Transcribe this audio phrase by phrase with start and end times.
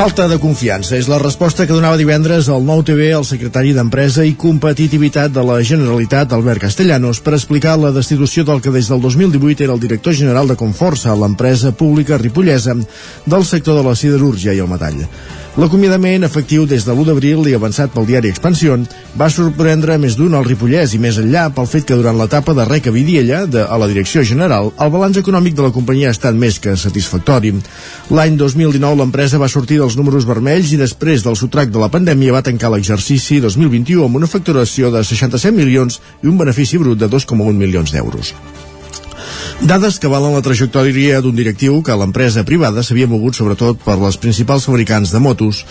[0.00, 4.24] Falta de confiança és la resposta que donava divendres al nou TV el secretari d'Empresa
[4.24, 9.02] i Competitivitat de la Generalitat, Albert Castellanos, per explicar la destitució del que des del
[9.04, 12.78] 2018 era el director general de Conforça, l'empresa pública ripollesa
[13.26, 15.04] del sector de la siderúrgia i el metall.
[15.58, 18.84] L'acomiadament, efectiu des de l'1 d'abril i avançat pel diari Expansión,
[19.18, 22.68] va sorprendre més d'un al Ripollès i més enllà pel fet que durant l'etapa de
[22.68, 26.38] Reca Vidiella, de, a la direcció general, el balanç econòmic de la companyia ha estat
[26.38, 27.50] més que satisfactori.
[28.14, 32.38] L'any 2019 l'empresa va sortir dels números vermells i després del sotrac de la pandèmia
[32.38, 37.10] va tancar l'exercici 2021 amb una facturació de 67 milions i un benefici brut de
[37.10, 38.36] 2,1 milions d'euros.
[39.60, 44.16] Dades que valen la trajectòria d'un directiu que l'empresa privada s'havia mogut sobretot per les
[44.16, 45.64] principals fabricants de motos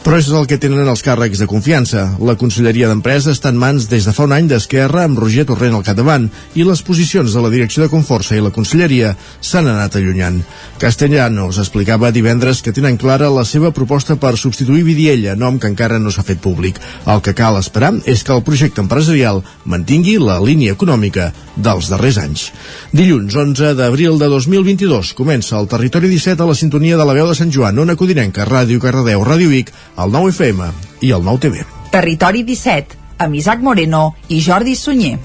[0.00, 2.06] però és el que tenen els càrrecs de confiança.
[2.24, 5.76] La Conselleria d'Empresa està en mans des de fa un any d'Esquerra amb Roger Torrent
[5.76, 9.12] al capdavant i les posicions de la direcció de Conforça i la Conselleria
[9.44, 10.40] s'han anat allunyant.
[10.80, 16.00] Castellanos explicava divendres que tenen clara la seva proposta per substituir Vidiella, nom que encara
[16.00, 16.80] no s'ha fet públic.
[17.04, 21.28] El que cal esperar és que el projecte empresarial mantingui la línia econòmica
[21.60, 22.46] dels darrers anys.
[22.96, 27.28] Dilluns 11 d'abril de 2022 comença el Territori 17 a la sintonia de la veu
[27.28, 31.38] de Sant Joan, Ona Codinenca, Ràdio Cardedeu, Ràdio Vic, el 9 FM i el 9
[31.38, 31.66] TV.
[31.90, 35.18] Territori 17, amb Isaac Moreno i Jordi Sunyer.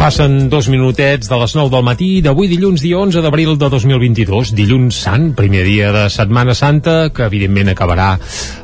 [0.00, 4.54] Passen dos minutets de les 9 del matí d'avui dilluns dia 11 d'abril de 2022,
[4.56, 8.14] dilluns sant, primer dia de Setmana Santa, que evidentment acabarà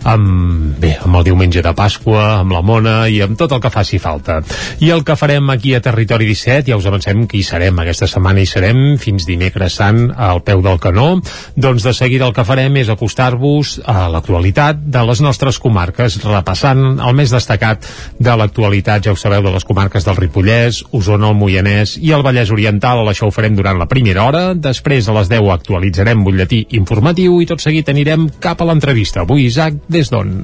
[0.09, 3.69] amb, bé, amb el diumenge de Pasqua, amb la Mona i amb tot el que
[3.75, 4.39] faci falta.
[4.81, 8.09] I el que farem aquí a Territori 17, ja us avancem que hi serem, aquesta
[8.09, 11.19] setmana hi serem, fins dimecres sant al peu del canó,
[11.53, 16.97] doncs de seguida el que farem és acostar-vos a l'actualitat de les nostres comarques, repassant
[16.97, 17.85] el més destacat
[18.17, 22.25] de l'actualitat, ja ho sabeu, de les comarques del Ripollès, Osona, el Moianès i el
[22.27, 23.05] Vallès Oriental.
[23.11, 24.43] Això ho farem durant la primera hora.
[24.55, 29.27] Després, a les 10, actualitzarem butlletí informatiu i tot seguit anirem cap a l'entrevista.
[29.27, 30.37] Avui, Isaac, des d'on?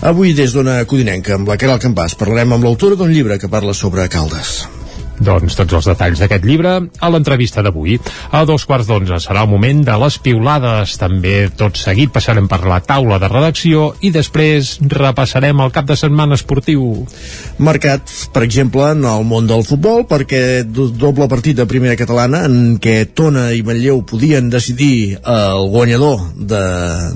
[0.00, 3.74] Avui des d'una Codinenca, amb la Caral Campàs, parlarem amb l'autora d'un llibre que parla
[3.76, 4.79] sobre Caldes.
[5.20, 7.98] Doncs tots els detalls d'aquest llibre a l'entrevista d'avui.
[8.32, 10.96] A dos quarts d'onze serà el moment de les piulades.
[11.00, 15.96] També tot seguit passarem per la taula de redacció i després repassarem el cap de
[15.98, 17.06] setmana esportiu.
[17.60, 22.78] Marcat, per exemple, en el món del futbol, perquè doble partit de primera catalana en
[22.82, 26.62] què Tona i Manlleu podien decidir el guanyador de,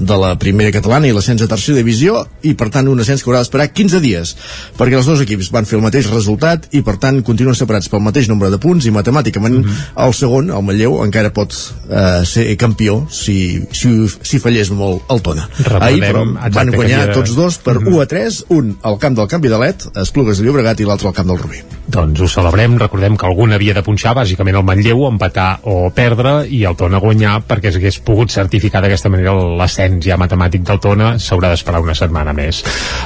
[0.00, 3.31] de la primera catalana i l'ascens a tercera divisió i per tant un ascens que
[3.31, 4.34] haurà d'esperar 15 dies
[4.78, 8.03] perquè els dos equips van fer el mateix resultat i per tant continuen separats pel
[8.03, 10.06] mateix nombre de punts i matemàticament mm -hmm.
[10.06, 15.22] el segon, el Manlleu, encara pot eh, ser campió si, si, si fallés molt el
[15.22, 15.49] Tona.
[15.59, 16.25] Recordem, Ahir però
[16.59, 17.15] van guanyar havia...
[17.15, 17.94] tots dos per mm -hmm.
[17.94, 21.09] 1 a 3, un al camp del Canvi de l'Et, Esplugues de Llobregat i l'altre
[21.09, 21.62] al camp del Rubí.
[21.87, 26.47] Doncs ho celebrem, recordem que algun havia de punxar, bàsicament el Manlleu, empatar o perdre
[26.49, 31.15] i el Tona guanyar perquè s'hagués pogut certificar d'aquesta manera l'ascens ja matemàtic del Tona,
[31.21, 32.62] s'haurà d'esperar una setmana més.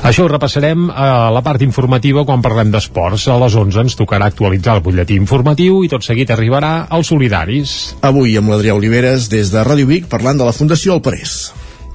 [0.06, 3.26] Això ho repassarem a la part informativa quan parlem d'esports.
[3.28, 7.76] A les 11 ens tocarà actualitzar el butlletí informatiu i tot seguit arribarà als solidaris.
[8.06, 11.40] Avui amb l'Adrià Oliveres des de Ràdio Vic parlant de la Fundació El Parés.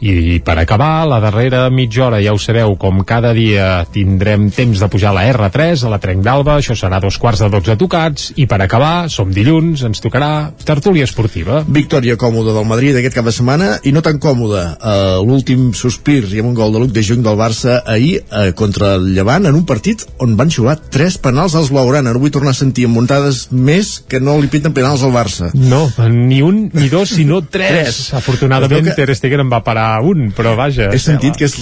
[0.03, 4.81] I per acabar, la darrera mitja hora, ja ho sabeu, com cada dia tindrem temps
[4.81, 7.77] de pujar a la R3, a la Trenc d'Alba, això serà dos quarts de 12
[7.79, 11.61] tocats, i per acabar, som dilluns, ens tocarà tertúlia esportiva.
[11.63, 16.25] Victòria còmoda del Madrid aquest cap de setmana, i no tan còmoda uh, l'últim sospir
[16.33, 19.47] i amb un gol de Luc de Jung del Barça ahir uh, contra el Llevant,
[19.47, 22.11] en un partit on van xiular tres penals als Blaugrana.
[22.11, 25.53] No vull tornar a sentir muntades més que no li pinten penals al Barça.
[25.55, 27.71] No, ni un, ni dos, sinó tres.
[27.71, 28.03] tres.
[28.19, 28.99] Afortunadament, que...
[28.99, 30.89] Ter Stegen en va parar un, però vaja...
[30.93, 31.55] He sentit que és,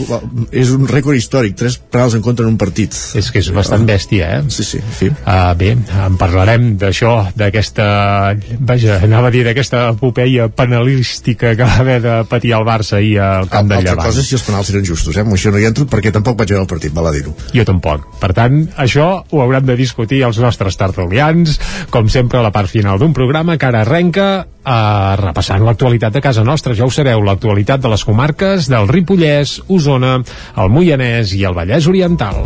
[0.64, 2.96] és un rècord històric, tres penals en contra en un partit.
[3.18, 4.42] És que és bastant bèstia, eh?
[4.54, 5.12] Sí, sí, sí.
[5.26, 7.88] Uh, bé, en parlarem d'això, d'aquesta...
[8.72, 13.16] Vaja, anava a dir d'aquesta epopeia penalística que va haver de patir el Barça i
[13.20, 14.00] al camp del Llevant.
[14.00, 15.26] Altra cosa si els penals eren justos, eh?
[15.26, 17.34] això no hi entro perquè tampoc vaig veure el partit, val a dir-ho.
[17.56, 18.08] Jo tampoc.
[18.22, 21.58] Per tant, això ho hauran de discutir els nostres tertulians,
[21.92, 26.22] com sempre a la part final d'un programa que ara arrenca uh, repassant l'actualitat de
[26.24, 26.76] casa nostra.
[26.78, 28.21] Ja ho sabeu, l'actualitat de les comarques
[28.70, 30.20] del Ripollès, Osona,
[30.62, 32.46] el Moianès i el Vallès Oriental.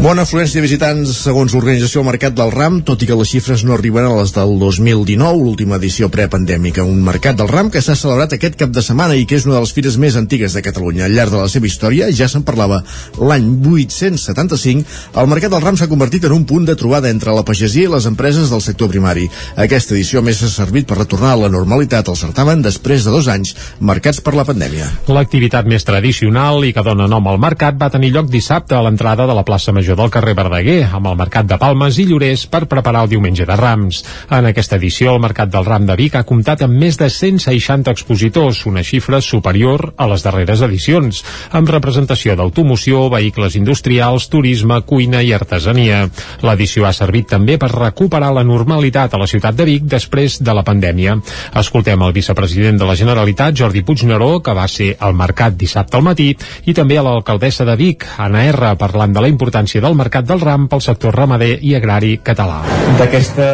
[0.00, 3.60] Bona afluència de visitants segons l'organització del Mercat del Ram, tot i que les xifres
[3.68, 6.86] no arriben a les del 2019, l'última edició prepandèmica.
[6.88, 9.58] Un Mercat del Ram que s'ha celebrat aquest cap de setmana i que és una
[9.58, 11.04] de les fires més antigues de Catalunya.
[11.04, 12.78] Al llarg de la seva història, ja se'n parlava
[13.20, 14.86] l'any 875,
[15.20, 17.92] el Mercat del Ram s'ha convertit en un punt de trobada entre la pagesia i
[17.92, 19.28] les empreses del sector primari.
[19.60, 23.28] Aquesta edició més ha servit per retornar a la normalitat al certamen després de dos
[23.28, 23.52] anys
[23.84, 24.88] marcats per la pandèmia.
[25.12, 29.28] L'activitat més tradicional i que dona nom al mercat va tenir lloc dissabte a l'entrada
[29.28, 32.66] de la plaça Major del carrer Verdaguer, amb el Mercat de Palmes i Llorers per
[32.70, 34.02] preparar el diumenge de Rams.
[34.30, 37.90] En aquesta edició, el Mercat del Ram de Vic ha comptat amb més de 160
[37.90, 45.22] expositors, una xifra superior a les darreres edicions, amb representació d'automoció, vehicles industrials, turisme, cuina
[45.26, 46.04] i artesania.
[46.46, 50.54] L'edició ha servit també per recuperar la normalitat a la ciutat de Vic després de
[50.56, 51.18] la pandèmia.
[51.60, 56.06] Escoltem el vicepresident de la Generalitat, Jordi Puigneró, que va ser al mercat dissabte al
[56.06, 56.30] matí,
[56.66, 60.40] i també a l'alcaldessa de Vic, Anna R, parlant de la importància del Mercat del
[60.40, 62.60] Ram pel sector ramader i agrari català.
[62.98, 63.50] D'aquesta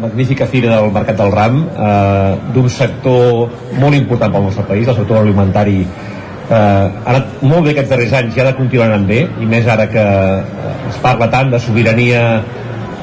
[0.00, 3.48] magnífica fira del Mercat del Ram, eh, d'un sector
[3.78, 8.14] molt important pel nostre país, el sector alimentari eh, ha anat molt bé aquests darrers
[8.20, 11.52] anys i ha de continuar anant bé, i més ara que eh, es parla tant
[11.52, 12.24] de sobirania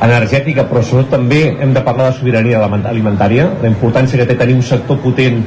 [0.06, 4.58] energètica, però sobretot també hem de parlar de sobirania alimentària, la importància que té tenir
[4.58, 5.44] un sector potent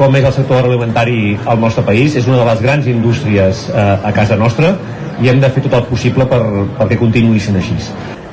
[0.00, 3.82] com és el sector alimentari al nostre país, és una de les grans indústries eh,
[4.08, 4.72] a casa nostra
[5.20, 6.40] i hem de fer tot el possible per,
[6.78, 7.76] perquè continuï sent així.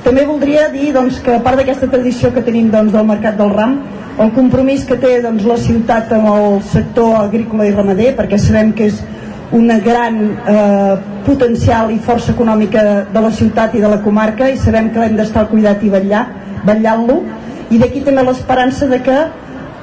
[0.06, 3.52] També voldria dir doncs, que a part d'aquesta tradició que tenim doncs, del Mercat del
[3.52, 3.74] Ram,
[4.18, 8.72] el compromís que té doncs, la ciutat amb el sector agrícola i ramader, perquè sabem
[8.78, 9.02] que és
[9.52, 10.94] una gran eh,
[11.26, 15.20] potencial i força econòmica de la ciutat i de la comarca i sabem que l'hem
[15.20, 16.24] d'estar al cuidat i vetllar,
[16.64, 17.18] vetllant-lo
[17.68, 19.18] i d'aquí també l'esperança de que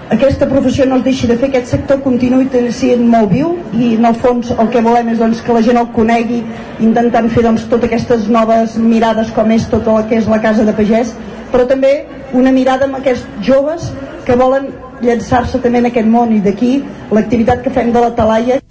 [0.10, 2.46] aquesta professió no es deixi de fer, aquest sector continuï
[2.78, 5.80] sent molt viu i en el fons el que volem és doncs, que la gent
[5.82, 6.44] el conegui
[6.80, 10.66] intentant fer doncs, totes aquestes noves mirades com és tot el que és la casa
[10.68, 11.16] de pagès
[11.52, 11.96] però també
[12.34, 13.90] una mirada amb aquests joves
[14.28, 14.70] que volen
[15.02, 16.78] llançar-se també en aquest món i d'aquí
[17.12, 18.65] l'activitat que fem de la talaia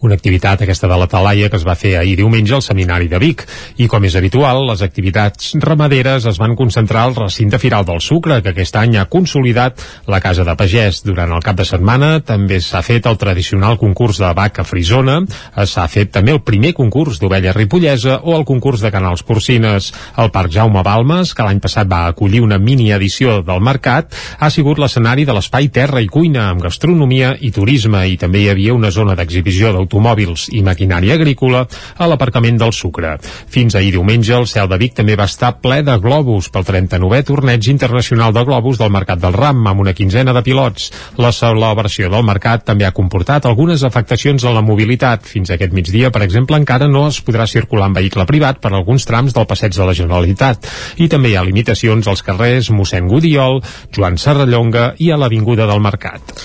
[0.00, 3.18] una activitat, aquesta de la Talaia, que es va fer ahir diumenge al Seminari de
[3.18, 3.44] Vic.
[3.82, 8.40] I com és habitual, les activitats ramaderes es van concentrar al recinte Firal del Sucre,
[8.42, 11.02] que aquest any ha consolidat la Casa de Pagès.
[11.06, 15.20] Durant el cap de setmana també s'ha fet el tradicional concurs de vaca frisona,
[15.64, 19.90] s'ha fet també el primer concurs d'ovella ripollesa o el concurs de canals porcines.
[20.18, 24.50] El Parc Jaume Balmes, que l'any passat va acollir una mini edició del mercat, ha
[24.50, 28.76] sigut l'escenari de l'espai Terra i Cuina, amb gastronomia i turisme, i també hi havia
[28.76, 31.64] una zona d'exhibició automòbils i maquinària agrícola
[31.96, 33.16] a l'aparcament del Sucre.
[33.48, 37.24] Fins ahir diumenge el cel de Vic també va estar ple de globus pel 39è
[37.26, 40.90] torneig internacional de globus del Mercat del Ram amb una quinzena de pilots.
[41.16, 45.24] La celebració del mercat també ha comportat algunes afectacions a la mobilitat.
[45.24, 49.08] Fins aquest migdia, per exemple, encara no es podrà circular en vehicle privat per alguns
[49.08, 50.68] trams del passeig de la Generalitat.
[50.98, 53.62] I també hi ha limitacions als carrers Mossèn Gudiol,
[53.94, 56.36] Joan Serrallonga i a l'Avinguda del Mercat.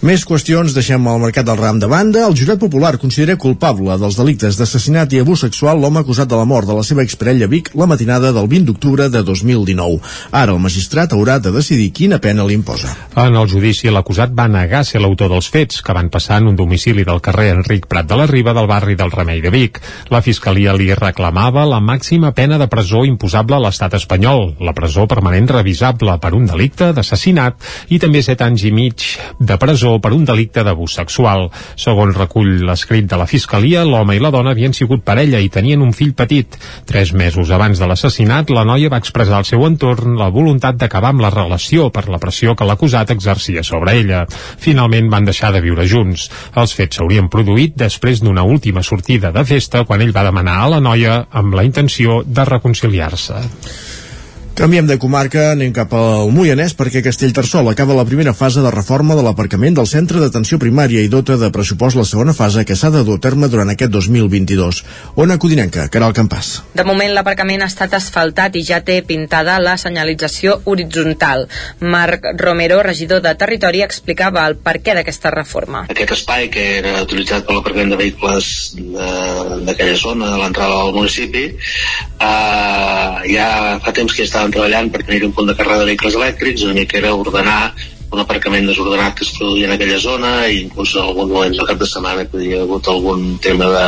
[0.00, 2.22] Més qüestions deixem el mercat del ram de banda.
[2.24, 6.46] El jurat popular considera culpable dels delictes d'assassinat i abús sexual l'home acusat de la
[6.48, 10.00] mort de la seva exparella Vic la matinada del 20 d'octubre de 2019.
[10.32, 12.90] Ara el magistrat haurà de decidir quina pena li imposa.
[13.14, 16.56] En el judici, l'acusat va negar ser l'autor dels fets que van passar en un
[16.56, 19.80] domicili del carrer Enric Prat de la Riba del barri del Remei de Vic.
[20.10, 25.06] La Fiscalia li reclamava la màxima pena de presó imposable a l'estat espanyol, la presó
[25.10, 29.06] permanent revisable per un delicte d'assassinat i també set anys i mig
[29.38, 31.48] de presó per un delicte d'abús sexual.
[31.76, 35.82] Segons recull l'escrit de la Fiscalia, l'home i la dona havien sigut parella i tenien
[35.84, 36.56] un fill petit.
[36.88, 41.12] Tres mesos abans de l'assassinat, la noia va expressar al seu entorn la voluntat d'acabar
[41.12, 44.24] amb la relació per la pressió que l'acusat exercia sobre ella.
[44.64, 46.30] Finalment van deixar de viure junts.
[46.56, 50.74] Els fets s'haurien produït després d'una última sortida de festa quan ell va demanar a
[50.78, 53.44] la noia amb la intenció de reconciliar-se.
[54.54, 59.14] Canviem de comarca, anem cap al Moianès perquè Castellterçol acaba la primera fase de reforma
[59.16, 62.90] de l'aparcament del centre d'atenció primària i dota de pressupost la segona fase que s'ha
[62.92, 64.82] de dur a terme durant aquest 2022.
[65.16, 66.50] Ona Codinenca, Caral Campàs.
[66.76, 71.46] De moment l'aparcament ha estat asfaltat i ja té pintada la senyalització horitzontal.
[71.80, 75.86] Marc Romero, regidor de Territori, explicava el per què d'aquesta reforma.
[75.88, 81.46] Aquest espai que era utilitzat per l'aparcament de vehicles d'aquella zona, de l'entrada del municipi,
[81.48, 83.48] eh, ja
[83.80, 86.76] fa temps que estava treballant per tenir un punt de càrrega de vehicles elèctrics, una
[86.78, 87.74] mica era ordenar
[88.10, 91.68] un aparcament desordenat que es produïa en aquella zona i inclús en algun moment del
[91.68, 93.84] cap de setmana que hi havia hagut algun tema de,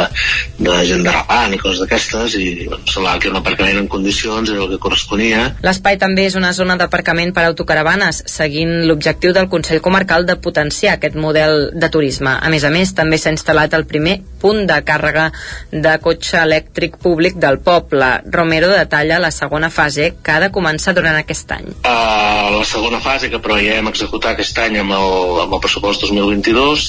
[0.62, 4.62] de gent derrapant i coses d'aquestes i doncs, semblava que un aparcament en condicions era
[4.62, 5.48] el que corresponia.
[5.66, 10.96] L'espai també és una zona d'aparcament per autocaravanes, seguint l'objectiu del Consell Comarcal de potenciar
[10.96, 12.36] aquest model de turisme.
[12.38, 15.28] A més a més, també s'ha instal·lat el primer punt de càrrega
[15.72, 18.12] de cotxe elèctric públic del poble.
[18.30, 21.68] Romero detalla la segona fase que ha de començar durant aquest any.
[21.82, 26.88] Uh, la segona fase que preveiem executar aquest any amb el, amb el pressupost 2022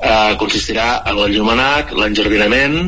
[0.00, 2.80] uh, consistirà en l'enllumenat, l'enjardinament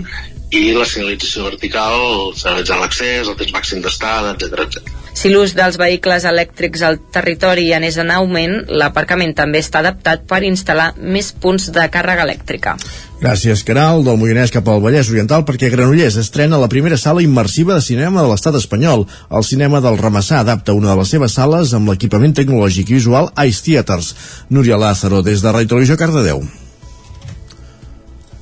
[0.50, 5.07] i la senyalització vertical, senyalitzant l'accés, el temps màxim d'estada, etc etc.
[5.18, 10.44] Si l'ús dels vehicles elèctrics al territori anés en augment, l'aparcament també està adaptat per
[10.46, 12.76] instal·lar més punts de càrrega elèctrica.
[13.18, 17.74] Gràcies, Caral, del Moianès cap al Vallès Oriental, perquè Granollers estrena la primera sala immersiva
[17.74, 19.08] de cinema de l'estat espanyol.
[19.40, 23.32] El cinema del Ramassà adapta una de les seves sales amb l'equipament tecnològic i visual
[23.42, 24.14] Ice Theaters.
[24.54, 26.46] Núria Lázaro, des de Ràdio Televisió, Cardedeu.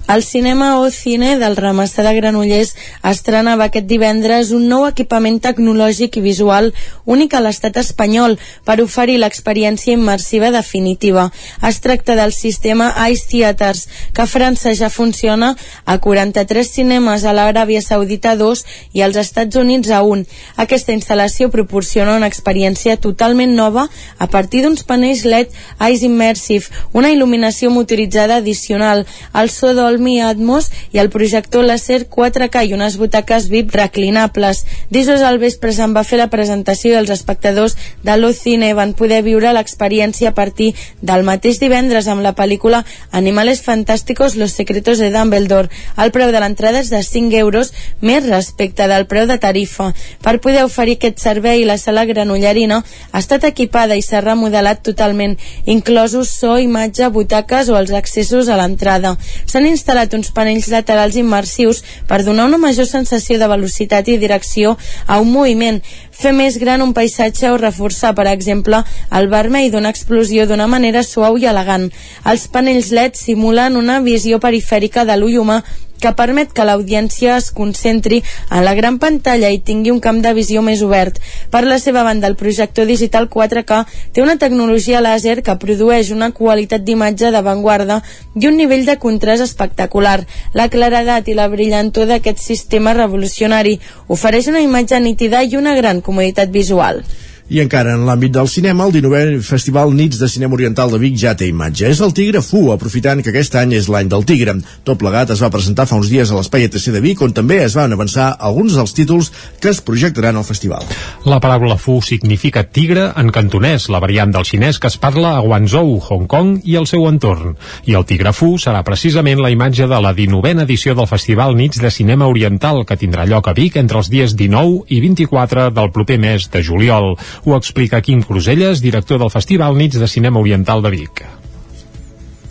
[0.08, 2.76] El cinema o cine del Ramassà de Granollers
[3.10, 6.68] estrenava aquest divendres un nou equipament tecnològic i visual
[7.10, 8.36] únic a l'estat espanyol
[8.68, 11.24] per oferir l'experiència immersiva definitiva.
[11.66, 17.34] Es tracta del sistema Ice Theaters, que a França ja funciona a 43 cinemes, a
[17.34, 18.62] l'Aràbia Saudita 2
[18.94, 20.22] i als Estats Units a 1.
[20.56, 25.50] Aquesta instal·lació proporciona una experiència totalment nova a partir d'uns panells LED
[25.90, 29.02] Ice Immersive, una il·luminació motoritzada addicional,
[29.34, 34.64] el so Dolby Atmos i el projector láser 4K i unes butaques VIP reclinables.
[34.92, 39.22] Dijous al vespre se'n va fer la presentació i els espectadors de l'Ocine van poder
[39.24, 45.08] viure l'experiència a partir del mateix divendres amb la pel·lícula Animales Fantásticos Los Secretos de
[45.14, 45.70] Dumbledore.
[45.96, 47.72] El preu de l'entrada és de 5 euros
[48.02, 49.92] més respecte del preu de tarifa.
[50.20, 55.38] Per poder oferir aquest servei, la sala granollerina ha estat equipada i s'ha remodelat totalment,
[55.64, 59.16] inclosos so, imatge, butaques o els accessos a l'entrada.
[59.46, 59.85] S'han instal·lat
[60.16, 64.76] uns panells laterals immersius per donar una major sensació de velocitat i direcció
[65.06, 69.90] a un moviment, fer més gran un paisatge o reforçar, per exemple, el vermell d'una
[69.90, 71.90] explosió d'una manera suau i elegant.
[72.24, 75.62] Els panells LED simulen una visió perifèrica de l'ull humà
[76.00, 80.32] que permet que l'audiència es concentri en la gran pantalla i tingui un camp de
[80.36, 81.20] visió més obert.
[81.50, 86.32] Per la seva banda, el projector digital 4K té una tecnologia làser que produeix una
[86.36, 88.00] qualitat d'imatge d'avantguarda
[88.34, 90.18] i un nivell de contrast espectacular.
[90.54, 96.00] La claredat i la brillantor d'aquest sistema revolucionari ofereix una imatge nítida i una gran
[96.00, 97.02] comoditat visual.
[97.46, 101.14] I encara en l'àmbit del cinema, el 19è Festival Nits de Cinema Oriental de Vic
[101.22, 101.86] ja té imatge.
[101.86, 104.56] És el Tigre Fu, aprofitant que aquest any és l'any del Tigre.
[104.82, 107.60] Tot plegat es va presentar fa uns dies a l'Espai ETC de Vic, on també
[107.62, 109.30] es van avançar alguns dels títols
[109.62, 110.82] que es projectaran al festival.
[111.22, 115.44] La paraula Fu significa tigre en cantonès, la variant del xinès que es parla a
[115.46, 117.54] Guangzhou, Hong Kong i el seu entorn.
[117.86, 121.78] I el Tigre Fu serà precisament la imatge de la 19a edició del Festival Nits
[121.78, 125.94] de Cinema Oriental, que tindrà lloc a Vic entre els dies 19 i 24 del
[125.94, 127.14] proper mes de juliol.
[127.44, 131.26] Ho explica Quim Cruselles, director del Festival Nits de Cinema Oriental de Vic.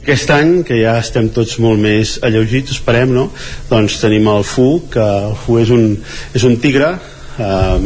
[0.05, 3.31] Aquest any, que ja estem tots molt més alleugits, esperem, no?
[3.71, 5.95] Doncs tenim el Fu, que el Fu és un,
[6.37, 6.91] és un tigre
[7.39, 7.77] eh,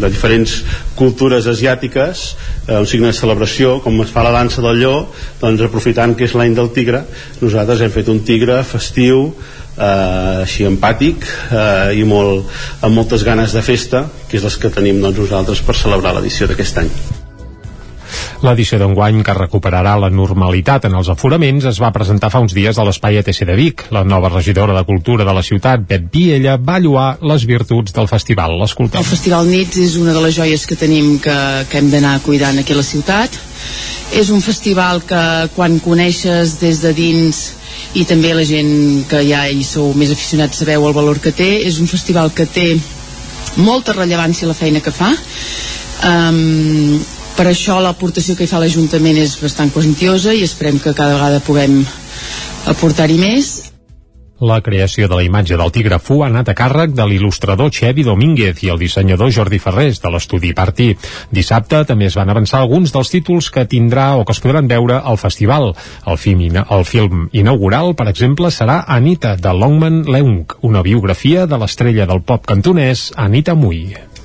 [0.00, 0.54] de diferents
[0.96, 2.24] cultures asiàtiques,
[2.66, 4.96] eh, un signe de celebració, com es fa la dansa del lleó,
[5.42, 7.04] doncs aprofitant que és l'any del tigre,
[7.42, 9.34] nosaltres hem fet un tigre festiu,
[9.76, 12.48] eh, així empàtic eh, i molt,
[12.80, 16.50] amb moltes ganes de festa que és les que tenim doncs, nosaltres per celebrar l'edició
[16.50, 16.92] d'aquest any
[18.44, 22.78] L'edició d'enguany, que recuperarà la normalitat en els aforaments, es va presentar fa uns dies
[22.78, 23.86] a l'Espai ETC de Vic.
[23.96, 28.08] La nova regidora de Cultura de la ciutat, Bet Viella, va lluar les virtuts del
[28.12, 28.58] festival.
[28.60, 29.00] L'escoltem.
[29.00, 31.36] El Festival Nits és una de les joies que tenim que,
[31.70, 33.40] que hem d'anar cuidant aquí a la ciutat.
[34.14, 35.22] És un festival que
[35.56, 37.46] quan coneixes des de dins
[37.94, 41.50] i també la gent que ja hi sou més aficionats sabeu el valor que té.
[41.68, 42.68] És un festival que té
[43.56, 45.12] molta rellevància la feina que fa.
[46.06, 46.98] Um,
[47.36, 51.42] per això l'aportació que hi fa l'Ajuntament és bastant quantiosa i esperem que cada vegada
[51.44, 51.82] puguem
[52.72, 53.55] aportar-hi més
[54.40, 58.04] la creació de la imatge del tigre Fu ha anat a càrrec de l'il·lustrador Xevi
[58.04, 60.90] Domínguez i el dissenyador Jordi Ferrés de l'estudi Partí.
[61.30, 65.00] Dissabte també es van avançar alguns dels títols que tindrà o que es podran veure
[65.00, 65.72] al festival.
[66.06, 71.58] El film, el film inaugural, per exemple, serà Anita, de Longman Leung, una biografia de
[71.58, 74.15] l'estrella del pop cantonès Anita Mui.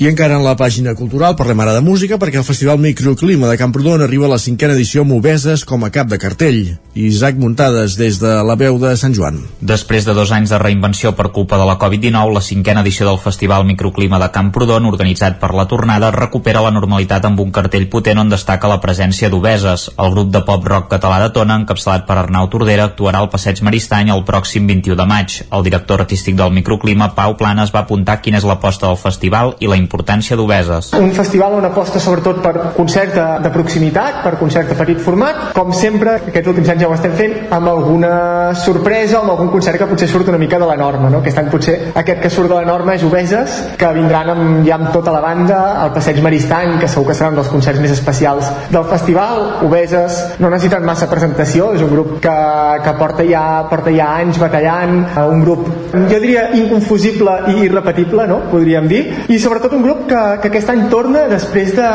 [0.00, 3.58] I encara en la pàgina cultural parlem ara de música perquè el Festival Microclima de
[3.60, 6.78] Camprodon arriba a la cinquena edició amb Obeses com a cap de cartell.
[6.96, 9.36] Isaac Muntades des de la veu de Sant Joan.
[9.60, 13.20] Després de dos anys de reinvenció per culpa de la Covid-19, la cinquena edició del
[13.20, 18.24] Festival Microclima de Camprodon, organitzat per la tornada, recupera la normalitat amb un cartell potent
[18.24, 19.90] on destaca la presència d'Obeses.
[20.00, 24.14] El grup de pop-rock català de Tona, encapçalat per Arnau Tordera, actuarà al Passeig Maristany
[24.16, 25.38] el pròxim 21 de maig.
[25.52, 29.68] El director artístic del Microclima, Pau Planes, va apuntar quina és l'aposta del festival i
[29.68, 30.92] la importància d'Obeses.
[30.94, 35.50] Un festival on aposta sobretot per concerts de, de proximitat, per concerts de petit format,
[35.56, 38.12] com sempre, aquests últims anys ja ho estem fent, amb alguna
[38.54, 41.24] sorpresa, amb algun concert que potser surt una mica de la norma, no?
[41.24, 44.78] Aquest any potser aquest que surt de la norma és Obeses, que vindran amb, ja
[44.78, 47.94] amb tota la banda, al Passeig Maristany, que segur que serà un dels concerts més
[47.96, 49.42] especials del festival.
[49.66, 52.36] Obeses no necessiten massa presentació, és un grup que,
[52.84, 55.66] que porta, ja, porta ja anys batallant, un grup,
[55.96, 58.42] jo diria, inconfusible i irrepetible, no?
[58.52, 61.88] podríem dir, i sobretot un grup que que aquest any torna després de,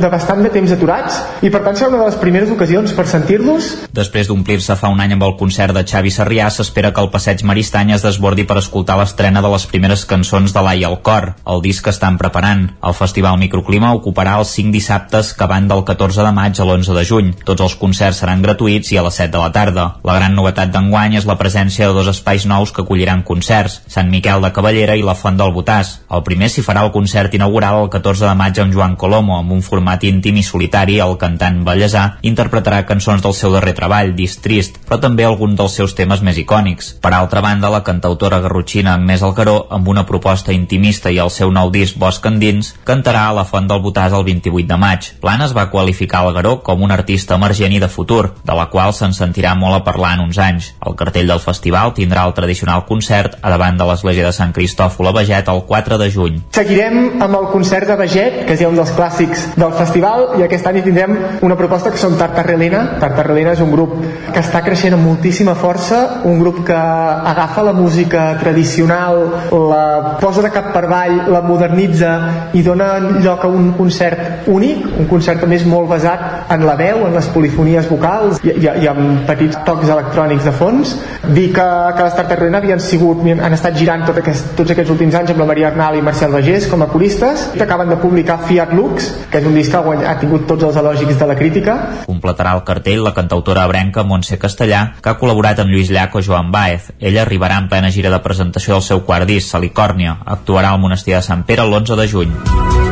[0.00, 3.06] de bastant de temps aturats i per tant serà una de les primeres ocasions per
[3.10, 3.70] sentir-los.
[3.94, 7.44] Després d'omplir-se fa un any amb el concert de Xavi Sarrià, s'espera que el passeig
[7.46, 11.62] Maristany es desbordi per escoltar l'estrena de les primeres cançons de l'Ai al cor, el
[11.64, 12.66] disc que estan preparant.
[12.84, 16.96] El Festival Microclima ocuparà els 5 dissabtes que van del 14 de maig a l'11
[16.98, 17.32] de juny.
[17.44, 19.86] Tots els concerts seran gratuïts i a les 7 de la tarda.
[20.04, 24.10] La gran novetat d'enguany és la presència de dos espais nous que acolliran concerts, Sant
[24.10, 25.98] Miquel de Cavallera i la Font del Botàs.
[26.10, 29.36] El primer s'hi farà el concert inaugural inaugural el 14 de maig amb Joan Colomo,
[29.38, 34.14] amb un format íntim i solitari, el cantant ballesà interpretarà cançons del seu darrer treball,
[34.16, 36.94] Disc Trist, però també algun dels seus temes més icònics.
[37.00, 41.52] Per altra banda, la cantautora garrotxina Agnès Alcaró, amb una proposta intimista i el seu
[41.52, 45.12] nou disc Bosc Endins, cantarà a la Font del Botàs el 28 de maig.
[45.22, 49.14] Planes va qualificar Algaró com un artista emergent i de futur, de la qual se'n
[49.14, 50.72] sentirà molt a parlar en uns anys.
[50.82, 55.12] El cartell del festival tindrà el tradicional concert a davant de l'església de Sant Cristòfol
[55.12, 56.42] a Beget el 4 de juny.
[56.54, 60.44] Seguirem amb el concert de Veget, que és ja un dels clàssics del festival, i
[60.46, 62.84] aquest any tindrem una proposta que són Tartarrelena.
[63.02, 63.96] Tartarrelena és un grup
[64.32, 69.20] que està creixent amb moltíssima força, un grup que agafa la música tradicional,
[69.52, 72.12] la posa de cap per avall, la modernitza
[72.54, 76.76] i dona lloc a un concert únic, un concert a més molt basat en la
[76.78, 80.96] veu, en les polifonies vocals i, i, i amb petits tocs electrònics de fons.
[81.24, 85.16] Dir que, que les Tartarrelena havien sigut, han estat girant tot aquest, tots aquests últims
[85.18, 88.38] anys amb la Maria Arnal i Marcel Bagés com a coristes, acaben acaben de publicar
[88.46, 91.74] Fiat Lux, que és un disc que ha, tingut tots els elògics de la crítica.
[92.06, 96.22] Completarà el cartell la cantautora abrenca Montse Castellà, que ha col·laborat amb Lluís Llach o
[96.22, 96.92] Joan Baez.
[97.00, 100.20] Ella arribarà en plena gira de presentació del seu quart disc, Salicòrnia.
[100.38, 102.83] Actuarà al monestir de Sant Pere l'11 de juny.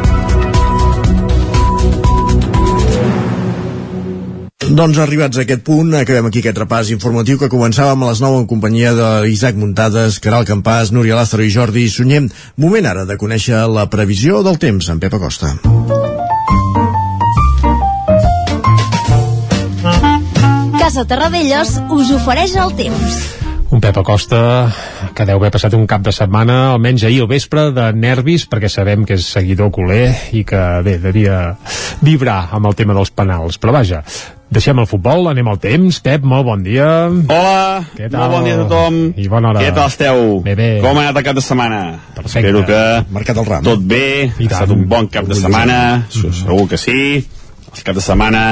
[4.72, 8.38] Doncs arribats a aquest punt, acabem aquí aquest repàs informatiu que començàvem a les 9
[8.40, 12.22] en companyia d'Isaac Muntades, Caral Campàs, Núria Lázaro i Jordi Sunyer.
[12.56, 15.52] Moment ara de conèixer la previsió del temps en Pep Acosta.
[20.80, 23.22] Casa Terradellos us ofereix el temps.
[23.68, 24.72] Un Pep Acosta
[25.12, 28.72] que deu haver passat un cap de setmana, almenys ahir al vespre, de nervis, perquè
[28.72, 31.58] sabem que és seguidor culer i que, bé, devia
[32.00, 33.60] vibrar amb el tema dels penals.
[33.60, 34.00] Però vaja,
[34.52, 35.98] Deixem el futbol, anem al temps.
[36.04, 37.08] Pep, molt bon dia.
[37.08, 38.18] Hola, Què tal?
[38.20, 38.98] molt bon dia a tothom.
[39.16, 39.62] I bona hora.
[39.64, 40.40] Què tal esteu?
[40.44, 40.66] Bé, bé.
[40.84, 41.78] Com ha anat el cap de setmana?
[42.18, 42.42] Perfecte.
[42.42, 43.64] Espero que Marcat el ram.
[43.64, 46.34] tot bé, ha estat un bon cap de setmana, mm.
[46.42, 47.24] segur que sí.
[47.72, 48.42] Els caps de setmana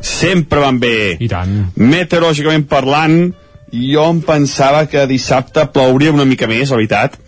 [0.00, 1.16] sempre van bé.
[1.18, 1.56] I tant.
[1.74, 3.32] Meteorològicament parlant,
[3.74, 7.18] jo em pensava que dissabte plouria una mica més, la veritat.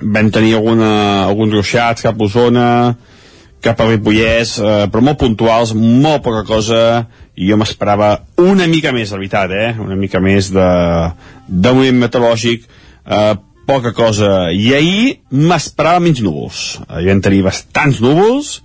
[0.00, 2.96] Vam tenir alguna, alguns ruixats cap a Osona,
[3.64, 6.82] cap a Ripollès, eh, però molt puntuals, molt poca cosa,
[7.34, 9.72] i jo m'esperava una mica més, la veritat, eh?
[9.80, 10.68] una mica més de,
[11.48, 12.68] de moviment meteorològic,
[13.08, 13.34] eh,
[13.66, 14.50] poca cosa.
[14.52, 16.64] I ahir m'esperava menys núvols.
[16.86, 18.58] Ahir vam tenir bastants núvols,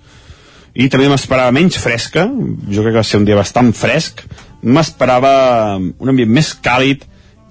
[0.80, 2.28] i també m'esperava menys fresca,
[2.70, 4.24] jo crec que va ser un dia bastant fresc,
[4.62, 5.32] m'esperava
[5.80, 7.06] un ambient més càlid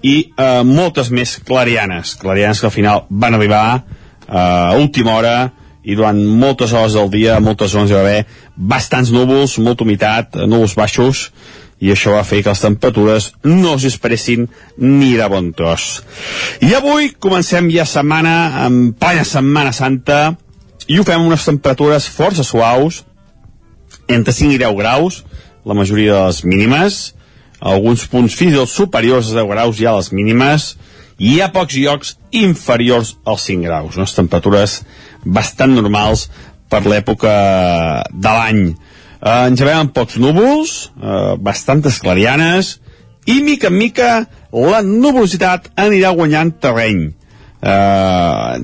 [0.07, 5.35] i eh, moltes més clarianes, clarianes que al final van arribar eh, a última hora,
[5.85, 8.25] i durant moltes hores del dia, moltes zones hi va haver
[8.57, 11.29] bastants núvols, molta humitat, núvols baixos,
[11.79, 14.49] i això va fer que les temperatures no es disparessin
[14.83, 16.01] ni de bon tros.
[16.65, 20.35] I avui comencem ja setmana, en plena Setmana Santa,
[20.89, 23.05] i ho fem unes temperatures força suaus,
[24.09, 25.23] entre 5 i 10 graus,
[25.69, 27.01] la majoria de les mínimes,
[27.61, 30.73] alguns punts fins i tot superiors a 10 graus ja les mínimes,
[31.19, 34.81] i hi ha pocs llocs inferiors als 5 graus, unes temperatures
[35.25, 36.29] bastant normals
[36.69, 37.33] per l'època
[38.13, 38.63] de l'any.
[39.19, 42.79] Eh, ens amb pocs núvols, eh, bastantes clarianes,
[43.27, 44.11] i mica en mica
[44.53, 47.13] la nuvolositat anirà guanyant terreny.
[47.61, 48.55] Eh,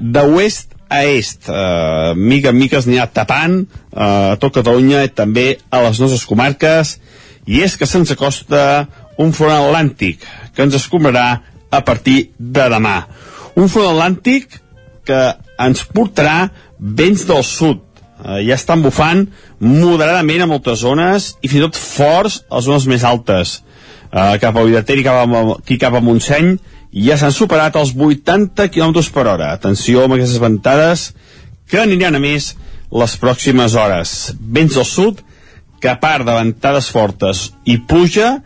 [0.00, 1.48] d'oest a est.
[1.48, 6.00] Eh, mica en mica es anirà tapant eh, a tot Catalunya i també a les
[6.00, 6.96] nostres comarques
[7.46, 8.86] i és que se'ns acosta
[9.22, 11.28] un front atlàntic que ens escombrarà
[11.70, 13.06] a partir de demà.
[13.56, 14.60] Un front atlàntic
[15.06, 15.20] que
[15.62, 17.82] ens portarà vents del sud.
[18.24, 19.26] Eh, ja estan bufant
[19.60, 23.60] moderadament a moltes zones i fins i tot forts a zones més altes.
[24.12, 26.56] Eh, cap a Vidater i cap a, aquí cap a Montseny
[26.96, 29.52] ja s'han superat els 80 km per hora.
[29.52, 31.10] Atenció amb aquestes ventades
[31.68, 32.54] que aniran a més
[32.92, 34.12] les pròximes hores.
[34.40, 35.20] Vents del sud,
[35.80, 38.38] que a part de ventades fortes i pluja,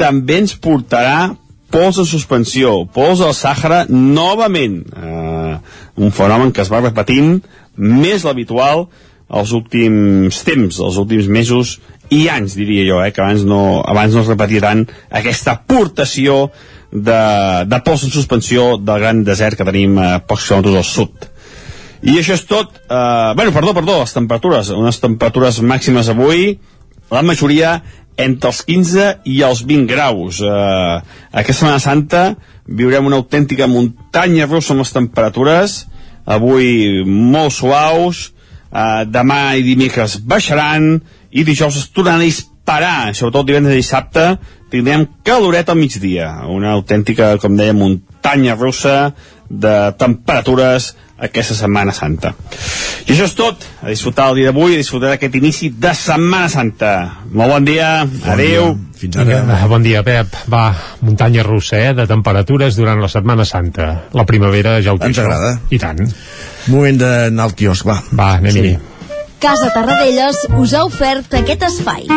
[0.00, 1.34] també ens portarà
[1.72, 4.78] pols de suspensió, pols del Sàhara novament.
[4.94, 5.58] Uh,
[5.96, 7.38] un fenomen que es va repetint
[7.76, 8.86] més l'habitual
[9.26, 11.76] els últims temps, els últims mesos
[12.14, 16.46] i anys, diria jo, eh, que abans no, abans no es repetia tant aquesta aportació
[16.92, 17.22] de,
[17.66, 21.26] de pols en suspensió del gran desert que tenim a pocs quilòmetres al sud.
[22.06, 22.76] I això és tot.
[22.86, 24.70] Eh, bueno, perdó, perdó, les temperatures.
[24.76, 26.52] Unes temperatures màximes avui,
[27.10, 27.80] la majoria
[28.16, 30.40] entre els 15 i els 20 graus.
[30.40, 30.96] Eh,
[31.32, 32.22] aquesta Setmana Santa
[32.66, 35.76] viurem una autèntica muntanya russa amb les temperatures,
[36.24, 38.32] avui molt suaus,
[38.72, 40.96] eh, demà i dimecres baixaran,
[41.30, 44.26] i dijous es tornaran a disparar, sobretot divendres i dissabte,
[44.72, 49.12] tindrem caloret al migdia, una autèntica, com deia, muntanya russa
[49.48, 52.32] de temperatures aquesta Setmana Santa.
[53.06, 53.62] I això és tot.
[53.82, 56.92] A disfrutar el dia d'avui, a disfrutar d'aquest inici de Setmana Santa.
[57.32, 58.74] Molt bon dia, bon adeu.
[58.74, 59.00] Dia.
[59.00, 59.42] Fins ara.
[59.52, 60.34] Ah, bon dia, Pep.
[60.52, 60.70] Va,
[61.04, 63.88] muntanya russa, eh, de temperatures durant la Setmana Santa.
[64.16, 65.12] La primavera ja ho té.
[65.12, 65.58] Ens agrada.
[65.70, 66.04] I tant.
[66.72, 68.00] Moment d'anar al quiosc, va.
[68.12, 68.76] Va, anem-hi.
[68.76, 68.76] Sí.
[69.38, 72.08] Casa Tarradellas us ha ofert aquest espai.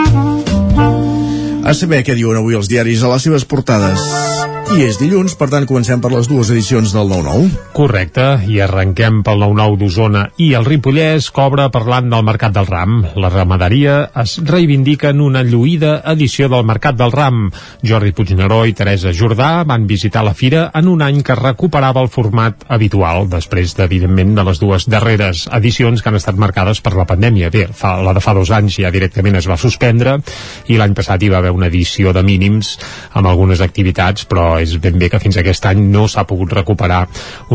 [1.67, 4.58] A saber què diuen avui els diaris a les seves portades.
[4.69, 7.47] I és dilluns, per tant comencem per les dues edicions del 9-9.
[7.73, 12.99] Correcte, i arrenquem pel 9-9 d'Osona i el Ripollès cobra parlant del Mercat del Ram.
[13.17, 17.47] La ramaderia es reivindica en una lluïda edició del Mercat del Ram.
[17.81, 22.11] Jordi Puigneró i Teresa Jordà van visitar la fira en un any que recuperava el
[22.13, 27.07] format habitual, després, evidentment, de les dues darreres edicions que han estat marcades per la
[27.09, 27.49] pandèmia.
[27.49, 30.19] Bé, fa, la de fa dos anys ja directament es va suspendre
[30.69, 32.75] i l'any passat hi va haver una edició de mínims
[33.17, 37.05] amb algunes activitats, però és ben bé que fins aquest any no s'ha pogut recuperar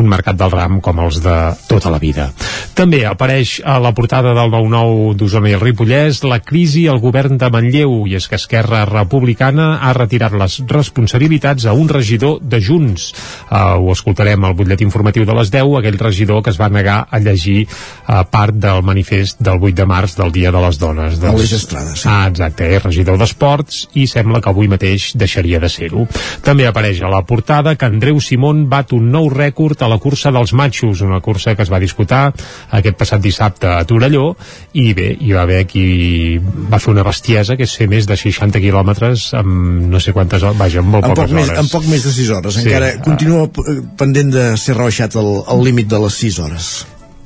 [0.01, 1.37] un mercat del ram com els de
[1.69, 2.31] tota la vida.
[2.75, 7.39] També apareix a la portada del 9-9 d'Osona i el Ripollès la crisi al govern
[7.39, 12.61] de Manlleu i és que Esquerra Republicana ha retirat les responsabilitats a un regidor de
[12.65, 13.11] Junts.
[13.49, 17.05] Uh, ho escoltarem al butlletí informatiu de les 10, aquell regidor que es va negar
[17.11, 21.19] a llegir uh, part del manifest del 8 de març del Dia de les Dones.
[21.21, 21.35] Doncs...
[21.35, 22.09] Aleix Estrada, sí.
[22.11, 26.07] Ah, exacte, és regidor d'Esports i sembla que avui mateix deixaria de ser-ho.
[26.45, 30.31] També apareix a la portada que Andreu Simón bat un nou rècord a la cursa
[30.35, 32.33] dels matxos, una cursa que es va disputar
[32.71, 34.35] aquest passat dissabte a Torelló
[34.75, 38.17] i bé, hi va haver qui va fer una bestiesa que és fer més de
[38.17, 41.61] 60 quilòmetres amb no sé quantes hores, vaja, amb molt en poques poc més, hores.
[41.65, 42.67] En poc més de 6 hores, Sí.
[42.69, 46.73] encara continua eh, pendent de ser rebaixat el límit de les 6 hores.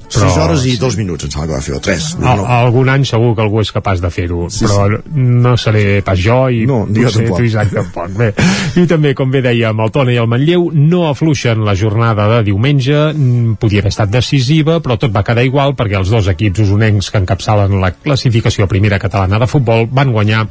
[0.09, 2.07] 6 Però- hores i 2 minuts, em sembla que va fer, o 3.
[2.23, 6.19] Al, algun any segur que algú és capaç de fer-ho, Sí, però no seré pas
[6.19, 7.39] jo i No, ni potser tampoc.
[7.39, 8.09] tu Isaac tampoc.
[8.17, 8.33] Bé.
[8.81, 12.43] I també, com bé dèiem, el Tona i el Manlleu no afluixen la jornada de
[12.45, 16.61] diumenge, mm, podia haver estat decisiva, però tot va quedar igual perquè els dos equips
[16.65, 20.47] usonencs que encapçalen la classificació primera catalana de futbol van guanyar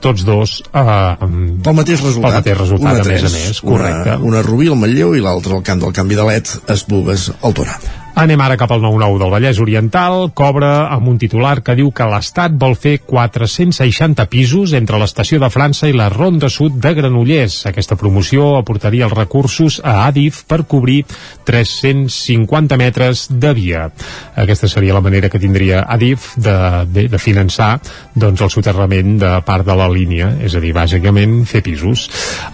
[0.00, 2.30] tots dos eh, amb- Pel mateix resultat.
[2.30, 4.10] pel mateix resultat, Una a més a més, correcte.
[4.16, 7.52] Una, una Rubí al Manlleu i l'altra al camp del canvi de led, Esplugues al
[7.54, 7.76] Torà.
[8.18, 12.08] Anem ara cap al 9-9 del Vallès Oriental, cobra amb un titular que diu que
[12.10, 17.60] l'Estat vol fer 460 pisos entre l'estació de França i la Ronda Sud de Granollers.
[17.70, 21.04] Aquesta promoció aportaria els recursos a Adif per cobrir
[21.46, 23.86] 350 metres de via.
[24.34, 26.56] Aquesta seria la manera que tindria Adif de,
[26.90, 27.76] de, de finançar
[28.14, 32.08] doncs, el soterrament de part de la línia, és a dir, bàsicament fer pisos.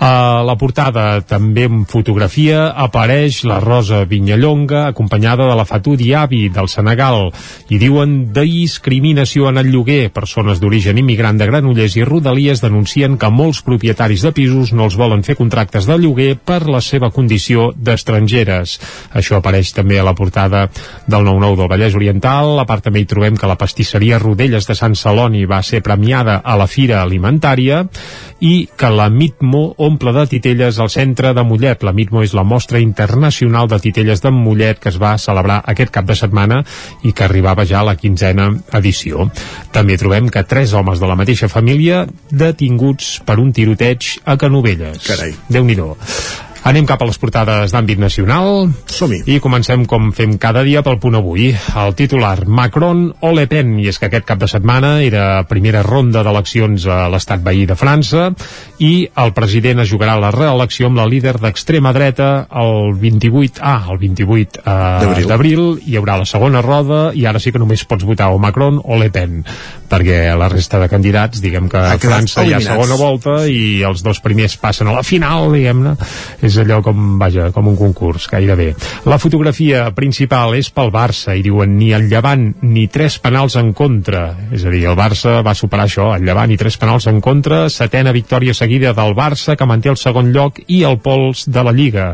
[0.04, 6.48] A la portada també en fotografia apareix la Rosa Vinyallonga acompanyada de la Fatou Diaby
[6.54, 7.30] del Senegal
[7.72, 10.10] i diuen discriminació en el lloguer.
[10.14, 14.98] Persones d'origen immigrant de Granollers i Rodalies denuncien que molts propietaris de pisos no els
[14.98, 18.78] volen fer contractes de lloguer per la seva condició d'estrangeres.
[19.14, 20.66] Això apareix també a la portada
[21.06, 22.58] del 9-9 del Vallès Oriental.
[22.60, 26.40] A part també hi trobem que la pastisseria Rodelles de Sant Celoni va ser premiada
[26.44, 27.84] a la Fira Alimentària
[28.40, 31.84] i que la Mitmo omple de titelles al centre de Mollet.
[31.86, 35.92] La Mitmo és la mostra internacional de titelles de Mollet que es va celebrar aquest
[35.94, 36.62] cap de setmana
[37.02, 39.30] i que arribava ja a la quinzena edició.
[39.72, 45.00] També trobem que tres homes de la mateixa família detinguts per un tiroteig a Canovelles.
[45.06, 45.32] Carai.
[45.48, 45.94] Déu-n'hi-do.
[46.66, 48.72] Anem cap a les portades d'àmbit nacional.
[48.86, 49.22] som -hi.
[49.26, 51.54] I comencem com fem cada dia pel punt avui.
[51.76, 53.78] El titular, Macron o Le Pen.
[53.78, 57.76] I és que aquest cap de setmana era primera ronda d'eleccions a l'estat veí de
[57.76, 58.34] França
[58.78, 63.86] i el president es jugarà la reelecció amb la líder d'extrema dreta el 28, ah,
[63.90, 65.78] el 28 eh, d'abril.
[65.86, 68.96] Hi haurà la segona roda i ara sí que només pots votar o Macron o
[68.96, 69.44] Le Pen
[69.88, 74.02] perquè la resta de candidats, diguem que a França hi ha segona volta i els
[74.02, 75.94] dos primers passen a la final, diguem-ne.
[76.42, 78.72] És allò com, vaja, com un concurs, gairebé.
[79.06, 83.72] La fotografia principal és pel Barça i diuen ni el Llevant ni tres penals en
[83.76, 84.28] contra.
[84.54, 87.66] És a dir, el Barça va superar això, el Llevant i tres penals en contra,
[87.72, 91.74] setena victòria seguida del Barça que manté el segon lloc i el pols de la
[91.76, 92.12] Lliga.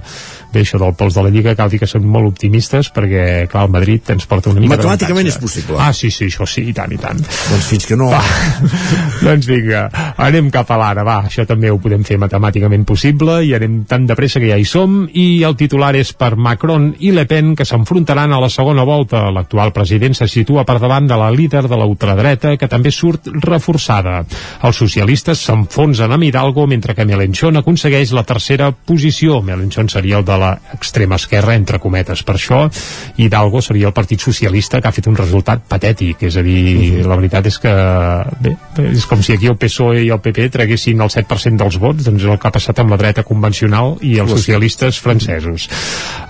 [0.53, 3.65] Bé, això del pols de la Lliga cal dir que són molt optimistes perquè, clar,
[3.67, 5.79] el Madrid ens porta una mica Matemàticament és possible.
[5.81, 7.21] Ah, sí, sí, això sí, i tant, i tant.
[7.23, 8.11] Doncs fins que no...
[8.13, 8.21] Va,
[9.27, 9.87] doncs vinga,
[10.21, 14.07] anem cap a l'ara, va, això també ho podem fer matemàticament possible i anem tan
[14.09, 17.53] de pressa que ja hi som i el titular és per Macron i Le Pen
[17.59, 19.25] que s'enfrontaran a la segona volta.
[19.35, 23.29] L'actual president se situa per davant de la líder de la ultradreta que també surt
[23.45, 24.23] reforçada.
[24.63, 29.41] Els socialistes s'enfonsen amb Hidalgo mentre que Melenchon aconsegueix la tercera posició.
[29.43, 32.23] Melenchon seria el de l'extrema esquerra, entre cometes.
[32.23, 32.63] Per això
[33.17, 36.23] Hidalgo seria el Partit Socialista que ha fet un resultat patètic.
[36.29, 37.75] És a dir, la veritat és que
[38.41, 38.57] bé,
[38.93, 42.25] és com si aquí el PSOE i el PP traguessin el 7% dels vots, doncs
[42.25, 45.69] el que ha passat amb la dreta convencional i els socialistes francesos.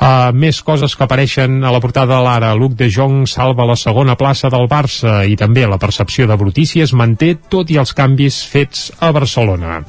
[0.03, 2.53] Uh, més coses que apareixen a la portada de l'Ara.
[2.59, 6.83] Luc de Jong salva la segona plaça del Barça i també la percepció de brutícia
[6.85, 9.83] es manté tot i els canvis fets a Barcelona.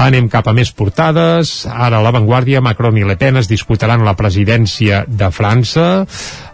[0.00, 1.66] Anem cap a més portades.
[1.68, 5.88] Ara a l'avantguàrdia, Macron i Le Pen es disputaran la presidència de França.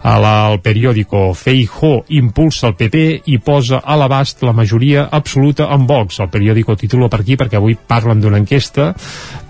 [0.07, 5.67] A la, el periòdico Feijó impulsa el PP i posa a l'abast la majoria absoluta
[5.73, 6.21] en Vox.
[6.23, 8.93] El periòdico titula per aquí perquè avui parlen d'una enquesta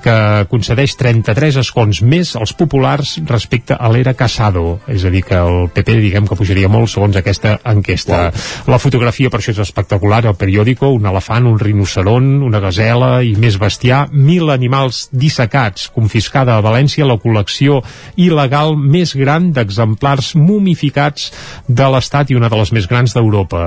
[0.03, 4.79] que concedeix 33 escons més als populars respecte a l'era Casado.
[4.87, 8.27] És a dir, que el PP diguem que pujaria molt segons aquesta enquesta.
[8.31, 8.73] Wow.
[8.73, 10.23] La fotografia per això és espectacular.
[10.25, 15.89] El periòdico, un elefant, un rinoceron, una gazela i més bestiar, mil animals dissecats.
[15.95, 17.81] Confiscada a València la col·lecció
[18.17, 21.31] il·legal més gran d'exemplars mumificats
[21.67, 23.65] de l'Estat i una de les més grans d'Europa.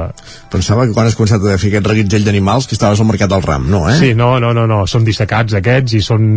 [0.53, 3.45] Pensava que quan has començat a fer aquest reguitzell d'animals que estaves al mercat del
[3.45, 3.97] ram, no, eh?
[4.01, 4.83] Sí, no, no, no, no.
[4.91, 6.30] són dissecats aquests i són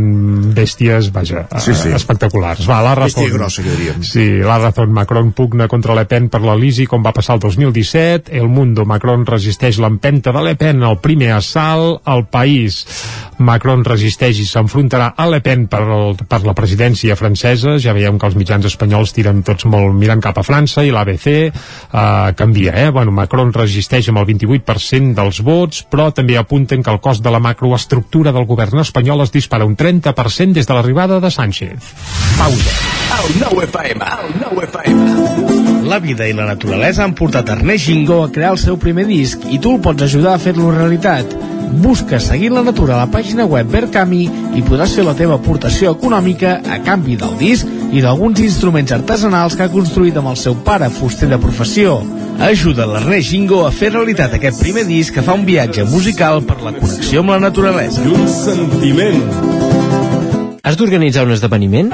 [0.56, 1.90] bèsties, vaja, Sí, sí.
[1.90, 2.68] espectaculars.
[2.70, 3.38] Va, la Bèstia Razón.
[3.38, 4.04] grossa, que diríem.
[4.04, 4.92] Sí, la Razón.
[4.94, 8.36] Macron pugna contra Le Pen per la Lisi, com va passar el 2017.
[8.38, 8.86] El Mundo.
[8.86, 12.02] Macron resisteix l'empenta de Le Pen al primer assalt.
[12.08, 12.86] El País.
[13.40, 17.78] Macron resisteix i s'enfrontarà a Le Pen per, el, per la presidència francesa.
[17.80, 21.28] Ja veiem que els mitjans espanyols tiren tots molt mirant cap a França i l'ABC
[21.28, 22.90] eh, canvia, eh?
[22.92, 27.32] Bueno, Macron resisteix amb el 28% dels vots, però també apunten que el cost de
[27.34, 31.94] la macroestructura del govern espanyol es dispara un 30% des de l'arribada de Sánchez.
[32.38, 32.76] Pausa.
[33.14, 35.88] El nou FM, el nou FM.
[35.88, 39.44] La vida i la naturalesa han portat Ernest Gingó a crear el seu primer disc
[39.52, 41.36] i tu el pots ajudar a fer-lo realitat.
[41.84, 44.24] Busca Seguint la Natura a la pàgina web Verkami
[44.58, 49.58] i podràs fer la teva aportació econòmica a canvi del disc i d'alguns instruments artesanals
[49.58, 52.00] que ha construït amb el seu pare, fuster de professió.
[52.40, 56.60] Ajuda l'Ernest Gingo a fer realitat aquest primer disc que fa un viatge musical per
[56.64, 58.04] la connexió amb la naturalesa.
[58.04, 59.22] I un sentiment.
[60.64, 61.94] Has d'organitzar un esdeveniment?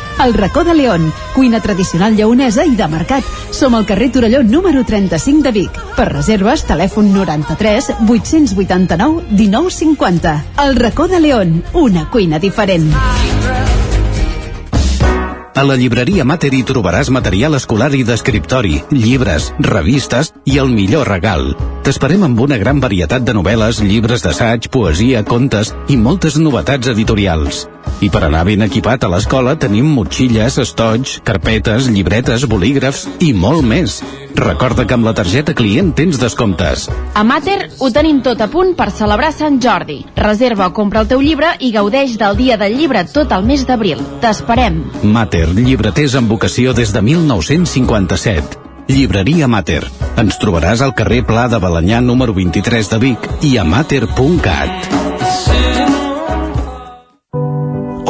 [0.23, 3.25] El racó de León, cuina tradicional lleonesa i de mercat.
[3.49, 5.79] Som al carrer Torelló número 35 de Vic.
[5.97, 10.35] Per reserves, telèfon 93 889 1950.
[10.61, 12.93] El racó de León, una cuina diferent.
[15.53, 21.09] A la llibreria Mater hi trobaràs material escolar i d'escriptori, llibres, revistes i el millor
[21.11, 21.51] regal.
[21.83, 27.65] T'esperem amb una gran varietat de novel·les, llibres d'assaig, poesia, contes i moltes novetats editorials.
[28.01, 33.61] I per anar ben equipat a l'escola tenim motxilles, estoig, carpetes, llibretes, bolígrafs i molt
[33.65, 33.99] més.
[34.37, 36.87] Recorda que amb la targeta client tens descomptes.
[37.13, 39.99] A Mater ho tenim tot a punt per celebrar Sant Jordi.
[40.17, 43.67] Reserva o compra el teu llibre i gaudeix del dia del llibre tot el mes
[43.69, 44.01] d'abril.
[44.23, 44.81] T'esperem.
[45.03, 48.61] Mater, llibreters amb vocació des de 1957.
[48.91, 49.83] Llibreria Mater.
[50.19, 54.90] Ens trobaràs al carrer Pla de Balanyà número 23 de Vic i a mater.cat.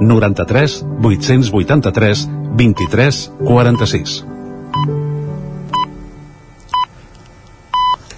[0.00, 4.24] 93 883 23 46.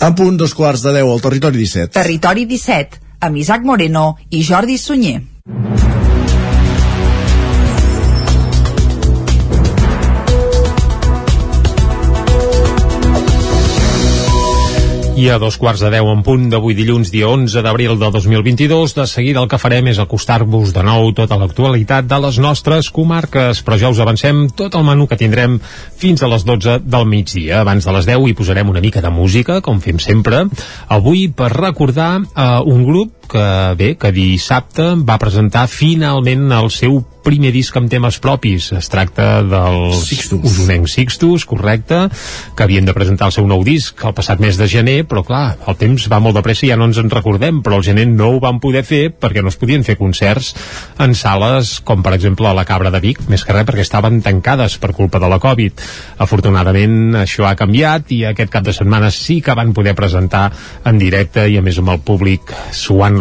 [0.01, 1.93] En punt dos quarts de 10 al territori 17.
[1.97, 5.38] Territori 17, amb Isaac Moreno i Jordi Sunyer.
[15.19, 18.93] I a dos quarts de deu en punt d'avui dilluns, dia 11 d'abril del 2022,
[18.95, 23.65] de seguida el que farem és acostar-vos de nou tota l'actualitat de les nostres comarques,
[23.67, 25.59] però ja us avancem tot el menú que tindrem
[25.99, 27.65] fins a les 12 del migdia.
[27.65, 30.45] Abans de les 10 hi posarem una mica de música, com fem sempre,
[30.87, 33.45] avui per recordar uh, un grup que
[33.79, 38.71] bé, que dissabte va presentar finalment el seu primer disc amb temes propis.
[38.73, 40.41] Es tracta dels Sixtus.
[40.49, 42.07] usonencs Sixtus, correcte,
[42.57, 45.59] que havien de presentar el seu nou disc el passat mes de gener, però clar,
[45.69, 48.07] el temps va molt de pressa i ja no ens en recordem, però al gener
[48.09, 50.55] no ho van poder fer perquè no es podien fer concerts
[51.05, 54.23] en sales com per exemple a la Cabra de Vic, més que res perquè estaven
[54.25, 55.85] tancades per culpa de la Covid.
[56.25, 60.47] Afortunadament això ha canviat i aquest cap de setmana sí que van poder presentar
[60.89, 62.55] en directe i a més amb el públic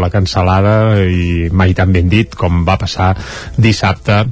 [0.02, 3.14] la cancel·lada i mai tan ben dit com va passar
[3.58, 4.26] dissabte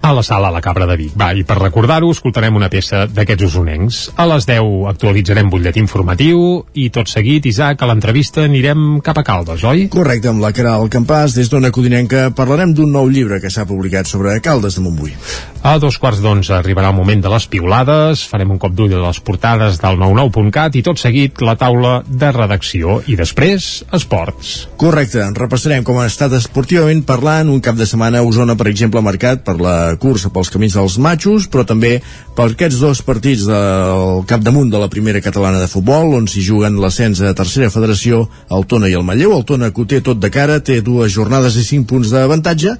[0.00, 1.12] a la sala La Cabra de Vic.
[1.18, 3.98] Va, i per recordar-ho, escoltarem una peça d'aquests usonencs.
[4.16, 6.40] A les 10 actualitzarem butlletí informatiu
[6.80, 9.88] i tot seguit, Isaac, a l'entrevista anirem cap a Caldes, oi?
[9.92, 14.08] Correcte, amb la Caral Campàs, des d'Ona Codinenca, parlarem d'un nou llibre que s'ha publicat
[14.08, 15.12] sobre Caldes de Montbui.
[15.60, 19.00] A dos quarts d'onze arribarà el moment de les piulades, farem un cop d'ull a
[19.02, 24.54] les portades del 99.cat i tot seguit la taula de redacció i després esports.
[24.80, 29.04] Correcte, repassarem com ha estat esportivament parlant un cap de setmana a Osona, per exemple,
[29.04, 31.98] marcat per la cursa pels camins dels matxos, però també
[32.40, 36.80] per aquests dos partits del capdamunt de la primera catalana de futbol, on s'hi juguen
[36.80, 39.36] l'ascens a tercera federació, el Tona i el Manlleu.
[39.36, 42.78] El Tona, que ho té tot de cara, té dues jornades i cinc punts d'avantatge,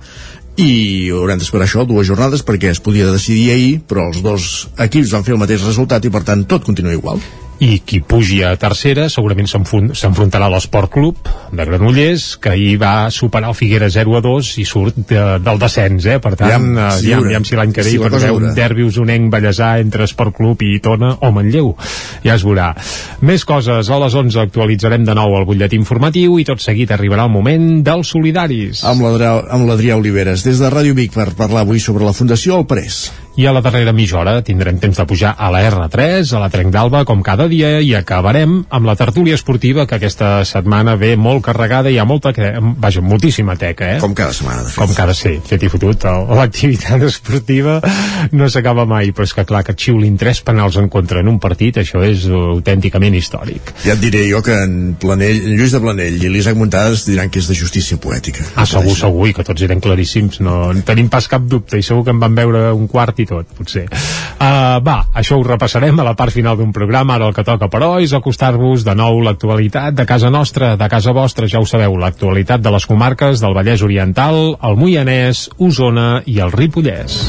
[0.59, 5.15] i haurem d'esperar això, dues jornades, perquè es podia decidir ahir, però els dos equips
[5.15, 7.23] van fer el mateix resultat i, per tant, tot continua igual
[7.61, 11.17] i qui pugi a tercera segurament s'enfron- s'enfrontarà a l'Esport Club
[11.53, 15.59] de Granollers, que ahir va superar el Figuera 0 a 2 i surt de, del
[15.61, 16.19] descens, eh?
[16.25, 18.87] per tant, Aviam, eh, si aviam, si l'any que ve Si hi haver un derbi
[18.89, 21.75] usonenc ballesà entre Esport Club i Tona o Manlleu,
[22.25, 22.71] ja es veurà.
[23.21, 27.29] Més coses, a les 11 actualitzarem de nou el butlletí informatiu i tot seguit arribarà
[27.29, 28.85] el moment dels solidaris.
[29.53, 33.11] Amb l'Adrià Oliveres, des de Ràdio Vic per parlar avui sobre la Fundació El Pres.
[33.39, 36.49] I a la darrera mitja hora tindrem temps de pujar a la R3, a la
[36.51, 41.13] Trenc d'Alba, com cada dia, i acabarem amb la tertúlia esportiva, que aquesta setmana ve
[41.15, 42.33] molt carregada i hi ha molta,
[42.83, 44.01] vaja, moltíssima teca, eh?
[44.03, 44.81] Com cada setmana, de fet.
[44.83, 46.09] Com cada, sí, fet i fotut.
[46.41, 47.79] L'activitat esportiva
[48.35, 51.39] no s'acaba mai, però és que clar, que xiulin tres penals en contra en un
[51.39, 53.73] partit, això és autènticament històric.
[53.87, 57.31] Ja et diré jo que en, Planell, en Lluís de Planell i l'Isaac Muntades diran
[57.31, 58.43] que és de justícia poètica.
[58.57, 61.87] Ah, segur, segur, i que tots eren claríssims, no en tenim pas cap dubte, i
[61.87, 63.87] segur que en van veure un quart i tot, potser.
[63.91, 67.69] Uh, va, això ho repassarem a la part final d'un programa, ara el que toca,
[67.73, 71.99] però, és acostar-vos de nou l'actualitat de casa nostra, de casa vostra, ja ho sabeu,
[72.01, 77.21] l'actualitat de les comarques del Vallès Oriental, el Moianès, Osona i el Ripollès.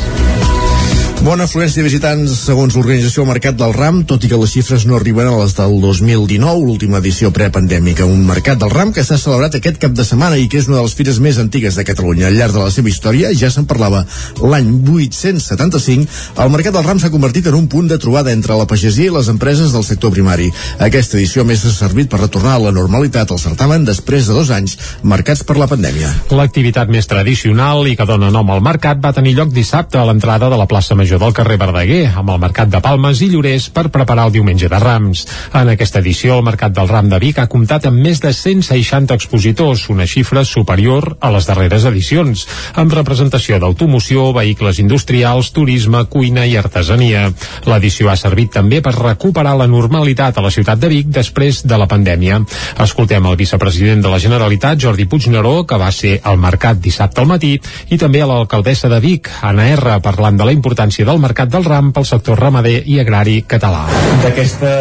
[1.22, 4.96] Bona afluència de visitants segons l'organització Mercat del Ram, tot i que les xifres no
[4.98, 8.08] arriben a les del 2019, l'última edició prepandèmica.
[8.10, 10.80] Un Mercat del Ram que s'ha celebrat aquest cap de setmana i que és una
[10.80, 12.26] de les fires més antigues de Catalunya.
[12.26, 14.00] Al llarg de la seva història, ja se'n parlava
[14.42, 16.08] l'any 875,
[16.42, 19.14] el Mercat del Ram s'ha convertit en un punt de trobada entre la pagesia i
[19.14, 20.50] les empreses del sector primari.
[20.82, 24.50] Aquesta edició més ha servit per retornar a la normalitat al certamen després de dos
[24.50, 26.10] anys marcats per la pandèmia.
[26.34, 30.50] L'activitat més tradicional i que dona nom al mercat va tenir lloc dissabte a l'entrada
[30.50, 33.65] de la plaça Major Major del carrer Verdaguer, amb el Mercat de Palmes i Llorers
[33.76, 35.26] per preparar el diumenge de Rams.
[35.60, 39.12] En aquesta edició, el Mercat del Ram de Vic ha comptat amb més de 160
[39.19, 42.45] expositors, una xifra superior a les darreres edicions,
[42.80, 47.26] amb representació d'automoció, vehicles industrials, turisme, cuina i artesania.
[47.67, 51.82] L'edició ha servit també per recuperar la normalitat a la ciutat de Vic després de
[51.82, 52.39] la pandèmia.
[52.88, 57.28] Escoltem el vicepresident de la Generalitat, Jordi Puigneró, que va ser al mercat dissabte al
[57.28, 57.58] matí,
[57.91, 61.65] i també a l'alcaldessa de Vic, Anna R, parlant de la importància del mercat del
[61.67, 63.85] ram pel sector ramader i agrari català.
[64.23, 64.73] D'aquesta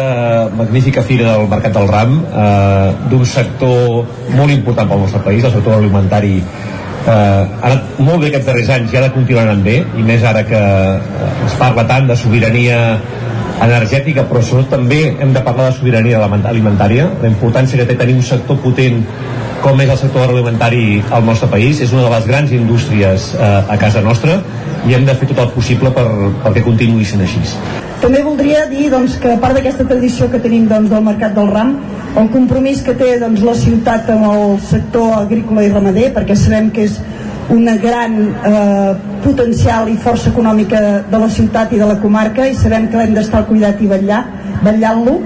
[0.57, 4.05] magnífica fira del mercat del ram, eh, d'un sector
[4.35, 8.71] molt important pel nostre país, el sector alimentari eh, ha anat molt bé aquests darrers
[8.77, 12.07] anys i ha de continuar anant bé i més ara que eh, es parla tant
[12.09, 12.79] de sobirania
[13.61, 18.17] energètica però sobretot també hem de parlar de sobirania alimentària la importància que té tenir
[18.17, 19.03] un sector potent
[19.61, 21.81] com és el sector agroalimentari al nostre país.
[21.85, 24.39] És una de les grans indústries eh, a casa nostra
[24.87, 26.05] i hem de fer tot el possible per,
[26.43, 27.41] perquè continuï sent així.
[28.01, 31.51] També voldria dir doncs, que a part d'aquesta tradició que tenim doncs, del Mercat del
[31.51, 31.75] Ram,
[32.17, 36.71] el compromís que té doncs, la ciutat amb el sector agrícola i ramader, perquè sabem
[36.73, 36.97] que és
[37.51, 42.55] una gran eh, potencial i força econòmica de la ciutat i de la comarca i
[42.55, 44.21] sabem que l'hem d'estar al cuidat i vetllar,
[44.63, 45.17] vetllant-lo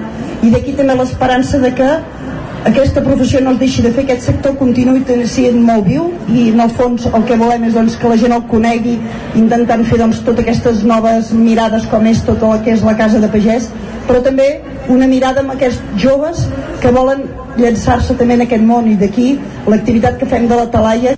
[0.43, 1.89] i d'aquí també l'esperança de que
[2.65, 6.63] aquesta professió no es deixi de fer, aquest sector continuï sent molt viu i en
[6.63, 8.95] el fons el que volem és doncs, que la gent el conegui
[9.37, 13.21] intentant fer doncs, totes aquestes noves mirades com és tot el que és la casa
[13.21, 13.69] de pagès
[14.07, 14.47] però també
[14.89, 16.47] una mirada amb aquests joves
[16.81, 19.35] que volen llançar-se també en aquest món i d'aquí
[19.67, 21.15] l'activitat que fem de la talaia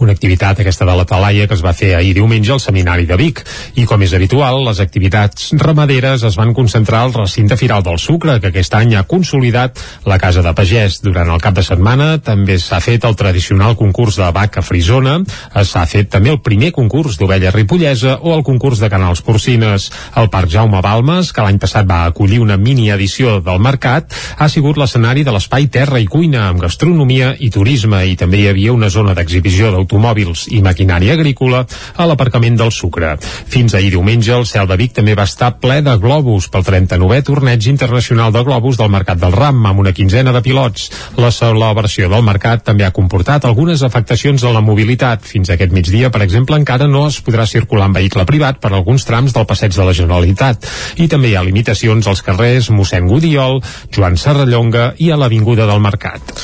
[0.00, 3.16] una activitat aquesta de la Talaia que es va fer ahir diumenge al Seminari de
[3.20, 3.42] Vic.
[3.76, 8.38] I com és habitual, les activitats ramaderes es van concentrar al recinte Firal del Sucre,
[8.40, 9.78] que aquest any ha consolidat
[10.08, 11.00] la Casa de Pagès.
[11.04, 15.18] Durant el cap de setmana també s'ha fet el tradicional concurs de vaca frisona,
[15.60, 19.90] s'ha fet també el primer concurs d'ovella ripollesa o el concurs de canals porcines.
[20.16, 24.48] El Parc Jaume Balmes, que l'any passat va acollir una mini edició del mercat, ha
[24.48, 28.72] sigut l'escenari de l'espai Terra i Cuina, amb gastronomia i turisme, i també hi havia
[28.72, 31.64] una zona d'exhibició d'automòbils automòbils i maquinària agrícola
[31.96, 33.16] a l'aparcament del Sucre.
[33.50, 37.24] Fins ahir diumenge el cel de Vic també va estar ple de globus pel 39è
[37.26, 40.90] torneig internacional de globus del Mercat del Ram amb una quinzena de pilots.
[41.18, 45.26] La celebració del mercat també ha comportat algunes afectacions de la mobilitat.
[45.26, 49.06] Fins aquest migdia, per exemple, encara no es podrà circular en vehicle privat per alguns
[49.08, 50.68] trams del passeig de la Generalitat.
[51.02, 53.60] I també hi ha limitacions als carrers mossèn Gudiol,
[53.90, 56.34] Joan Serrallonga i a l'Avinguda del Mercat.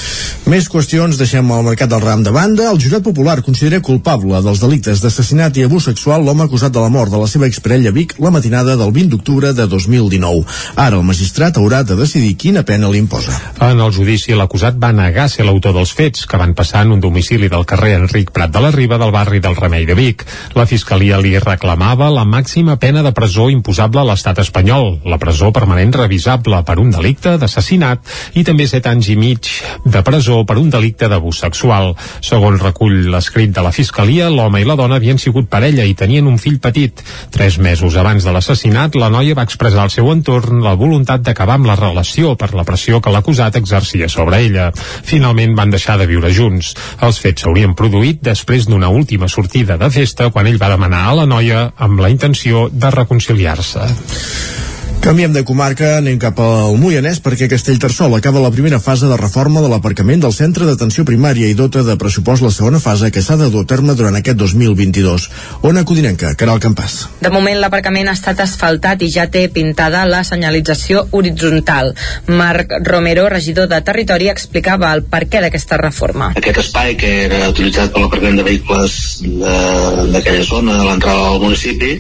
[0.51, 2.71] Més qüestions, deixem el Mercat del Ram de banda.
[2.71, 6.81] El jurat popular Popular considera culpable dels delictes d'assassinat i abús sexual l'home acusat de
[6.81, 10.45] la mort de la seva exparella Vic la matinada del 20 d'octubre de 2019.
[10.77, 13.35] Ara el magistrat haurà de decidir quina pena li imposa.
[13.61, 17.01] En el judici, l'acusat va negar ser l'autor dels fets que van passar en un
[17.01, 20.25] domicili del carrer Enric Prat de la Riba del barri del Remei de Vic.
[20.57, 25.53] La Fiscalia li reclamava la màxima pena de presó imposable a l'estat espanyol, la presó
[25.53, 29.53] permanent revisable per un delicte d'assassinat i també set anys i mig
[29.85, 31.93] de presó per un delicte d'abús sexual.
[32.25, 35.97] Segons recull les l'escrit de la Fiscalia, l'home i la dona havien sigut parella i
[35.99, 37.01] tenien un fill petit.
[37.35, 41.57] Tres mesos abans de l'assassinat, la noia va expressar al seu entorn la voluntat d'acabar
[41.59, 44.69] amb la relació per la pressió que l'acusat exercia sobre ella.
[45.11, 46.77] Finalment van deixar de viure junts.
[47.03, 51.19] Els fets s'haurien produït després d'una última sortida de festa quan ell va demanar a
[51.23, 54.76] la noia amb la intenció de reconciliar-se.
[55.01, 59.61] Canviem de comarca, anem cap al Moianès perquè Castellterçol acaba la primera fase de reforma
[59.63, 63.37] de l'aparcament del centre d'atenció primària i dota de pressupost la segona fase que s'ha
[63.39, 65.29] de dur a terme durant aquest 2022.
[65.69, 66.97] Ona Codinenca, Caral Campàs.
[67.23, 71.93] De moment l'aparcament ha estat asfaltat i ja té pintada la senyalització horitzontal.
[72.27, 76.33] Marc Romero, regidor de Territori, explicava el perquè d'aquesta reforma.
[76.35, 81.95] Aquest espai que era utilitzat per l'aparcament de vehicles d'aquella zona, de l'entrada del municipi,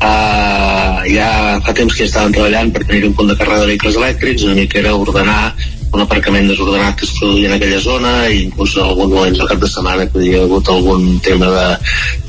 [0.00, 1.30] eh, ja
[1.66, 4.42] fa temps que està estàvem treballant per tenir un punt de càrrega de vehicles elèctrics,
[4.44, 5.54] una mica era ordenar
[5.92, 9.48] un aparcament desordenat que es produïa en aquella zona i inclús en algun moment del
[9.50, 11.66] cap de setmana que hi ha hagut algun tema de,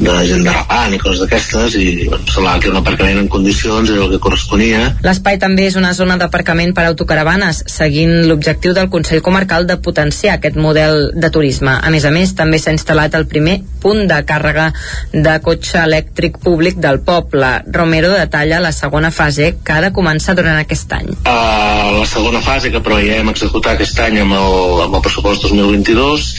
[0.02, 3.90] de gent derrapant i coses d'aquestes i bueno, semblava que era un aparcament en condicions
[3.90, 4.82] era el que corresponia.
[5.06, 10.40] L'espai també és una zona d'aparcament per autocaravanes seguint l'objectiu del Consell Comarcal de potenciar
[10.40, 11.78] aquest model de turisme.
[11.78, 14.72] A més a més, també s'ha instal·lat el primer punt de càrrega
[15.14, 17.54] de cotxe elèctric públic del poble.
[17.70, 21.14] Romero detalla la segona fase que ha de començar durant aquest any.
[21.22, 26.30] Uh, la segona fase que preveiem executar aquest any amb el, amb el pressupost 2022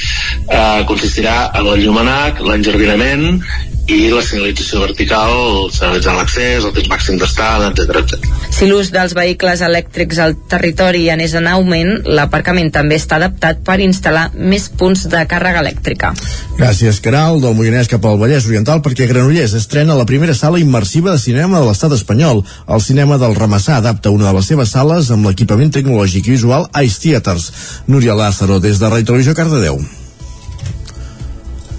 [0.48, 3.42] eh, consistirà en el llumenac, l'enjardinament
[3.90, 5.32] i la senyalització vertical,
[5.74, 8.18] senyalitzant l'accés, el temps màxim d'estada, etc.
[8.54, 13.80] Si l'ús dels vehicles elèctrics al territori anés en augment, l'aparcament també està adaptat per
[13.82, 16.12] instal·lar més punts de càrrega elèctrica.
[16.58, 21.16] Gràcies, Caral, del Moianès cap al Vallès Oriental, perquè Granollers estrena la primera sala immersiva
[21.16, 22.44] de cinema de l'estat espanyol.
[22.68, 26.68] El cinema del Ramassà adapta una de les seves sales amb l'equipament tecnològic i visual
[26.84, 27.50] Ice Theaters.
[27.88, 29.82] Núria Lázaro, des de Ràdio Televisió Cardedeu.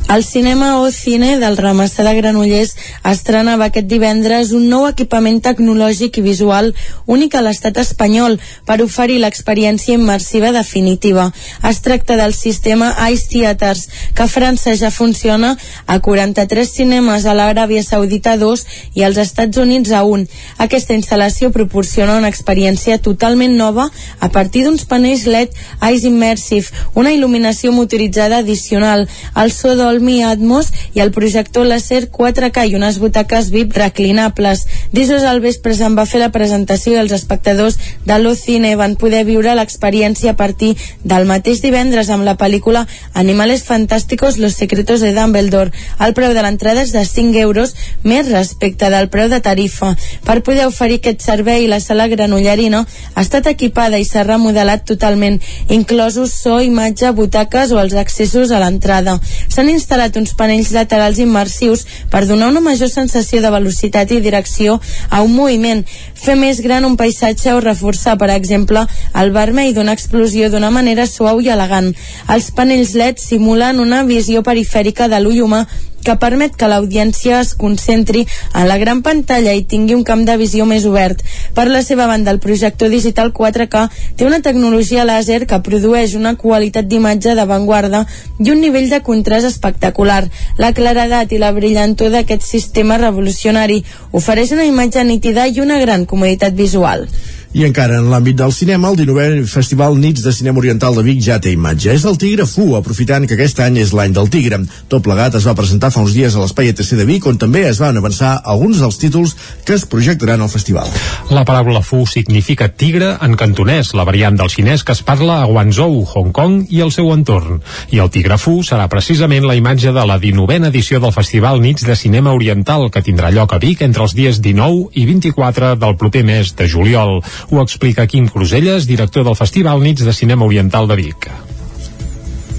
[0.09, 2.75] El cinema o cine del Ramassà de Granollers
[3.09, 6.69] estrenava aquest divendres un nou equipament tecnològic i visual
[7.09, 8.35] únic a l'estat espanyol
[8.67, 11.29] per oferir l'experiència immersiva definitiva.
[11.65, 15.55] Es tracta del sistema Ice Theaters, que a França ja funciona
[15.87, 18.65] a 43 cinemes, a l'Aràbia Saudita 2
[18.99, 20.27] i als Estats Units a 1.
[20.67, 23.89] Aquesta instal·lació proporciona una experiència totalment nova
[24.19, 25.57] a partir d'uns panells LED
[25.89, 32.65] Ice Immersive, una il·luminació motoritzada addicional, el so Dolby Atmos i el projector láser 4K
[32.69, 34.63] i unes butaques VIP reclinables.
[34.91, 37.77] Dijous al vespre se'n va fer la presentació i els espectadors
[38.07, 40.71] de l'Ocine van poder viure l'experiència a partir
[41.03, 45.73] del mateix divendres amb la pel·lícula Animales Fantásticos Los Secretos de Dumbledore.
[45.99, 49.93] El preu de l'entrada és de 5 euros més respecte del preu de tarifa.
[50.25, 52.81] Per poder oferir aquest servei, la sala granollerina
[53.13, 55.37] ha estat equipada i s'ha remodelat totalment,
[55.69, 59.19] inclosos so, imatge, butaques o els accessos a l'entrada.
[59.53, 64.79] S'han instal·lat uns panells laterals immersius per donar una major sensació de velocitat i direcció
[65.09, 65.83] a un moviment,
[66.15, 68.85] fer més gran un paisatge o reforçar, per exemple,
[69.19, 71.91] el vermell d'una explosió d'una manera suau i elegant.
[72.31, 75.65] Els panells LED simulen una visió perifèrica de l'ull humà
[76.03, 80.37] que permet que l'audiència es concentri en la gran pantalla i tingui un camp de
[80.41, 81.23] visió més obert.
[81.55, 83.83] Per la seva banda, el projector digital 4K
[84.17, 88.05] té una tecnologia làser que produeix una qualitat d'imatge d'avantguarda
[88.39, 90.23] i un nivell de contrast espectacular.
[90.57, 96.05] La claredat i la brillantor d'aquest sistema revolucionari ofereix una imatge nítida i una gran
[96.05, 97.07] comoditat visual.
[97.53, 101.19] I encara en l'àmbit del cinema, el 19è Festival Nits de Cinema Oriental de Vic
[101.21, 101.91] ja té imatge.
[101.93, 104.57] És el Tigre Fu, aprofitant que aquest any és l'any del Tigre.
[104.89, 107.61] Tot plegat es va presentar fa uns dies a l'Espai ETC de Vic, on també
[107.69, 109.35] es van avançar alguns dels títols
[109.67, 110.89] que es projectaran al festival.
[111.29, 115.45] La paraula Fu significa tigre en cantonès, la variant del xinès que es parla a
[115.45, 117.61] Guangzhou, Hong Kong i el seu entorn.
[117.93, 121.85] I el Tigre Fu serà precisament la imatge de la 19a edició del Festival Nits
[121.85, 125.97] de Cinema Oriental, que tindrà lloc a Vic entre els dies 19 i 24 del
[126.01, 127.19] proper mes de juliol.
[127.51, 131.29] Ho explica Quim Cruselles, director del Festival Nits de Cinema Oriental de Vic.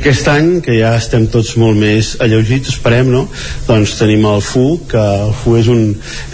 [0.00, 3.24] Aquest any, que ja estem tots molt més alleugits, esperem, no?
[3.68, 5.84] Doncs tenim el FU, que el FU és un,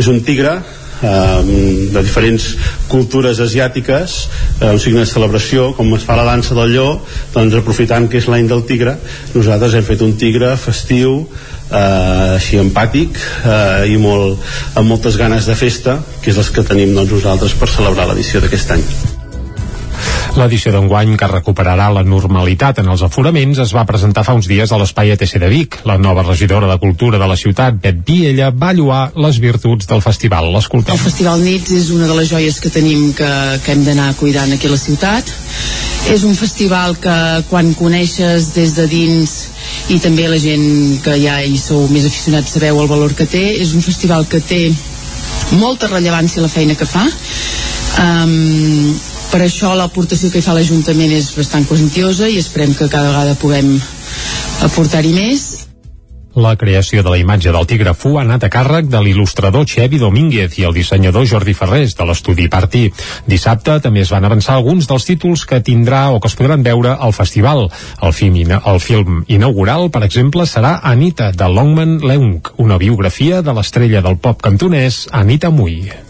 [0.00, 0.56] és un tigre
[1.02, 2.46] eh, de diferents
[2.88, 4.16] cultures asiàtiques
[4.60, 6.90] eh, un signe de celebració com es fa la dansa del lleó
[7.34, 8.96] doncs aprofitant que és l'any del tigre
[9.34, 11.22] nosaltres hem fet un tigre festiu
[11.70, 14.42] eh, així empàtic eh, i molt,
[14.74, 18.42] amb moltes ganes de festa que és les que tenim doncs, nosaltres per celebrar l'edició
[18.44, 18.86] d'aquest any
[20.38, 24.70] L'edició d'enguany, que recuperarà la normalitat en els aforaments, es va presentar fa uns dies
[24.70, 25.80] a l'Espai ETC de Vic.
[25.88, 30.02] La nova regidora de Cultura de la ciutat, Bet Viella, va lluar les virtuts del
[30.04, 30.52] festival.
[30.54, 30.94] L'escoltem.
[30.94, 33.30] El Festival Nits és una de les joies que tenim que,
[33.64, 35.34] que hem d'anar cuidant aquí a la ciutat.
[36.10, 37.16] És un festival que
[37.50, 39.34] quan coneixes des de dins
[39.92, 43.42] i també la gent que ja hi sou més aficionats sabeu el valor que té,
[43.60, 44.62] és un festival que té
[45.60, 48.94] molta rellevància la feina que fa um,
[49.30, 53.38] per això l'aportació que hi fa l'Ajuntament és bastant quantiosa i esperem que cada vegada
[53.38, 53.74] puguem
[54.66, 55.50] aportar-hi més
[56.34, 59.98] la creació de la imatge del tigre Fu ha anat a càrrec de l'il·lustrador Xevi
[59.98, 62.84] Domínguez i el dissenyador Jordi Ferrés de l'estudi Partí.
[63.26, 66.94] Dissabte també es van avançar alguns dels títols que tindrà o que es podran veure
[66.94, 67.66] al festival.
[68.00, 73.56] El film, el film inaugural, per exemple, serà Anita, de Longman Leung, una biografia de
[73.56, 76.09] l'estrella del pop cantonès Anita Mui.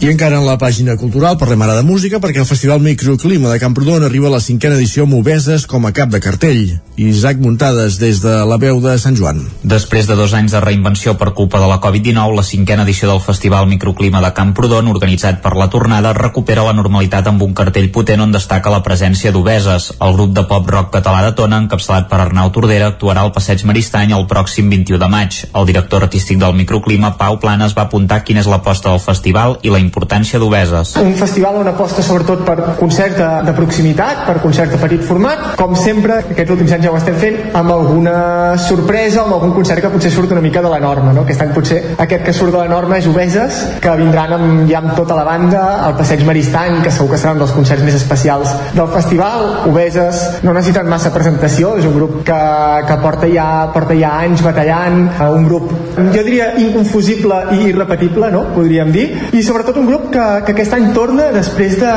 [0.00, 3.58] I encara en la pàgina cultural parlem ara de música perquè el Festival Microclima de
[3.60, 6.78] Camprodon arriba a la cinquena edició amb Obeses com a cap de cartell.
[7.00, 9.38] Isaac Muntades des de la veu de Sant Joan.
[9.64, 13.22] Després de dos anys de reinvenció per culpa de la Covid-19, la cinquena edició del
[13.24, 18.20] Festival Microclima de Camprodon, organitzat per la tornada, recupera la normalitat amb un cartell potent
[18.20, 19.94] on destaca la presència d'Obeses.
[20.00, 24.12] El grup de pop-rock català de Tona, encapçalat per Arnau Tordera, actuarà al Passeig Maristany
[24.16, 25.40] el pròxim 21 de maig.
[25.54, 29.72] El director artístic del Microclima, Pau Planes, va apuntar quina és l'aposta del festival i
[29.72, 30.96] la importància d'Obeses.
[31.02, 35.52] Un festival on aposta sobretot per concert de, de proximitat, per concert de petit format,
[35.58, 38.16] com sempre, aquests últims anys ja ho estem fent, amb alguna
[38.60, 41.24] sorpresa, amb algun concert que potser surt una mica de la norma, no?
[41.26, 44.80] Aquest any potser aquest que surt de la norma és Obeses, que vindran amb, ja
[44.80, 47.96] amb tota la banda, al Passeig Maristany, que segur que serà un dels concerts més
[47.98, 49.46] especials del festival.
[49.70, 52.40] Obeses no necessiten massa presentació, és un grup que,
[52.88, 58.46] que porta, ja, porta ja anys batallant, un grup, jo diria, inconfusible i irrepetible, no?
[58.54, 61.92] podríem dir, i sobretot un grup que, que aquest any torna després de,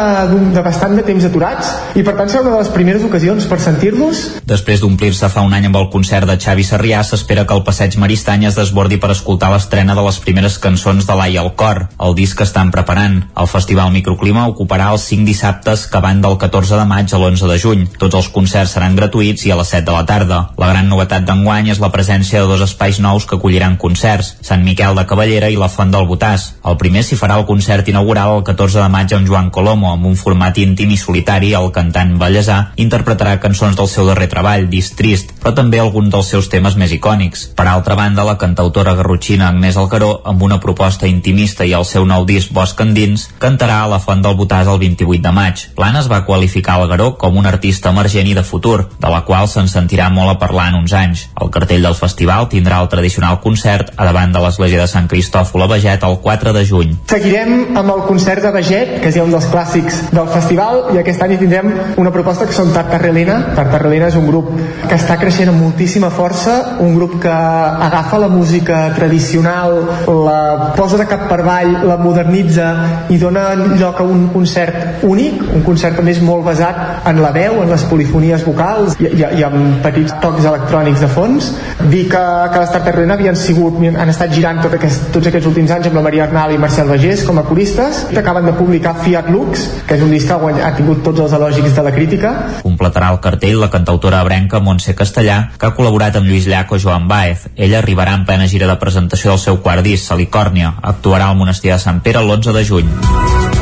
[0.54, 3.60] de bastant de temps aturats i per tant serà una de les primeres ocasions per
[3.64, 4.24] sentir-los.
[4.50, 7.98] Després d'omplir-se fa un any amb el concert de Xavi Sarrià, s'espera que el passeig
[8.02, 12.16] Maristany es desbordi per escoltar l'estrena de les primeres cançons de l'Ai al Cor, el
[12.18, 13.20] disc que estan preparant.
[13.40, 17.50] El Festival Microclima ocuparà els 5 dissabtes que van del 14 de maig a l'11
[17.52, 17.86] de juny.
[18.00, 20.40] Tots els concerts seran gratuïts i a les 7 de la tarda.
[20.58, 24.64] La gran novetat d'enguany és la presència de dos espais nous que acolliran concerts, Sant
[24.66, 26.54] Miquel de Cavallera i la Font del Botàs.
[26.66, 30.06] El primer s'hi farà el concert inaugural el 14 de maig amb Joan Colomo, amb
[30.10, 34.92] un format íntim i solitari, el cantant ballesà interpretarà cançons del seu darrer treball, Dis
[34.98, 37.46] Trist, però també alguns dels seus temes més icònics.
[37.58, 42.06] Per altra banda, la cantautora garrotxina Agnès Alcaró, amb una proposta intimista i el seu
[42.10, 45.66] nou disc Bosc Endins, cantarà a la Font del Botàs el 28 de maig.
[45.78, 49.50] L'Anna es va qualificar Algaró com un artista emergent i de futur, de la qual
[49.52, 51.28] se'n sentirà molt a parlar en uns anys.
[51.42, 55.66] El cartell del festival tindrà el tradicional concert a davant de l'església de Sant Cristòfol
[55.66, 56.96] a Beget el 4 de juny.
[57.14, 60.98] Seguirem amb el concert de Beget, que és ja un dels clàssics del festival, i
[60.98, 61.68] aquest any tindrem
[62.02, 63.36] una proposta que són Tartarrelina.
[63.54, 64.48] Tartarrelina és un grup
[64.88, 69.76] que està creixent amb moltíssima força, un grup que agafa la música tradicional,
[70.10, 72.72] la posa de cap per avall, la modernitza
[73.14, 73.44] i dona
[73.76, 77.70] lloc a un concert únic, un concert que més molt basat en la veu, en
[77.76, 81.54] les polifonies vocals i, i, i amb petits tocs electrònics de fons.
[81.94, 85.78] Dir que, que les Tartarrelina havien sigut, han estat girant tot aquest, tots aquests últims
[85.78, 89.28] anys amb la Maria Arnal i Marcel Bagés com a coristes, acaben de publicar Fiat
[89.28, 92.30] Lux, que és un disc que ha, ha tingut tots els elogis de la crítica.
[92.64, 96.80] Completarà el cartell la cantautora abrenca Montse Castellà, que ha col·laborat amb Lluís Llach o
[96.80, 97.50] Joan Baez.
[97.58, 100.78] Ella arribarà en plena gira de presentació del seu quart disc, Salicòrnia.
[100.80, 103.53] Actuarà al monestir de Sant Pere l'11 de juny.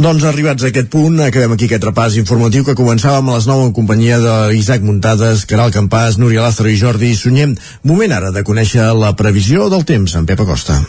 [0.00, 3.66] Doncs arribats a aquest punt, acabem aquí aquest repàs informatiu que començàvem a les 9
[3.68, 7.52] en companyia d'Isaac Muntades, Caral Campàs, Núria Lázaro i Jordi Sunyem.
[7.84, 10.80] Moment ara de conèixer la previsió del temps en Pep Acosta.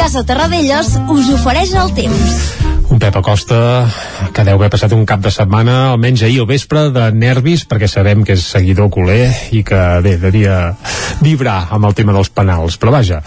[0.00, 2.61] Casa Terradellos us ofereix el temps.
[2.92, 3.88] Un Pep Acosta
[4.36, 7.88] que deu haver passat un cap de setmana, almenys ahir al vespre, de nervis, perquè
[7.88, 10.74] sabem que és seguidor culer i que, bé, devia
[11.24, 12.76] vibrar amb el tema dels penals.
[12.76, 13.22] Però vaja,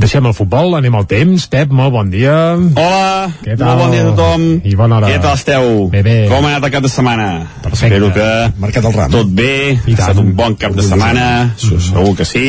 [0.00, 1.44] deixem el futbol, anem al temps.
[1.52, 2.32] Pep, molt bon dia.
[2.56, 3.66] Hola, Què tal?
[3.68, 4.48] molt bon dia a tothom.
[4.64, 5.12] I bona hora.
[5.12, 5.68] Què tal esteu?
[5.92, 6.16] Bé, bé.
[6.32, 7.28] Com ha anat el cap de setmana?
[7.60, 7.92] Perfecte.
[8.00, 9.12] Espero que Marcat el ram.
[9.12, 9.52] tot bé,
[9.84, 11.28] ha estat un bon cap de setmana,
[11.60, 12.48] segur que sí.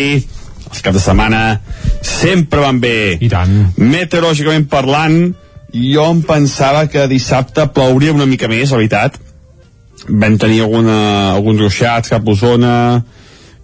[0.72, 1.43] Els caps de setmana
[1.99, 3.17] sempre van bé.
[3.19, 3.57] I tant.
[3.76, 5.34] Meteorològicament parlant,
[5.74, 9.17] jo em pensava que dissabte plouria una mica més, la veritat.
[10.07, 10.97] Vam tenir alguna,
[11.36, 12.76] alguns ruixats cap a Osona,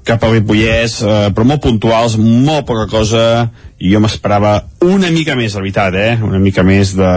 [0.07, 3.23] cap a Ripollès, eh, però molt puntuals, molt poca cosa,
[3.79, 6.15] i jo m'esperava una mica més, la veritat, eh?
[6.23, 7.11] Una mica més de,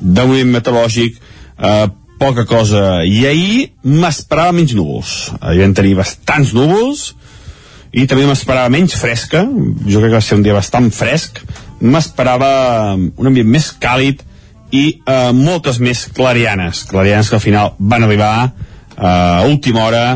[0.00, 1.20] de moviment meteorològic,
[1.58, 1.86] eh,
[2.18, 3.02] poca cosa.
[3.04, 5.16] I ahir m'esperava menys núvols.
[5.40, 7.10] Ahir vam tenir bastants núvols,
[7.96, 9.44] i també m'esperava menys fresca,
[9.86, 11.40] jo crec que va ser un dia bastant fresc,
[11.80, 14.22] m'esperava un ambient més càlid
[14.74, 20.06] i eh, moltes més clarianes, clarianes que al final van arribar eh, a última hora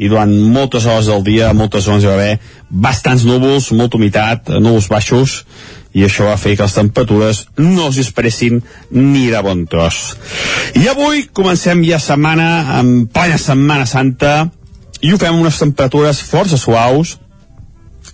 [0.00, 2.38] i durant moltes hores del dia, moltes zones hi va haver
[2.70, 5.42] bastants núvols, molta humitat, núvols baixos,
[5.92, 8.62] i això va fer que les temperatures no es disparessin
[8.94, 10.14] ni de bon tros.
[10.78, 14.34] I avui comencem ja setmana, en plena Setmana Santa,
[15.04, 17.18] i ho fem unes temperatures força suaus,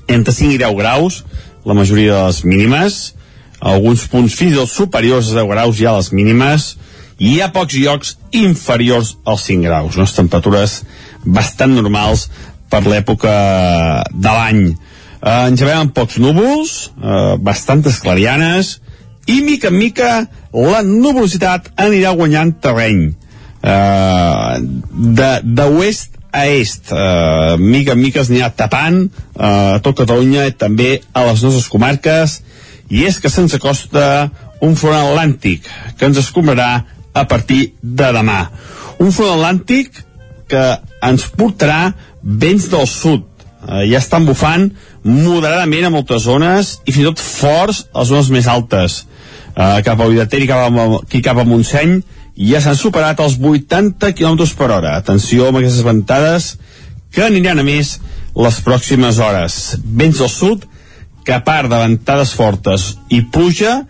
[0.08, 1.22] entre 5 i 10 graus,
[1.66, 2.98] la majoria de les mínimes,
[3.60, 6.74] alguns punts fins i tot superiors a 10 graus ja a les mínimes,
[7.18, 10.80] i hi ha pocs llocs inferiors als 5 graus, unes temperatures
[11.24, 12.28] bastant normals
[12.70, 13.36] per l'època
[14.12, 14.64] de l'any.
[15.26, 18.76] Eh, ens amb pocs núvols, eh, bastantes clarianes,
[19.26, 20.10] i mica en mica
[20.52, 23.08] la nuvolositat anirà guanyant terreny.
[23.62, 24.58] Eh,
[25.18, 30.46] de, de oest a est, eh, mica en mica es tapant eh, a tot Catalunya
[30.46, 32.42] i també a les nostres comarques
[32.90, 34.30] i és que se'ns acosta
[34.60, 35.64] un front atlàntic
[35.98, 36.84] que ens escombrarà
[37.16, 38.50] a partir de demà.
[39.00, 40.02] Un front atlàntic
[40.48, 40.64] que
[41.02, 43.24] ens portarà vents del sud.
[43.66, 44.68] Eh, ja estan bufant
[45.02, 49.04] moderadament a moltes zones i fins i tot forts a les zones més altes.
[49.56, 52.02] Eh, cap a Vidater i cap a, aquí cap a Montseny
[52.36, 54.96] ja s'han superat els 80 km per hora.
[54.96, 56.56] Atenció amb aquestes ventades
[57.12, 57.96] que aniran a més
[58.36, 59.76] les pròximes hores.
[59.84, 60.66] Vents del sud
[61.24, 63.80] que a part de ventades fortes i pluja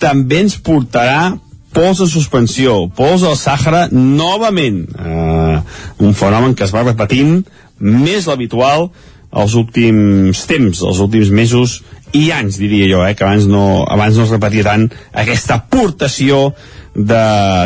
[0.00, 1.34] també ens portarà
[1.74, 4.84] pols en suspensió, pols al Sàhara novament.
[4.94, 5.58] Uh,
[6.06, 7.40] un fenomen que es va repetint
[7.82, 8.92] més l'habitual
[9.34, 11.80] els últims temps, els últims mesos
[12.14, 16.52] i anys, diria jo, eh, que abans no, abans no es repetia tant aquesta aportació
[16.94, 17.24] de,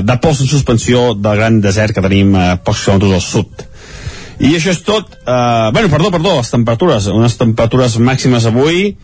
[0.09, 3.67] de pols en suspensió del gran desert que tenim a pocs quilòmetres al sud.
[4.39, 5.17] I això és tot.
[5.19, 7.11] Eh, bueno, perdó, perdó, les temperatures.
[7.13, 8.95] Unes temperatures màximes avui,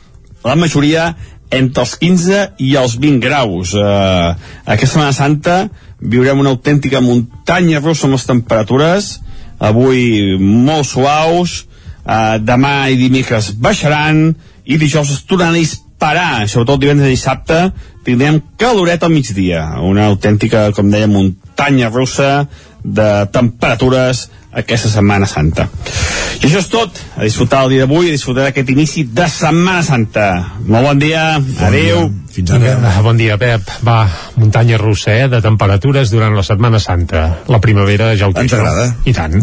[0.45, 1.11] la majoria
[1.55, 3.75] entre els 15 i els 20 graus.
[3.75, 4.31] Eh,
[4.65, 5.59] aquesta Setmana Santa
[6.01, 9.11] viurem una autèntica muntanya russa amb les temperatures,
[9.59, 11.65] avui molt suaus,
[12.05, 14.29] eh, demà i dimecres baixaran,
[14.65, 17.59] i dijous es tornaran a disparar, sobretot divendres i dissabte,
[18.05, 22.47] tindrem caloret al migdia, una autèntica, com deia, muntanya russa
[22.85, 25.69] de temperatures aquesta Setmana Santa.
[26.41, 26.99] I això és tot.
[27.17, 30.27] A disfrutar el dia d'avui, a disfrutar d'aquest inici de Setmana Santa.
[30.67, 31.25] Molt bon dia,
[31.69, 32.11] adeu.
[32.35, 32.75] Fins ara.
[32.91, 33.63] Ah, Bon dia, Pep.
[33.87, 37.25] Va, muntanya russa, eh, de temperatures durant la Setmana Santa.
[37.49, 38.43] La primavera ja ho té.
[38.43, 38.61] Ens això.
[38.61, 38.97] agrada.
[39.05, 39.39] I tant.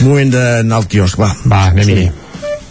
[0.00, 1.34] Moment d'anar al quiosc, va.
[1.44, 2.10] Va, anem-hi.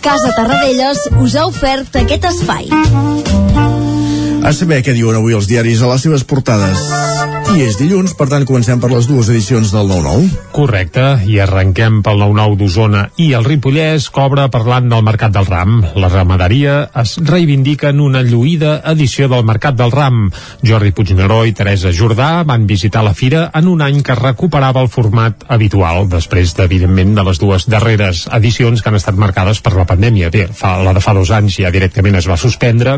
[0.02, 2.70] Casa Tarradellas us ha ofert aquest espai.
[4.42, 7.41] A saber què diuen avui els diaris a les seves portades.
[7.52, 10.28] I és dilluns, per tant comencem per les dues edicions del 9-9.
[10.56, 15.82] Correcte, i arrenquem pel 9-9 d'Osona i el Ripollès cobra parlant del Mercat del Ram.
[16.00, 20.30] La ramaderia es reivindica en una lluïda edició del Mercat del Ram.
[20.64, 24.88] Jordi Puigneró i Teresa Jordà van visitar la fira en un any que recuperava el
[24.94, 29.88] format habitual, després, evidentment, de les dues darreres edicions que han estat marcades per la
[29.92, 30.32] pandèmia.
[30.32, 32.96] Bé, fa, la de fa dos anys ja directament es va suspendre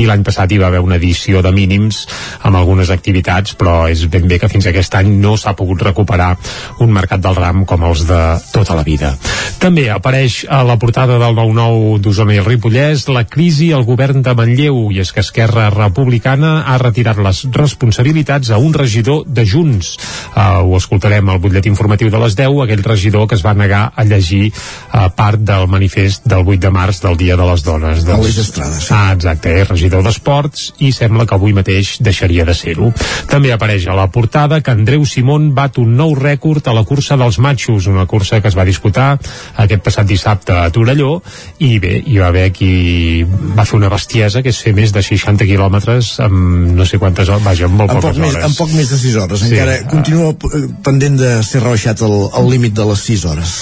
[0.00, 2.06] i l'any passat hi va haver una edició de mínims
[2.40, 6.32] amb algunes activitats, però és ben bé que fins aquest any no s'ha pogut recuperar
[6.80, 8.20] un mercat del ram com els de
[8.54, 9.14] tota la vida.
[9.60, 14.22] També apareix a la portada del 9-9 d'Osona i el Ripollès la crisi al govern
[14.24, 19.44] de Manlleu i és que Esquerra Republicana ha retirat les responsabilitats a un regidor de
[19.44, 19.92] Junts.
[20.32, 23.82] Uh, ho escoltarem al butlletí informatiu de les 10, aquell regidor que es va negar
[23.94, 28.06] a llegir uh, part del manifest del 8 de març del Dia de les Dones.
[28.08, 28.88] Aleix Estrada, sí.
[28.96, 32.90] Ah, exacte, és regidor d'Esports i sembla que avui mateix deixaria de ser-ho.
[33.30, 37.16] També apareix a la portada que Andreu Simón bat un nou rècord a la cursa
[37.20, 39.18] dels matxos, una cursa que es va disputar
[39.56, 41.20] aquest passat dissabte a Torelló
[41.58, 45.02] i bé, hi va haver qui va fer una bestiesa que és fer més de
[45.02, 48.48] 60 quilòmetres amb no sé quantes hores, vaja, amb molt En poques poc, més, hores.
[48.50, 49.40] en poc més de 6 hores.
[49.44, 49.52] Sí.
[49.54, 53.54] Encara continua eh, pendent de ser rebaixat el límit de les 6 hores.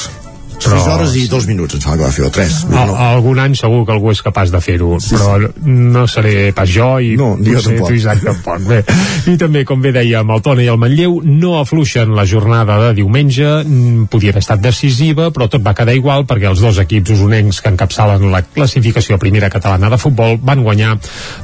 [0.59, 2.57] 6 Però- hores i 2 minuts, em sembla que va fer, o 3.
[2.75, 6.69] Al, algun any segur que algú és capaç de fer-ho sí, però no seré pas
[6.69, 7.89] jo i No, ni jo sé, tampoc.
[7.89, 8.81] tu Isaac tampoc bé.
[9.31, 12.95] i també com bé dèiem el Tona i el Manlleu no afluixen la jornada de
[12.99, 17.11] diumenge mm, podia haver estat decisiva però tot va quedar igual perquè els dos equips
[17.15, 20.97] usonencs que encapçalen la classificació primera catalana de futbol van guanyar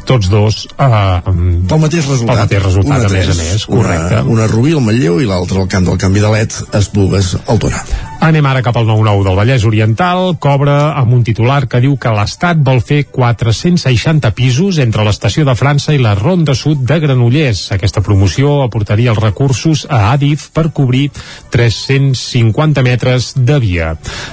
[0.04, 1.20] tots dos eh,
[1.68, 2.34] Pel mateix resultat.
[2.34, 5.26] pel mateix resultat Una a més a més correcte Una, una Rubí, el Manlleu, i
[5.30, 7.80] l'altra al camp del canvi de LED, Esplugues, al Torà.
[8.24, 12.12] Anem ara cap al 9-9 del Vallès Oriental, cobra amb un titular que diu que
[12.16, 17.66] l'Estat vol fer 460 pisos entre l'estació de França i la Ronda Sud de Granollers.
[17.76, 21.10] Aquesta promoció aportaria els recursos a Adif per cobrir
[21.52, 23.90] 350 metres de via.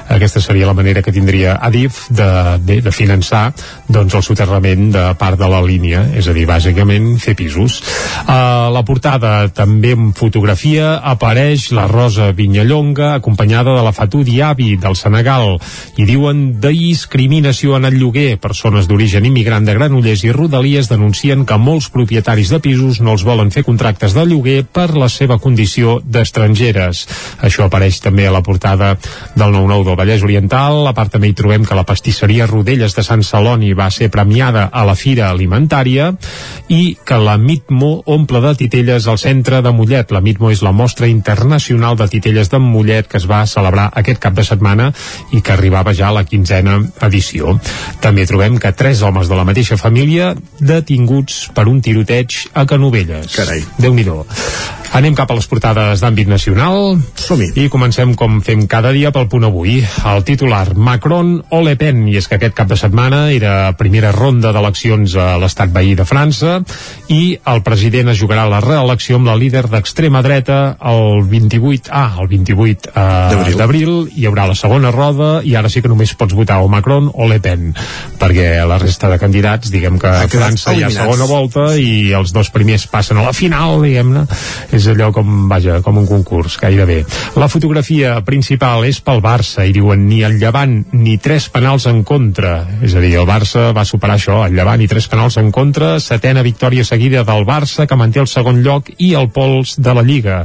[0.08, 2.32] Aquesta seria la manera que tindria Adif de,
[2.64, 3.50] de, de finançar
[3.92, 7.82] doncs, el soterrament de part de la línia, és a dir, bàsicament fer pisos.
[8.30, 14.78] A la portada també en fotografia apareix la Rosa Vinyallonga acompanyada de la Fatou Diaby
[14.82, 15.58] del Senegal
[16.00, 18.40] i diuen discriminació en el lloguer.
[18.42, 23.26] Persones d'origen immigrant de Granollers i Rodalies denuncien que molts propietaris de pisos no els
[23.28, 27.06] volen fer contractes de lloguer per la seva condició d'estrangeres.
[27.44, 28.96] Això apareix també a la portada
[29.36, 30.86] del 9-9 del Vallès Oriental.
[30.88, 34.68] A part també hi trobem que la pastisseria Rodelles de Sant Celoni va ser premiada
[34.72, 36.12] a la Fira Alimentària
[36.72, 40.14] i que la Mitmo omple de titelles al centre de Mollet.
[40.14, 44.22] La Mitmo és la mostra internacional de titelles de Mollet que es va celebrar aquest
[44.22, 44.92] cap de setmana
[45.32, 46.78] i que arribava ja a la quinzena
[47.08, 47.58] edició.
[48.04, 53.34] També trobem que tres homes de la mateixa família detinguts per un tiroteig a Canovelles.
[53.36, 53.66] Carai.
[53.82, 54.22] Déu-n'hi-do.
[54.92, 56.98] Anem cap a les portades d'àmbit nacional
[57.56, 59.78] i comencem com fem cada dia pel punt avui.
[60.04, 64.12] El titular Macron o Le Pen i és que aquest cap de setmana era primera
[64.16, 66.60] ronda d'eleccions a l'estat veí de França
[67.12, 72.18] i el president es jugarà la reelecció amb la líder d'extrema dreta el 28, ah,
[72.22, 73.94] el 28 eh, d'abril.
[74.16, 77.28] hi haurà la segona roda i ara sí que només pots votar o Macron o
[77.28, 77.72] Le Pen
[78.22, 82.34] perquè la resta de candidats diguem que a França hi ha segona volta i els
[82.36, 84.26] dos primers passen a la final diguem-ne.
[84.76, 87.02] És allò com, vaja, com un concurs gairebé.
[87.40, 92.04] La fotografia principal és pel Barça i diuen ni el Llevant ni tres penals en
[92.08, 95.52] contra és a dir, el Barça va superar això el Llevant i tres penals en
[95.56, 99.94] contra setena victòria seguida del Barça que manté el segon lloc i el pols de
[99.96, 100.42] la Lliga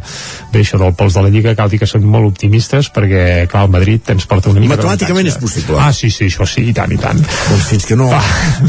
[0.52, 3.66] bé, això del pols de la Lliga cal dir que són molt optimistes perquè, clar,
[3.66, 5.80] el Madrid ens porta una mica Matemàticament és possible.
[5.80, 7.18] Ah, sí, sí, això sí, i tant, i tant.
[7.24, 8.10] Doncs fins que no...
[8.12, 8.20] Va,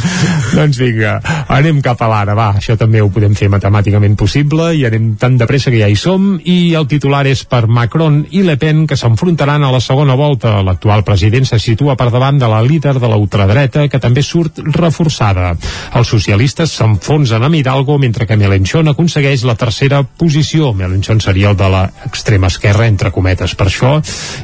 [0.57, 1.17] doncs vinga,
[1.53, 5.35] anem cap a l'ara, va, això també ho podem fer matemàticament possible i anem tan
[5.37, 8.57] de pressa pressa que ja hi som i el titular és per Macron i Le
[8.61, 10.61] Pen que s'enfrontaran a la segona volta.
[10.61, 14.61] L'actual president se situa per davant de la líder de la ultradreta que també surt
[14.75, 15.53] reforçada.
[15.97, 20.73] Els socialistes s'enfonsen amb Hidalgo mentre que Melenchon aconsegueix la tercera posició.
[20.77, 23.55] Melenchon seria el de l'extrema esquerra, entre cometes.
[23.57, 23.95] Per això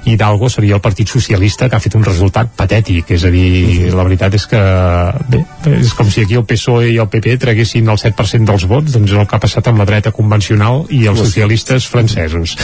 [0.09, 3.11] Hidalgo seria el Partit Socialista que ha fet un resultat patètic.
[3.13, 4.61] És a dir, la veritat és que
[5.29, 5.43] bé,
[5.79, 9.11] és com si aquí el PSOE i el PP traguessin el 7% dels vots, doncs
[9.11, 12.55] és el que ha passat amb la dreta convencional i els socialistes francesos.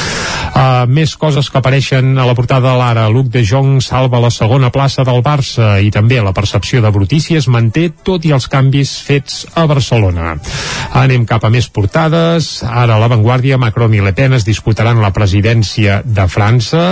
[0.50, 3.08] Uh, més coses que apareixen a la portada de l'Ara.
[3.12, 7.40] Luc de Jong salva la segona plaça del Barça i també la percepció de brutícia
[7.42, 10.36] es manté tot i els canvis fets a Barcelona.
[10.94, 12.60] Anem cap a més portades.
[12.62, 16.84] Ara a l'avantguàrdia, Macron i Le Pen es disputaran la presidència de França.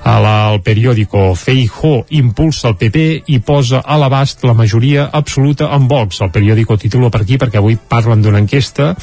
[0.00, 3.02] A la, el periòdico Feijó impulsa el PP
[3.34, 6.22] i posa a l'abast la majoria absoluta en Vox.
[6.24, 8.94] El periòdico titula per aquí perquè avui parlen d'una enquesta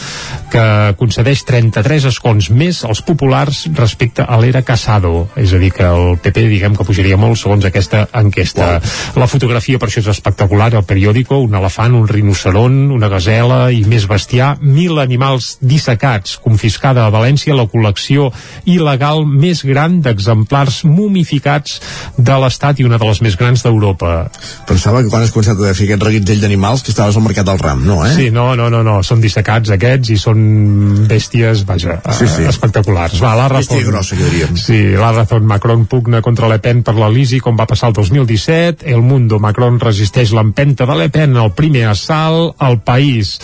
[0.49, 0.66] que
[0.97, 5.28] concedeix 33 escons més als populars respecte a l'era Casado.
[5.38, 8.74] És a dir, que el PP diguem que pujaria molt segons aquesta enquesta.
[8.82, 9.22] Wow.
[9.22, 13.84] La fotografia per això és espectacular, el periòdico, un elefant, un rinoceron, una gazela i
[13.86, 18.32] més bestiar, mil animals dissecats, confiscada a València la col·lecció
[18.66, 21.82] il·legal més gran d'exemplars mumificats
[22.18, 24.30] de l'Estat i una de les més grans d'Europa.
[24.68, 27.60] Pensava que quan has començat a fer aquest reguitzell d'animals que estaves al mercat del
[27.60, 28.14] ram, no, eh?
[28.16, 32.48] Sí, no, no, no, no, són dissecats aquests i són bèsties, vaja, sí, sí.
[32.48, 33.20] espectaculars.
[33.24, 34.58] Va, la Bèstia grossa, que diríem.
[34.60, 37.98] Sí, la Razón Macron pugna contra Le Pen per la Lisi com va passar el
[37.98, 38.88] 2017.
[38.93, 42.55] El Mundo Macron resisteix l'empenta de Le Pen al primer assalt.
[42.63, 43.35] El País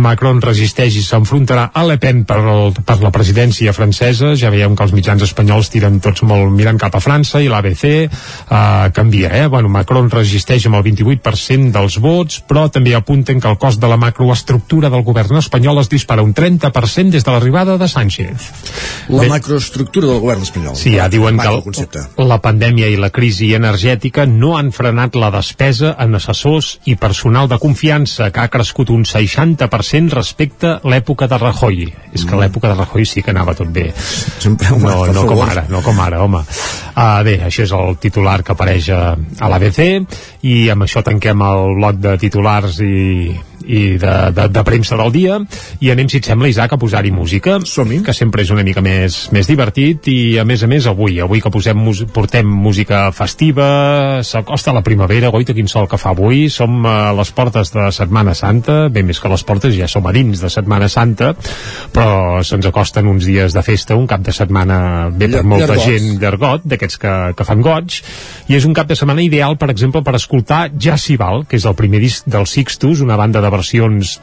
[0.00, 4.32] Macron resisteix i s'enfrontarà a Le Pen per, el, per la presidència francesa.
[4.38, 7.84] Ja veiem que els mitjans espanyols tiren tots molt mirant cap a França i l'ABC
[7.90, 9.46] eh, canvia, eh?
[9.52, 13.90] Bueno, Macron resisteix amb el 28% dels vots, però també apunten que el cost de
[13.90, 18.50] la macroestructura del govern espanyol es dispara un 30% des de l'arribada de Sánchez.
[19.10, 20.76] La Bé, macroestructura del govern espanyol.
[20.78, 25.32] Sí, ja diuen que el, la pandèmia i la crisi energètica no han frenat la
[25.34, 31.28] despesa en assessors i personal de confiança, que ha crescut un 60% respecte a l'època
[31.30, 31.84] de Rajoy.
[32.12, 32.40] És que mm.
[32.40, 33.90] l'època de Rajoy sí que anava tot bé.
[33.96, 36.42] Sempre, home, no, no com ara, no com ara, home.
[36.90, 39.82] Uh, bé, això és el titular que apareix a, a l'ABC
[40.48, 43.30] i amb això tanquem el bloc de titulars i,
[43.70, 45.38] i de, de, de premsa del dia.
[45.80, 47.58] I anem, si et sembla, Isaac, a posar-hi música
[48.04, 51.40] que sempre és una mica més, més divertit i a més a més avui, avui
[51.42, 51.80] que posem,
[52.14, 56.48] portem música festiva s'acosta la primavera, goita quin sol que fa avui.
[56.50, 60.14] Som a les portes de Setmana Santa bé més que les portes, ja som a
[60.16, 61.34] dins de Setmana Santa
[61.94, 65.86] però se'ns acosten uns dies de festa, un cap de setmana bé per molta Llargots.
[65.86, 68.00] gent llargot, d'aquests que, que fan goig,
[68.50, 71.76] i és un cap de setmana ideal, per exemple, per escoltar Jacival, que és el
[71.78, 74.18] primer disc dels Sixtus, una banda de versions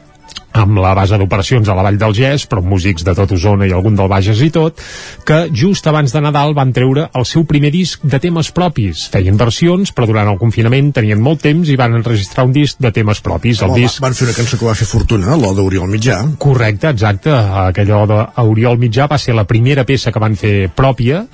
[0.52, 3.72] amb la base d'operacions a la Vall del Gès, però músics de tot Osona i
[3.74, 4.80] algun del Bages i tot,
[5.28, 9.06] que just abans de Nadal van treure el seu primer disc de temes propis.
[9.12, 12.92] Feien versions, però durant el confinament tenien molt temps i van enregistrar un disc de
[12.94, 13.62] temes propis.
[13.62, 14.02] El Home, disc...
[14.02, 16.18] Van fer una cançó que va fer fortuna, l'O d'Oriol Mitjà.
[16.40, 17.32] Correcte, exacte.
[17.68, 21.24] Aquella d'Oriol Mitjà va ser la primera peça que van fer pròpia,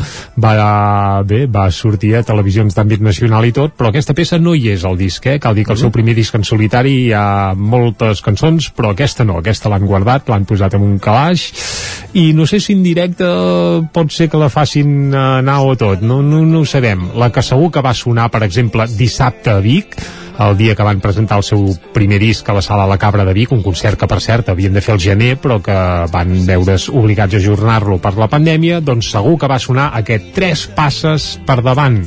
[0.41, 4.71] va, bé, va sortir a televisions d'àmbit nacional i tot, però aquesta peça no hi
[4.75, 5.39] és al disc, eh?
[5.43, 9.25] Cal dir que el seu primer disc en solitari hi ha moltes cançons, però aquesta
[9.29, 11.51] no, aquesta l'han guardat, l'han posat en un calaix
[12.17, 13.27] i no sé si en directe
[13.93, 17.11] pot ser que la facin anar o tot, no, no, no ho sabem.
[17.21, 19.99] La que segur que va sonar, per exemple, dissabte a Vic,
[20.41, 23.35] el dia que van presentar el seu primer disc a la sala La Cabra de
[23.37, 25.77] Vic, un concert que per cert havien de fer el gener però que
[26.15, 30.65] van veure's obligats a ajornar-lo per la pandèmia, doncs segur que va sonar aquest tres
[30.75, 32.01] passes per davant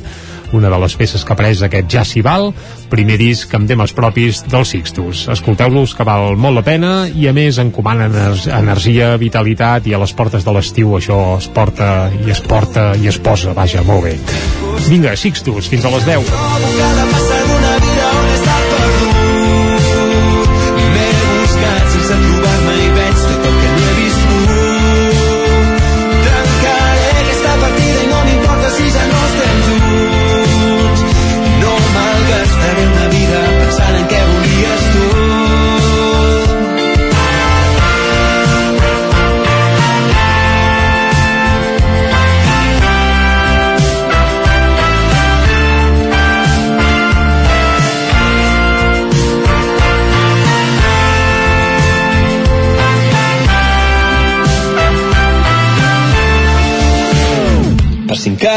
[0.52, 2.50] una de les peces que apareix aquest Ja s'hi val,
[2.90, 5.26] primer disc amb temes propis dels Sixtus.
[5.34, 8.14] Escolteu-los que val molt la pena i a més encomanen
[8.56, 13.08] energia, vitalitat i a les portes de l'estiu això es porta i es porta i
[13.10, 14.16] es posa, vaja, molt bé.
[14.88, 17.17] Vinga, Sixtus, fins a les 10.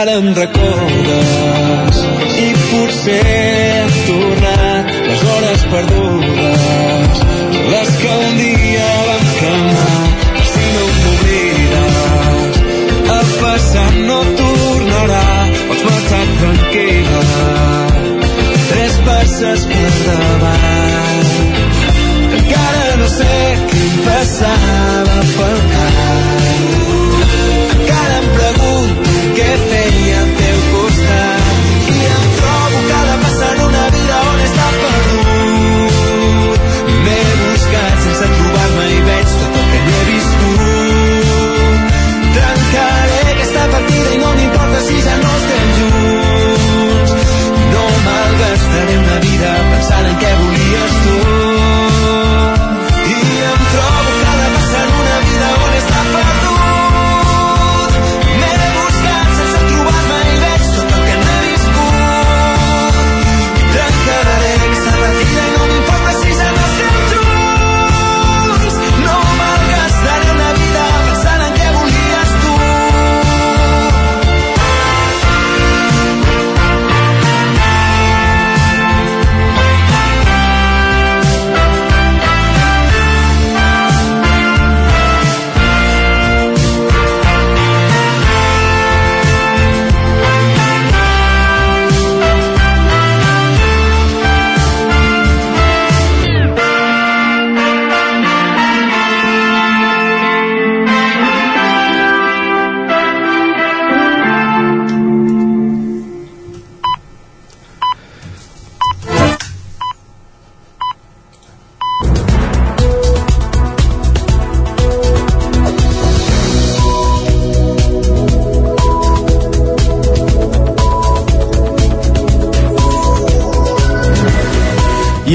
[0.02, 0.71] Si encara em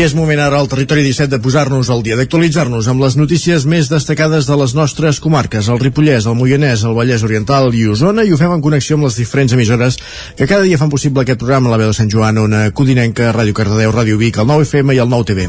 [0.06, 3.88] és moment ara al territori 17 de posar-nos al dia, d'actualitzar-nos amb les notícies més
[3.90, 8.30] destacades de les nostres comarques, el Ripollès, el Moianès, el Vallès Oriental i Osona, i
[8.30, 9.98] ho fem en connexió amb les diferents emissores
[10.38, 13.56] que cada dia fan possible aquest programa, la veu de Sant Joan, Ona Codinenca, Ràdio
[13.58, 15.48] Cardedeu, Ràdio Vic, el 9FM i el 9TV.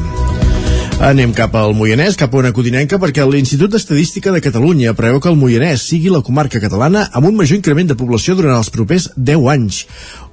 [1.12, 5.30] Anem cap al Moianès, cap a una codinenca, perquè l'Institut d'Estadística de Catalunya preveu que
[5.30, 9.12] el Moianès sigui la comarca catalana amb un major increment de població durant els propers
[9.14, 9.84] 10 anys.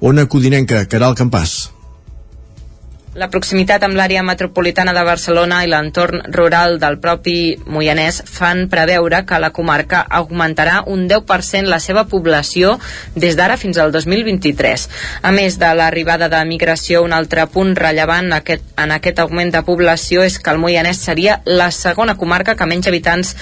[0.02, 1.75] Ona Codinenca, Caral Campàs.
[3.16, 9.22] La proximitat amb l'àrea metropolitana de Barcelona i l'entorn rural del propi Moianès fan preveure
[9.24, 12.74] que la comarca augmentarà un 10% la seva població
[13.14, 14.84] des d'ara fins al 2023.
[15.22, 19.62] A més de l'arribada de migració, un altre punt rellevant aquest, en aquest augment de
[19.64, 23.32] població és que el Moianès seria la segona comarca que menys habitants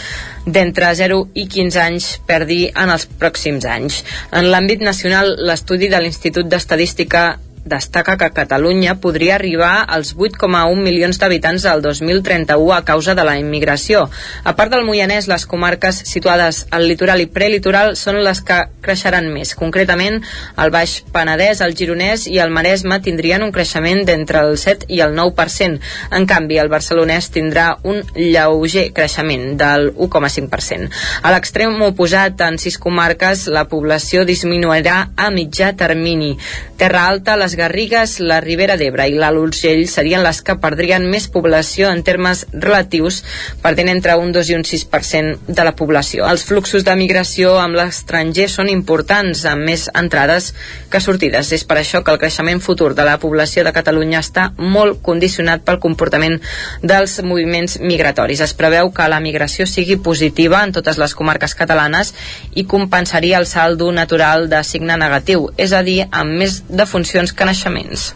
[0.46, 4.04] d'entre 0 i 15 anys perdi en els pròxims anys.
[4.30, 7.24] En l'àmbit nacional, l'estudi de l'Institut d'Estadística
[7.64, 13.38] destaca que Catalunya podria arribar als 8,1 milions d'habitants al 2031 a causa de la
[13.40, 14.08] immigració.
[14.44, 19.30] A part del Moianès, les comarques situades al litoral i prelitoral són les que creixeran
[19.32, 19.54] més.
[19.56, 20.20] Concretament,
[20.60, 25.00] el Baix Penedès, el Gironès i el Maresme tindrien un creixement d'entre el 7 i
[25.00, 25.80] el 9%.
[26.14, 30.90] En canvi, el barcelonès tindrà un lleuger creixement del 1,5%.
[31.22, 36.34] A l'extrem oposat, en sis comarques, la població disminuirà a mitjà termini.
[36.76, 41.28] Terra Alta, les Garrigues, la Ribera d'Ebre i l'Alt Urgell serien les que perdrien més
[41.32, 43.22] població en termes relatius,
[43.62, 46.28] perdent entre un 2 i un 6% de la població.
[46.30, 50.52] Els fluxos de migració amb l'estranger són importants, amb més entrades
[50.90, 51.52] que sortides.
[51.56, 55.64] És per això que el creixement futur de la població de Catalunya està molt condicionat
[55.64, 56.40] pel comportament
[56.82, 58.42] dels moviments migratoris.
[58.44, 62.14] Es preveu que la migració sigui positiva en totes les comarques catalanes
[62.54, 67.43] i compensaria el saldo natural de signe negatiu, és a dir, amb més defuncions que
[67.44, 68.12] naixements.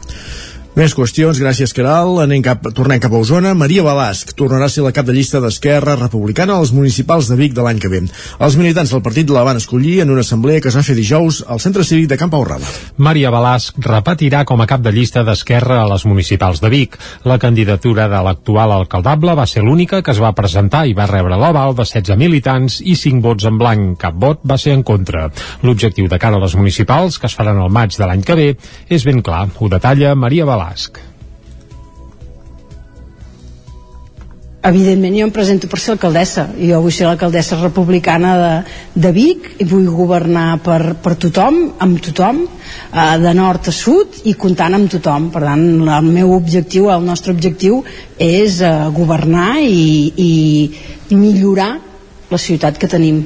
[0.78, 2.20] Més qüestions, gràcies Caral.
[2.22, 3.50] Anem cap, tornem cap a Osona.
[3.58, 7.56] Maria Balasc tornarà a ser la cap de llista d'Esquerra Republicana als municipals de Vic
[7.56, 8.04] de l'any que ve.
[8.46, 11.40] Els militants del partit la van escollir en una assemblea que es va fer dijous
[11.50, 12.70] al Centre Cívic de Camp Aurrada.
[12.94, 16.94] Maria Balasc repetirà com a cap de llista d'Esquerra a les municipals de Vic.
[17.26, 21.40] La candidatura de l'actual alcaldable va ser l'única que es va presentar i va rebre
[21.42, 23.98] l'aval de 16 militants i 5 vots en blanc.
[24.06, 25.26] Cap vot va ser en contra.
[25.66, 28.48] L'objectiu de cara a les municipals, que es faran al maig de l'any que ve,
[28.86, 29.48] és ben clar.
[29.58, 30.67] Ho detalla Maria Balasc.
[30.68, 31.00] Basc.
[34.68, 36.48] evidentment jo em presento per ser alcaldessa.
[36.58, 38.52] Jo vull ser l'alcaldessa republicana de,
[39.04, 44.20] de Vic i vull governar per, per tothom, amb tothom eh, de nord a sud
[44.28, 45.30] i comptant amb tothom.
[45.34, 45.64] Per tant
[45.98, 47.82] el meu objectiu, el nostre objectiu
[48.18, 51.72] és eh, governar i, i millorar
[52.28, 53.24] la ciutat que tenim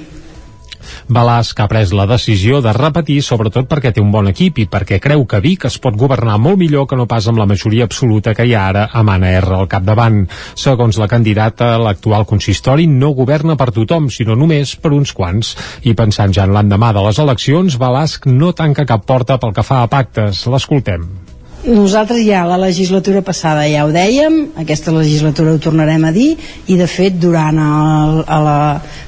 [1.09, 5.00] Balasc ha pres la decisió de repetir sobretot perquè té un bon equip i perquè
[5.03, 8.34] creu que Vic es pot governar molt millor que no pas amb la majoria absoluta
[8.38, 10.22] que hi ha ara amb Anna R al capdavant.
[10.55, 15.57] Segons la candidata, l'actual consistori no governa per tothom, sinó només per uns quants.
[15.82, 19.66] I pensant ja en l'endemà de les eleccions, Balasc no tanca cap porta pel que
[19.66, 20.46] fa a pactes.
[20.46, 21.32] L'escoltem.
[21.62, 26.32] Nosaltres ja la legislatura passada ja ho dèiem, aquesta legislatura ho tornarem a dir
[26.66, 28.54] i de fet durant el, a la,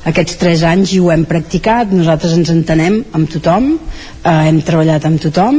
[0.07, 5.03] aquests tres anys hi ho hem practicat, nosaltres ens entenem amb tothom, eh, hem treballat
[5.09, 5.59] amb tothom,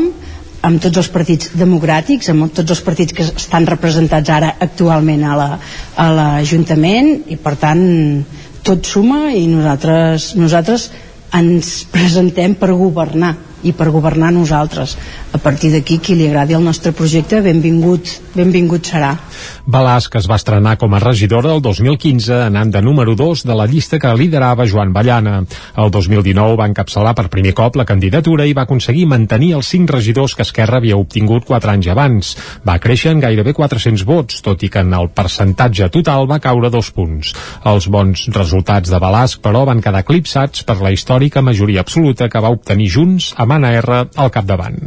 [0.63, 5.35] amb tots els partits democràtics, amb tots els partits que estan representats ara actualment a
[6.15, 7.83] l'Ajuntament la, i per tant
[8.63, 10.87] tot suma i nosaltres, nosaltres
[11.35, 13.33] ens presentem per governar
[13.65, 14.95] i per governar nosaltres.
[15.33, 19.15] A partir d'aquí, qui li agradi el nostre projecte, benvingut, benvingut serà.
[19.65, 23.65] Balasc es va estrenar com a regidora el 2015, anant de número 2 de la
[23.65, 25.39] llista que liderava Joan Ballana.
[25.81, 29.97] El 2019 va encapçalar per primer cop la candidatura i va aconseguir mantenir els 5
[29.97, 32.35] regidors que Esquerra havia obtingut 4 anys abans.
[32.67, 36.69] Va créixer en gairebé 400 vots, tot i que en el percentatge total va caure
[36.69, 37.33] dos punts.
[37.65, 42.41] Els bons resultats de Balasc, però, van quedar eclipsats per la històrica majoria absoluta que
[42.43, 44.79] va obtenir Junts amb Anna R al capdavant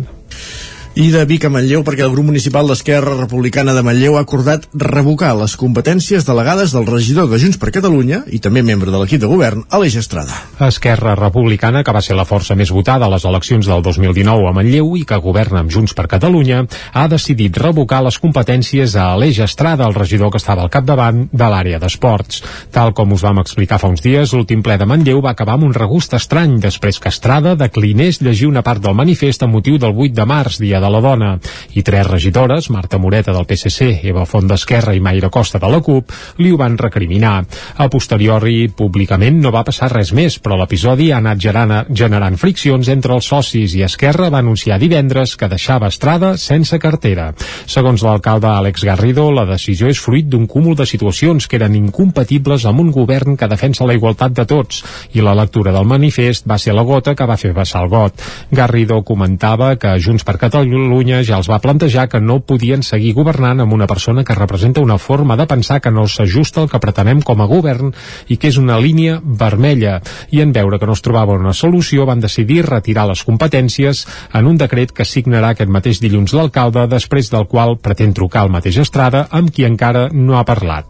[0.99, 4.64] i de Vic a Manlleu perquè el grup municipal d'Esquerra Republicana de Manlleu ha acordat
[4.74, 9.20] revocar les competències delegades del regidor de Junts per Catalunya i també membre de l'equip
[9.22, 10.34] de govern, Aleix Estrada.
[10.66, 14.55] Esquerra Republicana, que va ser la força més votada a les eleccions del 2019 a
[14.57, 19.38] Manlleu i que governa amb Junts per Catalunya, ha decidit revocar les competències a Aleix
[19.46, 22.42] Estrada, el regidor que estava al capdavant de l'àrea d'esports.
[22.74, 25.70] Tal com us vam explicar fa uns dies, l'últim ple de Manlleu va acabar amb
[25.70, 29.94] un regust estrany després que Estrada declinés llegir una part del manifest a motiu del
[29.94, 31.39] 8 de març, dia de de la dona.
[31.74, 35.80] I tres regidores, Marta Moreta del PSC, Eva Font d'Esquerra i Mayra Costa de la
[35.84, 37.45] CUP, li ho van recriminar.
[37.76, 43.14] A posteriori, públicament no va passar res més, però l'episodi ha anat generant, friccions entre
[43.14, 47.32] els socis i Esquerra va anunciar divendres que deixava Estrada sense cartera.
[47.66, 52.64] Segons l'alcalde Àlex Garrido, la decisió és fruit d'un cúmul de situacions que eren incompatibles
[52.68, 54.82] amb un govern que defensa la igualtat de tots
[55.12, 58.24] i la lectura del manifest va ser la gota que va fer vessar el got.
[58.51, 60.39] Garrido comentava que Junts per
[60.79, 64.81] Catalunya ja els va plantejar que no podien seguir governant amb una persona que representa
[64.81, 67.91] una forma de pensar que no s'ajusta al que pretenem com a govern
[68.31, 69.97] i que és una línia vermella
[70.31, 74.47] i en veure que no es trobava una solució van decidir retirar les competències en
[74.47, 78.79] un decret que signarà aquest mateix dilluns l'alcalde després del qual pretén trucar al mateix
[78.79, 80.87] Estrada amb qui encara no ha parlat.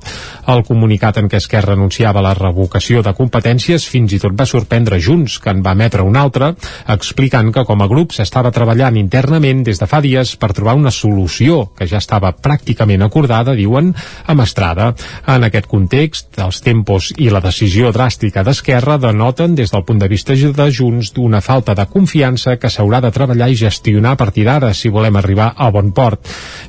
[0.49, 5.01] El comunicat en què Esquerra anunciava la revocació de competències fins i tot va sorprendre
[5.01, 6.53] Junts, que en va emetre un altre,
[6.87, 10.93] explicant que com a grup s'estava treballant internament des de fa dies per trobar una
[10.95, 13.93] solució que ja estava pràcticament acordada, diuen,
[14.27, 14.93] amb Estrada.
[15.29, 20.09] En aquest context, els tempos i la decisió dràstica d'Esquerra denoten des del punt de
[20.09, 24.47] vista de Junts d'una falta de confiança que s'haurà de treballar i gestionar a partir
[24.49, 26.25] d'ara si volem arribar a bon port.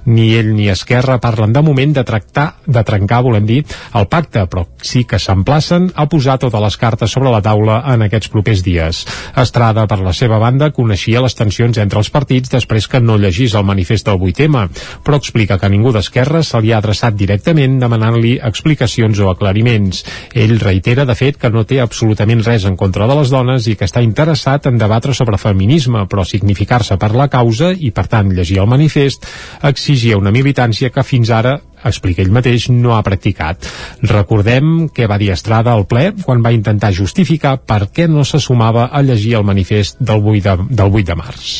[0.06, 3.62] Ni ell ni Esquerra parlen de moment de tractar, de trencar, volem dir,
[3.95, 8.04] el pacte, però sí que s'emplacen a posar totes les cartes sobre la taula en
[8.08, 9.06] aquests propers dies.
[9.39, 13.56] Estrada, per la seva banda, coneixia les tensions entre els partits després que no llegís
[13.56, 14.66] el manifest del 8M,
[15.06, 20.04] però explica que ningú d'Esquerra se li ha adreçat directament demanant-li explicacions o aclariments.
[20.34, 23.78] Ell reitera, de fet, que no té absolutament res en contra de les dones i
[23.80, 28.34] que està interessat en debatre sobre feminisme, però significar-se per la causa i, per tant,
[28.36, 29.28] llegir el manifest
[29.70, 33.68] exigia una militància que fins ara explica ell mateix, no ha practicat.
[34.04, 38.42] Recordem que va dir Estrada al ple quan va intentar justificar per què no se
[38.44, 41.54] sumava a llegir el manifest del 8 de, del 8 de març.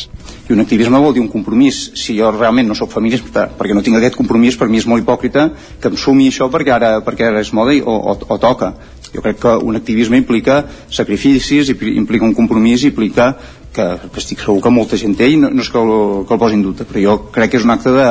[0.50, 1.76] I un activisme vol dir un compromís.
[1.94, 5.04] Si jo realment no sóc feminista perquè no tinc aquest compromís, per mi és molt
[5.04, 5.44] hipòcrita
[5.78, 8.72] que em sumi això perquè ara, perquè ara és moda i, o, o, o toca.
[9.14, 13.30] Jo crec que un activisme implica sacrificis, implica un compromís, implica
[13.70, 15.94] que, que estic segur que molta gent té i no, no és que el,
[16.26, 18.08] que el posi en dubte, però jo crec que és un acte de,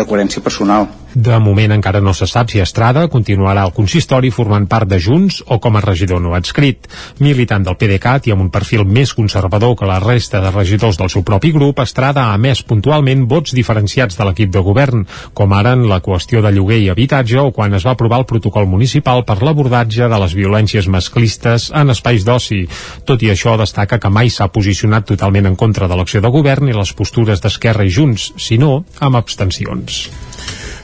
[0.00, 0.88] de coherència personal.
[1.14, 5.40] De moment encara no se sap si Estrada continuarà al consistori formant part de Junts
[5.50, 6.86] o com a regidor no adscrit.
[7.18, 11.10] Militant del PDeCAT i amb un perfil més conservador que la resta de regidors del
[11.10, 15.02] seu propi grup, Estrada ha emès puntualment vots diferenciats de l'equip de govern,
[15.34, 18.30] com ara en la qüestió de lloguer i habitatge o quan es va aprovar el
[18.30, 22.62] protocol municipal per l'abordatge de les violències masclistes en espais d'oci.
[23.04, 26.70] Tot i això, destaca que mai s'ha posicionat totalment en contra de l'acció de govern
[26.70, 30.06] i les postures d'Esquerra i Junts, sinó amb abstencions.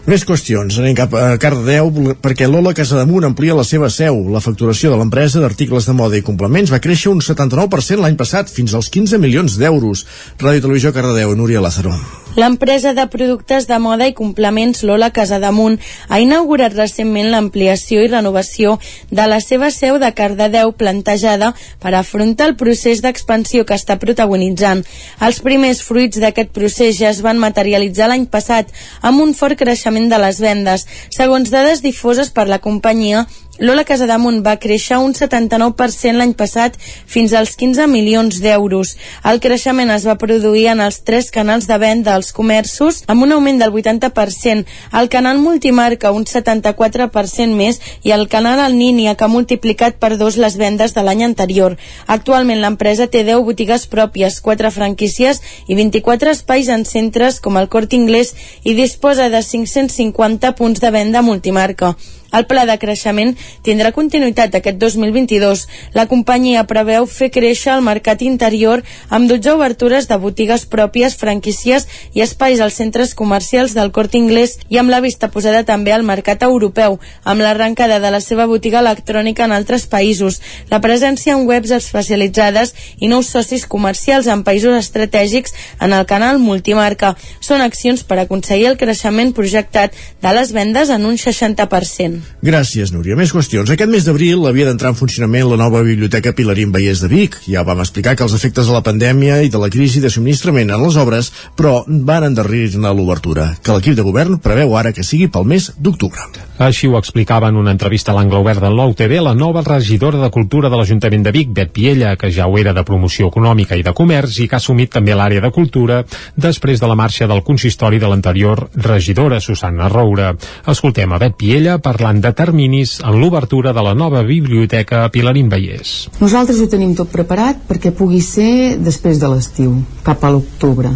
[0.07, 0.76] Més qüestions.
[0.78, 1.88] Anem cap a Cardedeu
[2.22, 4.20] perquè Lola Casademunt amplia la seva seu.
[4.30, 8.52] La facturació de l'empresa d'articles de moda i complements va créixer un 79% l'any passat,
[8.52, 10.07] fins als 15 milions d'euros.
[10.38, 11.98] Ràdio Televisió Cardedeu, Núria Lázaro.
[12.37, 15.78] L'empresa de productes de moda i complements Lola Casademunt
[16.12, 18.74] ha inaugurat recentment l'ampliació i renovació
[19.09, 24.84] de la seva seu de Cardedeu plantejada per afrontar el procés d'expansió que està protagonitzant.
[25.24, 28.68] Els primers fruits d'aquest procés ja es van materialitzar l'any passat
[29.01, 30.84] amb un fort creixement de les vendes.
[31.16, 33.25] Segons dades difoses per la companyia,
[33.58, 36.74] Lola Casademunt va créixer un 79% l'any passat
[37.08, 38.91] fins als 15 milions d'euros.
[39.24, 43.33] El creixement es va produir en els tres canals de venda als comerços amb un
[43.33, 44.66] augment del 80%,
[45.00, 50.18] el canal multimarca un 74% més i el canal al Nínia que ha multiplicat per
[50.20, 51.78] dos les vendes de l'any anterior.
[52.07, 57.72] Actualment l'empresa té 10 botigues pròpies, 4 franquícies i 24 espais en centres com el
[57.72, 58.34] Cort Inglés
[58.64, 61.96] i disposa de 550 punts de venda multimarca.
[62.32, 63.34] El pla de creixement
[63.66, 65.66] tindrà continuïtat aquest 2022.
[65.94, 71.86] La companyia preveu fer créixer el mercat interior amb 12 obertures de botigues pròpies, franquícies
[72.14, 76.07] i espais als centres comercials del Cort Inglés i amb la vista posada també al
[76.07, 80.40] mercat europeu, amb l'arrencada de la seva botiga electrònica en altres països,
[80.70, 86.40] la presència en webs especialitzades i nous socis comercials en països estratègics en el canal
[86.42, 87.14] multimarca.
[87.40, 92.25] Són accions per aconseguir el creixement projectat de les vendes en un 60%.
[92.46, 93.16] Gràcies, Núria.
[93.16, 93.70] Més qüestions.
[93.72, 97.38] Aquest mes d'abril havia d'entrar en funcionament la nova Biblioteca Pilarín Vallès de Vic.
[97.48, 100.70] Ja vam explicar que els efectes de la pandèmia i de la crisi de subministrament
[100.70, 105.30] en les obres, però van endarrerir-ne l'obertura, que l'equip de govern preveu ara que sigui
[105.32, 106.28] pel mes d'octubre.
[106.62, 110.20] Així ho explicava en una entrevista a l'Angle Obert del Nou TV la nova regidora
[110.22, 113.76] de Cultura de l'Ajuntament de Vic, Bet Piella, que ja ho era de promoció econòmica
[113.76, 116.03] i de comerç i que ha assumit també l'àrea de cultura
[116.36, 120.32] després de la marxa del consistori de l'anterior regidora, Susana Roura.
[120.66, 121.76] Escoltem a Bet Piella
[122.07, 126.07] parlant de terminis en l'obertura de la nova biblioteca a Pilarín Vallès.
[126.20, 129.72] Nosaltres ho tenim tot preparat perquè pugui ser després de l'estiu,
[130.07, 130.92] cap a l'octubre.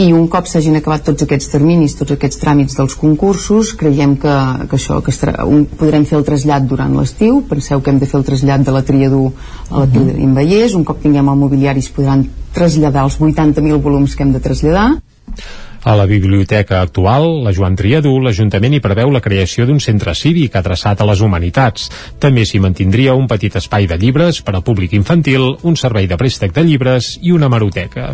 [0.00, 4.34] I un cop s'hagin acabat tots aquests terminis, tots aquests tràmits dels concursos, creiem que,
[4.68, 8.08] que això que estarà, un, podrem fer el trasllat durant l'estiu, penseu que hem de
[8.10, 9.24] fer el trasllat de la Triadú
[9.70, 14.14] a la Triadú Vallès, un cop tinguem el mobiliari es podran traslladar els 80.000 volums
[14.14, 14.88] que hem de traslladar
[15.84, 20.56] a la biblioteca actual, la Joan Triadú, l'Ajuntament hi preveu la creació d'un centre cívic
[20.60, 21.88] adreçat a les humanitats.
[22.20, 26.20] També s'hi mantindria un petit espai de llibres per a públic infantil, un servei de
[26.20, 28.12] préstec de llibres i una maroteca.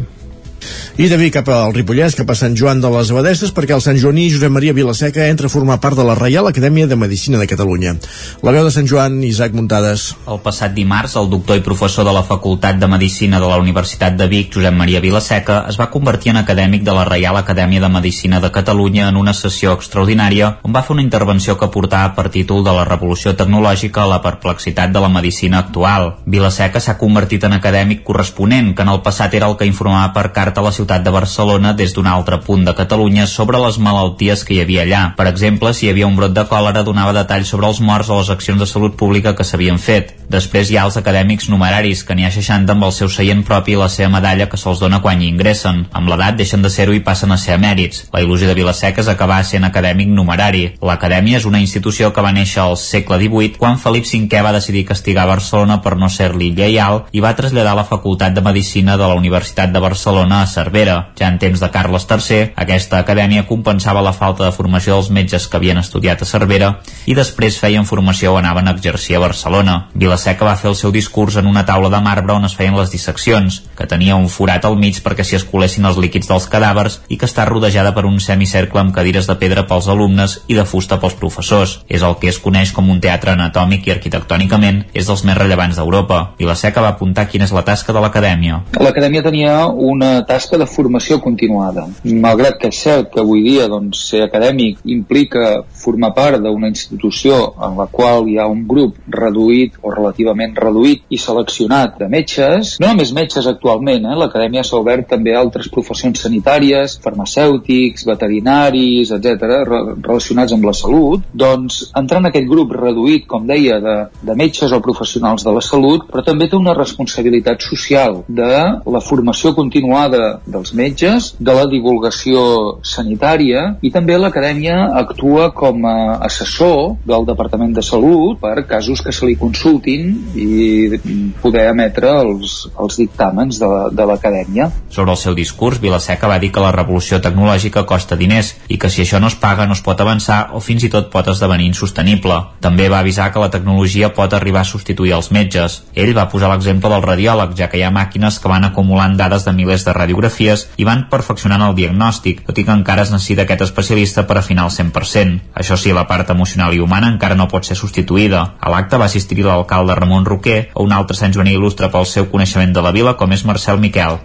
[0.96, 3.84] I de Vic cap al Ripollès, cap a Sant Joan de les Abadesses, perquè el
[3.84, 7.38] Sant Joaní Josep Maria Vilaseca entra a formar part de la Reial Acadèmia de Medicina
[7.38, 7.96] de Catalunya.
[8.42, 10.08] La veu de Sant Joan, Isaac Muntades.
[10.26, 14.16] El passat dimarts, el doctor i professor de la Facultat de Medicina de la Universitat
[14.16, 17.92] de Vic, Josep Maria Vilaseca, es va convertir en acadèmic de la Reial Acadèmia de
[17.92, 22.30] Medicina de Catalunya en una sessió extraordinària on va fer una intervenció que portava per
[22.34, 26.14] títol de la revolució tecnològica a la perplexitat de la medicina actual.
[26.26, 30.32] Vilaseca s'ha convertit en acadèmic corresponent, que en el passat era el que informava per
[30.32, 34.44] carta a la ciutat de Barcelona des d'un altre punt de Catalunya sobre les malalties
[34.44, 35.02] que hi havia allà.
[35.16, 38.18] Per exemple, si hi havia un brot de còlera, donava detalls sobre els morts o
[38.20, 40.14] les accions de salut pública que s'havien fet.
[40.28, 43.76] Després hi ha els acadèmics numeraris, que n'hi ha 60 amb el seu seient propi
[43.76, 45.84] i la seva medalla que se'ls dona quan hi ingressen.
[45.92, 48.06] Amb l'edat deixen de ser-ho i passen a ser emèrits.
[48.12, 50.64] La il·lusió de Vilaseca és acabar sent acadèmic numerari.
[50.82, 54.86] L'acadèmia és una institució que va néixer al segle XVIII quan Felip V va decidir
[54.86, 59.18] castigar Barcelona per no ser-li lleial i va traslladar la Facultat de Medicina de la
[59.18, 60.96] Universitat de Barcelona a Cervera.
[61.18, 65.48] Ja en temps de Carles III, aquesta acadèmia compensava la falta de formació dels metges
[65.50, 69.76] que havien estudiat a Cervera i després feien formació o anaven a exercir a Barcelona.
[69.94, 72.92] Vilaseca va fer el seu discurs en una taula de marbre on es feien les
[72.92, 77.18] disseccions, que tenia un forat al mig perquè s'hi escolessin els líquids dels cadàvers i
[77.18, 81.00] que està rodejada per un semicercle amb cadires de pedra pels alumnes i de fusta
[81.02, 81.80] pels professors.
[81.88, 85.80] És el que es coneix com un teatre anatòmic i arquitectònicament és dels més rellevants
[85.80, 86.22] d'Europa.
[86.38, 88.62] Vilaseca va apuntar quina és la tasca de l'acadèmia.
[88.80, 91.86] L'acadèmia tenia una tasca de formació continuada.
[92.04, 97.38] Malgrat que és cert que avui dia doncs, ser acadèmic implica formar part d'una institució
[97.62, 102.76] en la qual hi ha un grup reduït o relativament reduït i seleccionat de metges,
[102.82, 104.18] no només metges actualment, eh?
[104.18, 111.24] l'acadèmia s'ha obert també a altres professions sanitàries, farmacèutics, veterinaris, etc relacionats amb la salut,
[111.32, 113.96] doncs entrar en aquest grup reduït, com deia, de,
[114.26, 118.52] de metges o professionals de la salut, però també té una responsabilitat social de
[118.96, 120.15] la formació continuada
[120.46, 122.42] dels metges, de la divulgació
[122.86, 129.14] sanitària i també l'acadèmia actua com a assessor del Departament de Salut per casos que
[129.14, 130.98] se li consultin i
[131.42, 134.70] poder emetre els, els dictàmens de, de l'acadèmia.
[134.90, 138.90] Sobre el seu discurs, Vilaseca va dir que la revolució tecnològica costa diners i que
[138.92, 141.68] si això no es paga no es pot avançar o fins i tot pot esdevenir
[141.70, 142.38] insostenible.
[142.64, 145.82] També va avisar que la tecnologia pot arribar a substituir els metges.
[145.94, 149.46] Ell va posar l'exemple del radiòleg, ja que hi ha màquines que van acumulant dades
[149.46, 153.44] de milers de radiografies i van perfeccionant el diagnòstic, tot i que encara es necessita
[153.44, 155.52] aquest especialista per afinar el 100%.
[155.58, 158.44] Això sí, la part emocional i humana encara no pot ser substituïda.
[158.60, 162.30] A l'acte va assistir l'alcalde Ramon Roquer o un altre Sant Joaní il·lustre pel seu
[162.32, 164.18] coneixement de la vila com és Marcel Miquel.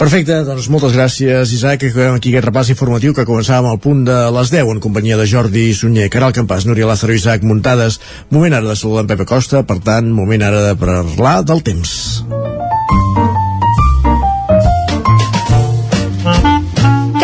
[0.00, 4.00] Perfecte, doncs moltes gràcies Isaac, que acabem aquí aquest repàs informatiu que començàvem al punt
[4.06, 8.00] de les 10 en companyia de Jordi Sunyer, Caral Campàs, Núria Lázaro i Isaac Muntades.
[8.32, 11.92] Moment ara de saludar en Pepe Costa, per tant, moment ara de parlar del temps.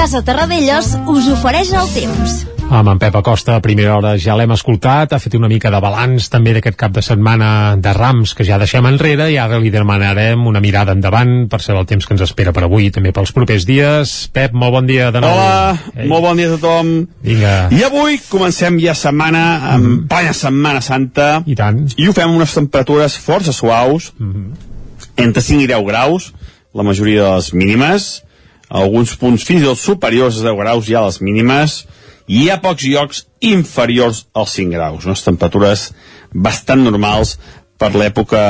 [0.06, 2.34] Casa Terradellos us ofereix el temps.
[2.70, 5.80] Amb en Pep Acosta, a primera hora ja l'hem escoltat, ha fet una mica de
[5.82, 7.48] balanç també d'aquest cap de setmana
[7.82, 11.80] de Rams que ja deixem enrere i ara li demanarem una mirada endavant per saber
[11.80, 14.12] el temps que ens espera per avui i també pels propers dies.
[14.30, 15.34] Pep, molt bon dia de nou.
[15.34, 16.06] Hola, Ei.
[16.12, 16.92] molt bon dia a tothom.
[17.26, 17.56] Vinga.
[17.74, 19.42] I avui comencem ja setmana,
[19.72, 20.04] amb mm.
[20.12, 21.32] plena Setmana Santa.
[21.42, 21.82] I tant.
[21.98, 25.18] I ho fem amb unes temperatures força suaus, mm -hmm.
[25.26, 26.30] entre 5 i 10 graus,
[26.72, 28.22] la majoria de les mínimes,
[28.68, 31.84] alguns punts fins i tot superiors a 10 graus ja les mínimes,
[32.26, 35.90] i hi ha pocs llocs inferiors als 5 graus, unes temperatures
[36.34, 37.36] bastant normals
[37.78, 38.42] per l'època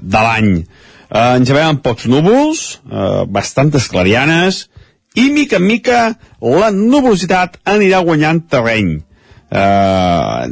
[0.00, 0.50] de l'any.
[1.06, 4.66] Eh, ens amb pocs núvols, eh, bastantes clarianes,
[5.16, 6.00] i mica en mica
[6.40, 8.98] la nuvolositat anirà guanyant terreny.
[9.50, 10.42] Eh,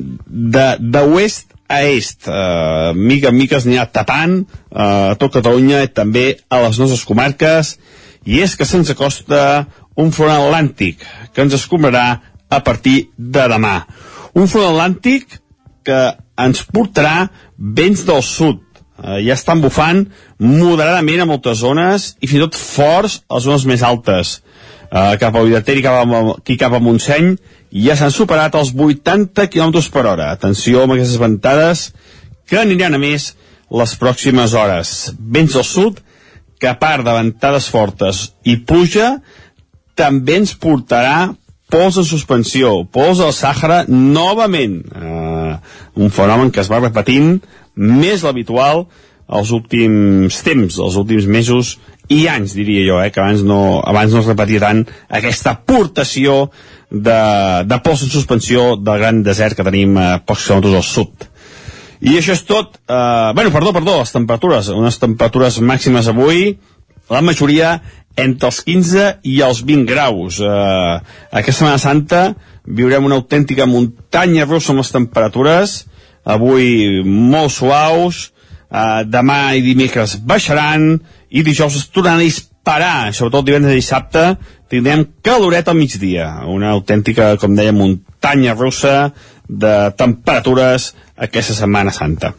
[0.55, 5.35] de, de oest a est, eh, mica en mica es anirà tapant eh, a tot
[5.35, 7.75] Catalunya i també a les nostres comarques,
[8.25, 9.67] i és que se'ns acosta
[10.01, 12.21] un front atlàntic que ens escombrarà
[12.51, 13.85] a partir de demà.
[14.35, 15.41] Un front atlàntic
[15.85, 16.01] que
[16.41, 17.29] ens portarà
[17.59, 18.63] vents del sud.
[18.95, 20.05] Eh, ja estan bufant
[20.39, 24.39] moderadament a moltes zones i fins i tot forts a zones més altes.
[24.91, 27.35] Eh, cap a Vidater i cap a, aquí cap a Montseny
[27.85, 30.31] ja s'han superat els 80 km per hora.
[30.31, 31.89] Atenció amb aquestes ventades
[32.47, 33.33] que aniran a més
[33.75, 35.13] les pròximes hores.
[35.19, 36.01] Vents del sud
[36.65, 39.19] que a part de ventades fortes i pluja
[40.01, 41.35] també ens portarà
[41.69, 44.78] pols de suspensió, pols al Sàhara novament.
[44.97, 45.59] Uh,
[46.01, 47.35] un fenomen que es va repetint
[47.77, 48.86] més l'habitual
[49.28, 51.74] els últims temps, els últims mesos
[52.09, 54.82] i anys, diria jo, eh, que abans no, abans no es repetia tant
[55.20, 56.47] aquesta aportació
[56.89, 57.20] de,
[57.69, 61.28] de pols en suspensió del gran desert que tenim a pocs quilòmetres al sud.
[62.01, 62.79] I això és tot.
[62.89, 64.71] Eh, bueno, perdó, perdó, les temperatures.
[64.75, 66.57] Unes temperatures màximes avui,
[67.11, 67.81] la majoria
[68.16, 70.41] entre els 15 i els 20 graus.
[70.41, 71.01] Eh,
[71.31, 72.23] aquesta Setmana Santa
[72.65, 75.77] viurem una autèntica muntanya russa amb les temperatures,
[76.25, 78.31] avui molt suaus,
[78.71, 80.95] eh, demà i dimecres baixaran,
[81.31, 84.25] i dijous es tornaran a disparar, sobretot divendres i dissabte,
[84.71, 89.12] tindrem caloret al migdia, una autèntica, com deia, muntanya russa
[89.49, 92.32] de temperatures aquesta Setmana Santa.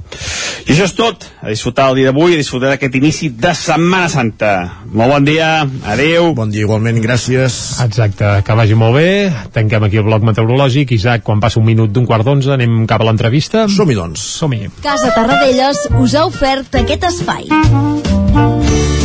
[0.65, 1.25] I això és tot.
[1.41, 4.51] A disfrutar el dia d'avui, a disfrutar d'aquest inici de Setmana Santa.
[4.91, 5.49] Molt bon dia,
[5.93, 6.33] adeu.
[6.35, 7.79] Bon dia igualment, gràcies.
[7.85, 9.07] Exacte, que vagi molt bé.
[9.55, 10.91] Tanquem aquí el bloc meteorològic.
[10.97, 13.67] Isaac, quan passa un minut d'un quart d'onze, anem cap a l'entrevista.
[13.71, 14.27] Som-hi, doncs.
[14.41, 14.67] Som-hi.
[14.83, 19.04] Casa Tarradellas us ha ofert aquest espai.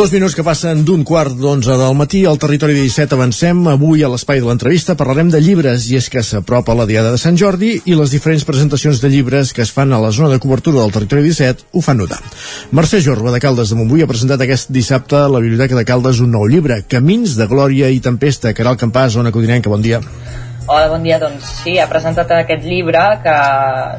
[0.00, 3.58] Dos minuts que passen d'un quart d'onze del matí al territori 17 avancem.
[3.68, 7.18] Avui a l'espai de l'entrevista parlarem de llibres i és que s'apropa la Diada de
[7.20, 10.40] Sant Jordi i les diferents presentacions de llibres que es fan a la zona de
[10.40, 12.22] cobertura del territori 17 ho fan notar.
[12.72, 16.24] Mercè Jorba de Caldes de Montbui ha presentat aquest dissabte a la Biblioteca de Caldes
[16.24, 18.56] un nou llibre, Camins de Glòria i Tempesta.
[18.56, 20.00] Caral Campàs, zona codinenca, bon dia.
[20.64, 21.20] Hola, bon dia.
[21.20, 23.36] Doncs sí, ha presentat aquest llibre que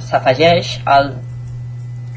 [0.10, 1.14] s'afegeix al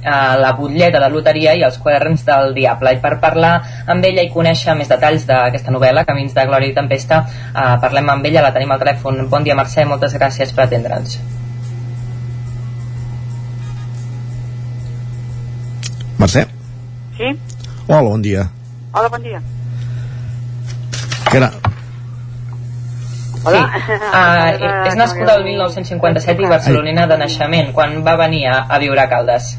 [0.04, 3.54] a la butlleta de loteria i els quaderns del Diable i per parlar
[3.90, 8.10] amb ella i conèixer més detalls d'aquesta novel·la Camins de Glòria i Tempesta eh, parlem
[8.12, 11.18] amb ella, la tenim al telèfon Bon dia Mercè, moltes gràcies per atendre'ns
[16.18, 16.46] Mercè?
[17.18, 17.30] Sí?
[17.86, 18.48] Hola, bon dia.
[18.94, 19.40] Hola, bon dia.
[21.30, 21.50] Cara...
[23.44, 23.60] Hola.
[23.74, 23.92] Sí.
[23.92, 27.74] Uh, és nascuda el 1957 i barcelonina de naixement.
[27.76, 29.52] Quan va venir a, a viure a Caldes?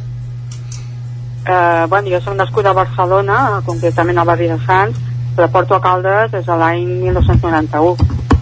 [1.46, 4.98] Eh, bueno, jo soc nascuda a Barcelona, concretament al barri de Sants,
[5.36, 7.96] però porto a Caldes des de l'any 1991.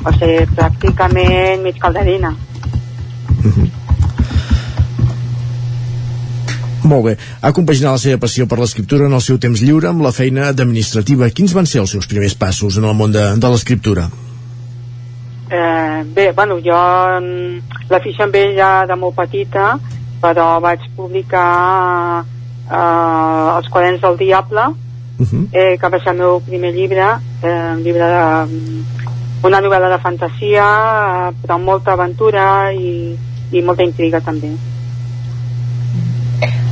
[0.04, 2.34] O sigui, pràcticament mig calderina.
[6.84, 7.14] Molt bé.
[7.42, 10.50] Ha compaginat la seva passió per l'escriptura en el seu temps lliure amb la feina
[10.52, 11.30] administrativa.
[11.32, 14.10] Quins van ser els seus primers passos en el món de, de l'escriptura?
[15.50, 19.78] Eh, bé, bueno, jo mm, l'afició amb ell ja de molt petita,
[20.24, 22.24] però vaig publicar
[22.70, 24.74] eh, Els quaderns del diable,
[25.20, 25.48] Uh -huh.
[25.52, 27.06] eh, que va ser el meu primer llibre,
[27.44, 28.84] eh, un llibre de, mm,
[29.44, 30.66] una novel·la de fantasia,
[31.30, 33.16] eh, però amb molta aventura i,
[33.52, 34.56] i molta intriga també.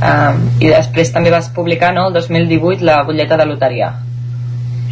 [0.02, 3.92] Uh, I després també vas publicar, no?, el 2018, la butlleta de loteria.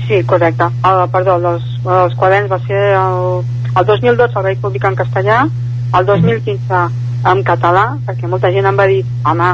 [0.06, 0.68] Sí, correcte.
[0.84, 3.42] Uh, perdó, els, els quaderns va ser el,
[3.74, 5.40] el 2012 el vaig publicar en castellà,
[5.98, 6.84] el 2015
[7.32, 9.50] en català, perquè molta gent em va dir, home,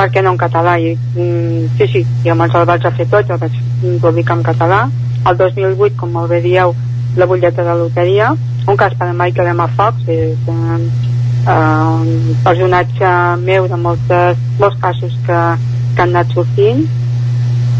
[0.00, 0.78] per què no en català?
[0.80, 3.58] I, mm, sí, sí, jo me'ls el vaig a fer tot, el vaig
[4.00, 4.80] publicar en català.
[5.28, 6.72] El 2008, com molt bé dieu,
[7.20, 8.30] la butlleta de loteria,
[8.66, 9.66] un cas per en Michael M.
[9.76, 10.78] Fox, és eh,
[11.44, 13.10] uh, un personatge
[13.42, 15.40] meu de moltes, molts casos que,
[15.96, 16.86] que han anat sortint,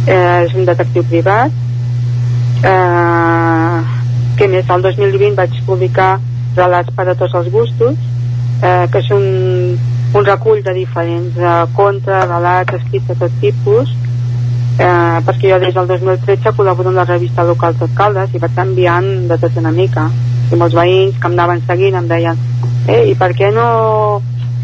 [0.07, 1.57] eh, és un detectiu privat.
[2.61, 3.81] Eh,
[4.37, 4.69] què més?
[4.69, 6.19] El 2020 vaig publicar
[6.57, 7.97] Relats per a tots els gustos,
[8.61, 9.25] eh, que és un,
[10.13, 13.93] un recull de diferents eh, contes, relats, escrits de tot tipus,
[14.79, 18.59] eh, perquè jo des del 2013 col·laboro amb la revista local Tot Caldes i vaig
[18.59, 20.09] enviant de tot una mica.
[20.51, 22.39] I molts veïns que em anaven seguint em deien
[22.89, 23.69] eh, i per què no,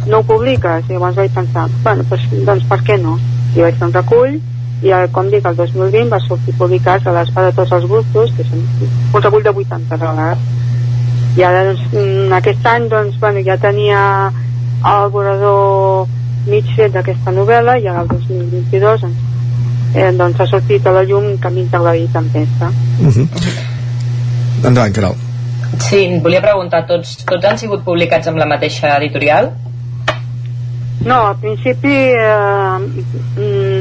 [0.06, 0.88] no ho publiques?
[0.88, 3.16] I llavors vaig pensar, bueno, doncs, doncs per què no?
[3.54, 4.36] I vaig fer un recull
[4.82, 8.34] i eh, com dic, el 2020 va sortir publicat a l'Espa de tots els gustos,
[8.36, 8.66] que és un,
[9.14, 10.52] un recull de 80 relats.
[11.36, 14.00] I ara, doncs, mm, aquest any, doncs, bueno, ja tenia
[14.86, 16.06] el vorador
[16.46, 19.22] mig fet d'aquesta novel·la i el 2022 doncs,
[19.94, 22.70] eh, doncs ha sortit a la llum Camins de Glòria i Tempesta.
[23.00, 23.28] Uh -huh.
[24.64, 25.14] Endavant, Caral.
[25.78, 29.50] Sí, volia preguntar, tots, tots han sigut publicats amb la mateixa editorial?
[31.04, 32.78] No, al principi eh,
[33.36, 33.80] mm,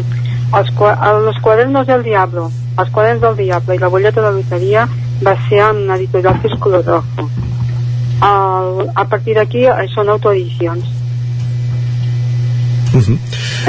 [0.53, 0.69] els,
[1.11, 4.87] els quadernos del Diablo, els quaderns del Diablo i la bolleta de loteria
[5.23, 7.29] va ser en editorial Círculo Rojo.
[8.25, 10.94] El, a partir d'aquí eh, són autoedicions.
[12.95, 13.17] Uh -huh.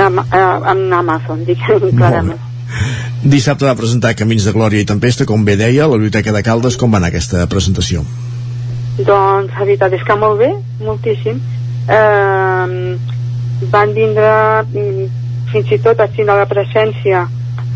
[0.06, 2.40] Amb, eh, amb Amazon, diguem clarament.
[3.22, 6.42] Dissabte va presentar Camins de Glòria i Tempesta, com bé deia, a la Biblioteca de
[6.42, 6.76] Caldes.
[6.76, 8.04] Com va anar aquesta presentació?
[8.98, 10.50] Doncs la veritat és que molt bé,
[10.80, 11.40] moltíssim.
[11.88, 12.98] Eh,
[13.72, 14.28] van vindre
[14.62, 15.08] mm,
[15.52, 17.26] fins i tot a signar la presència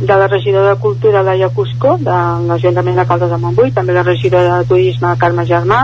[0.00, 4.04] de la regidora de Cultura Laia Cusco, de l'Ajuntament de Caldes de Montbui, també la
[4.06, 5.82] regidora de Turisme Carme Germà,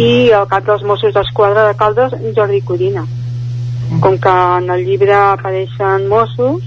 [0.00, 3.04] i el cap dels Mossos d'Esquadra de Caldes, Jordi Codina.
[4.00, 6.62] Com que en el llibre apareixen Mossos,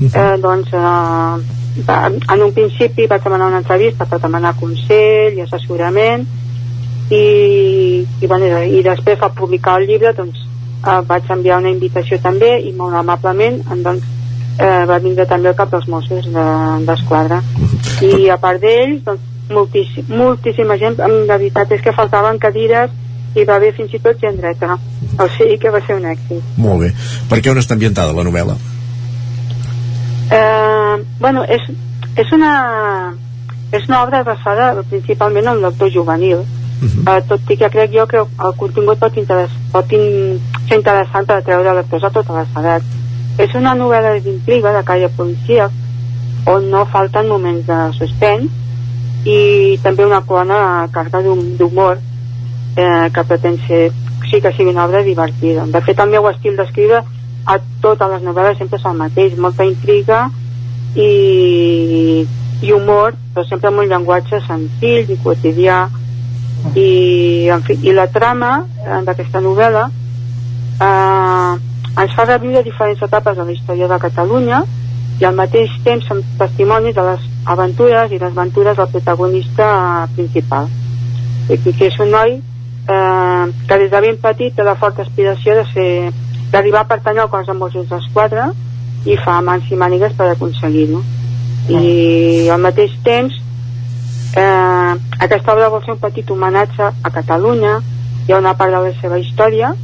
[0.00, 6.26] eh, doncs eh, en un principi vaig demanar una entrevista per demanar consell i assessorament
[7.10, 12.20] i, i, bueno, i després al publicar el llibre doncs eh, vaig enviar una invitació
[12.22, 14.04] també i molt amablement doncs,
[14.58, 17.42] eh, va vindre també el cap dels Mossos d'Esquadra.
[18.00, 22.90] De, i a part d'ells doncs, moltíssim, moltíssima gent la veritat és que faltaven cadires
[23.34, 24.78] i va haver fins i tot gent dreta.
[25.18, 26.42] O sigui que va ser un èxit.
[26.56, 26.92] Molt bé,
[27.30, 28.56] per què on està ambientada la novel·la?
[30.30, 31.64] Eh, bueno, és,
[32.16, 32.52] és una
[33.72, 36.44] és una obra basada principalment en lector juvenil.
[36.78, 37.18] Uh -huh.
[37.18, 41.26] eh, tot i que crec jo que el contingut pot, interess pot in ser interessant
[41.26, 42.84] per treure lectors a totes les edats.
[43.38, 45.70] És una novel·la d'intriga de caire policia
[46.46, 48.50] on no falten moments de suspens
[49.24, 51.98] i també una bona carga d'humor
[52.78, 53.90] eh, que pretén ser
[54.30, 55.66] sí que sigui una obra divertida.
[55.66, 57.02] De fet el meu estil d'escriure
[57.48, 60.28] a totes les novel·les sempre és el mateix molta intriga
[60.94, 62.22] i,
[62.62, 65.86] i humor però sempre amb un llenguatge senzill i quotidià.
[66.74, 71.52] I, en fi, i la trama eh, d'aquesta novel·la eh,
[71.98, 74.62] ens fa reviure diferents etapes de la història de Catalunya
[75.18, 77.24] i al mateix temps són testimonis de les
[77.54, 79.70] aventures i les aventures del protagonista
[80.14, 80.68] principal.
[81.48, 82.36] Que és un noi
[82.88, 85.90] eh, que des de ben petit té la forta aspiració de ser
[86.52, 88.50] d'arribar a pertanyar al cos de Mossos d'Esquadra
[89.06, 91.02] i fa mans i mànigues per aconseguir-ho.
[91.68, 93.34] I al mateix temps
[94.34, 97.78] eh, aquesta obra vol ser un petit homenatge a Catalunya.
[98.26, 99.74] Hi ha una part de la seva història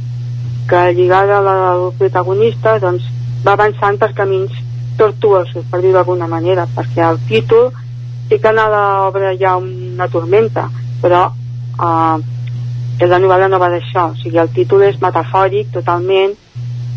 [0.69, 3.05] que lligada a la del protagonista doncs
[3.45, 4.53] va avançant per camins
[4.97, 7.69] tortuosos per dir d'alguna manera perquè el títol
[8.29, 10.69] sí que en l'obra hi ha una tormenta
[11.01, 12.34] però eh,
[13.03, 16.35] la novel·la no va d'això o sigui el títol és metafòric totalment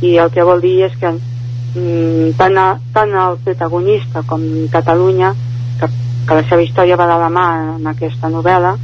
[0.06, 5.32] i el que vol dir és que mm, tant, a, tant el protagonista com Catalunya
[5.80, 5.88] que,
[6.28, 8.76] que la seva història va de la mà en aquesta novel·la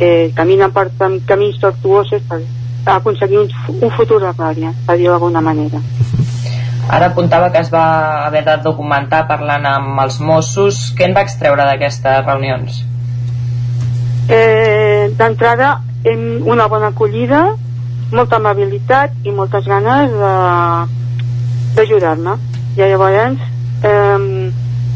[0.00, 0.88] eh, caminen per
[1.28, 2.42] camins tortuosos per
[2.96, 5.78] aconseguir un, un futur de glòria per dir d'alguna manera
[6.90, 10.80] Ara apuntava que es va haver de documentar parlant amb els Mossos.
[10.98, 12.82] Què en va extreure d'aquestes reunions?
[14.28, 17.54] Eh, D'entrada, una bona acollida,
[18.12, 20.10] molta amabilitat i moltes ganes
[21.76, 22.36] d'ajudar-me.
[22.76, 23.38] I llavors
[23.84, 24.50] eh,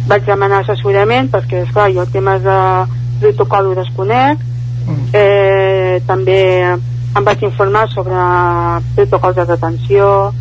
[0.09, 2.59] vaig demanar assessorament perquè, esclar, jo temes de
[3.21, 4.39] protocol ho desconec.
[5.13, 6.41] Eh, també
[7.17, 8.17] em vaig informar sobre
[8.95, 10.33] protocols de detenció,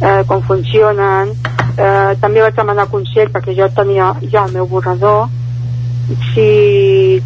[0.00, 1.34] eh, com funcionen
[1.76, 5.28] eh, també vaig demanar consell perquè jo tenia ja el meu borrador
[6.32, 7.22] si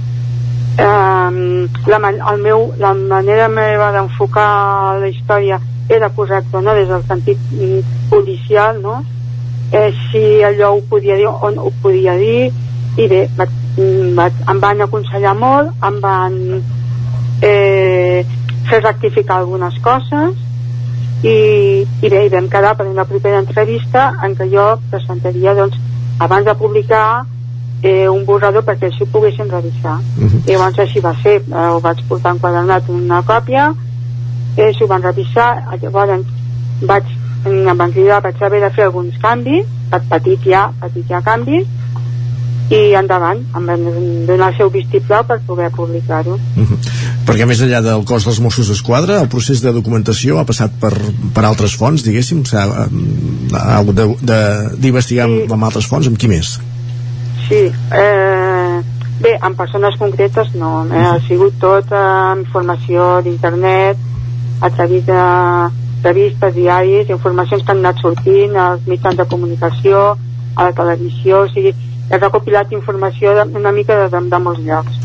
[0.78, 1.98] eh, la,
[2.32, 6.74] el meu, la manera meva d'enfocar la història era correcta no?
[6.74, 9.02] des del sentit mm, policial no?
[9.72, 12.50] eh, si allò ho podia dir o no ho podia dir
[12.96, 16.40] i bé, vaig, mm, vaig, em van aconsellar molt em van
[17.42, 18.24] eh,
[18.68, 20.34] fer rectificar algunes coses
[21.22, 25.78] i, i bé, i vam quedar per una propera entrevista en què jo presentaria doncs,
[26.20, 27.24] abans de publicar
[27.86, 30.40] eh, un borrador perquè així ho poguessin revisar uh -huh.
[30.46, 33.74] i llavors així va ser eh, ho vaig portar enquadernat una còpia
[34.56, 35.50] eh, s'ho van revisar
[35.82, 36.26] llavors
[36.90, 37.04] vaig,
[37.44, 39.66] em van cridar vaig haver de fer alguns canvis
[40.10, 41.66] petits ja, petits ja canvis
[42.70, 43.82] i endavant, em van
[44.26, 46.34] donar el seu vistiplau per poder publicar-ho.
[46.34, 46.78] Uh -huh.
[47.26, 50.92] Perquè més enllà del cos dels Mossos d'Esquadra, el procés de documentació ha passat per,
[51.34, 52.88] per altres fonts, diguéssim, ha,
[53.52, 53.94] ha hagut
[54.80, 55.46] d'investigar sí.
[55.50, 56.58] amb altres fonts, amb qui més?
[57.46, 57.60] Sí,
[57.94, 58.82] eh,
[59.22, 63.96] bé, amb persones concretes no, eh, uh ha sigut tot eh, informació d'internet,
[64.60, 65.22] a través de
[66.02, 70.16] revistes, diaris, informacions que han anat sortint als mitjans de comunicació,
[70.56, 71.74] a la televisió, o sigui,
[72.10, 75.02] he recopilat informació de, una mica de, de, de molts llocs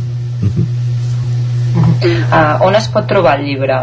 [2.01, 3.77] uh, on es pot trobar el llibre?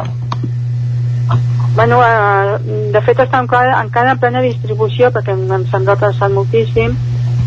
[1.78, 2.58] Bueno, eh,
[2.92, 6.96] de fet està encara, encara en plena distribució perquè ens han retrasat moltíssim.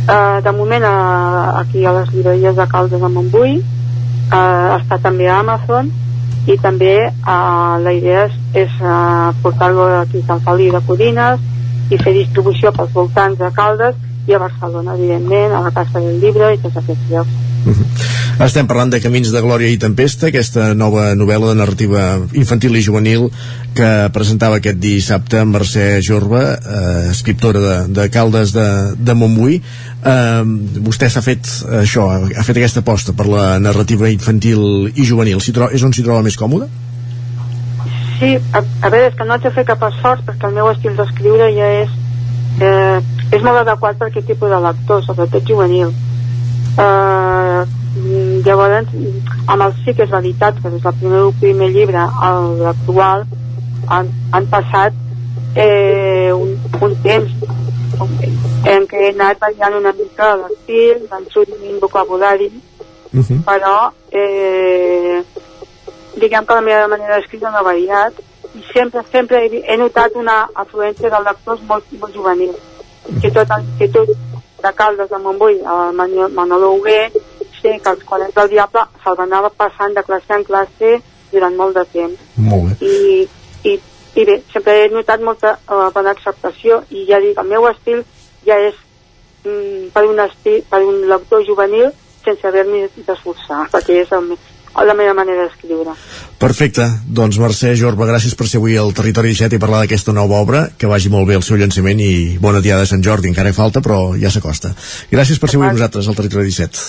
[0.07, 5.27] Eh, de moment eh, aquí a les llibreries de Caldes de Montbui, eh, està també
[5.29, 5.91] a Amazon
[6.49, 11.45] i també eh, la idea és, és eh, portar-lo aquí a Sant Feliu de Codines
[11.91, 13.95] i fer distribució pels voltants de Caldes
[14.27, 17.50] i a Barcelona, evidentment, a la Casa del Llibre i tots aquests llocs.
[18.41, 22.05] Estem parlant de Camins de Glòria i Tempesta, aquesta nova novel·la de narrativa
[22.37, 23.27] infantil i juvenil
[23.77, 28.67] que presentava aquest dissabte Mercè Jorba, eh, escriptora de, de Caldes de,
[28.97, 29.61] de Montbui.
[29.61, 30.43] Eh,
[30.81, 31.47] vostè s'ha fet
[31.83, 35.41] això, ha fet aquesta aposta per la narrativa infantil i juvenil.
[35.41, 36.69] Si és on s'hi troba més còmode?
[38.19, 40.69] Sí, a, a veure, és que no haig de fer cap esforç perquè el meu
[40.73, 41.99] estil d'escriure ja és
[42.61, 43.01] eh,
[43.31, 45.93] és molt adequat per aquest tipus de lector, sobretot juvenil.
[46.77, 47.65] Eh,
[48.45, 48.87] llavors,
[49.47, 52.31] amb el sí que és veritat que des del primer, primer llibre a
[52.61, 53.25] l'actual
[53.87, 54.93] han, han passat
[55.55, 57.31] eh, un, un temps
[58.71, 62.49] en què he anat variant una mica l'estil, van sortint vocabulari,
[63.13, 63.39] uh -huh.
[63.45, 65.23] però eh,
[66.15, 68.13] diguem que la meva manera d'escriure no ha variat
[68.55, 72.55] i sempre, sempre he, he notat una afluència de lectors molt, molt juvenil
[73.21, 74.09] que tot l'institut
[74.63, 77.11] de Caldes de Montbui, el Manolo Hugué,
[77.61, 80.91] sé que els quadrants del diable se'l anava passant de classe en classe
[81.31, 82.23] durant molt de temps.
[82.37, 82.87] Molt bé.
[82.87, 83.27] I,
[83.71, 83.75] i,
[84.15, 88.03] i bé, sempre he notat molta uh, bona acceptació i ja dic, el meu estil
[88.47, 88.77] ja és
[89.45, 91.91] mm, per, un estil, per un lector juvenil
[92.25, 94.35] sense haver-m'hi d'esforçar, perquè és el,
[94.85, 95.95] la meva manera d'escriure.
[96.41, 100.39] Perfecte, doncs Mercè Jorba, gràcies per ser avui al Territori 17 i parlar d'aquesta nova
[100.41, 103.51] obra, que vagi molt bé el seu llançament i bona diada de Sant Jordi, encara
[103.51, 104.73] hi falta però ja s'acosta.
[105.11, 106.81] Gràcies per ser avui amb nosaltres al Territori 17.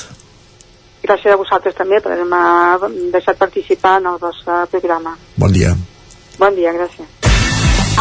[1.05, 2.41] Gràcies a vosaltres també per haver-me
[3.13, 5.13] deixat participar en el vostre programa.
[5.37, 5.77] Bon dia.
[6.41, 7.05] Bon dia, gràcies.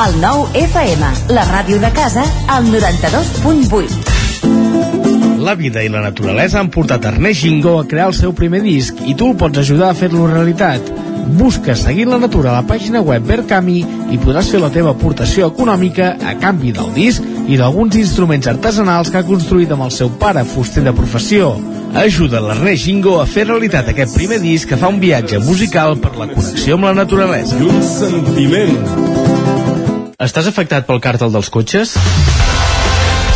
[0.08, 1.04] El nou FM,
[1.36, 5.44] la ràdio de casa, al 92.8.
[5.44, 8.96] La vida i la naturalesa han portat Ernest Gingó a crear el seu primer disc
[9.04, 11.11] i tu el pots ajudar a fer-lo realitat.
[11.32, 13.80] Busca Seguint la Natura a la pàgina web Verkami
[14.12, 19.12] i podràs fer la teva aportació econòmica a canvi del disc i d'alguns instruments artesanals
[19.12, 21.54] que ha construït amb el seu pare, fuster de professió.
[22.02, 26.14] Ajuda l'Ernest Gingo a fer realitat aquest primer disc que fa un viatge musical per
[26.20, 27.60] la connexió amb la naturalesa.
[27.60, 28.78] I un sentiment.
[30.22, 31.98] Estàs afectat pel càrtel dels cotxes?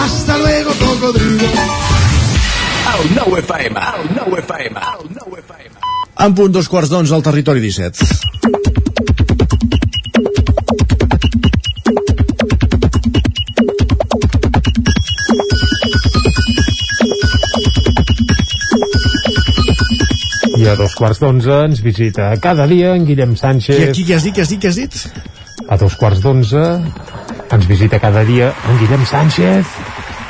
[0.00, 1.44] Hasta luego, cocodrilo.
[3.00, 5.74] El nou FM, el nou FM, el nou FM.
[6.24, 8.08] En punt dos quarts d'onze al territori 17.
[20.60, 23.76] I a dos quarts d'onze ens visita cada dia en Guillem Sánchez.
[23.76, 24.92] Qui, qui, qui has dit, qui has dit, qui has dit?
[25.68, 26.66] A dos quarts d'onze
[27.50, 29.66] ens visita cada dia en Guillem Sánchez.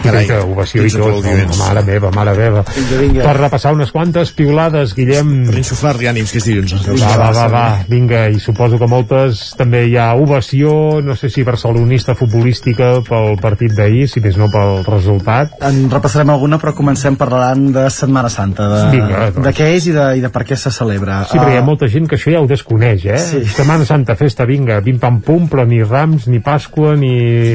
[0.01, 1.20] Carai, Carai, ovació i tot.
[1.20, 2.62] Oh, mare meva, mare meva.
[2.74, 3.24] Vinga, vinga.
[3.27, 5.32] Per repassar unes quantes piulades, Guillem.
[5.51, 6.72] Per insuflar-li ànims, que és dilluns.
[6.89, 11.28] Va, va, va, va, vinga, i suposo que moltes també hi ha ovació, no sé
[11.32, 15.59] si barcelonista futbolística pel partit d'ahir, si més no pel resultat.
[15.68, 19.44] En repassarem alguna, però comencem parlant de Setmana Santa, de, Vinga, doncs.
[19.47, 21.22] de què és i de, i de per què se celebra.
[21.31, 23.18] Sí, perquè hi ha Ah, molta gent que això ja ho desconeix, eh?
[23.20, 23.43] Sí.
[23.52, 27.10] Setmana Santa, festa, vinga, pim pam pum, però ni Rams, ni Pasqua, ni...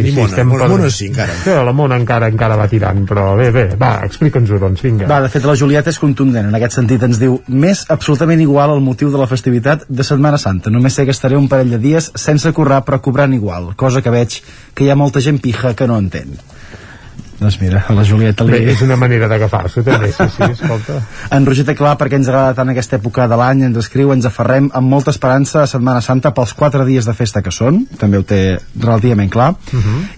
[0.06, 1.34] Ni Mona, estem Mona- Mona sí, encara.
[1.44, 5.10] Sí, la Mona encara encara va tirant, però bé, bé, va, explica'ns-ho, doncs, vinga.
[5.10, 6.49] Va, de fet, la Julieta és contundent.
[6.52, 10.40] En aquest sentit ens diu més absolutament igual al motiu de la festivitat de Setmana
[10.41, 10.74] Santa.
[10.74, 13.72] Només sé que estaré un parell de dies sense currar, però cobrant igual.
[13.80, 14.41] Cosa que veig
[14.76, 16.36] que hi ha molta gent pija que no entén.
[17.36, 18.53] Doncs mira, a la Julieta li...
[18.53, 21.02] Bé, és una manera d'agafar-s'ho, també, sí, sí, escolta.
[21.36, 24.28] En Roger té clar perquè ens agrada tant aquesta època de l'any, ens escriu, ens
[24.30, 28.22] aferrem amb molta esperança a Setmana Santa pels quatre dies de festa que són, també
[28.22, 28.40] ho té
[28.80, 29.49] relativament clar,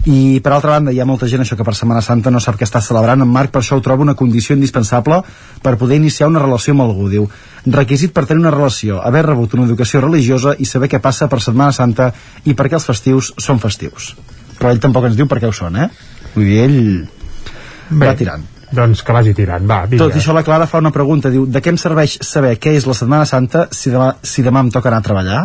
[0.06, 2.60] i per altra banda hi ha molta gent això que per Setmana Santa no sap
[2.60, 5.18] què està celebrant, en Marc per això ho troba una condició indispensable
[5.62, 7.26] per poder iniciar una relació amb algú, diu.
[7.66, 11.42] Requisit per tenir una relació, haver rebut una educació religiosa i saber què passa per
[11.42, 12.12] Setmana Santa
[12.46, 14.14] i per què els festius són festius.
[14.58, 15.90] Però ell tampoc ens diu per què ho són, eh?
[16.38, 18.46] Vull dir, ell va tirant.
[18.68, 20.04] Doncs que vagi tirant, va, vinga.
[20.04, 22.84] Tot això la Clara fa una pregunta, diu, de què em serveix saber què és
[22.88, 25.40] la Setmana Santa si demà, si demà em toca anar a treballar?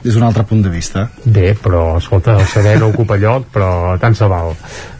[0.00, 1.04] Des d'un altre punt de vista.
[1.24, 3.70] Bé, però, escolta, el saber no ocupa lloc, però
[4.00, 4.54] tant se val.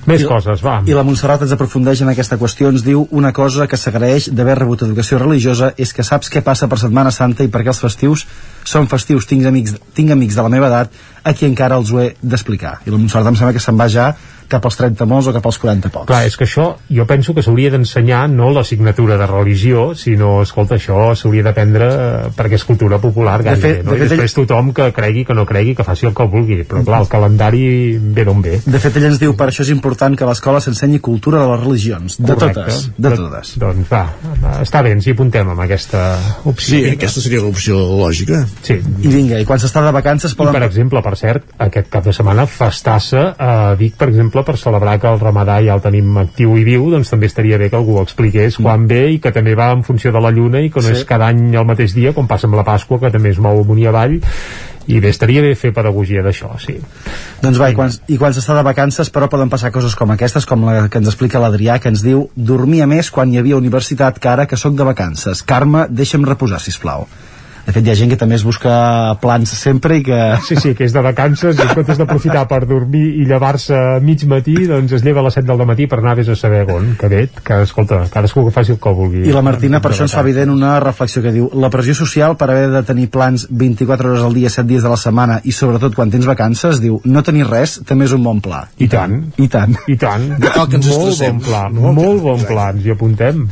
[0.06, 0.78] Més I- coses, va.
[0.86, 4.58] I la Montserrat ens aprofundeix en aquesta qüestió, ens diu una cosa que s'agraeix d'haver
[4.62, 7.80] rebut educació religiosa és que saps què passa per Setmana Santa i per què els
[7.84, 8.26] festius
[8.64, 9.26] són festius.
[9.26, 10.90] Tinc amics, tinc amics de la meva edat
[11.22, 12.78] a qui encara els ho he d'explicar.
[12.86, 14.14] I la Montserrat em sembla que se'n va ja
[14.50, 16.06] cap als 30 molts o cap als 40 pocs.
[16.08, 20.74] Clar, és que això jo penso que s'hauria d'ensenyar no l'assignatura de religió, sinó, escolta,
[20.74, 23.92] això s'hauria d'aprendre eh, perquè és cultura popular gairebé, fet- no?
[23.92, 26.64] de I fet, després tothom que cregui que no cregui, que faci el que vulgui,
[26.66, 27.62] però clar, el calendari
[28.00, 28.58] ve d'on ve.
[28.66, 31.48] De fet, ell ens diu, per això és important que a l'escola s'ensenyi cultura de
[31.50, 32.16] les religions.
[32.20, 32.54] De Correcte.
[32.60, 33.52] totes, de totes.
[33.58, 34.02] Doncs va,
[34.62, 36.76] està bé, ens hi apuntem amb aquesta opció.
[36.78, 38.44] Sí, aquesta seria l'opció lògica.
[38.62, 38.74] Sí.
[39.02, 40.52] I vinga, i quan s'està de vacances I poden...
[40.54, 44.98] per exemple, per cert, aquest cap de setmana festassa a Vic, per exemple, per celebrar
[45.00, 47.98] que el ramadà ja el tenim actiu i viu, doncs també estaria bé que algú
[47.98, 50.80] ho expliqués quan ve i que també va en funció de la lluna i que
[50.80, 50.92] no Sí.
[51.00, 53.60] és cada any el mateix dia, com passa amb la Pasqua, que també es mou
[53.60, 54.20] amunt i avall,
[54.90, 56.76] i bé, estaria bé fer pedagogia d'això, sí.
[57.40, 60.46] Doncs va, i quan, i quan s'està de vacances però poden passar coses com aquestes,
[60.48, 64.18] com la que ens explica l'Adrià, que ens diu dormia més quan hi havia universitat
[64.18, 65.44] que ara que sóc de vacances.
[65.46, 67.06] Carme, deixa'm reposar, si plau.
[67.70, 68.70] De fet, hi ha gent que també es busca
[69.22, 70.16] plans sempre i que...
[70.42, 74.00] Sí, sí, que és de vacances i en comptes d'aprofitar per dormir i llevar-se a
[74.02, 76.64] mig matí, doncs es lleva a les 7 del matí per anar vés a saber
[76.74, 79.22] on, que bé, que escolta, cadascú que faci el que vulgui.
[79.22, 82.34] I la Martina per això ens fa evident una reflexió que diu la pressió social
[82.40, 85.54] per haver de tenir plans 24 hores al dia, 7 dies de la setmana i
[85.54, 88.64] sobretot quan tens vacances, diu no tenir res també és un bon pla.
[88.82, 89.14] I tant.
[89.38, 89.78] I tant.
[89.86, 90.26] I tant.
[90.42, 91.38] No cal que ens molt estressem.
[91.38, 91.62] bon pla,
[92.02, 93.46] molt bon pla, ens hi apuntem.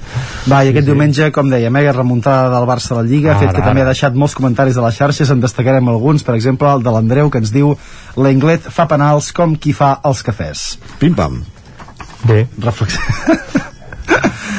[0.51, 3.55] Va, i aquest diumenge, com deia, mega remuntada del Barça a la Lliga, Ara, fet
[3.55, 3.95] que també ha ara.
[4.09, 7.39] Deixat molts comentaris a les xarxes, en destacarem alguns, per exemple, el de l'Andreu, que
[7.39, 7.75] ens diu
[8.17, 10.79] l'Englet fa penals com qui fa els cafès.
[10.99, 11.43] Pim-pam.
[12.27, 12.47] Bé.
[12.59, 13.01] Reflexió.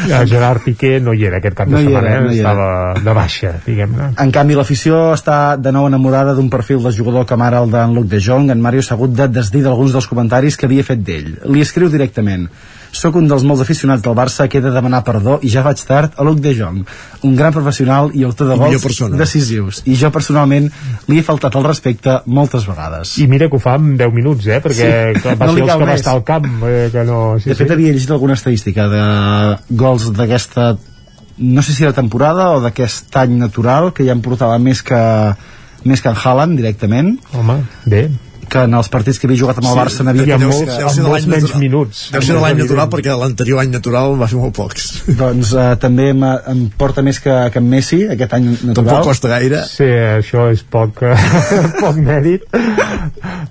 [0.09, 2.23] El Gerard Piqué no hi era aquest cap de No setmana, era, eh?
[2.23, 2.51] no hi era.
[2.51, 4.11] estava de baixa, diguem-ne.
[4.21, 7.95] En canvi, l'afició està de nou enamorada d'un perfil de jugador com ara el d'en
[7.97, 8.51] Luc de Jong.
[8.53, 11.33] En Mario s'ha hagut de desdir d'alguns dels comentaris que havia fet d'ell.
[11.49, 12.47] Li escriu directament.
[12.91, 15.81] Soc un dels molts aficionats del Barça que he de demanar perdó i ja vaig
[15.85, 16.79] tard a Luc de Jong,
[17.23, 19.83] un gran professional i autor de gols decisius.
[19.85, 20.71] I jo personalment
[21.07, 23.15] li he faltat el respecte moltes vegades.
[23.21, 24.59] I mira que ho fa en 10 minuts, eh?
[24.63, 24.89] Perquè
[25.19, 25.35] Sí.
[25.37, 25.99] va No li ser els cal que va més.
[26.01, 27.39] estar al camp, eh, que no...
[27.39, 27.73] Sí, de fet, sí.
[27.73, 29.03] havia llegit alguna estadística de
[29.69, 30.77] gols d'aquesta
[31.39, 34.99] no sé si era temporada o d'aquest any natural que ja em portava més que
[35.85, 38.09] més que en Haaland directament Home, bé.
[38.49, 40.87] Que en els partits que havia jugat amb el Sí, Barça n'havia amb molts, deu
[40.89, 41.61] amb molts menys natural.
[41.63, 42.01] minuts.
[42.13, 44.87] Deu ser de l'any natural perquè l'anterior any natural va fer molt pocs.
[45.19, 46.23] doncs eh, també em,
[46.53, 49.63] em porta més que, que en Messi aquest any natural Tampoc costa gaire.
[49.69, 49.87] Sí,
[50.19, 51.15] això és poc, eh,
[51.83, 52.43] poc mèrit.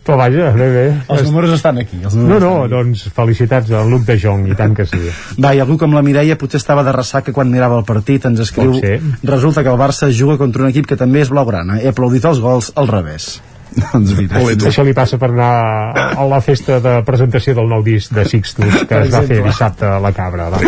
[0.04, 0.84] Però vaja, bé, bé.
[1.12, 2.70] els números estan aquí els No, números no, aquí.
[2.72, 5.00] doncs felicitats al Luc de Jong, i tant que sí.
[5.42, 8.40] Va, i algú com la Mireia potser estava de ressaca quan mirava el partit, ens
[8.40, 8.74] escriu
[9.22, 12.40] resulta que el Barça juga contra un equip que també és blaugrana he aplaudit els
[12.40, 13.38] gols al revés
[13.82, 14.40] doncs mira.
[14.68, 18.82] Això li passa per anar a la festa de presentació del nou disc de Sixtus
[18.82, 20.48] que Per es va fer dissabte a la Cabra.
[20.52, 20.60] Va.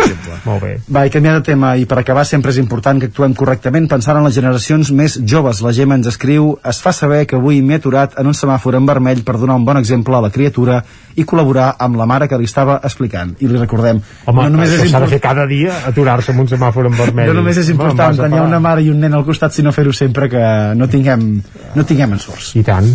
[0.45, 0.73] Molt bé.
[0.89, 4.21] Va, i canviar de tema, i per acabar sempre és important que actuem correctament pensant
[4.21, 5.63] en les generacions més joves.
[5.65, 8.89] La Gemma ens escriu, es fa saber que avui m'he aturat en un semàfor en
[8.89, 10.83] vermell per donar un bon exemple a la criatura
[11.17, 13.35] i col·laborar amb la mare que li estava explicant.
[13.41, 16.51] I li recordem, Home, no només és s'ha de fer cada dia, aturar-se amb un
[16.51, 17.33] semàfor en vermell.
[17.33, 20.29] no només és important tenir una mare i un nen al costat, sinó fer-ho sempre
[20.29, 20.45] que
[20.77, 21.31] no tinguem,
[21.75, 22.55] no tinguem ensorts.
[22.57, 22.93] I tant.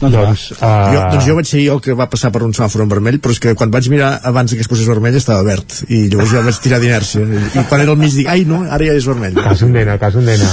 [0.00, 0.66] Doncs, doncs, uh...
[0.94, 3.34] Jo, doncs jo vaig ser el que va passar per un semàfor en vermell, però
[3.36, 6.42] és que quan vaig mirar abans que es posés vermell estava verd, i llavors jo
[6.46, 7.24] vaig tirar d'inèrcia.
[7.60, 9.36] I quan era al mig dic, ai no, ara ja és vermell.
[9.36, 10.48] Cas un nena, cas un nena.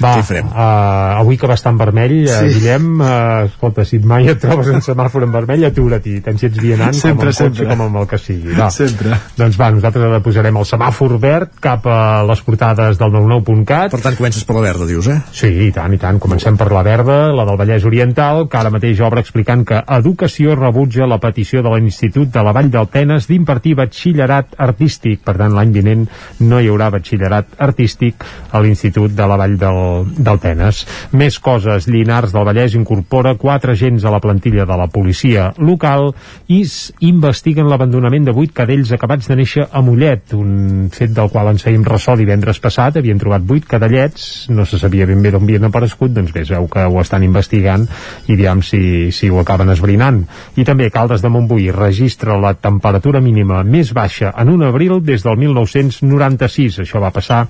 [0.00, 0.46] Va, Què hi farem?
[0.48, 2.32] uh, avui que va estar en vermell, sí.
[2.32, 2.44] Sí.
[2.44, 6.48] uh, Guillem, uh, escolta, si mai et trobes en semàfor en vermell, atura't-hi, tant si
[6.48, 7.66] ets vianant com Sempre, cotxe sempre.
[7.68, 8.54] com amb el que sigui.
[8.56, 8.70] Va.
[8.72, 9.18] Sempre.
[9.36, 11.98] Doncs va, nosaltres ara posarem el semàfor verd cap a
[12.28, 13.92] les portades del 99.cat.
[13.92, 15.18] Per tant, comences per la verda, dius, eh?
[15.36, 16.18] Sí, i tant, i tant.
[16.22, 20.56] Comencem per la verda, la del Vallès Oriental, que ara mateix obre explicant que Educació
[20.56, 25.20] rebutja la petició de l'Institut de la Vall d'Altenes d'impartir batxillerat artístic.
[25.22, 26.06] Per tant, l'any vinent
[26.40, 30.80] no hi haurà batxillerat artístic a l'Institut de la Vall d'Altenes.
[31.12, 31.86] Més coses.
[31.86, 36.10] Llinars del Vallès incorpora quatre agents a la plantilla de la policia local
[36.48, 36.64] i
[37.06, 41.66] investiguen l'abandonament de vuit cadells acabats de néixer a Mollet, un fet del qual ens
[41.66, 42.96] fèiem ressò divendres passat.
[42.96, 46.52] Havien trobat vuit cadellets, no se sabia ben bé d'on havien aparegut, doncs bé, es
[46.52, 47.86] veu que ho estan investigant
[48.28, 48.79] i diguem si,
[49.12, 50.22] si ho acaben esbrinant.
[50.56, 55.24] I també Caldes de Montbui registra la temperatura mínima més baixa en un abril des
[55.26, 56.80] del 1996.
[56.84, 57.44] Això va passar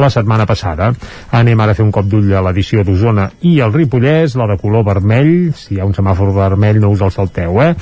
[0.00, 0.92] la setmana passada.
[1.34, 4.58] Anem ara a fer un cop d'ull a l'edició d'Osona i el Ripollès, la de
[4.60, 7.72] color vermell, si hi ha un semàfor vermell no us el salteu, eh?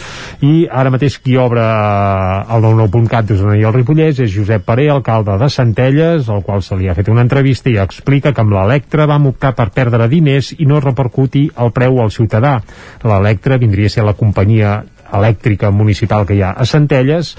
[0.44, 5.36] I ara mateix qui obre el 99.cat d'Osona i el Ripollès és Josep Paré, alcalde
[5.40, 9.08] de Centelles, al qual se li ha fet una entrevista i explica que amb l'Electra
[9.10, 12.58] vam optar per perdre diners i no repercutir el preu al ciutadà.
[13.04, 14.80] L'Electra vindria a ser la companyia
[15.12, 17.34] elèctrica municipal que hi ha a Centelles.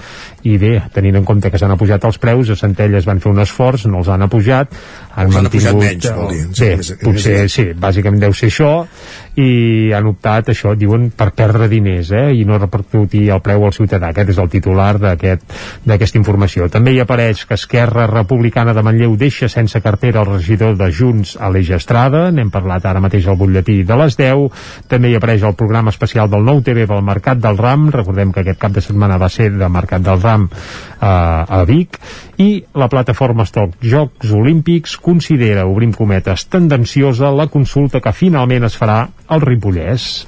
[0.46, 3.42] I bé, tenint en compte que s'han apujat els preus a Centelles van fer un
[3.42, 4.74] esforç, no els han apujat.
[5.14, 6.44] Han Els han apujat mantingut menys, vol dir.
[6.60, 8.72] bé, potser sí, bàsicament deu ser això
[9.36, 13.72] i han optat això, diuen, per perdre diners eh, i no repercutir el preu al
[13.74, 14.12] ciutadà.
[14.12, 16.68] Aquest és el titular d'aquest- d'aquesta informació.
[16.70, 21.36] També hi apareix que Esquerra Republicana de Manlleu deixa sense cartera el regidor de Junts
[21.40, 22.30] a l'Eix Estrada.
[22.30, 24.50] N'hem parlat ara mateix al butlletí de les 10
[24.88, 27.90] també hi apareix el programa especial del nou TV pel Mercat del Ram.
[27.90, 31.98] Recordem que aquest cap de setmana va ser de Mercat del Ram eh, a Vic.
[32.38, 38.76] I la plataforma Stock Jocs Olímpics considera, obrim cometes, tendenciosa la consulta que finalment es
[38.78, 40.26] farà al Ripollès.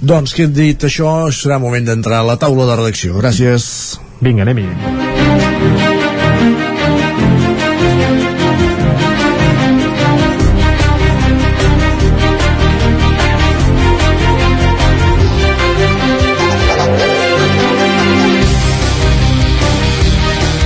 [0.00, 3.18] Doncs, que dit això, serà moment d'entrar a la taula de redacció.
[3.20, 3.68] Gràcies.
[4.20, 5.15] Vinga, anem-hi.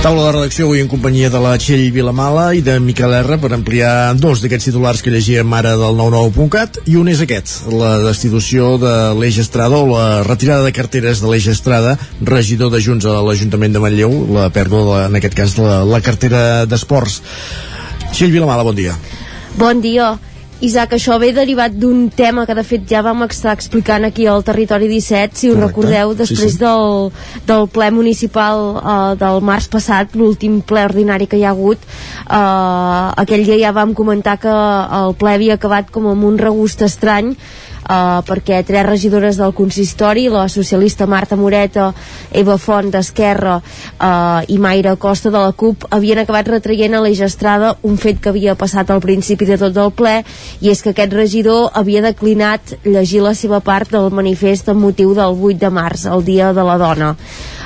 [0.01, 3.51] Taula de redacció avui en companyia de la Txell Vilamala i de Miquel R per
[3.53, 8.71] ampliar dos d'aquests titulars que llegíem ara del 99.cat i un és aquest, la destitució
[8.81, 13.19] de l'Eix Estrada o la retirada de carteres de l'Eix Estrada, regidor de Junts a
[13.21, 17.21] l'Ajuntament de Manlleu, la pèrdua, de, en aquest cas, la, la cartera d'esports.
[18.09, 18.97] Txell Vilamala, bon dia.
[19.61, 20.15] Bon dia.
[20.61, 24.43] Isaac, això ve derivat d'un tema que de fet ja vam estar explicant aquí al
[24.45, 25.67] Territori 17, si us Correcte.
[25.67, 26.59] recordeu, Sí, després sí.
[26.61, 27.09] Del,
[27.49, 33.21] del ple municipal eh, del març passat, l'últim ple ordinari que hi ha hagut, eh,
[33.25, 37.33] aquell dia ja vam comentar que el ple havia acabat com amb un regust estrany,
[37.91, 41.89] Uh, perquè tres regidores del consistori, la socialista Marta Moreta,
[42.31, 47.19] Eva Font d'Esquerra uh, i Mayra Costa de la CUP havien acabat retraient a l'Eix
[47.25, 50.21] Estrada un fet que havia passat al principi de tot el ple
[50.63, 55.11] i és que aquest regidor havia declinat llegir la seva part del manifest amb motiu
[55.17, 57.11] del 8 de març, el Dia de la Dona.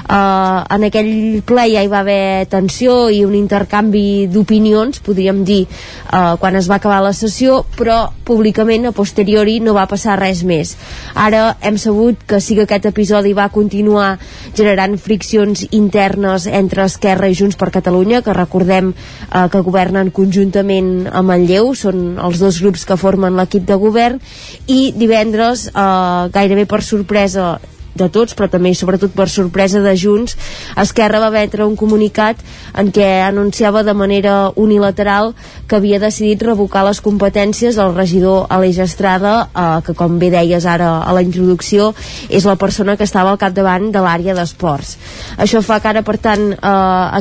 [0.06, 5.64] Uh, en aquell ple ja hi va haver tensió i un intercanvi d'opinions, podríem dir,
[5.66, 10.44] uh, quan es va acabar la sessió, però públicament, a posteriori, no va passar res
[10.46, 10.76] més.
[11.18, 14.20] Ara hem sabut que sí que aquest episodi va continuar
[14.54, 21.10] generant friccions internes entre Esquerra i Junts per Catalunya, que recordem uh, que governen conjuntament
[21.10, 24.22] a Manlleu, són els dos grups que formen l'equip de govern,
[24.70, 27.56] i divendres, uh, gairebé per sorpresa,
[27.96, 30.36] de tots, però també sobretot per sorpresa de Junts,
[30.78, 32.42] Esquerra va emetre un comunicat
[32.76, 35.34] en què anunciava de manera unilateral
[35.68, 40.66] que havia decidit revocar les competències del regidor Aleix Estrada, eh, que com bé deies
[40.66, 41.94] ara a la introducció,
[42.30, 44.98] és la persona que estava al capdavant de l'àrea d'esports.
[45.38, 46.58] Això fa que ara, per tant, eh,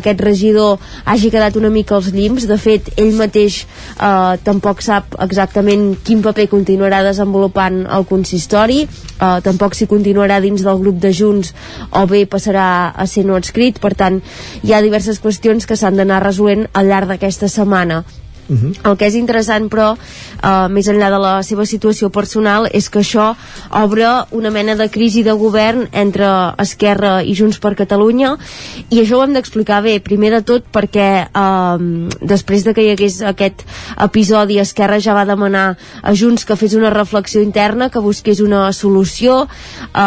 [0.01, 2.49] aquest regidor hagi quedat una mica als llims.
[2.51, 9.39] De fet, ell mateix eh, tampoc sap exactament quin paper continuarà desenvolupant el consistori, eh,
[9.45, 11.55] tampoc si continuarà dins del grup de Junts
[11.93, 14.21] o bé passarà a ser no adscrit, per tant,
[14.63, 18.03] hi ha diverses qüestions que s'han d'anar resolent al llarg d'aquesta setmana
[18.49, 18.91] Uh -huh.
[18.91, 22.99] El que és interessant, però, eh, més enllà de la seva situació personal, és que
[22.99, 23.35] això
[23.71, 28.37] obre una mena de crisi de govern entre Esquerra i Junts per Catalunya,
[28.91, 32.91] i això ho hem d'explicar bé, primer de tot perquè eh, després de que hi
[32.91, 33.63] hagués aquest
[33.99, 38.73] episodi, Esquerra ja va demanar a Junts que fes una reflexió interna, que busqués una
[38.73, 39.49] solució.
[39.95, 39.99] Eh,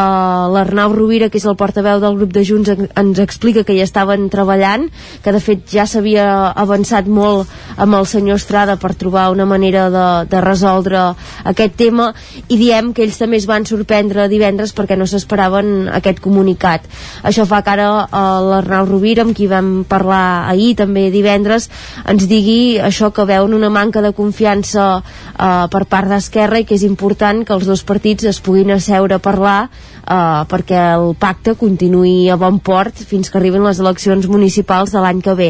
[0.53, 4.29] L'Arnau Rovira, que és el portaveu del grup de Junts, ens explica que hi estaven
[4.29, 4.89] treballant,
[5.23, 7.47] que de fet ja s'havia avançat molt
[7.77, 10.99] amb el senyor senyor Estrada per trobar una manera de, de resoldre
[11.47, 12.09] aquest tema
[12.51, 16.83] i diem que ells també es van sorprendre divendres perquè no s'esperaven aquest comunicat.
[17.23, 21.69] Això fa que ara eh, l'Arnau Rovira, amb qui vam parlar ahir, també divendres,
[22.03, 26.75] ens digui això que veuen una manca de confiança eh, per part d'Esquerra i que
[26.75, 29.69] és important que els dos partits es puguin asseure a parlar
[30.07, 35.03] eh, perquè el pacte continuï a bon port fins que arriben les eleccions municipals de
[35.03, 35.49] l'any que ve.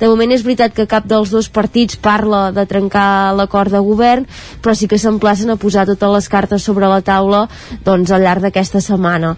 [0.00, 4.26] De moment és veritat que cap dels dos partits parla de trencar l'acord de govern,
[4.62, 7.46] però sí que s'emplacen a posar totes les cartes sobre la taula
[7.84, 9.34] doncs, al llarg d'aquesta setmana.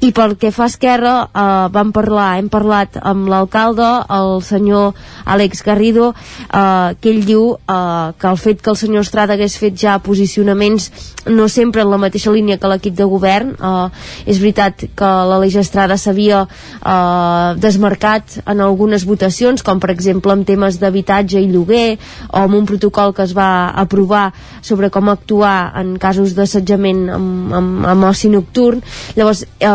[0.00, 4.94] I pel que fa a Esquerra, eh, vam parlar, hem parlat amb l'alcalde, el senyor
[5.24, 9.58] Àlex Garrido, eh, que ell diu eh, que el fet que el senyor Estrada hagués
[9.58, 10.90] fet ja posicionaments
[11.26, 13.88] no sempre en la mateixa línia que l'equip de govern, eh,
[14.26, 20.44] és veritat que l'Aleix Estrada s'havia eh, desmarcat en algunes votacions, com per exemple en
[20.46, 21.98] temes d'habitatge i lloguer,
[22.30, 24.30] o amb un protocol que es va aprovar
[24.64, 28.82] sobre com actuar en casos d'assetjament amb, amb, amb oci nocturn.
[29.16, 29.70] Llavors, eh,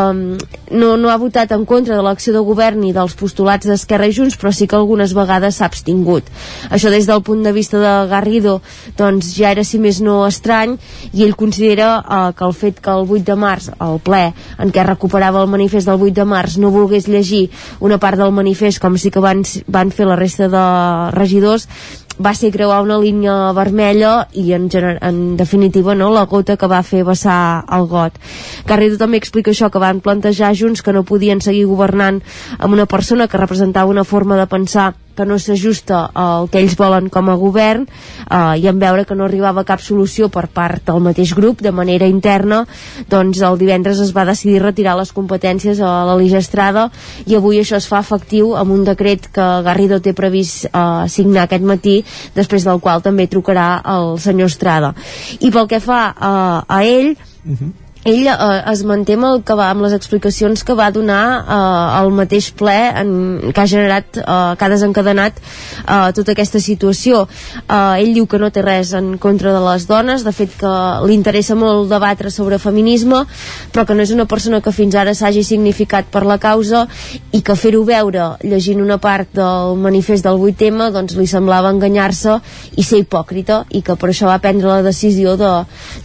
[0.72, 4.16] no, no ha votat en contra de l'acció de govern ni dels postulats d'Esquerra i
[4.16, 6.30] Junts, però sí que algunes vegades s'ha abstingut.
[6.70, 8.60] Això des del punt de vista de Garrido
[8.98, 10.78] doncs ja era, si més no, estrany,
[11.14, 14.74] i ell considera eh, que el fet que el 8 de març el ple en
[14.76, 17.48] què recuperava el manifest del 8 de març no volgués llegir
[17.80, 20.68] una part del manifest com sí que van, van fer la resta de
[21.16, 21.68] regidors
[22.20, 26.82] va ser creuar una línia vermella i en, en definitiva no, la gota que va
[26.84, 28.20] fer vessar el got.
[28.68, 32.20] Garrido també explica això, que van plantejar junts que no podien seguir governant
[32.58, 36.78] amb una persona que representava una forma de pensar que no s'ajusta al que ells
[36.80, 40.86] volen com a govern eh, i en veure que no arribava cap solució per part
[40.88, 42.62] del mateix grup de manera interna,
[43.12, 46.88] doncs el divendres es va decidir retirar les competències a la Estrada
[47.28, 51.48] i avui això es fa efectiu amb un decret que Garrido té previst eh, signar
[51.48, 51.98] aquest matí,
[52.36, 54.94] després del qual també trucarà el senyor Estrada.
[55.40, 58.38] I pel que fa eh, a ell, uh -huh ell eh,
[58.72, 62.52] es manté amb, el que va, amb les explicacions que va donar eh, al mateix
[62.60, 63.12] ple en,
[63.52, 67.26] que ha generat, eh, que ha desencadenat eh, tota aquesta situació.
[67.66, 70.76] Eh, ell diu que no té res en contra de les dones, de fet que
[71.08, 73.26] li interessa molt debatre sobre feminisme
[73.72, 76.86] però que no és una persona que fins ara s'hagi significat per la causa
[77.36, 82.40] i que fer-ho veure llegint una part del manifest del 8M doncs li semblava enganyar-se
[82.78, 85.52] i ser hipòcrita i que per això va prendre la decisió de,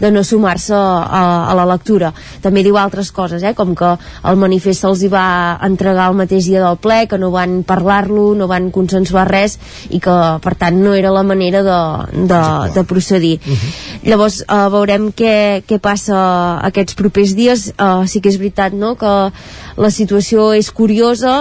[0.00, 2.12] de no sumar-se a, a la lectura.
[2.43, 6.47] També diu altres coses, eh, com que el manifest se'ls hi va entregar el mateix
[6.48, 9.59] dia del ple, que no van parlar-lo, no van consensuar res
[9.90, 11.81] i que, per tant, no era la manera de,
[12.27, 12.43] de,
[12.74, 13.40] de procedir.
[13.44, 14.09] Uh -huh.
[14.09, 17.73] Llavors, eh, veurem què, què passa aquests propers dies.
[17.77, 19.32] Eh, sí que és veritat, no?, que
[19.77, 21.32] la situació és curiosa,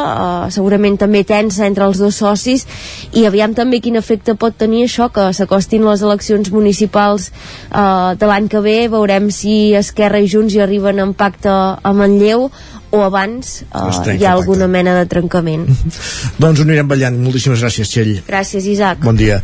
[0.48, 2.66] eh, segurament també tensa entre els dos socis,
[3.14, 7.32] i aviam també quin efecte pot tenir això, que s'acostin les eleccions municipals
[7.72, 11.94] eh, de l'any que ve, veurem si Esquerra i Junts hi arriben en pacte a
[11.96, 12.50] Manlleu
[12.94, 15.68] o abans eh, hi ha alguna mena de trencament.
[16.44, 17.18] doncs ho anirem ballant.
[17.24, 18.16] Moltíssimes gràcies, Txell.
[18.28, 19.02] Gràcies, Isaac.
[19.06, 19.42] Bon dia.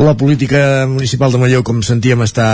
[0.00, 2.48] La política municipal de Manlleu, com sentíem, està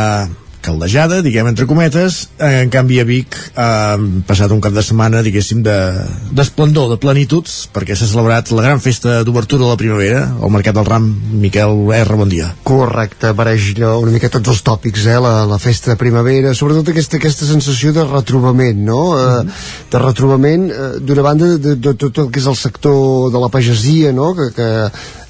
[0.68, 3.96] caldejada, diguem entre cometes, en canvi a Vic ha
[4.28, 8.82] passat un cap de setmana, diguéssim, d'esplendor, de, de plenituds, perquè s'ha celebrat la gran
[8.84, 11.08] festa d'obertura de la primavera, al Mercat del Ram.
[11.38, 12.50] Miquel R, bon dia.
[12.68, 15.18] Correcte, apareix una mica tots els tòpics, eh?
[15.22, 19.00] la, la festa de primavera, sobretot aquesta, aquesta sensació de retrobament, no?
[19.08, 19.48] Mm -hmm.
[19.48, 23.32] uh, de retrobament, uh, d'una banda, de, de, de tot el que és el sector
[23.32, 24.34] de la pagesia, no?
[24.34, 24.68] que, que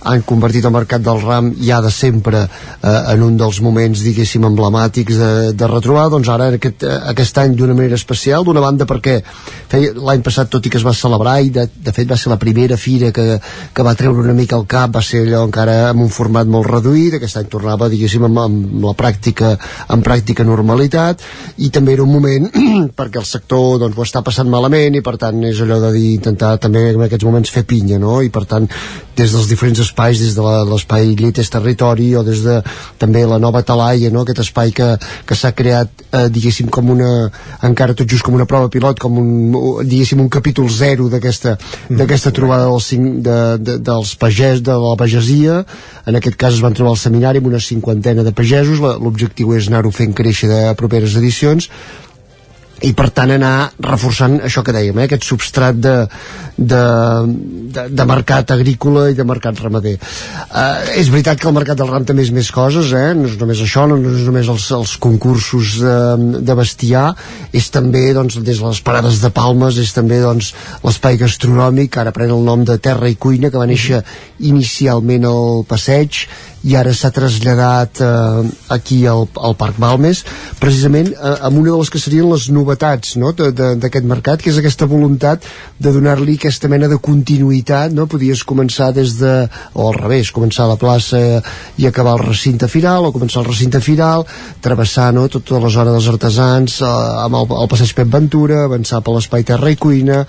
[0.06, 4.44] han convertit el mercat del ram ja de sempre eh, en un dels moments, diguéssim,
[4.46, 8.86] emblemàtics de, de retrobar, doncs ara aquest, eh, aquest any d'una manera especial, d'una banda
[8.88, 9.18] perquè
[9.98, 12.38] l'any passat, tot i que es va celebrar i de, de fet va ser la
[12.38, 13.40] primera fira que,
[13.74, 16.70] que va treure una mica al cap, va ser allò encara amb un format molt
[16.70, 19.54] reduït, aquest any tornava, diguéssim, amb, amb la pràctica
[19.90, 21.24] en pràctica normalitat.
[21.64, 22.48] I també era un moment
[22.98, 26.14] perquè el sector doncs, ho està passant malament i per tant és allò de dir,
[26.14, 28.20] intentar també en aquests moments fer pinya, no?
[28.22, 28.68] I per tant
[29.18, 32.60] des dels diferents espais, des de l'espai Llites Territori o des de
[33.00, 34.22] també la nova Talaia, no?
[34.22, 34.90] aquest espai que,
[35.26, 37.10] que s'ha creat, eh, diguéssim, com una,
[37.66, 39.30] encara tot just com una prova pilot, com un,
[39.84, 41.56] diguéssim, un capítol zero d'aquesta
[41.88, 45.62] d'aquesta trobada dels, cinc, de, de, dels pagès, de la pagesia,
[46.06, 49.70] en aquest cas es van trobar al seminari amb una cinquantena de pagesos, l'objectiu és
[49.70, 51.70] anar-ho fent créixer de properes edicions,
[52.86, 55.94] i per tant anar reforçant això que dèiem, eh, aquest substrat de,
[56.58, 56.82] de,
[57.74, 61.90] de, de mercat agrícola i de mercat ramader eh, és veritat que el mercat del
[61.90, 63.10] ram també és més coses eh?
[63.18, 65.96] no és només això, no és només els, els concursos de,
[66.42, 67.06] de bestiar
[67.52, 70.52] és també doncs, des de les parades de palmes és també doncs,
[70.84, 74.04] l'espai gastronòmic ara pren el nom de Terra i Cuina que va néixer
[74.38, 76.26] inicialment al passeig
[76.66, 80.24] i ara s'ha traslladat eh, aquí al, al Parc Balmes
[80.58, 84.58] precisament eh, amb una de les que serien les novetats no, d'aquest mercat que és
[84.58, 85.46] aquesta voluntat
[85.78, 88.08] de donar-li aquesta mena de continuïtat no?
[88.10, 89.34] podies començar des de
[89.74, 91.20] o al revés, començar a la plaça
[91.78, 94.26] i acabar al recinte final o començar al recinte final
[94.64, 96.90] travessar no, tota la zona dels artesans eh,
[97.24, 100.24] amb el, el passeig Pep Ventura avançar per l'espai Terra i Cuina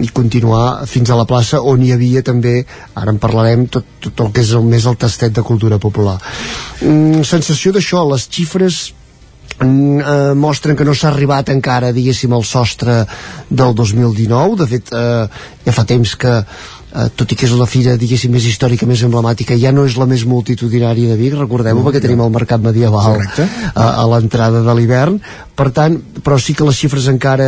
[0.00, 2.56] i continuar fins a la plaça on hi havia també,
[2.96, 6.18] ara en parlarem tot, tot el que és el, més el tastet de cultura popular.
[6.82, 8.92] Mm, sensació d'això, les xifres
[9.58, 13.02] mm, eh, mostren que no s'ha arribat encara diguéssim al sostre
[13.50, 15.26] del 2019 de fet eh,
[15.66, 16.34] ja fa temps que
[16.94, 19.98] eh, tot i que és la fira diguéssim més històrica, més emblemàtica ja no és
[20.00, 24.62] la més multitudinària de Vic recordem-ho mm, perquè tenim el mercat medieval a, a l'entrada
[24.64, 25.20] de l'hivern
[25.54, 25.94] per tant,
[26.26, 27.46] però sí que les xifres encara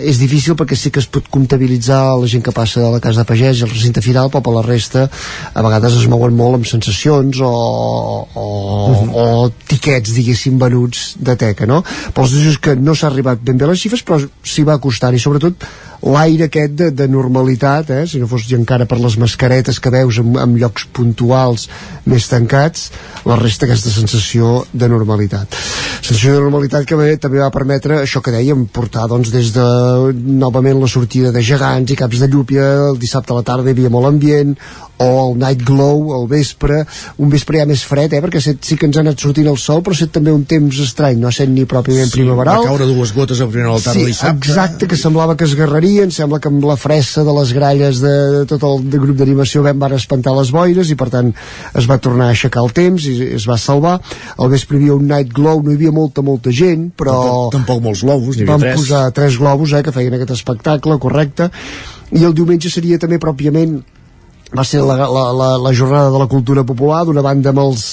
[0.00, 3.22] és difícil perquè sí que es pot comptabilitzar la gent que passa de la casa
[3.22, 5.04] de pagès i el recinte final, però per la resta
[5.52, 9.10] a vegades es mouen molt amb sensacions o, o, uh -huh.
[9.20, 11.82] o tiquets, diguéssim, venuts de teca, no?
[12.14, 14.78] Però els és que no s'ha arribat ben bé a les xifres, però s'hi va
[14.78, 15.54] costant i sobretot
[16.02, 18.04] l'aire aquest de, de normalitat, eh?
[18.06, 21.68] si no fos encara per les mascaretes que veus en, en llocs puntuals
[22.06, 22.90] més tancats,
[23.26, 25.56] la resta aquesta sensació de normalitat.
[26.00, 29.66] Sensació de normalitat que bé, també va permetre això que dèiem, portar doncs, des de
[30.14, 33.76] novament la sortida de gegants i caps de llúpia, el dissabte a la tarda hi
[33.76, 34.56] havia molt ambient,
[34.98, 36.84] o el night glow al vespre,
[37.20, 39.58] un vespre ja més fred, eh, perquè set, sí que ens ha anat sortint el
[39.60, 42.62] sol, però set també un temps estrany, no sent ni pròpiament sí, primaveral.
[42.62, 44.40] Va caure dues gotes a primera tarda sí, dissabte.
[44.40, 45.56] exacte, que semblava que es
[45.86, 49.16] garrarien, sembla que amb la fressa de les gralles de, de tot el de grup
[49.16, 51.32] d'animació vam van espantar les boires i per tant
[51.74, 53.98] es va tornar a aixecar el temps i es va salvar.
[54.38, 57.16] Al vespre hi havia un night glow, no hi havia molta, molta gent, però...
[57.16, 58.72] Tampoc, tampoc molts globus, n'hi havia tres.
[58.72, 61.50] Vam posar tres globus, eh, que feien aquest espectacle, correcte,
[62.16, 63.78] i el diumenge seria també pròpiament
[64.56, 67.86] va ser la, la, la, la jornada de la cultura popular d'una banda amb els,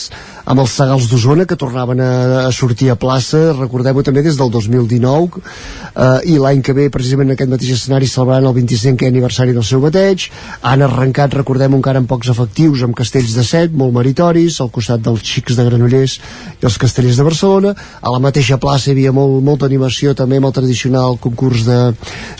[0.43, 2.11] amb els Sagals d'Osona que tornaven a,
[2.47, 7.29] a sortir a plaça recordem-ho també des del 2019 eh, i l'any que ve precisament
[7.29, 10.27] en aquest mateix escenari celebrant el 25è aniversari del seu bateig.
[10.67, 15.03] Han arrencat, recordem encara amb pocs efectius amb castells de set, molt meritoris al costat
[15.05, 16.17] dels xics de Granollers
[16.59, 17.73] i els castellers de Barcelona.
[18.01, 21.79] A la mateixa plaça hi havia molt, molta animació també amb el tradicional concurs de,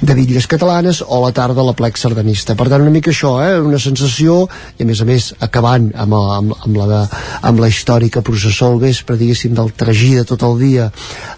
[0.02, 2.58] de bitlles catalanes o a la tarda la plec sardanista.
[2.60, 3.56] Per tant una mica això, eh?
[3.64, 4.44] una sensació
[4.76, 7.04] i a més a més acabant amb, amb, amb, la,
[7.48, 10.86] amb la història històrica processó al vespre, diguéssim, del tragí de tot el dia,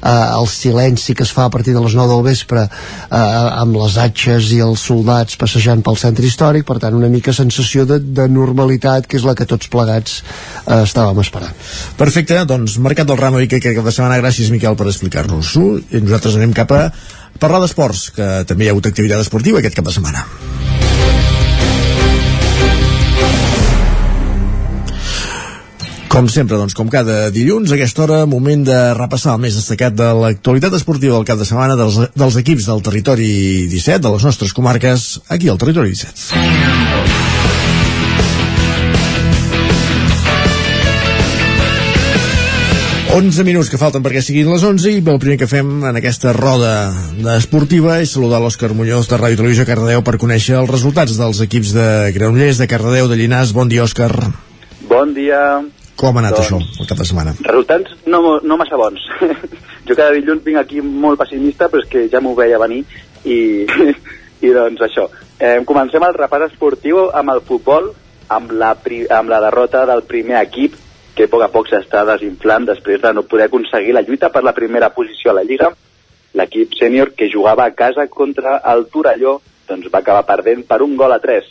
[0.02, 3.76] eh, el silenci que es fa a partir de les 9 del vespre eh, amb
[3.76, 8.00] les atxes i els soldats passejant pel centre històric, per tant una mica sensació de,
[8.00, 11.54] de normalitat que és la que tots plegats eh, estàvem esperant.
[11.98, 16.02] Perfecte, doncs Mercat del Ram i que cap de setmana, gràcies Miquel per explicar-nos-ho i
[16.02, 16.86] nosaltres anem cap a
[17.40, 20.24] parlar d'esports, que també hi ha hagut activitat esportiva aquest cap de setmana.
[26.12, 29.96] Com sempre, doncs, com cada dilluns, a aquesta hora, moment de repassar el més destacat
[29.98, 33.30] de l'actualitat esportiva del cap de setmana dels, dels equips del territori
[33.72, 37.36] 17, de les nostres comarques, aquí al territori 17.
[43.16, 46.34] Onze minuts que falten perquè siguin les 11 i el primer que fem en aquesta
[46.36, 46.72] roda
[47.38, 51.72] esportiva és saludar l'Òscar Muñoz de Ràdio Televisió Cardedeu per conèixer els resultats dels equips
[51.78, 51.88] de
[52.18, 53.56] Granollers, de Cardedeu, de Llinars.
[53.56, 54.12] Bon dia, Òscar.
[54.92, 55.40] Bon dia.
[55.96, 57.34] Com ha anat doncs, això, el cap de setmana?
[57.48, 59.04] Resultats no, no massa bons.
[59.88, 62.82] jo cada dilluns vinc aquí molt pessimista, però és que ja m'ho veia venir
[63.24, 63.38] i,
[64.46, 65.08] i doncs això.
[65.40, 67.94] Eh, comencem el repàs esportiu amb el futbol,
[68.36, 70.76] amb la, pri, amb la derrota del primer equip
[71.16, 74.44] que a poc a poc s'està desinflant després de no poder aconseguir la lluita per
[74.44, 75.72] la primera posició a la Lliga.
[76.36, 79.38] L'equip sènior que jugava a casa contra el Torelló
[79.70, 81.48] doncs va acabar perdent per un gol a 3.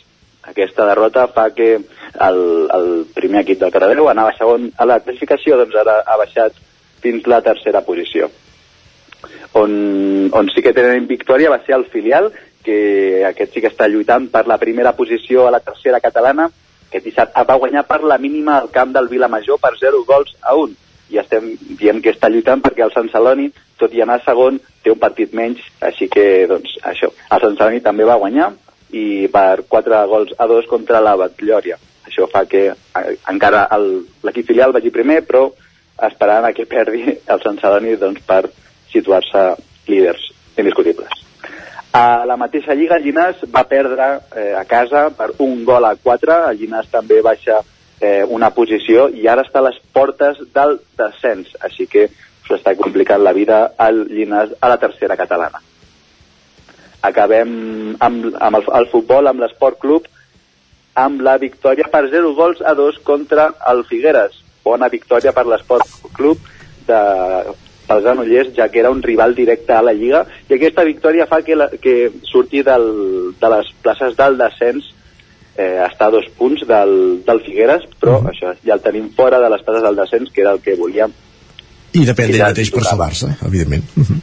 [0.51, 2.39] Aquesta derrota fa que el,
[2.77, 6.57] el primer equip del Cardedeu anava segon a la classificació, doncs ara ha baixat
[7.01, 8.29] fins la tercera posició.
[9.57, 9.71] On,
[10.35, 12.29] on sí que tenen victòria va ser el filial,
[12.65, 16.49] que aquest sí que està lluitant per la primera posició a la tercera catalana,
[16.91, 20.55] que dissabte va guanyar per la mínima al camp del Vilamajor per 0 gols a
[20.55, 20.81] 1
[21.13, 24.89] i estem diem que està lluitant perquè el Sant Celoni, tot i anar segon, té
[24.89, 27.11] un partit menys, així que, doncs, això.
[27.29, 28.51] El Sant Celoni també va guanyar
[28.95, 31.77] i per 4 gols a 2 contra la Batllòria.
[32.05, 35.49] Això fa que eh, encara l'equip filial vagi primer, però
[36.07, 37.03] esperant a que perdi
[37.33, 38.45] el Sant Celoni doncs, per
[38.93, 39.45] situar-se
[39.87, 41.21] líders indiscutibles.
[41.95, 46.41] A la mateixa lliga, Llinàs va perdre eh, a casa per un gol a 4.
[46.51, 47.61] El Llinàs també baixa
[48.01, 51.55] eh, una posició i ara està a les portes del descens.
[51.63, 52.09] Així que
[52.47, 55.63] s'està complicant la vida al Llinàs a la tercera catalana.
[57.05, 57.51] Acabem
[57.99, 60.07] amb, amb el, el futbol, amb l'Esport Club,
[60.95, 64.41] amb la victòria per 0 gols a 2 contra el Figueres.
[64.65, 66.41] Bona victòria per l'Esport Club
[66.87, 66.99] de
[67.85, 71.41] pels Granollers, ja que era un rival directe a la Lliga, i aquesta victòria fa
[71.45, 72.87] que, la, que surti del,
[73.39, 74.87] de les places del descens
[75.55, 76.95] eh, està a dos punts del,
[77.27, 78.31] del Figueres, però uh -huh.
[78.31, 81.13] això ja el tenim fora de les places del descens, que era el que volíem.
[81.93, 83.83] I depèn d'ell mateix per salvar-se, evidentment.
[83.95, 84.19] Uh -huh.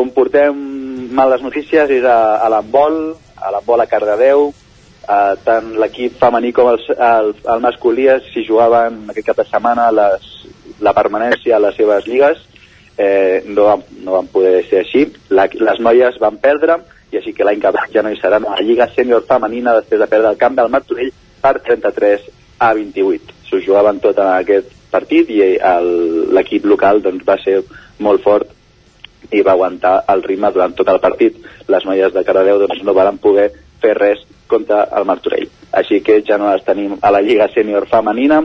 [0.00, 0.83] On portem
[1.14, 2.98] males notícies és a, a l'handbol,
[3.40, 4.48] a l'handbol a Cardedeu,
[5.08, 9.90] eh, tant l'equip femení com el, el, el masculí si jugaven aquest cap de setmana
[9.94, 10.26] les,
[10.84, 12.42] la permanència a les seves lligues
[12.98, 15.06] eh, no, van, no van poder ser així.
[15.30, 16.78] La, les noies van perdre
[17.12, 20.02] i així que l'any que ja no hi seran a la Lliga Sènior Femenina després
[20.02, 21.12] de perdre el camp del Martorell
[21.42, 22.28] per 33
[22.64, 23.38] a 28.
[23.48, 25.40] S'ho jugaven tot en aquest partit i
[26.34, 27.60] l'equip local doncs, va ser
[28.02, 28.53] molt fort
[29.32, 31.38] i va aguantar el ritme durant tot el partit.
[31.68, 33.50] Les noies de Caradeu doncs, no van poder
[33.82, 35.48] fer res contra el Martorell.
[35.72, 38.42] Així que ja no les tenim a la Lliga Sènior Femenina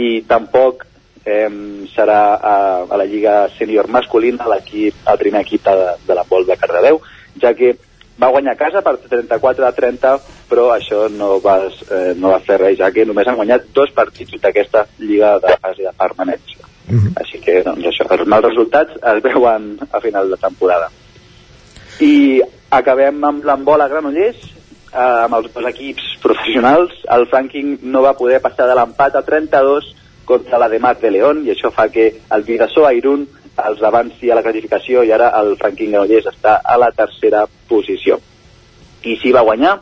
[0.00, 0.86] i tampoc
[1.24, 1.48] eh,
[1.94, 2.56] serà a,
[2.88, 7.00] a la Lliga Sènior Masculina l'equip, el primer equip de, de la Vol de Cardedeu,
[7.40, 7.74] ja que
[8.22, 10.16] va guanyar a casa per 34 a 30,
[10.50, 13.94] però això no va, eh, no va fer res, ja que només han guanyat dos
[13.96, 16.61] partits d'aquesta Lliga de fase de permanència.
[16.88, 17.12] Uh -huh.
[17.16, 20.90] Així que, doncs, això, els mals resultats es veuen a final de temporada.
[22.00, 24.36] I acabem amb l'embol a Granollers,
[24.92, 26.92] eh, amb els dos equips professionals.
[27.10, 29.94] El Franking no va poder passar de l'empat a 32
[30.24, 33.26] contra la de Mat de León i això fa que el Vidassó a Irún
[33.66, 38.18] els avanci a la classificació i ara el Franquín Granollers està a la tercera posició.
[39.02, 39.80] I si va guanyar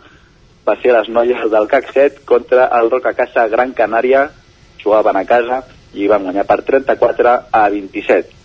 [0.66, 4.28] va ser les noies del CAC 7 contra el Roca Casa Gran Canària,
[4.82, 5.62] jugaven a casa
[5.94, 8.38] i van guanyar per 34 a 27.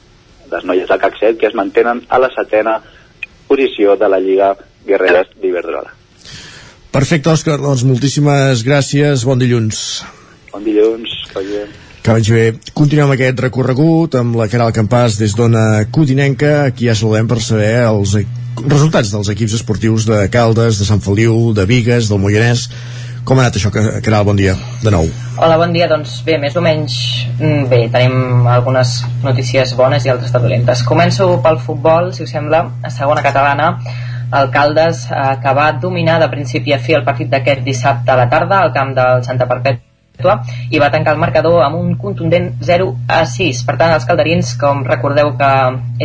[0.52, 2.80] Les noies del CAC 7 que es mantenen a la setena
[3.48, 4.54] posició de la Lliga
[4.86, 5.94] Guerreres d'Iberdrola.
[6.96, 9.82] Perfecte, Òscar, doncs moltíssimes gràcies, bon dilluns.
[10.54, 11.66] Bon dilluns, que vagi
[12.06, 12.46] que vagi bé.
[12.78, 16.68] Continuem aquest recorregut amb la Caral Campàs des d'Ona Codinenca.
[16.68, 18.14] Aquí ja saludem per saber els
[18.62, 22.68] resultats dels equips esportius de Caldes, de Sant Feliu, de Vigues, del Moianès.
[23.26, 24.24] Com ha anat això, Caral?
[24.28, 24.54] Bon dia,
[24.84, 25.08] de nou.
[25.42, 25.88] Hola, bon dia.
[25.90, 26.98] Doncs bé, més o menys
[27.40, 30.84] mm, bé, tenim algunes notícies bones i altres de dolentes.
[30.86, 33.72] Començo pel futbol, si us sembla, a segona catalana.
[34.36, 38.22] El Caldes, eh, que va dominar de principi a fi el partit d'aquest dissabte a
[38.22, 39.95] la tarda al camp del Santa Perpètua
[40.72, 44.54] i va tancar el marcador amb un contundent 0 a 6 per tant els calderins
[44.62, 45.52] com recordeu que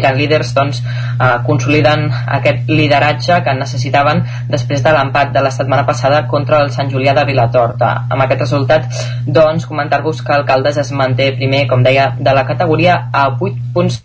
[0.00, 2.08] eren líders doncs eh, consoliden
[2.38, 7.14] aquest lideratge que necessitaven després de l'empat de la setmana passada contra el Sant Julià
[7.14, 7.90] de Vilatorta.
[8.10, 13.00] Amb aquest resultat doncs comentar-vos que Alcaldes es manté primer com deia de la categoria
[13.12, 14.02] a 8 punts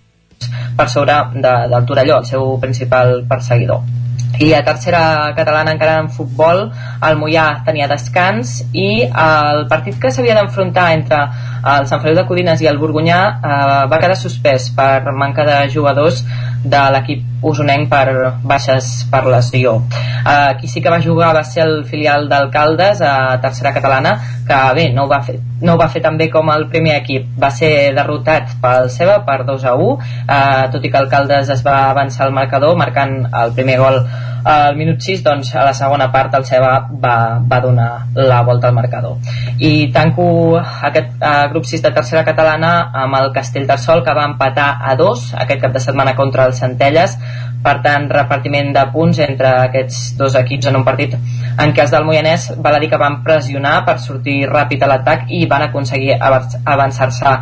[0.77, 4.05] per sobre de, del Torelló el seu principal perseguidor
[4.39, 6.65] i a tercera catalana encara en futbol
[7.07, 11.21] el Mollà tenia descans i el partit que s'havia d'enfrontar entre
[11.65, 13.53] el Sant Feliu de Codines i el Borgunyà eh,
[13.91, 16.21] va quedar suspès per manca de jugadors
[16.65, 19.75] de l'equip usonenc per baixes per lesió.
[20.25, 24.15] Eh, qui sí que va jugar va ser el filial d'Alcaldes a tercera catalana,
[24.47, 26.95] que bé, no ho, va fer, no ho va fer tan bé com el primer
[26.99, 27.27] equip.
[27.41, 31.65] Va ser derrotat pel Ceba per 2 a 1, eh, tot i que Alcaldes es
[31.65, 34.01] va avançar al marcador marcant el primer gol
[34.45, 38.69] al minut 6 doncs a la segona part el Ceba va, va donar la volta
[38.69, 39.17] al marcador
[39.57, 40.27] i tanco
[40.59, 44.95] aquest eh, grup 6 de tercera catalana amb el Castell Tarsol que va empatar a
[44.99, 47.15] 2 aquest cap de setmana contra el Centelles.
[47.65, 51.94] Per tant repartiment de punts entre aquests dos equips en un partit en què els
[51.94, 55.64] del Moianès val a dir que van pressionar per sortir ràpid a l'atac i van
[55.69, 57.38] aconseguir avançar-se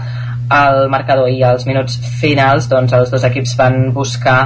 [0.53, 1.31] al marcador.
[1.33, 4.37] I als minuts finals doncs els dos equips van buscar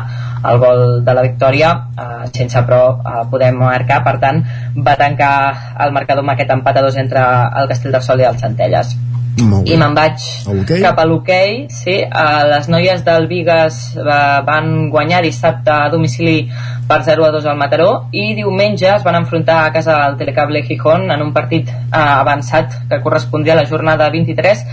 [0.48, 4.00] el gol de la victòria eh, sense però eh, poder marcar.
[4.08, 4.40] Per tant
[4.88, 5.36] va tancar
[5.84, 7.28] el marcador amb aquest empat a dos entre
[7.60, 8.96] el Castellterçol i el Centelles
[9.38, 10.82] i me'n vaig okay.
[10.82, 16.40] cap a l'hoquei sí, uh, les noies del Vigues uh, van guanyar dissabte a domicili
[16.88, 20.64] per 0 a 2 al Mataró i diumenge es van enfrontar a casa del Telecable
[20.64, 24.64] Gijón en un partit uh, avançat que correspondia a la jornada 23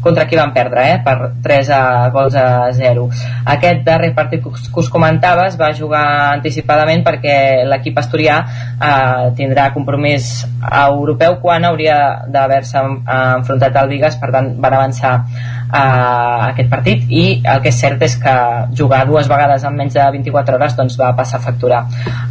[0.00, 3.08] contra qui van perdre, eh, per 3 a gols a 0.
[3.44, 9.70] Aquest darrer partit que us comentava es va jugar anticipadament perquè l'equip asturià eh, tindrà
[9.76, 15.14] compromís europeu quan hauria d'haver-se enfrontat al Vigas, per tant van avançar
[15.72, 18.34] a aquest partit i el que és cert és que
[18.78, 21.84] jugar dues vegades en menys de 24 hores doncs va passar factura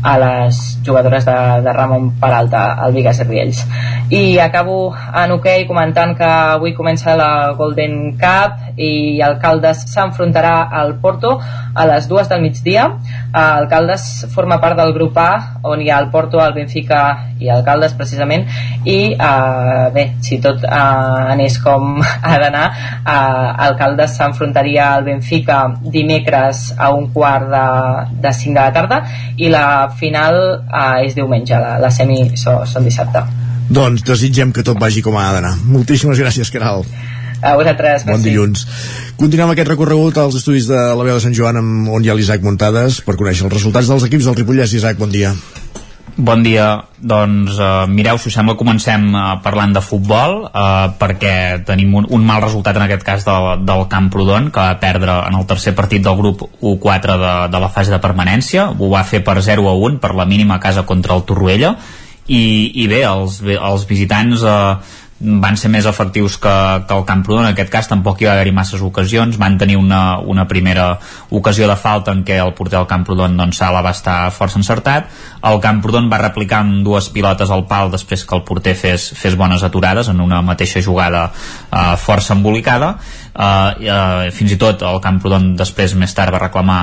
[0.03, 3.65] a les jugadores de, de Ramon Peralta al Vigas Riells.
[4.09, 10.69] I acabo en hoquei okay comentant que avui comença la Golden Cup i Alcaldes s'enfrontarà
[10.71, 12.87] al Porto a les dues del migdia.
[13.33, 17.01] Alcaldes forma part del grup A on hi ha el Porto, el Benfica
[17.39, 18.47] i Alcaldes precisament.
[18.85, 20.69] I eh, bé, si tot eh,
[21.35, 23.28] anés com ha d'anar eh,
[23.67, 27.65] Alcaldes s'enfrontaria al Benfica dimecres a un quart de,
[28.23, 29.01] de 5 de la tarda
[29.37, 29.65] i la
[29.99, 33.23] final eh, és diumenge, la, la semi so, són dissabte.
[33.69, 35.53] Doncs desitgem que tot vagi com ha d'anar.
[35.69, 36.85] Moltíssimes gràcies, Caral.
[37.39, 38.65] A vosaltres, Bon dilluns.
[39.19, 42.17] Continuem aquest recorregut als estudis de la veu de Sant Joan amb, on hi ha
[42.17, 44.75] l'Isaac Muntades per conèixer els resultats dels equips del Ripollès.
[44.75, 45.31] Isaac, bon dia.
[46.15, 51.61] Bon dia, doncs uh, mireu, si us sembla comencem uh, parlant de futbol uh, perquè
[51.67, 55.37] tenim un, un mal resultat en aquest cas del, del Camprodon que va perdre en
[55.37, 58.69] el tercer partit del grup U4 de, de la fase de permanència.
[58.71, 61.75] Ho va fer per 0 a 1 per la mínima casa contra el Torroella.
[62.29, 62.41] I,
[62.83, 64.79] i bé, els, els visitants uh,
[65.19, 66.53] van ser més efectius que,
[66.87, 69.37] que el Camprodon en aquest cas tampoc hi va haver-hi masses ocasions.
[69.41, 70.93] Van tenir una, una primera
[71.35, 75.09] ocasió de falta en què el porter del Camprodon doncs, Sala va estar força encertat.
[75.49, 79.35] El Camprodon va replicar amb dues pilotes al pal després que el porter fes, fes
[79.39, 82.95] bones aturades en una mateixa jugada eh, força embolicada.
[83.39, 86.79] Uh, uh, fins i tot el Camprodon després més tard va reclamar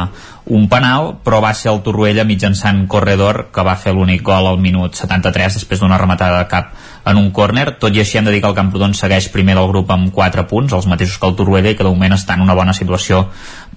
[0.47, 4.61] un penal però va ser el Torroella mitjançant corredor que va fer l'únic gol al
[4.63, 6.75] minut 73 després d'una rematada de cap
[7.07, 9.69] en un córner, tot i així hem de dir que el Camprodon segueix primer del
[9.71, 12.43] grup amb 4 punts, els mateixos que el Torroella i que de moment està en
[12.43, 13.29] una bona situació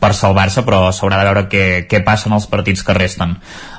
[0.02, 3.36] per salvar-se, però s'haurà de veure què, què passa en els partits que resten.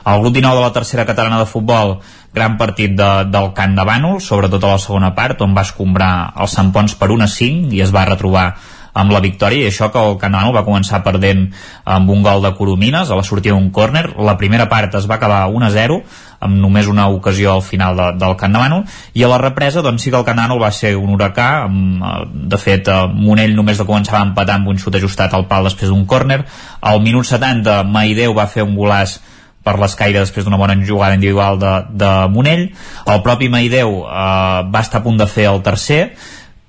[0.06, 1.96] El grup 19 de la tercera catalana de futbol
[2.32, 6.12] gran partit de, del Camp de Bànol, sobretot a la segona part, on va escombrar
[6.38, 8.52] els Sant Pons per 1 a 5 i es va retrobar
[8.92, 11.48] amb la victòria i això que el Canano va començar perdent
[11.84, 14.08] amb un gol de Coromines a la sortida d'un córner.
[14.18, 16.00] La primera part es va acabar 1 a 0
[16.40, 18.78] amb només una ocasió al final de, del Camp de Manu
[19.12, 22.14] i a la represa doncs sí que el Canano va ser un huracà amb, eh,
[22.54, 25.68] de fet eh, Monell només de començar a empatar amb un xut ajustat al pal
[25.68, 26.42] després d'un córner.
[26.80, 29.20] Al minut 70 Maideu va fer un golàs
[29.60, 32.70] per l'escaire després d'una bona jugada individual de, de Monell.
[33.06, 36.02] El propi Maideu eh, va estar a punt de fer el tercer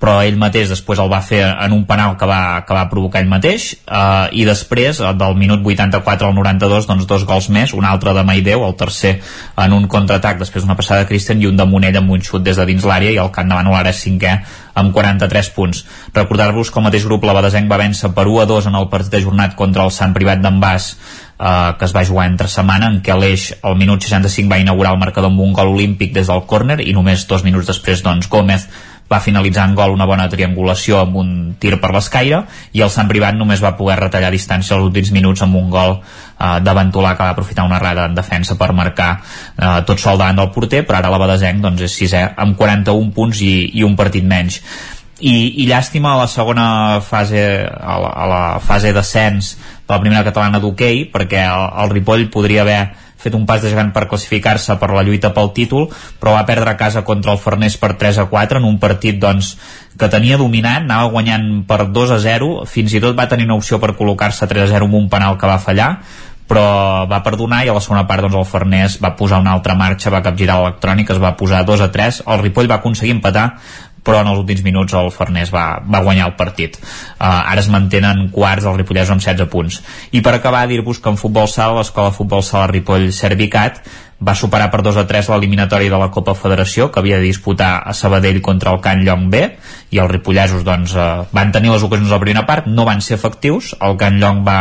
[0.02, 3.22] però ell mateix després el va fer en un penal que va, que va provocar
[3.22, 7.76] ell mateix eh, i després, eh, del minut 84 al 92, doncs dos gols més
[7.78, 9.19] un altre de Maideu, el tercer
[9.61, 12.41] en un contraatac després d'una passada de Christian i un de Monell amb un xut
[12.44, 14.36] des de dins l'àrea i el Camp de Manuel ara és cinquè
[14.82, 15.84] amb 43 punts.
[16.15, 18.88] Recordar-vos que el mateix grup la Badesenc va vèncer per 1 a 2 en el
[18.90, 20.95] partit ajornat contra el Sant Privat d'en Bas
[21.41, 24.95] eh, que es va jugar entre setmana en què l'Eix al minut 65 va inaugurar
[24.95, 28.30] el marcador amb un gol olímpic des del córner i només dos minuts després doncs
[28.32, 28.68] Gómez
[29.12, 33.10] va finalitzar en gol una bona triangulació amb un tir per l'escaire i el Sant
[33.12, 37.04] Privat només va poder retallar distància als últims minuts amb un gol eh, de que
[37.04, 40.98] va aprofitar una errada en defensa per marcar eh, tot sol davant del porter però
[40.98, 44.62] ara la Badesenc doncs, és sisè amb 41 punts i, i un partit menys.
[45.22, 49.54] I, i llàstima a la segona fase a la, a la fase d'ascens
[49.86, 52.82] de la primera catalana d'hoquei perquè el, el Ripoll podria haver
[53.22, 55.88] fet un pas de gegant per classificar-se per la lluita pel títol,
[56.19, 59.19] però va perdre a casa contra el Farners per 3 a 4 en un partit
[59.22, 59.53] doncs,
[59.98, 63.60] que tenia dominant, anava guanyant per 2 a 0, fins i tot va tenir una
[63.60, 65.91] opció per col·locar-se 3 a 0 amb un penal que va fallar,
[66.52, 69.77] però va perdonar i a la segona part doncs, el Farners va posar una altra
[69.80, 73.45] marxa, va capgirar l'electrònic, es va posar 2 a 3, el Ripoll va aconseguir empatar
[74.03, 76.78] però en els últims minuts el Farners va, va guanyar el partit.
[76.82, 79.82] Uh, ara es mantenen quarts els ripollesos amb 16 punts.
[80.11, 83.84] I per acabar, dir-vos que en futbol sala, l'escola de futbol sala Ripoll Servicat
[84.22, 87.72] va superar per 2 a 3 l'eliminatòria de la Copa Federació que havia de disputar
[87.82, 89.41] a Sabadell contra el Can Llong B
[89.90, 93.02] i els ripollesos doncs, eh, van tenir les ocasions a la primera part no van
[93.02, 94.60] ser efectius, el Can Llong va,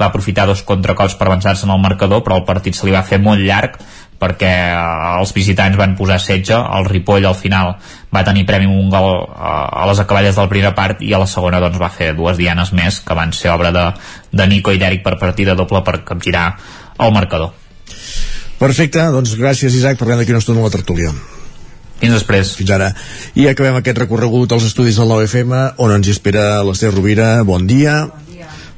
[0.00, 3.04] va aprofitar dos contracops per avançar-se en el marcador però el partit se li va
[3.04, 3.76] fer molt llarg
[4.24, 7.74] perquè eh, els visitants van posar setge el Ripoll al final
[8.14, 11.20] va tenir premi un gol eh, a les acaballes de la primera part i a
[11.22, 13.90] la segona doncs, va fer dues dianes més que van ser obra de,
[14.32, 16.48] de Nico i d'Eric per partida doble per capgirar
[16.98, 17.52] el marcador
[18.58, 21.10] Perfecte, doncs gràcies Isaac, parlem d'aquí una estona a la tertúlia.
[21.98, 22.52] Fins després.
[22.58, 22.90] Fins ara.
[23.38, 27.28] I acabem aquest recorregut als estudis del 9FM, on ens espera l'Ester Rovira.
[27.46, 27.98] Bon dia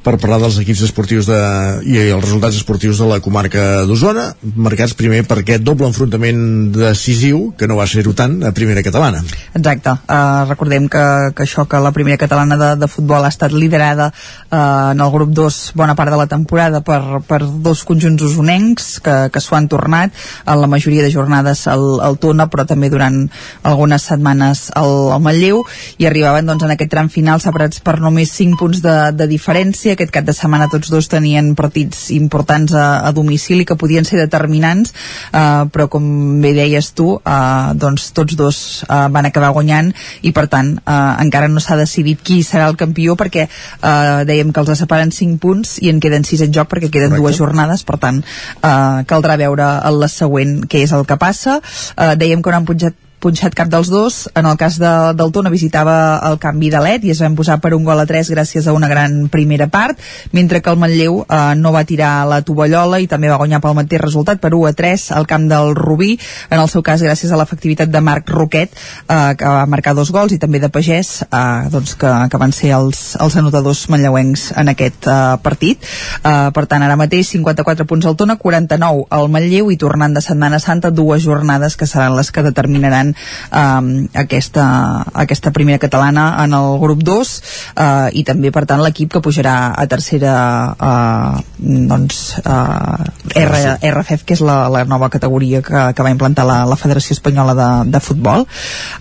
[0.07, 1.37] per parlar dels equips esportius de,
[1.83, 6.39] i els resultats esportius de la comarca d'Osona, marcats primer per aquest doble enfrontament
[6.75, 9.19] decisiu, que no va ser-ho tant, a primera catalana.
[9.51, 9.97] Exacte.
[10.07, 11.03] Uh, recordem que,
[11.35, 15.11] que això que la primera catalana de, de futbol ha estat liderada uh, en el
[15.11, 19.57] grup 2 bona part de la temporada per, per dos conjunts usonencs que, que s'ho
[19.59, 20.15] han tornat
[20.45, 23.25] en la majoria de jornades al, al Tona, però també durant
[23.67, 25.65] algunes setmanes al, al Manlleu,
[25.99, 29.96] i arribaven doncs, en aquest tram final separats per només 5 punts de, de diferència
[29.97, 34.19] aquest cap de setmana tots dos tenien partits importants a, a domicili que podien ser
[34.21, 34.93] determinants
[35.33, 36.05] eh, però com
[36.43, 39.91] bé deies tu eh, doncs tots dos eh, van acabar guanyant
[40.21, 44.53] i per tant eh, encara no s'ha decidit qui serà el campió perquè eh, dèiem
[44.53, 47.25] que els separen 5 punts i en queden 6 en joc perquè queden Correcte.
[47.25, 51.59] dues jornades per tant eh, caldrà veure el la següent què és el que passa
[51.59, 54.27] eh, dèiem que no han pujat punxat cap dels dos.
[54.37, 57.59] En el cas de, del Tona visitava el canvi de led i es van posar
[57.63, 59.99] per un gol a 3 gràcies a una gran primera part,
[60.31, 63.77] mentre que el Manlleu eh, no va tirar la tovallola i també va guanyar pel
[63.77, 66.17] mateix resultat per 1 a 3 al camp del Rubí,
[66.49, 70.11] en el seu cas gràcies a l'efectivitat de Marc Roquet, eh, que va marcar dos
[70.13, 74.51] gols, i també de Pagès, eh, doncs que, que van ser els, els anotadors manlleuencs
[74.57, 75.81] en aquest eh, partit.
[76.21, 80.23] Eh, per tant, ara mateix 54 punts al Tona, 49 al Manlleu i tornant de
[80.23, 84.65] Setmana Santa dues jornades que seran les que determinaran um, aquesta,
[85.13, 87.33] aquesta primera catalana en el grup 2
[87.77, 90.33] uh, i també per tant l'equip que pujarà a tercera
[90.73, 93.05] uh, doncs uh,
[93.37, 93.61] R,
[93.91, 97.55] RFF que és la, la nova categoria que, que va implantar la, la Federació Espanyola
[97.57, 98.45] de, de Futbol.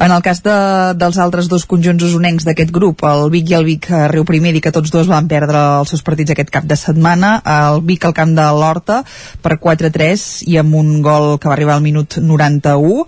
[0.02, 0.56] En el cas de,
[0.98, 4.62] dels altres dos conjunts usonencs d'aquest grup, el Vic i el Vic Riu Primer i
[4.64, 8.16] que tots dos van perdre els seus partits aquest cap de setmana, el Vic al
[8.16, 9.02] camp de l'Horta
[9.42, 13.06] per 4-3 i amb un gol que va arribar al minut 91 uh,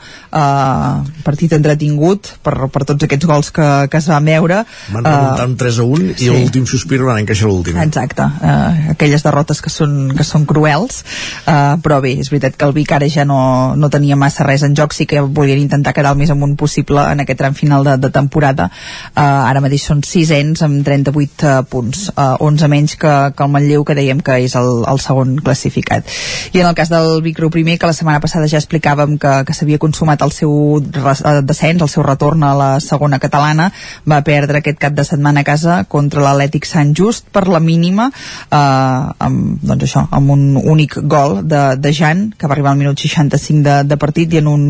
[1.25, 4.63] partit entretingut per, per tots aquests gols que, que es van veure
[4.93, 6.27] van remuntar uh, 3 a 1 sí.
[6.27, 7.79] i l'últim sospir van encaixar l'últim.
[7.83, 11.03] Exacte, uh, aquelles derrotes que són, que són cruels.
[11.45, 14.65] Uh, però bé, és veritat que el Vic ara ja no, no tenia massa res
[14.67, 17.87] en joc sí que volien intentar quedar el més amunt possible en aquest tram final
[17.87, 18.69] de, de temporada.
[19.15, 23.53] Uh, ara mateix són sisens amb 38 uh, punts, uh, 11 menys que, que el
[23.55, 26.09] Manlleu que dèiem que és el, el segon classificat.
[26.53, 29.35] I en el cas del Vic Riu primer que la setmana passada ja explicàvem que,
[29.49, 33.71] que s'havia consumat el seu Eh, descens, el seu retorn a la segona catalana,
[34.09, 38.09] va perdre aquest cap de setmana a casa contra l'Atlètic Sant Just per la mínima,
[38.11, 42.81] eh, amb, doncs això, amb un únic gol de, de Jan, que va arribar al
[42.81, 44.65] minut 65 de, de partit, i en un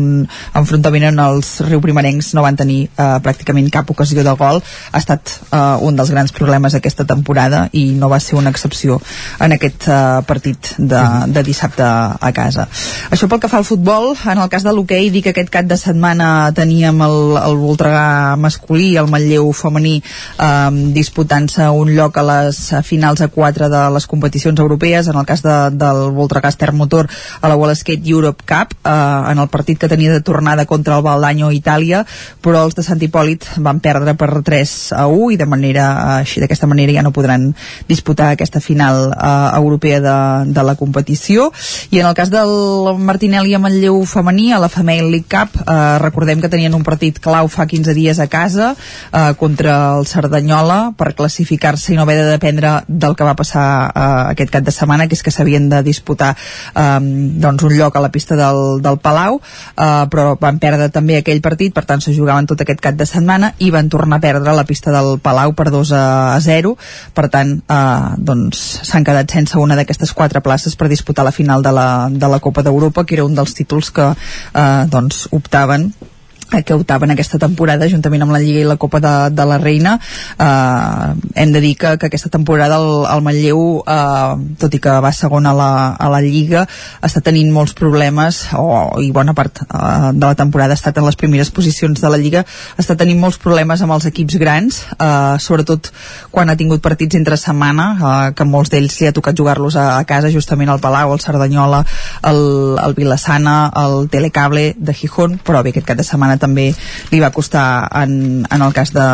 [0.57, 4.61] enfrontament on els riu primerencs no van tenir eh, pràcticament cap ocasió de gol,
[4.91, 8.99] ha estat eh, un dels grans problemes aquesta temporada i no va ser una excepció
[9.39, 12.67] en aquest eh, partit de, de dissabte a casa.
[13.09, 15.67] Això pel que fa al futbol, en el cas de l'hoquei, dic que aquest cap
[15.69, 21.91] de setmana setmana teníem el, el Voltregà masculí i el Manlleu femení eh, disputant-se un
[21.91, 25.99] lloc a les finals a 4 de les competicions europees, en el cas de, del
[26.15, 27.09] Voltregà Motor
[27.41, 30.95] a la Wall Skate Europe Cup, eh, en el partit que tenia de tornada contra
[30.95, 32.05] el Valdanyo Itàlia,
[32.41, 36.39] però els de Sant Hipòlit van perdre per 3 a 1 i de manera així
[36.39, 37.51] d'aquesta manera ja no podran
[37.89, 40.17] disputar aquesta final eh, europea de,
[40.53, 41.51] de la competició.
[41.91, 45.88] I en el cas del Martinelli a Manlleu femení a la Female League Cup eh,
[45.97, 50.93] recordem que tenien un partit clau fa 15 dies a casa eh, contra el Cerdanyola
[50.97, 54.75] per classificar-se i no haver de dependre del que va passar eh, aquest cap de
[54.75, 58.81] setmana que és que s'havien de disputar eh, doncs un lloc a la pista del,
[58.83, 59.39] del Palau.
[59.75, 63.07] Eh, però van perdre també aquell partit per tant se jugaven tot aquest cap de
[63.07, 66.03] setmana i van tornar a perdre la pista del Palau per 2 a,
[66.43, 66.75] 0
[67.15, 71.63] per tant eh, doncs s'han quedat sense una d'aquestes quatre places per disputar la final
[71.63, 75.78] de la, de la Copa d'Europa que era un dels títols que eh, doncs optaven
[75.79, 75.93] optaven
[76.65, 79.97] que optaven aquesta temporada juntament amb la Lliga i la Copa de, de la Reina.
[80.39, 81.13] Eh,
[81.43, 85.11] hem de dir que, que aquesta temporada el, el Manlleu eh, tot i que va
[85.15, 86.65] segon a la, a la Lliga
[87.05, 88.65] està tenint molts problemes o,
[89.03, 92.19] i bona part eh, de la temporada ha estat en les primeres posicions de la
[92.21, 92.45] Lliga
[92.81, 95.91] està tenint molts problemes amb els equips grans eh, sobretot
[96.33, 99.87] quan ha tingut partits entre setmana eh, que molts d'ells li ha tocat jugar-los a,
[99.99, 101.83] a casa justament al Palau, al Cerdanyola
[102.29, 102.41] el,
[102.81, 106.69] el Vilassana, el Telecable de Gijón però bé, aquest cap de setmana també
[107.11, 109.07] li va costar en, en el cas de,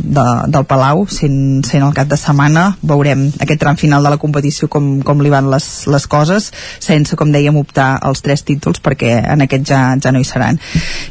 [0.00, 2.70] de, del Palau sent, sent el cap de setmana.
[2.82, 6.50] Veurem aquest tram final de la competició com, com li van les, les coses
[6.80, 10.58] sense, com dèiem, optar als tres títols perquè en aquest ja, ja no hi seran.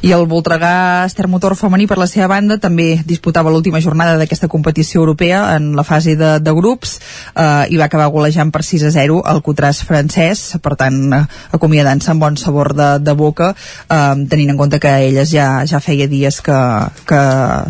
[0.06, 4.50] I el Voltregà Ester Motor femení per la seva banda també disputava l'última jornada d'aquesta
[4.52, 6.98] competició europea en la fase de, de grups
[7.36, 11.00] eh, i va acabar golejant per 6 a 0 el Cotràs francès, per tant
[11.56, 15.80] acomiadant-se amb bon sabor de, de boca eh, tenint en compte que elles ja, ja
[15.84, 16.58] feia dies que,
[17.10, 17.22] que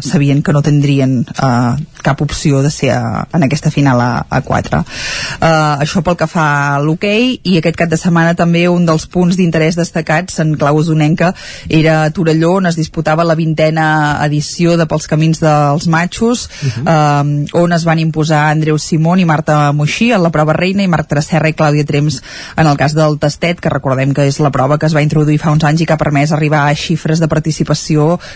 [0.05, 4.41] sabien que no tindrien eh, cap opció de ser a, en aquesta final a, a
[4.41, 5.45] 4 eh,
[5.85, 9.37] això pel que fa a l'hoquei i aquest cap de setmana també un dels punts
[9.39, 11.33] d'interès destacats en clau usonenca
[11.67, 16.67] era a Torelló on es disputava la vintena edició de Pels Camins dels Matxos uh
[16.67, 16.83] -huh.
[16.87, 20.87] eh, on es van imposar Andreu Simón i Marta Moixí en la prova reina i
[20.87, 22.21] Marc Tracerra i Clàudia Trems
[22.55, 25.39] en el cas del tastet, que recordem que és la prova que es va introduir
[25.39, 27.78] fa uns anys i que ha permès arribar a xifres de participació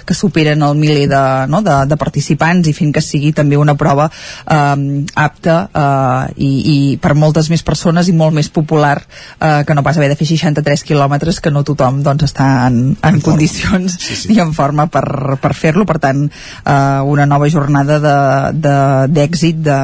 [0.06, 3.76] que superen el miler de, no, de, de participants i fent que sigui també una
[3.80, 9.64] prova eh, apta eh, i, i per moltes més persones i molt més popular eh,
[9.68, 13.16] que no pas haver de fer 63 quilòmetres que no tothom doncs, està en, en,
[13.16, 14.34] en condicions sí, sí.
[14.36, 18.00] i en forma per, per fer-lo per tant eh, una nova jornada
[18.54, 19.80] d'èxit de,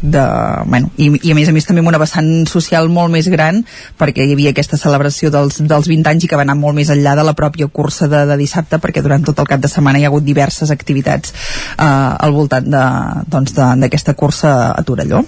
[0.00, 0.26] de, de,
[0.66, 3.62] bueno, i, i a més a més també amb una vessant social molt més gran
[3.98, 6.90] perquè hi havia aquesta celebració dels, dels 20 anys i que va anar molt més
[6.92, 10.00] enllà de la pròpia cursa de, de dissabte perquè durant tot el cap de setmana
[10.00, 11.34] hi ha hagut diverses activitats
[11.76, 15.22] eh, al voltant d'aquesta doncs, cursa a Torelló.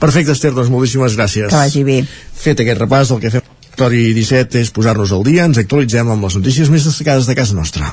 [0.00, 1.50] Perfecte, Esther, doncs moltíssimes gràcies.
[1.52, 2.02] Que vagi bé.
[2.42, 6.26] Fet aquest repàs, el que fem Tori 17 és posar-nos al dia, ens actualitzem amb
[6.26, 7.88] les notícies més destacades de casa nostra.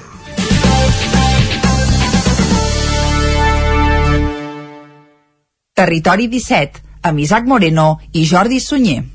[5.79, 9.05] Territori 17, amb Isaac Moreno i Jordi Sunyer.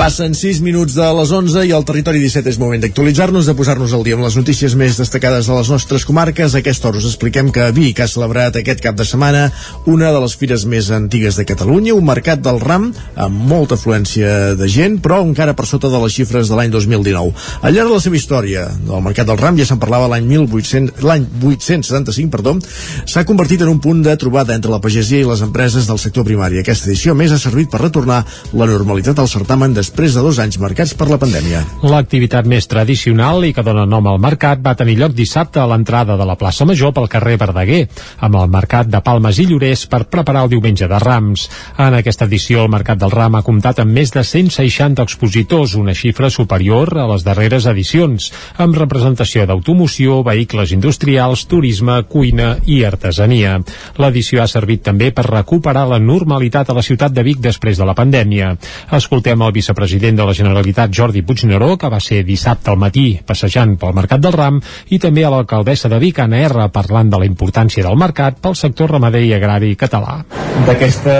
[0.00, 3.92] Passen 6 minuts de les 11 i al territori 17 és moment d'actualitzar-nos, de posar-nos
[3.92, 6.54] al dia amb les notícies més destacades de les nostres comarques.
[6.54, 9.50] A aquesta hora us expliquem que Vic ha celebrat aquest cap de setmana
[9.84, 14.54] una de les fires més antigues de Catalunya, un mercat del ram amb molta afluència
[14.56, 17.36] de gent, però encara per sota de les xifres de l'any 2019.
[17.60, 21.04] Al llarg de la seva història del mercat del ram, ja se'n parlava l'any 1800,
[21.04, 22.56] l'any 875, perdó,
[23.04, 26.24] s'ha convertit en un punt de trobada entre la pagesia i les empreses del sector
[26.24, 26.64] primari.
[26.64, 28.24] Aquesta edició més ha servit per retornar
[28.56, 31.64] la normalitat al certamen després després de dos anys marcats per la pandèmia.
[31.82, 36.14] L'activitat més tradicional i que dona nom al mercat va tenir lloc dissabte a l'entrada
[36.16, 37.80] de la plaça Major pel carrer Verdaguer,
[38.22, 41.48] amb el mercat de Palmes i Llorers per preparar el diumenge de Rams.
[41.76, 45.96] En aquesta edició, el Mercat del Ram ha comptat amb més de 160 expositors, una
[45.98, 48.30] xifra superior a les darreres edicions,
[48.62, 53.58] amb representació d'automoció, vehicles industrials, turisme, cuina i artesania.
[53.98, 57.90] L'edició ha servit també per recuperar la normalitat a la ciutat de Vic després de
[57.90, 58.54] la pandèmia.
[58.94, 63.06] Escoltem el vicepresident president de la Generalitat Jordi Puigneró, que va ser dissabte al matí
[63.26, 64.58] passejant pel Mercat del Ram,
[64.92, 68.58] i també a l'alcaldessa de Vic, Anna R, parlant de la importància del mercat pel
[68.58, 70.18] sector ramader i agrari català.
[70.66, 71.14] D'aquesta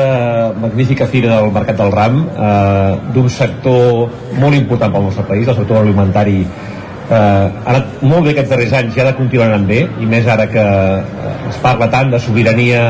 [0.60, 5.56] magnífica fira del Mercat del Ram, eh, d'un sector molt important pel nostre país, el
[5.62, 9.66] sector alimentari eh, ha anat molt bé aquests darrers anys i ha de continuar anant
[9.70, 10.66] bé i més ara que
[11.50, 12.84] es parla tant de sobirania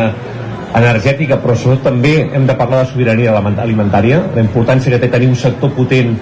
[0.77, 5.31] energètica, però sobretot també hem de parlar de sobirania alimentària, la importància que té tenir
[5.31, 6.15] un sector potent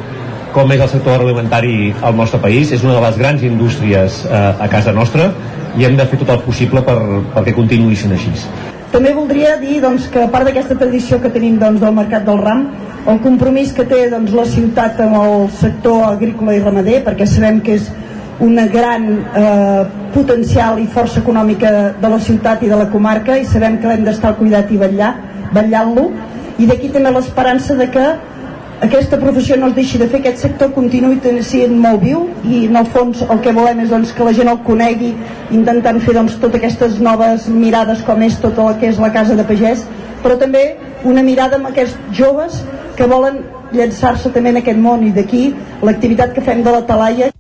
[0.53, 4.41] com és el sector alimentari al nostre país, és una de les grans indústries eh,
[4.65, 5.29] a casa nostra
[5.77, 6.97] i hem de fer tot el possible per,
[7.35, 8.33] perquè continuï sent així.
[8.89, 12.41] També voldria dir doncs, que a part d'aquesta tradició que tenim doncs, del Mercat del
[12.41, 12.65] Ram,
[13.09, 17.61] el compromís que té doncs, la ciutat amb el sector agrícola i ramader, perquè sabem
[17.61, 17.91] que és
[18.41, 19.85] una gran eh,
[20.15, 21.71] potencial i força econòmica
[22.01, 24.79] de la ciutat i de la comarca i sabem que l'hem d'estar al cuidat i
[24.79, 25.13] vetllar,
[25.53, 26.09] vetllant-lo.
[26.59, 28.07] I d'aquí també l'esperança de que
[28.81, 32.77] aquesta professió no es deixi de fer, aquest sector continuï sent molt viu i en
[32.79, 35.15] el fons el que volem és doncs, que la gent el conegui
[35.51, 39.35] intentant fer doncs, totes aquestes noves mirades com és tot el que és la casa
[39.35, 39.83] de pagès
[40.23, 42.63] però també una mirada amb aquests joves
[42.95, 43.43] que volen
[43.73, 45.49] llançar-se també en aquest món i d'aquí
[45.83, 47.33] l'activitat que fem de la talaia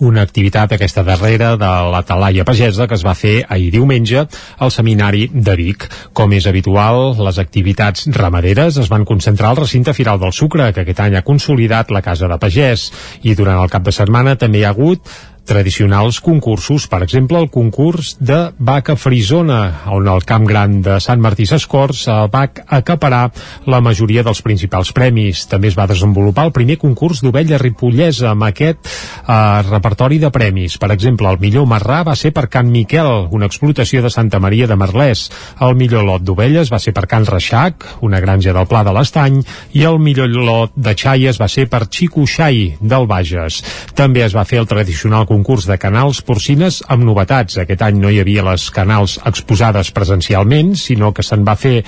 [0.00, 4.24] una activitat aquesta darrera de la Talaia Pagesa que es va fer ahir diumenge
[4.58, 5.86] al Seminari de Vic.
[6.16, 10.84] Com és habitual, les activitats ramaderes es van concentrar al recinte Firal del Sucre, que
[10.84, 12.90] aquest any ha consolidat la Casa de Pagès,
[13.22, 15.04] i durant el cap de setmana també hi ha hagut
[15.46, 21.20] tradicionals concursos, per exemple el concurs de vaca frisona, on el camp gran de Sant
[21.22, 23.30] Martí Sescors va acaparar
[23.66, 25.46] la majoria dels principals premis.
[25.50, 30.78] També es va desenvolupar el primer concurs d'ovella ripollesa amb aquest eh, repertori de premis.
[30.78, 34.68] Per exemple, el millor marrà va ser per Can Miquel, una explotació de Santa Maria
[34.70, 35.28] de Merlès.
[35.60, 39.40] El millor lot d'ovelles va ser per Can Reixac, una granja del Pla de l'Estany,
[39.74, 43.62] i el millor lot de xaies va ser per Xico Xai, del Bages.
[43.96, 47.60] També es va fer el tradicional concurs de canals porcines amb novetats.
[47.62, 51.84] Aquest any no hi havia les canals exposades presencialment, sinó que se'n va fer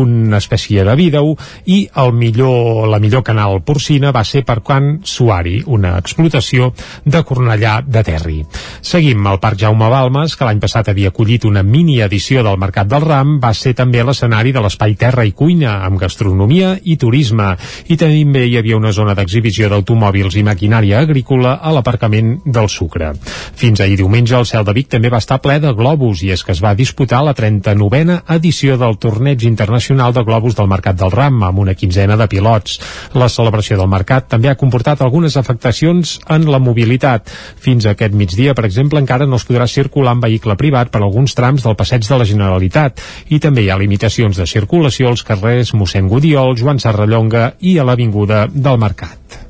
[0.00, 1.34] una espècie de vídeo
[1.68, 6.70] i el millor, la millor canal porcina va ser per Can Suari, una explotació
[7.04, 8.38] de Cornellà de Terri.
[8.80, 12.88] Seguim al Parc Jaume Balmes, que l'any passat havia acollit una mini edició del Mercat
[12.88, 17.52] del Ram, va ser també l'escenari de l'Espai Terra i Cuina, amb gastronomia i turisme.
[17.92, 22.85] I també hi havia una zona d'exhibició d'automòbils i maquinària agrícola a l'aparcament del Sucre.
[22.86, 23.12] Sucre.
[23.56, 26.42] Fins ahir diumenge el cel de Vic també va estar ple de globus i és
[26.46, 31.10] que es va disputar la 39a edició del torneig internacional de globus del Mercat del
[31.10, 32.78] Ram amb una quinzena de pilots.
[33.14, 37.32] La celebració del mercat també ha comportat algunes afectacions en la mobilitat.
[37.62, 41.02] Fins a aquest migdia, per exemple, encara no es podrà circular en vehicle privat per
[41.02, 43.02] alguns trams del passeig de la Generalitat
[43.34, 47.88] i també hi ha limitacions de circulació als carrers mossèn Gudiol, Joan Serrallonga i a
[47.88, 49.45] l'Avinguda del Mercat.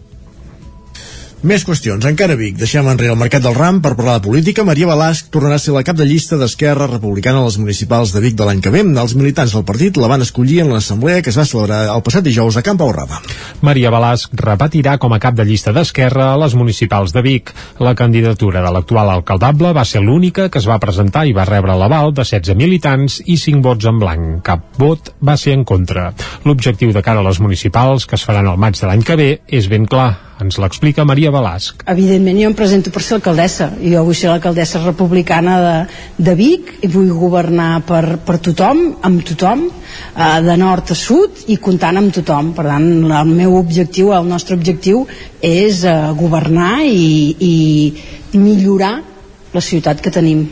[1.45, 2.01] Més qüestions.
[2.09, 2.55] Encara Vic.
[2.57, 4.65] Deixem enrere el Mercat del Ram per parlar de política.
[4.65, 8.23] Maria Balasc tornarà a ser la cap de llista d'Esquerra Republicana a les municipals de
[8.25, 8.81] Vic de l'any que ve.
[8.81, 12.25] Els militants del partit la van escollir en l'assemblea que es va celebrar el passat
[12.25, 13.21] dijous a Camp Aurrada.
[13.61, 17.53] Maria Balasc repetirà com a cap de llista d'Esquerra a les municipals de Vic.
[17.85, 21.77] La candidatura de l'actual alcaldable va ser l'única que es va presentar i va rebre
[21.77, 24.39] l'aval de 16 militants i 5 vots en blanc.
[24.49, 26.15] Cap vot va ser en contra.
[26.49, 29.35] L'objectiu de cara a les municipals, que es faran al maig de l'any que ve,
[29.53, 31.83] és ben clar ens l'explica Maria Balasc.
[31.89, 33.71] Evidentment jo em presento per ser alcaldessa.
[33.81, 35.77] Jo vull ser l'alcaldessa republicana de,
[36.29, 41.47] de Vic i vull governar per, per tothom, amb tothom, eh, de nord a sud
[41.53, 42.53] i comptant amb tothom.
[42.57, 42.91] Per tant,
[43.23, 45.07] el meu objectiu, el nostre objectiu
[45.41, 48.95] és eh, governar i, i millorar
[49.57, 50.47] la ciutat que tenim.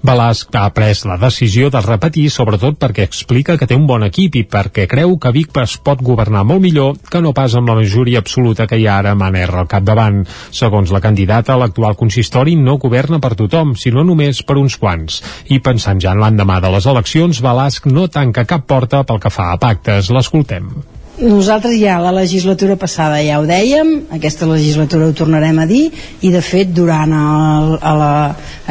[0.00, 4.38] Balasc ha pres la decisió de repetir sobretot perquè explica que té un bon equip
[4.40, 7.76] i perquè creu que Vic es pot governar molt millor que no pas amb la
[7.76, 10.22] majoria absoluta que hi ha ara R al capdavant.
[10.50, 15.20] Segons la candidata, l'actual consistori no governa per tothom, sinó només per uns quants.
[15.52, 19.30] I pensant ja en l'endemà de les eleccions, Balasc no tanca cap porta pel que
[19.30, 20.08] fa a pactes.
[20.08, 20.72] L'escoltem
[21.20, 25.90] nosaltres ja la legislatura passada ja ho dèiem, aquesta legislatura ho tornarem a dir
[26.24, 28.12] i de fet durant el, a la,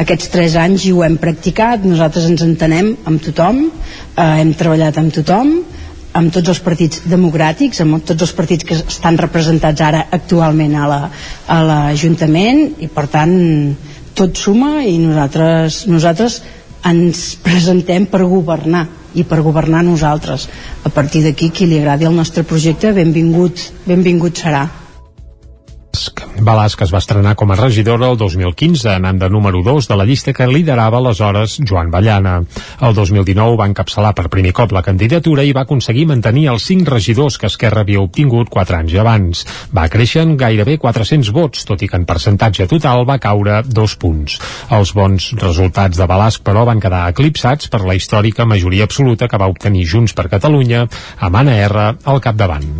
[0.02, 4.98] aquests tres anys hi ho hem practicat, nosaltres ens entenem amb tothom, eh, hem treballat
[5.00, 5.54] amb tothom
[6.18, 10.88] amb tots els partits democràtics, amb tots els partits que estan representats ara actualment a
[11.68, 13.36] l'Ajuntament la, i per tant
[14.18, 16.40] tot suma i nosaltres, nosaltres
[16.88, 20.48] ens presentem per governar i per governar nosaltres.
[20.84, 24.66] A partir d'aquí, qui li agradi el nostre projecte, benvingut, benvingut serà.
[26.40, 30.06] Balasc es va estrenar com a regidora el 2015, anant de número 2 de la
[30.08, 32.38] llista que liderava aleshores Joan Ballana.
[32.80, 36.88] El 2019 va encapçalar per primer cop la candidatura i va aconseguir mantenir els 5
[36.94, 39.44] regidors que Esquerra havia obtingut 4 anys abans.
[39.76, 43.96] Va créixer en gairebé 400 vots, tot i que en percentatge total va caure 2
[44.00, 44.40] punts.
[44.72, 49.40] Els bons resultats de Balasc, però, van quedar eclipsats per la històrica majoria absoluta que
[49.40, 50.86] va obtenir Junts per Catalunya
[51.18, 52.70] amb Anna R al capdavant.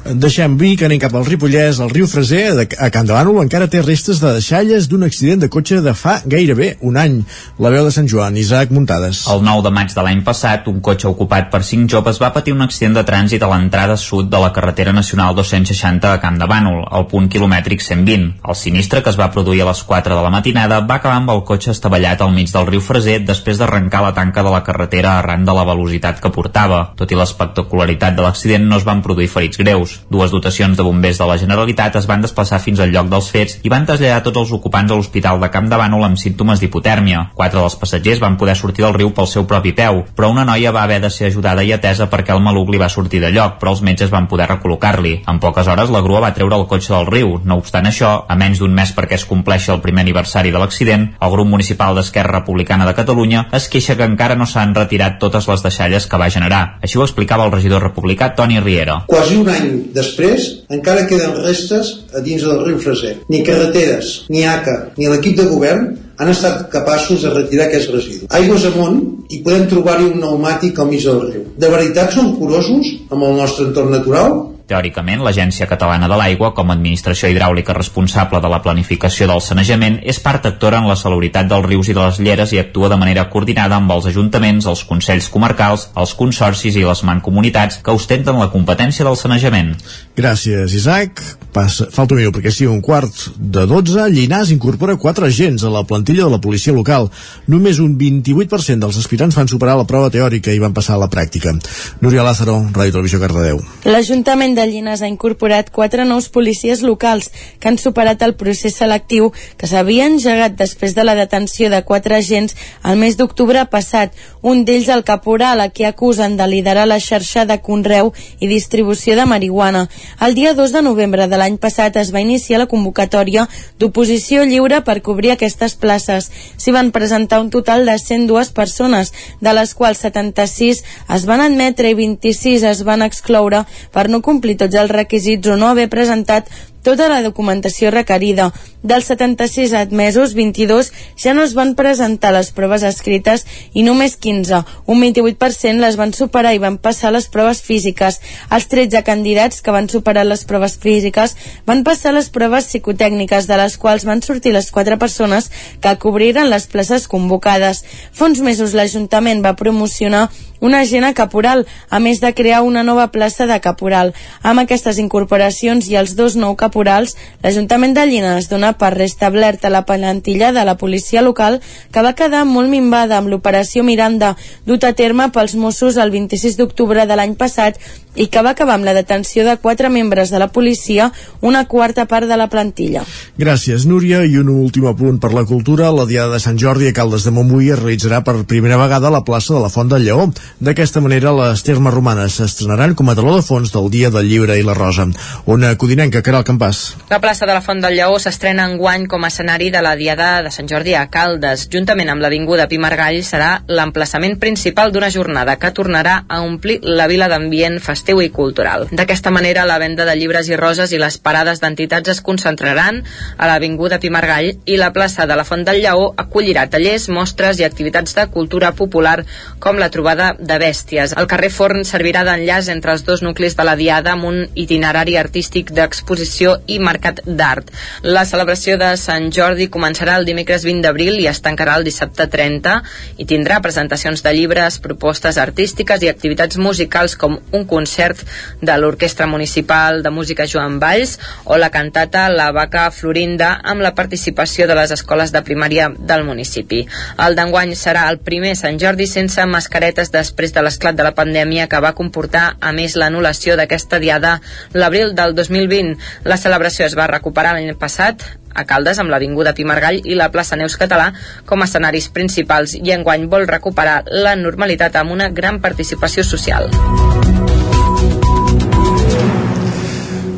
[0.00, 3.82] Deixem Vic, anem cap al Ripollès, el riu Freser, a Can de Bànol, encara té
[3.84, 7.18] restes de deixalles d'un accident de cotxe de fa gairebé un any.
[7.60, 9.26] La veu de Sant Joan, Isaac Muntades.
[9.28, 12.54] El 9 de maig de l'any passat, un cotxe ocupat per cinc joves va patir
[12.56, 16.48] un accident de trànsit a l'entrada sud de la carretera nacional 260 a Camp de
[16.48, 18.40] Bànol, al punt quilomètric 120.
[18.48, 21.34] El sinistre, que es va produir a les 4 de la matinada, va acabar amb
[21.36, 25.18] el cotxe estavellat al mig del riu Freser després d'arrencar la tanca de la carretera
[25.18, 26.86] arran de la velocitat que portava.
[26.96, 29.99] Tot i l'espectacularitat de l'accident, no es van produir ferits greus.
[30.10, 33.58] Dues dotacions de bombers de la Generalitat es van desplaçar fins al lloc dels fets
[33.62, 37.26] i van traslladar tots els ocupants a l'Hospital de Camp de Bànol amb símptomes d'hipotèrmia.
[37.34, 40.72] Quatre dels passatgers van poder sortir del riu pel seu propi peu, però una noia
[40.72, 43.58] va haver de ser ajudada i atesa perquè el maluc li va sortir de lloc,
[43.60, 45.14] però els metges van poder recol·locar-li.
[45.30, 47.36] En poques hores la grua va treure el cotxe del riu.
[47.44, 51.08] No obstant això, a menys d'un mes perquè es compleixi el primer aniversari de l'accident,
[51.20, 55.48] el grup municipal d'Esquerra Republicana de Catalunya es queixa que encara no s'han retirat totes
[55.48, 56.62] les deixalles que va generar.
[56.82, 59.02] Així ho explicava el regidor republicà Toni Riera.
[59.06, 63.16] Quasi un any després, encara queden restes a dins del riu Freser.
[63.32, 65.90] Ni carreteres, ni ACA, ni l'equip de govern
[66.20, 68.28] han estat capaços de retirar aquests residus.
[68.36, 69.00] Aigües amunt
[69.32, 71.46] i podem trobar-hi un pneumàtic al mig del riu.
[71.56, 74.36] De veritat som curosos amb el nostre entorn natural?
[74.70, 79.98] Teòricament, l'Agència Catalana de l'Aigua, com a administració hidràulica responsable de la planificació del sanejament,
[80.06, 82.98] és part actora en la salubritat dels rius i de les lleres i actua de
[83.00, 88.38] manera coordinada amb els ajuntaments, els consells comarcals, els consorcis i les mancomunitats que ostenten
[88.38, 89.74] la competència del sanejament.
[90.16, 91.22] Gràcies, Isaac.
[91.50, 94.04] Passa, falta un minut perquè sigui un quart de 12.
[94.14, 97.08] Llinàs incorpora quatre agents a la plantilla de la policia local.
[97.50, 101.10] Només un 28% dels aspirants van superar la prova teòrica i van passar a la
[101.10, 101.56] pràctica.
[102.04, 103.58] Núria Lázaro, Ràdio Televisió Cardedeu.
[103.90, 107.30] L'Ajuntament de Llinars ha incorporat quatre nous policies locals
[107.60, 112.16] que han superat el procés selectiu que s'havia engegat després de la detenció de quatre
[112.16, 114.12] agents el mes d'octubre passat.
[114.42, 119.16] Un d'ells, el caporal, a qui acusen de liderar la xarxa de conreu i distribució
[119.16, 119.86] de marihuana.
[120.20, 123.46] El dia 2 de novembre de l'any passat es va iniciar la convocatòria
[123.78, 126.30] d'oposició lliure per cobrir aquestes places.
[126.56, 130.82] S'hi van presentar un total de 102 persones, de les quals 76
[131.16, 135.56] es van admetre i 26 es van excloure per no complir tots els requisits o
[135.60, 136.50] no haver presentat
[136.82, 138.50] tota la documentació requerida.
[138.82, 140.90] Dels 76 admesos, 22
[141.20, 143.44] ja no es van presentar les proves escrites
[143.76, 148.20] i només 15, un 28% les van superar i van passar les proves físiques.
[148.50, 151.36] Els 13 candidats que van superar les proves físiques
[151.68, 155.50] van passar les proves psicotècniques, de les quals van sortir les 4 persones
[155.80, 157.84] que cobriren les places convocades.
[158.12, 160.30] Fa uns mesos l'Ajuntament va promocionar
[160.60, 164.12] un agent a caporal, a més de crear una nova plaça de caporal.
[164.42, 169.84] Amb aquestes incorporacions i els dos nou caporals, l'Ajuntament de Llinars dona per restablerta la
[169.84, 171.60] plantilla de la policia local
[171.92, 174.36] que va quedar molt minvada amb l'operació Miranda
[174.66, 177.78] dut a terme pels Mossos el 26 d'octubre de l'any passat
[178.16, 181.10] i que va acabar amb la detenció de quatre membres de la policia,
[181.40, 183.04] una quarta part de la plantilla.
[183.38, 184.24] Gràcies, Núria.
[184.26, 185.92] I un últim apunt per la cultura.
[185.94, 189.14] La Diada de Sant Jordi a Caldes de Montbui es realitzarà per primera vegada a
[189.14, 190.26] la plaça de la Font del Lleó.
[190.60, 194.58] D'aquesta manera, les termes romanes s'estrenaran com a taló de fons del Dia del Llibre
[194.58, 195.06] i la Rosa.
[195.46, 196.59] Una codinenca, Caral Campàs.
[197.08, 199.94] La plaça de la Font del Lleó s'estrena en guany com a escenari de la
[199.96, 201.62] Diada de Sant Jordi a Caldes.
[201.72, 207.30] Juntament amb l'Avinguda Pimargall serà l'emplaçament principal d'una jornada que tornarà a omplir la vila
[207.32, 208.88] d'ambient festiu i cultural.
[208.92, 213.00] D'aquesta manera, la venda de llibres i roses i les parades d'entitats es concentraran
[213.38, 217.64] a l'Avinguda Pimargall i la plaça de la Font del Lleó acollirà tallers, mostres i
[217.64, 219.24] activitats de cultura popular
[219.64, 221.16] com la trobada de bèsties.
[221.16, 225.16] El carrer Forn servirà d'enllaç entre els dos nuclis de la Diada amb un itinerari
[225.16, 227.70] artístic d'exposició i mercat d'art.
[228.02, 232.26] La celebració de Sant Jordi començarà el dimecres 20 d'abril i es tancarà el dissabte
[232.30, 232.76] 30
[233.22, 238.24] i tindrà presentacions de llibres, propostes artístiques i activitats musicals com un concert
[238.60, 243.94] de l'Orquestra Municipal de Música Joan Valls o la cantata La Vaca Florinda amb la
[243.94, 246.82] participació de les escoles de primària del municipi.
[247.20, 251.68] El d'enguany serà el primer Sant Jordi sense mascaretes després de l'esclat de la pandèmia
[251.70, 254.38] que va comportar, a més, l'anul·lació d'aquesta diada
[254.72, 255.96] l'abril del 2020.
[256.24, 260.58] La celebració es va recuperar l'any passat a Caldes amb l'Avinguda Pimargall i la plaça
[260.58, 261.10] Neus Català
[261.46, 266.70] com a escenaris principals i enguany vol recuperar la normalitat amb una gran participació social.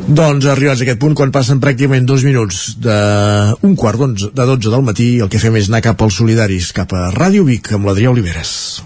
[0.03, 4.83] Doncs arribats a aquest punt, quan passen pràcticament dos minuts d'un quart de 12 del
[4.85, 8.11] matí, el que fem és anar cap als solidaris, cap a Ràdio Vic, amb l'Adrià
[8.11, 8.83] Oliveres.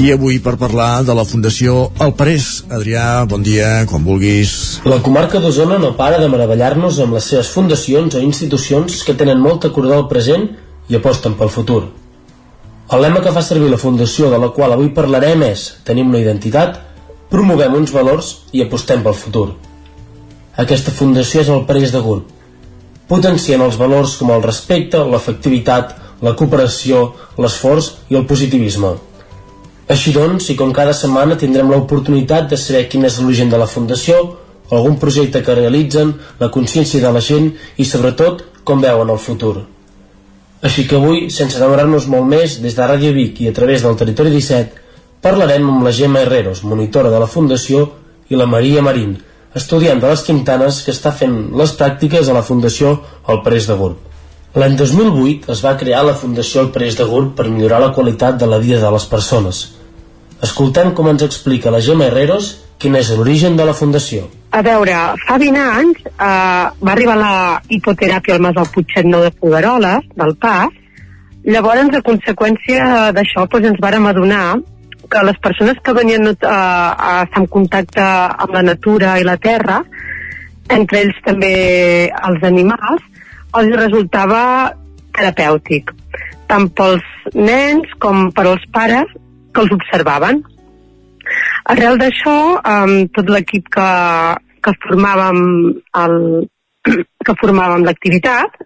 [0.00, 2.44] I avui per parlar de la Fundació El Parés.
[2.72, 4.52] Adrià, bon dia, quan vulguis.
[4.88, 9.42] La comarca d'Osona no para de meravellar-nos amb les seves fundacions o institucions que tenen
[9.44, 10.46] molta cura del present
[10.88, 11.82] i aposten pel futur.
[12.88, 16.24] El lema que fa servir la fundació de la qual avui parlarem és Tenim una
[16.24, 16.80] identitat,
[17.28, 19.50] promovem uns valors i apostem pel futur.
[20.64, 22.24] Aquesta fundació és el Parés de Gurb,
[23.12, 25.92] potenciant els valors com el respecte, l'efectivitat,
[26.24, 27.04] la cooperació,
[27.36, 28.96] l'esforç i el positivisme.
[29.90, 33.66] Així doncs, i com cada setmana tindrem l'oportunitat de saber quin és l'origen de la
[33.66, 34.20] Fundació,
[34.70, 39.64] algun projecte que realitzen, la consciència de la gent i, sobretot, com veuen el futur.
[40.62, 43.96] Així que avui, sense demorar-nos molt més, des de Ràdio Vic i a través del
[43.98, 44.84] Territori 17,
[45.24, 47.88] parlarem amb la Gemma Herreros, monitora de la Fundació,
[48.30, 49.16] i la Maria Marín,
[49.58, 52.94] estudiant de les Quintanes que està fent les pràctiques a la Fundació
[53.26, 53.98] El Pres de Gurb.
[54.54, 58.38] L'any 2008 es va crear la Fundació El Pres de Gurb per millorar la qualitat
[58.38, 59.79] de la vida de les persones.
[60.46, 64.24] Escoltem com ens explica la Gemma Herreros quin és l'origen de la Fundació.
[64.56, 64.96] A veure,
[65.26, 66.14] fa 20 anys eh,
[66.80, 67.34] va arribar la
[67.68, 70.72] hipoteràpia al Mas del Puigset Nou de Fogaroles, del PAS,
[71.44, 74.44] llavors, a conseqüència d'això, doncs ens vàrem adonar
[75.10, 79.36] que les persones que venien a, a estar en contacte amb la natura i la
[79.42, 79.80] terra,
[80.70, 81.54] entre ells també
[82.08, 83.04] els animals,
[83.58, 84.42] els resultava
[85.16, 85.90] terapèutic,
[86.48, 87.04] tant pels
[87.34, 89.10] nens com per als pares
[89.54, 90.42] que els observaven.
[91.72, 93.90] Arrel d'això, um, tot l'equip que,
[94.64, 95.40] que formàvem
[96.02, 96.16] el,
[97.26, 98.56] que formàvem l'activitat,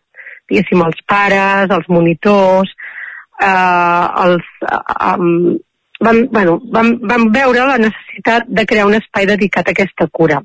[0.50, 2.72] diguéssim, els pares, els monitors,
[3.40, 5.56] eh, els, eh, um,
[6.04, 10.40] vam, bueno, vam, vam veure la necessitat de crear un espai dedicat a aquesta cura.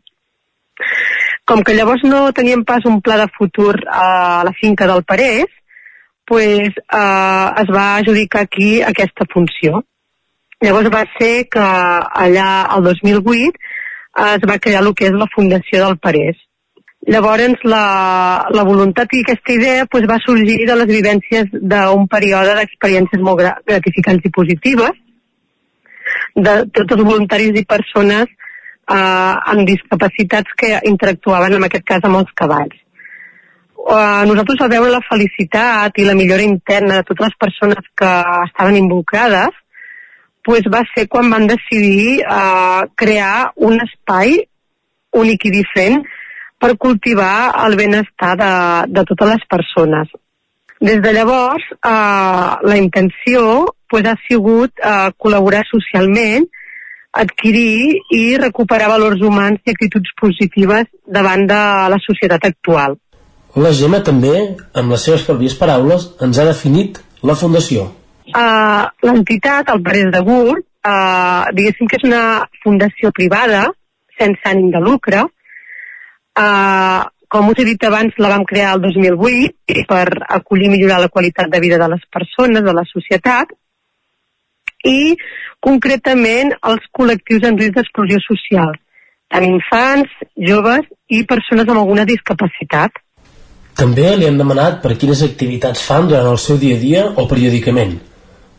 [1.49, 5.49] Com que llavors no teníem pas un pla de futur a la finca del Parés,
[6.29, 9.83] pues, eh, es va adjudicar aquí aquesta funció.
[10.65, 11.65] Llavors va ser que
[12.25, 13.59] allà, el 2008,
[14.25, 16.39] es va crear el que és la Fundació del Parés.
[17.07, 17.83] Llavors, la,
[18.51, 23.39] la voluntat i aquesta idea pues, va sorgir de les vivències d'un període d'experiències molt
[23.39, 24.99] gratificants i positives
[26.35, 32.19] de tots els voluntaris i persones eh, amb discapacitats que interactuaven, en aquest cas, amb
[32.19, 32.75] els cavalls.
[33.79, 38.09] Uh, nosaltres, al veure la felicitat i la millora interna de totes les persones que
[38.43, 39.55] estaven involucrades,
[40.45, 44.39] pues va ser quan van decidir uh, crear un espai
[45.19, 46.01] únic i diferent
[46.59, 48.53] per cultivar el benestar de,
[48.91, 50.09] de totes les persones.
[50.79, 56.45] Des de llavors, eh, la intenció pues, ha sigut eh, col·laborar socialment,
[57.11, 61.61] adquirir i recuperar valors humans i actituds positives davant de
[61.91, 62.99] la societat actual.
[63.59, 64.35] La Gemma també,
[64.77, 67.89] amb les seves pròpies paraules, ens ha definit la Fundació.
[68.29, 72.23] Uh, L'entitat, el Parés de Gurt, uh, diguéssim que és una
[72.63, 73.65] fundació privada,
[74.19, 75.25] sense ànim de lucre,
[76.39, 80.05] Uh, com us he dit abans, la vam crear el 2008 per
[80.37, 83.51] acollir i millorar la qualitat de vida de les persones, de la societat,
[84.87, 85.17] i
[85.59, 88.71] concretament els col·lectius en risc d'exclusió social,
[89.29, 90.15] tant infants,
[90.49, 92.97] joves i persones amb alguna discapacitat.
[93.77, 97.27] També li hem demanat per quines activitats fan durant el seu dia a dia o
[97.29, 97.99] periòdicament.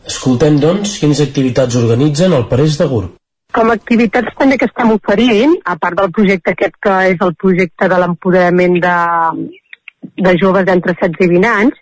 [0.07, 3.17] Escoltem, doncs, quines activitats organitzen el Parés de Gurb.
[3.53, 7.33] Com a activitats també que estem oferint, a part del projecte aquest que és el
[7.35, 8.97] projecte de l'empoderament de,
[10.25, 11.81] de joves d'entre 16 i 20 anys,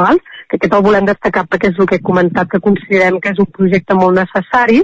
[0.00, 0.20] val?
[0.48, 3.40] que aquest el volem destacar perquè és el que he comentat, que considerem que és
[3.42, 4.80] un projecte molt necessari.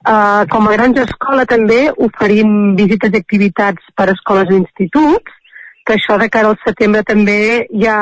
[0.00, 5.36] Uh, com a grans escola també oferim visites i activitats per a escoles i instituts,
[5.86, 7.98] que això de cara al setembre també ja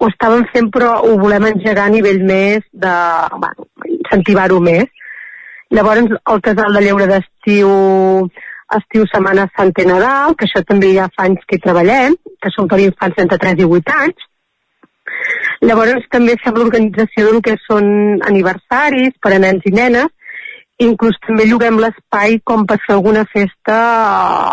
[0.00, 2.94] ho estàvem fent però ho volem engegar a nivell més de,
[3.36, 4.88] bueno, incentivar-ho més
[5.70, 7.68] Llavors, el casal de lleure d'estiu,
[8.74, 12.50] estiu Setmana Santa i Nadal, que això també ja fa anys que hi treballem, que
[12.50, 14.24] són per infants entre 3 i 8 anys.
[15.62, 17.86] Llavors també fem l'organització del que són
[18.26, 20.10] aniversaris per a nens i nenes,
[20.82, 23.78] inclús també lloguem l'espai com per fer alguna festa,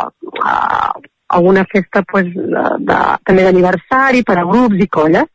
[0.06, 0.92] uh,
[1.34, 5.26] alguna festa pues, de, de, també d'aniversari per a grups i colles.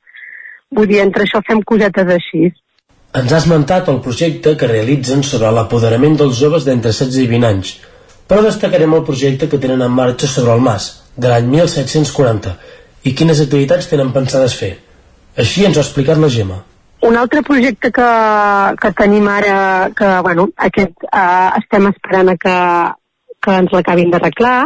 [0.77, 2.51] Vull dir, entre això fem cosetes així.
[3.21, 7.49] Ens ha esmentat el projecte que realitzen sobre l'apoderament dels joves d'entre 16 i 20
[7.49, 7.73] anys,
[8.29, 12.55] però destacarem el projecte que tenen en marxa sobre el Mas, de l'any 1740,
[13.05, 14.73] i quines activitats tenen pensades fer.
[15.45, 16.63] Així ens ho ha explicat la Gemma.
[17.03, 18.09] Un altre projecte que,
[18.81, 22.57] que tenim ara, que bueno, aquest eh, estem esperant a que,
[23.43, 24.57] que ens l'acabin d'arreglar,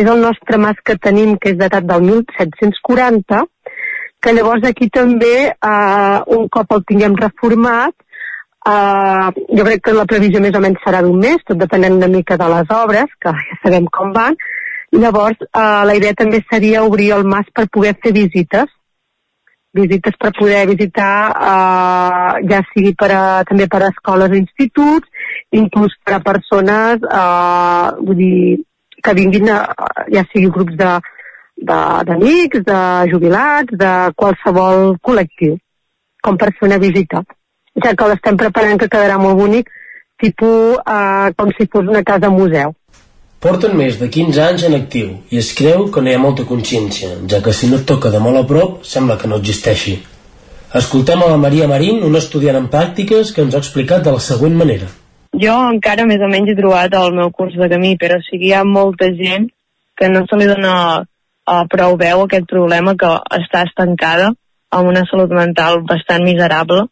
[0.00, 3.44] és el nostre mas que tenim, que és datat del 1740,
[4.20, 7.94] que llavors aquí també, eh, un cop el tinguem reformat,
[8.68, 12.08] eh, jo crec que la previsió més o menys serà d'un mes, tot depenent una
[12.08, 14.36] mica de les obres, que ja sabem com van,
[14.92, 18.68] llavors eh, la idea també seria obrir el mas per poder fer visites,
[19.72, 25.08] visites per poder visitar eh, ja sigui per a, també per a escoles i instituts,
[25.52, 28.58] inclús per a persones eh, vull dir,
[29.00, 29.62] que vinguin a,
[30.12, 30.98] ja sigui grups de,
[31.60, 35.58] d'amics, de, de jubilats, de qualsevol col·lectiu,
[36.22, 37.22] com per fer una visita.
[37.84, 39.70] Ja que l'estem preparant que quedarà molt bonic,
[40.20, 42.74] tipus eh, com si fos una casa museu.
[43.40, 46.44] Porten més de 15 anys en actiu i es creu que no hi ha molta
[46.44, 49.94] consciència, ja que si no et toca de molt a prop, sembla que no existeixi.
[50.76, 54.20] Escoltem a la Maria Marín, una estudiant en pràctiques, que ens ha explicat de la
[54.22, 54.90] següent manera.
[55.40, 58.50] Jo encara més o menys he trobat el meu curs de camí, però o sigui,
[58.50, 59.48] hi ha molta gent
[59.96, 60.74] que no se li dona
[61.50, 64.30] eh, prou veu aquest problema que està estancada
[64.70, 66.86] amb una salut mental bastant miserable?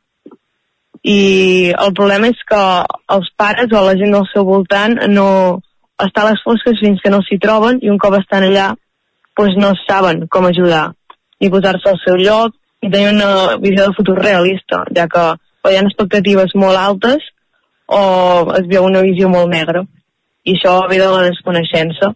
[1.07, 2.61] I el problema és que
[3.15, 5.29] els pares o la gent del seu voltant no
[6.03, 8.73] està a les fosques fins que no s'hi troben i un cop estan allà
[9.39, 10.89] doncs no saben com ajudar
[11.41, 15.25] ni posar-se al seu lloc i tenir una visió de futur realista ja que
[15.63, 17.23] o hi ha expectatives molt altes
[17.89, 18.01] o
[18.59, 19.83] es veu una visió molt negra.
[20.45, 22.13] I això ve de la desconeixença.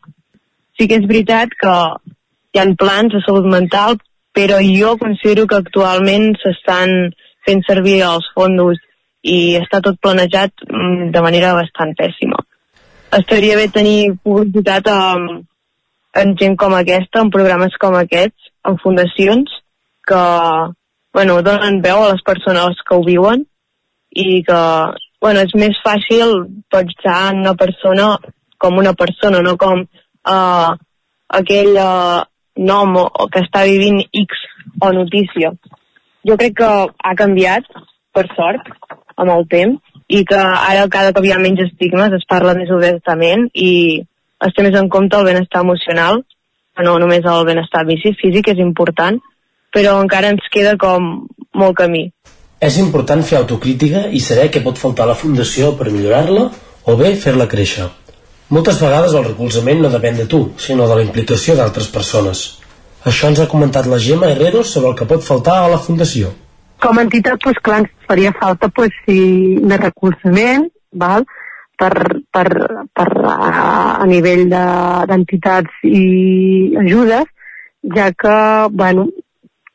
[0.79, 1.75] Sí que és veritat que
[2.53, 3.99] hi ha plans de salut mental,
[4.33, 7.13] però jo considero que actualment s'estan
[7.47, 8.81] fent servir els fondos
[9.23, 12.39] i està tot planejat mm, de manera bastant pèssima.
[13.13, 15.43] estaria bé tenir publicitat amb,
[16.17, 19.51] en gent com aquesta, en programes com aquests, en fundacions,
[20.09, 20.23] que
[21.13, 23.45] bueno, donen veu a les persones que ho viuen
[24.11, 24.61] i que
[25.21, 26.33] bueno, és més fàcil
[26.73, 28.17] pensar en una persona
[28.59, 30.73] com una persona, no com uh,
[31.39, 32.23] aquell uh,
[32.57, 34.43] nom o, o que està vivint X
[34.81, 35.53] o notícia.
[36.27, 37.67] Jo crec que ha canviat,
[38.13, 38.69] per sort,
[39.17, 42.71] amb el temps, i que ara cada cop hi ha menys estigmes, es parla més
[42.71, 44.03] obertament i
[44.43, 46.23] es té més en compte el benestar emocional,
[46.83, 49.21] no només el benestar físic és important,
[49.73, 52.11] però encara ens queda com molt camí.
[52.61, 56.51] És important fer autocrítica i saber què pot faltar a la Fundació per millorar-la
[56.87, 57.89] o bé fer-la créixer.
[58.53, 62.43] Moltes vegades el recolzament no depèn de tu, sinó de la implicació d'altres persones.
[63.09, 66.35] Això ens ha comentat la Gemma Herrero sobre el que pot faltar a la Fundació.
[66.83, 69.23] Com a entitat, doncs, clar, ens faria falta pues, sí,
[69.63, 71.25] de recolzament, val?
[71.83, 72.47] per, per,
[72.95, 73.37] per a,
[74.03, 77.29] a nivell d'entitats de, i ajudes,
[77.97, 78.35] ja que,
[78.71, 79.09] bueno,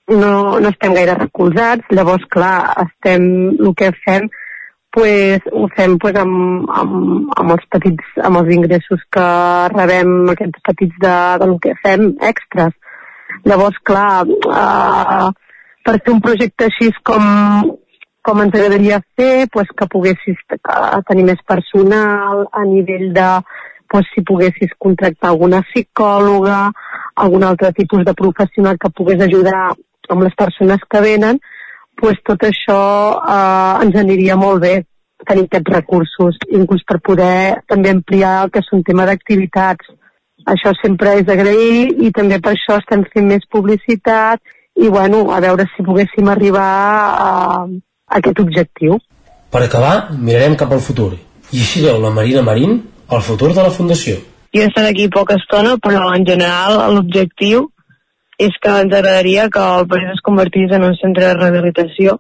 [0.08, 0.34] no,
[0.64, 4.30] no estem gaire recolzats, llavors, clar, estem, el que fem,
[4.98, 9.26] pues, ho fem pues, amb, amb, amb, els petits, amb els ingressos que
[9.76, 12.74] rebem, aquests petits de, de lo que fem, extras.
[13.46, 15.28] Llavors, clar, uh,
[15.86, 17.28] per fer un projecte així com,
[18.26, 20.42] com ens agradaria fer, pues, que poguessis
[21.12, 23.28] tenir més personal a nivell de
[23.94, 26.72] pues, si poguessis contractar alguna psicòloga,
[27.22, 29.62] algun altre tipus de professional que pogués ajudar
[30.10, 31.38] amb les persones que venen,
[32.00, 32.82] pues tot això
[33.18, 34.76] eh, ens aniria molt bé
[35.28, 39.90] tenir aquests recursos, inclús per poder també ampliar el que és un tema d'activitats.
[40.48, 44.40] Això sempre és d'agrair i també per això estem fent més publicitat
[44.78, 47.32] i bueno, a veure si poguéssim arribar a,
[47.66, 49.00] a aquest objectiu.
[49.52, 51.16] Per acabar, mirarem cap al futur.
[51.52, 54.20] I així veu la Marina Marín el futur de la Fundació.
[54.54, 57.68] Jo he estat aquí poca estona, però en general l'objectiu
[58.38, 62.20] és que ens agradaria que el país es convertís en un centre de rehabilitació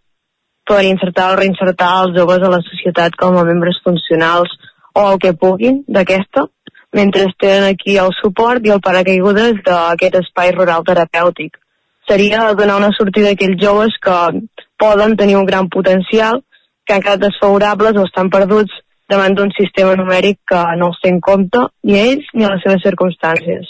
[0.67, 4.51] per insertar o reinsertar els joves a la societat com a membres funcionals
[4.97, 6.47] o el que puguin d'aquesta,
[6.97, 11.61] mentre tenen aquí el suport i el paracaigudes d'aquest espai rural terapèutic.
[12.09, 14.17] Seria donar una sortida a aquells joves que
[14.79, 16.41] poden tenir un gran potencial,
[16.85, 18.73] que han quedat desfavorables o estan perduts
[19.11, 22.83] davant d'un sistema numèric que no els té en compte ni ells ni les seves
[22.83, 23.69] circumstàncies.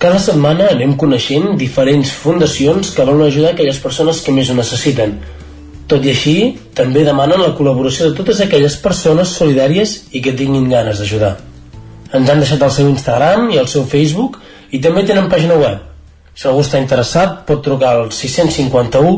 [0.00, 5.10] Cada setmana anem coneixent diferents fundacions que volen ajudar aquelles persones que més ho necessiten.
[5.92, 6.32] Tot i així,
[6.78, 11.34] també demanen la col·laboració de totes aquelles persones solidàries i que tinguin ganes d'ajudar.
[12.16, 14.40] Ens han deixat el seu Instagram i el seu Facebook
[14.72, 15.84] i també tenen pàgina web.
[16.32, 19.12] Si algú està interessat, pot trucar al 651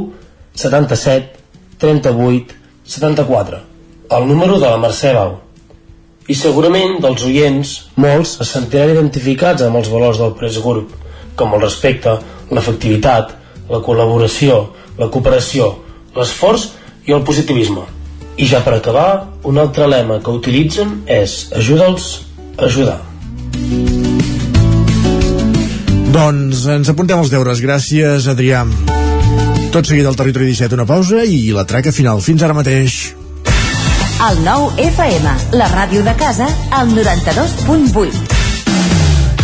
[0.67, 2.59] 77 38
[2.99, 3.65] 74,
[4.19, 5.39] el número de la Mercè Bau
[6.33, 7.71] i segurament dels oients
[8.01, 10.95] molts es sentiran identificats amb els valors del Press Group,
[11.37, 12.15] com el respecte,
[12.49, 13.35] l'efectivitat,
[13.69, 14.63] la col·laboració,
[14.97, 15.69] la cooperació,
[16.17, 16.71] l'esforç
[17.09, 17.85] i el positivisme.
[18.41, 19.09] I ja per acabar,
[19.45, 22.11] un altre lema que utilitzen és ajuda'ls
[22.57, 22.99] a ajudar.
[26.13, 27.61] Doncs ens apuntem els deures.
[27.61, 28.65] Gràcies, Adrià.
[29.73, 32.25] Tot seguit al Territori 17, una pausa i la traca final.
[32.25, 33.03] Fins ara mateix.
[34.23, 38.21] El nou FM, la ràdio de casa, al 92.8.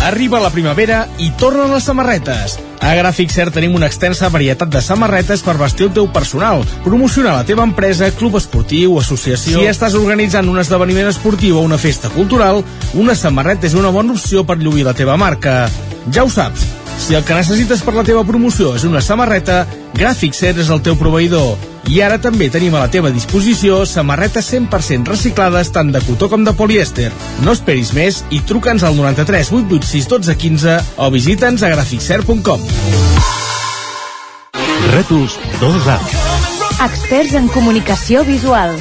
[0.07, 2.55] Arriba la primavera i tornen les samarretes.
[2.79, 7.35] A Gràfic Cert tenim una extensa varietat de samarretes per vestir el teu personal, promocionar
[7.35, 9.59] la teva empresa, club esportiu, associació...
[9.59, 12.63] Si estàs organitzant un esdeveniment esportiu o una festa cultural,
[12.95, 15.65] una samarreta és una bona opció per lluir la teva marca.
[16.07, 16.63] Ja ho saps,
[16.99, 19.63] si el que necessites per la teva promoció és una samarreta,
[19.95, 21.55] Gràfic Cert és el teu proveïdor.
[21.89, 26.43] I ara també tenim a la teva disposició samarretes 100% reciclades tant de cotó com
[26.45, 27.09] de polièster.
[27.45, 32.67] No esperis més i truca'ns al 93 886 12 15 o visita'ns a graficcert.com.
[34.93, 35.97] Rètols 2A.
[36.85, 38.77] Experts en comunicació visual.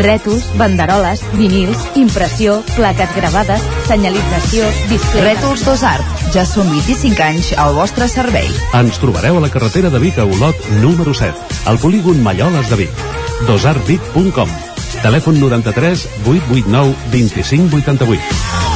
[0.00, 5.28] Rètols, banderoles, vinils, impressió, plaques gravades, senyalització, display...
[5.30, 6.15] Rètols 2 Art.
[6.34, 8.48] Ja són 25 anys al vostre servei.
[8.76, 12.82] Ens trobareu a la carretera de Vic a Olot, número 7, al polígon Malloles de
[12.84, 13.04] Vic.
[13.46, 14.50] dosartvic.com
[15.02, 18.75] Telèfon 93 889 2588.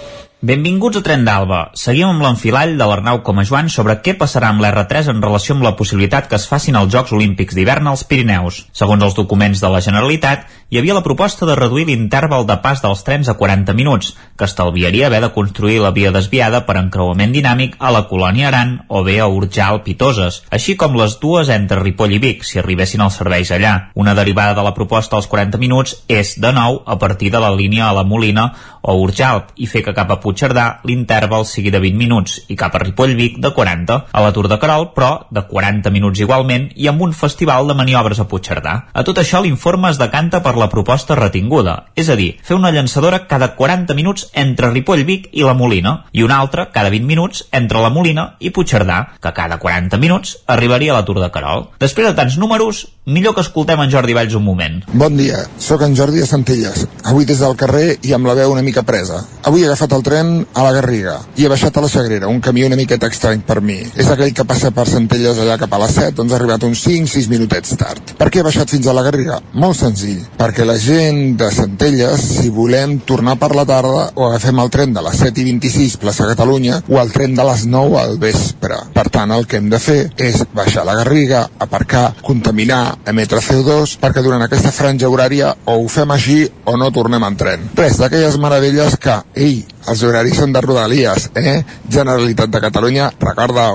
[0.41, 1.57] Benvinguts a Tren d'Alba.
[1.77, 5.75] Seguim amb l'enfilall de l'Arnau Comajoan sobre què passarà amb l'R3 en relació amb la
[5.77, 8.63] possibilitat que es facin els Jocs Olímpics d'hivern als Pirineus.
[8.73, 12.81] Segons els documents de la Generalitat, hi havia la proposta de reduir l'interval de pas
[12.81, 17.37] dels trens a 40 minuts, que estalviaria haver de construir la via desviada per encreuament
[17.37, 21.83] dinàmic a la colònia Aran o bé a Urjal Pitoses, així com les dues entre
[21.83, 23.75] Ripoll i Vic, si arribessin els serveis allà.
[23.93, 27.53] Una derivada de la proposta als 40 minuts és, de nou, a partir de la
[27.53, 28.49] línia a la Molina
[28.81, 32.75] o Urjal i fer que cap a Puigcerdà l'interval sigui de 20 minuts i cap
[32.77, 33.97] a Ripoll-Vic de 40.
[34.15, 37.75] A la Tour de Carol, però, de 40 minuts igualment i amb un festival de
[37.75, 38.75] maniobres a Puigcerdà.
[38.95, 42.71] A tot això l'informe es decanta per la proposta retinguda, és a dir, fer una
[42.71, 47.43] llançadora cada 40 minuts entre Ripoll-Vic i la Molina i una altra cada 20 minuts
[47.51, 51.67] entre la Molina i Puigcerdà, que cada 40 minuts arribaria a la Tour de Carol.
[51.83, 54.79] Després de tants números, millor que escoltem en Jordi Valls un moment.
[54.93, 56.87] Bon dia, sóc en Jordi de Centelles.
[57.03, 59.25] Avui des del carrer i amb la veu una mica presa.
[59.43, 62.41] Avui he agafat el tren a la Garriga i he baixat a la Sagrera, un
[62.41, 63.77] camí una miqueta estrany per mi.
[63.95, 66.83] És aquell que passa per Centelles allà cap a les 7, doncs ha arribat uns
[66.87, 68.13] 5-6 minutets tard.
[68.19, 69.39] Per què he baixat fins a la Garriga?
[69.53, 74.61] Molt senzill, perquè la gent de Centelles, si volem tornar per la tarda, o agafem
[74.63, 77.99] el tren de les 7 i 26 plaça Catalunya, o el tren de les 9
[78.01, 78.79] al vespre.
[78.93, 83.97] Per tant, el que hem de fer és baixar la Garriga, aparcar, contaminar, emetre CO2,
[84.01, 87.67] perquè durant aquesta franja horària o ho fem així o no tornem en tren.
[87.77, 91.61] Res d'aquelles meravelles que, ei, els horaris són de Rodalies, eh?
[91.89, 93.71] Generalitat de Catalunya, recorda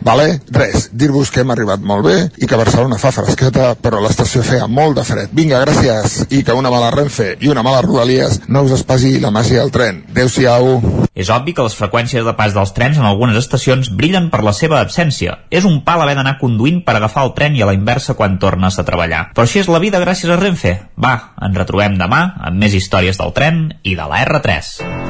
[0.00, 0.40] Vale?
[0.48, 4.66] Res, dir-vos que hem arribat molt bé i que Barcelona fa fresqueta, però l'estació feia
[4.66, 5.32] molt de fred.
[5.36, 9.32] Vinga, gràcies, i que una mala Renfe i una mala Rodalies no us espasi la
[9.34, 10.02] màgia del tren.
[10.10, 10.80] Adéu-siau.
[11.14, 14.54] És obvi que les freqüències de pas dels trens en algunes estacions brillen per la
[14.56, 15.36] seva absència.
[15.50, 18.40] És un pal haver d'anar conduint per agafar el tren i a la inversa quan
[18.40, 19.28] tornes a treballar.
[19.34, 20.76] Però així és la vida gràcies a Renfe.
[20.96, 21.14] Va,
[21.44, 25.09] ens retrobem demà amb més històries del tren i de la R3.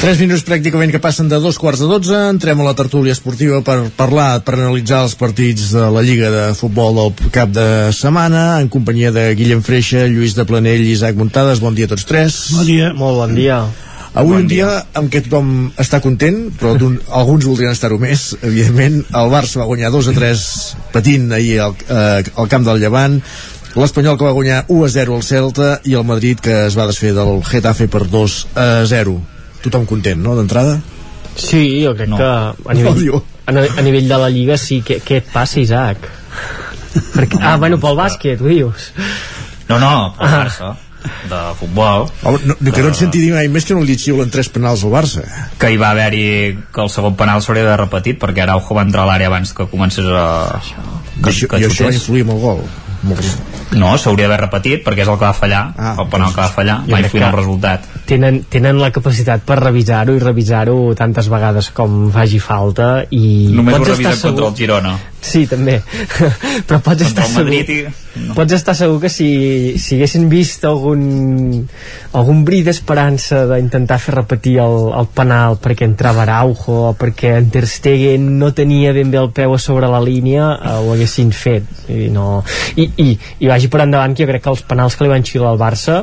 [0.00, 2.16] Tres minuts pràcticament que passen de dos quarts de dotze.
[2.32, 6.44] Entrem a la tertúlia esportiva per parlar, per analitzar els partits de la Lliga de
[6.56, 11.18] Futbol del cap de setmana, en companyia de Guillem Freixa, Lluís de Planell i Isaac
[11.20, 11.60] Muntades.
[11.60, 12.38] Bon dia a tots tres.
[12.56, 12.94] Bon dia.
[12.96, 13.58] Molt bon dia.
[14.14, 15.50] Avui bon un dia, dia en què tothom
[15.84, 16.72] està content, però
[17.20, 19.02] alguns voldrien estar-ho més, evidentment.
[19.20, 20.46] El Barça va guanyar 2 a 3
[20.94, 23.18] patint ahir al, eh, al camp del Llevant,
[23.76, 26.88] l'Espanyol que va guanyar 1 a 0 al Celta i el Madrid que es va
[26.88, 29.18] desfer del Getafe per 2 a 0
[29.62, 30.80] tothom content, no, d'entrada?
[31.36, 32.16] Sí, jo crec No.
[32.16, 35.26] que a nivell, No, a, ni- a nivell de la Lliga sí, què, què et
[35.32, 35.98] passa, Isaac?
[37.14, 38.92] Perquè, ah, bueno, pel bàsquet, ho dius?
[39.68, 40.44] No, no, pel Ah.
[40.44, 40.76] Barça.
[41.30, 43.94] de futbol Home, no, no, que no et senti dir mai més que no li
[43.96, 45.22] xiulen tres penals al Barça
[45.56, 49.06] que hi va haver-hi que el segon penal s'hauria de repetit perquè Araujo va entrar
[49.06, 52.60] a l'àrea abans que comencés a I això, i això va influir amb el gol
[53.08, 53.24] molt.
[53.80, 56.48] no, s'hauria d'haver repetit perquè és el que va fallar Ah, el penal que va
[56.52, 57.80] fallar va influir en el que- resultat
[58.10, 63.24] tenen, tenen la capacitat per revisar-ho i revisar-ho tantes vegades com faci falta i
[63.54, 65.78] només ho revisen estar contra el Girona sí també.
[66.68, 67.78] Però pots estar segur Madrid i...
[68.26, 68.34] no.
[68.36, 69.28] pots estar segur que si,
[69.80, 71.02] si haguessin vist algun
[72.16, 77.50] algun bri d'esperança d'intentar fer repetir el, el penal perquè entrava Araujo o perquè en
[77.52, 81.32] Ter Stegen no tenia ben bé el peu a sobre la línia eh, ho haguessin
[81.36, 81.66] fet.
[81.88, 82.42] I, no...
[82.76, 83.08] I, i,
[83.40, 85.60] i vagi per endavant que jo crec que els penals que li van xiular al
[85.60, 86.02] Barça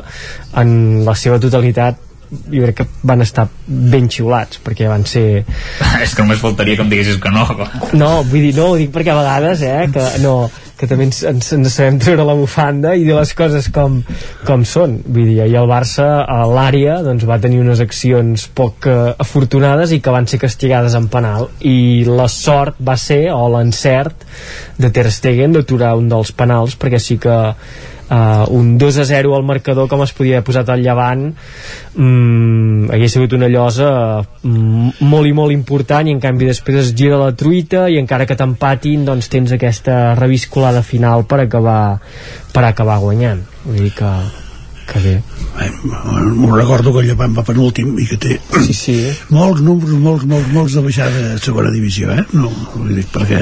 [0.58, 5.26] en la seva totalitat jo crec que van estar ben xiulats perquè van ser
[6.04, 7.68] és que només faltaria que em diguessis que no clar.
[7.92, 10.38] no, vull dir, no, ho dic perquè a vegades, eh, que no,
[10.78, 13.98] que també ens, ens, ens sabem treure la bufanda i dir les coses com,
[14.46, 14.98] com són.
[15.06, 19.92] Vull dir, ahir el Barça a l'àrea doncs, va tenir unes accions poc eh, afortunades
[19.94, 24.26] i que van ser castigades en penal i la sort va ser, o l'encert
[24.78, 27.38] de Ter Stegen d'aturar un dels penals perquè sí que
[28.10, 31.28] uh, un 2 a 0 al marcador com es podia haver posat al llevant.
[31.94, 33.90] Mm, hagués sigut una llosa
[34.42, 38.26] mm, molt i molt important i en canvi després es gira la truita i encara
[38.28, 41.98] que t'empatin doncs tens aquesta reviscolada final per acabar
[42.52, 43.44] per acabar guanyant.
[43.66, 44.14] Vull dir que,
[44.88, 45.20] que bé
[45.58, 48.36] M'ho recordo que el Llevant va penúltim i que té
[48.68, 48.96] sí, sí.
[49.34, 52.24] molts números, molts, molts, molts de baixada a segona divisió, eh?
[52.32, 53.40] No, vull dir, perquè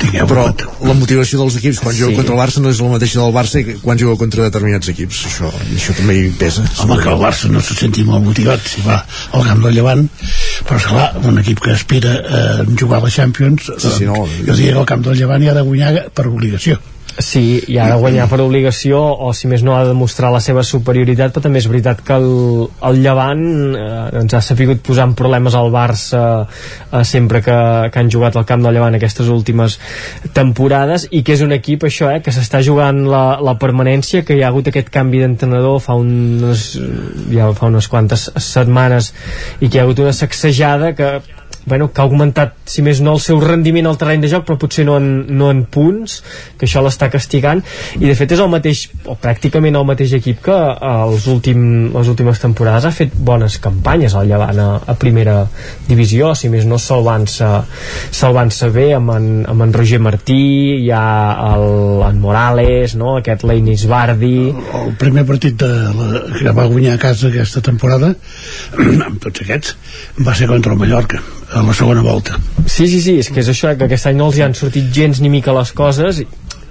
[0.00, 0.66] tingueu però compte.
[0.88, 2.16] la motivació dels equips quan juga Sí.
[2.20, 5.22] contra el Barça no és la mateixa del Barça que quan juga contra determinats equips
[5.30, 8.82] això, això també hi pesa Home, que el Barça no se senti molt motivat si
[8.86, 8.98] va
[9.32, 10.08] al camp del Llevant,
[10.66, 12.42] però esclar, un equip que aspira a
[12.78, 14.24] jugar a la Champions, Sí, sí, no.
[14.26, 16.78] eh, jo diria que el camp del Llevant hi ha de guanyar per obligació.
[17.18, 20.40] Sí, i ha de guanyar per obligació o si més no ha de demostrar la
[20.44, 22.26] seva superioritat però també és veritat que el,
[22.88, 27.56] el Llevant eh, doncs ha sapigut posar en problemes al Barça eh, sempre que,
[27.92, 29.78] que han jugat al camp del Llevant aquestes últimes
[30.36, 34.36] temporades i que és un equip això, eh, que s'està jugant la, la permanència, que
[34.36, 36.68] hi ha hagut aquest canvi d'entrenador fa, unes,
[37.32, 39.14] ja fa unes quantes setmanes
[39.62, 41.14] i que hi ha hagut una sacsejada que
[41.66, 44.58] bueno, que ha augmentat, si més no, el seu rendiment al terreny de joc, però
[44.62, 46.20] potser no en, no en punts,
[46.56, 47.62] que això l'està castigant,
[47.98, 51.66] i de fet és el mateix, o pràcticament el mateix equip que eh, els últim,
[51.94, 55.36] les últimes temporades ha fet bones campanyes al Llevant a, a primera
[55.86, 57.50] divisió, si més no salvant-se
[58.14, 60.38] salvant-se bé amb en, amb en Roger Martí,
[60.84, 61.04] hi ha
[61.52, 61.66] el,
[62.06, 63.16] en Morales, no?
[63.20, 64.50] aquest Leinis Bardi...
[64.76, 68.12] El primer partit de la, que va guanyar a casa aquesta temporada,
[69.08, 69.76] amb tots aquests,
[70.26, 72.40] va ser contra el Mallorca, a la segona volta.
[72.66, 74.90] Sí, sí, sí, és que és això, que aquest any no els hi han sortit
[74.94, 76.24] gens ni mica les coses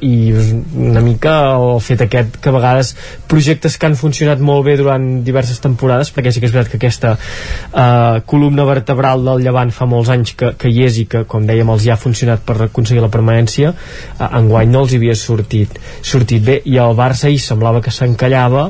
[0.03, 0.33] i
[0.75, 2.91] una mica el fet aquest que a vegades
[3.31, 6.79] projectes que han funcionat molt bé durant diverses temporades perquè sí que és veritat que
[6.81, 11.23] aquesta uh, columna vertebral del Llevant fa molts anys que, que hi és i que
[11.31, 14.99] com dèiem els hi ha funcionat per aconseguir la permanència uh, enguany no els hi
[14.99, 18.69] havia sortit sortit bé i el Barça hi semblava que s'encallava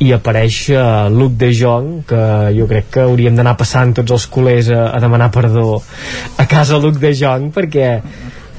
[0.00, 2.22] i apareix uh, Luc de Jong que
[2.56, 5.80] jo crec que hauríem d'anar passant tots els culers a, a demanar perdó
[6.40, 7.88] a casa Luc de Jong perquè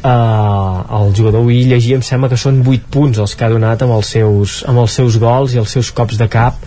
[0.01, 3.83] Uh, el jugador avui llegia em sembla que són 8 punts els que ha donat
[3.85, 6.57] amb els seus, amb els seus gols i els seus cops de cap.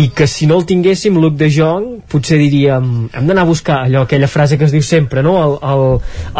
[0.00, 3.82] I que si no el tinguéssim Luc de Jong potser diríem hem d'anar a buscar
[3.84, 5.36] allò, aquella frase que es diu sempre no?
[5.42, 5.84] el, el,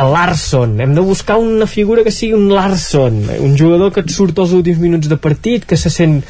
[0.00, 0.78] el Larson.
[0.80, 4.56] Hem de buscar una figura que sigui un Larson un jugador que et surt als
[4.56, 6.22] últims minuts de partit que se sent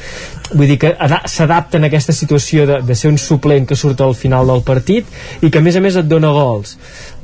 [0.51, 4.01] vull dir que ada- s'adapta en aquesta situació de, de ser un suplent que surt
[4.03, 5.07] al final del partit
[5.41, 6.75] i que a més a més et dona gols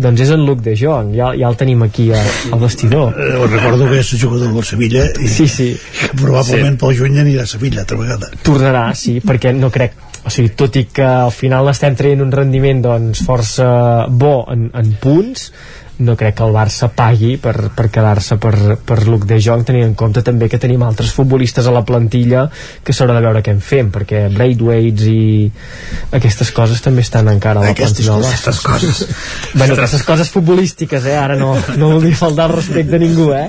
[0.02, 2.22] doncs és en Luc de Jong ja, ja el tenim aquí a,
[2.52, 5.74] al vestidor Eh, recordo que és jugador del Sevilla i sí, sí.
[6.00, 6.80] que probablement sí.
[6.84, 8.32] pel juny anirà a Sevilla altra vegada.
[8.46, 12.34] tornarà, sí, perquè no crec o sigui, tot i que al final estem traient un
[12.34, 15.50] rendiment doncs força bo en, en punts
[16.02, 18.54] no crec que el Barça pagui per, per quedar-se per,
[18.86, 22.48] per Luc de Jong tenint en compte també que tenim altres futbolistes a la plantilla
[22.84, 25.52] que s'haurà de veure què en fem perquè Braithwaite i
[26.18, 29.04] aquestes coses també estan encara a la Aquestes plantilla aquestes coses.
[29.60, 31.18] bueno, aquestes coses futbolístiques eh?
[31.18, 33.48] ara no, no volia faltar el respecte a ningú eh?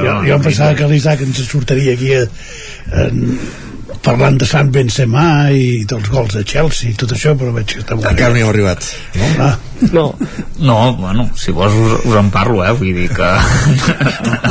[0.00, 2.24] Jo, jo pensava que l'Isaac ens sortiria aquí a,
[3.04, 3.38] en,
[4.04, 7.82] parlant de Sant Benzema i dels gols de Chelsea i tot això, però veig que
[7.82, 9.30] està molt encara no hi hem arribat no?
[9.44, 9.54] Ah.
[9.92, 10.04] no.
[10.58, 12.70] No, bueno, si vols us, us en parlo, eh?
[12.78, 13.26] Vull dir que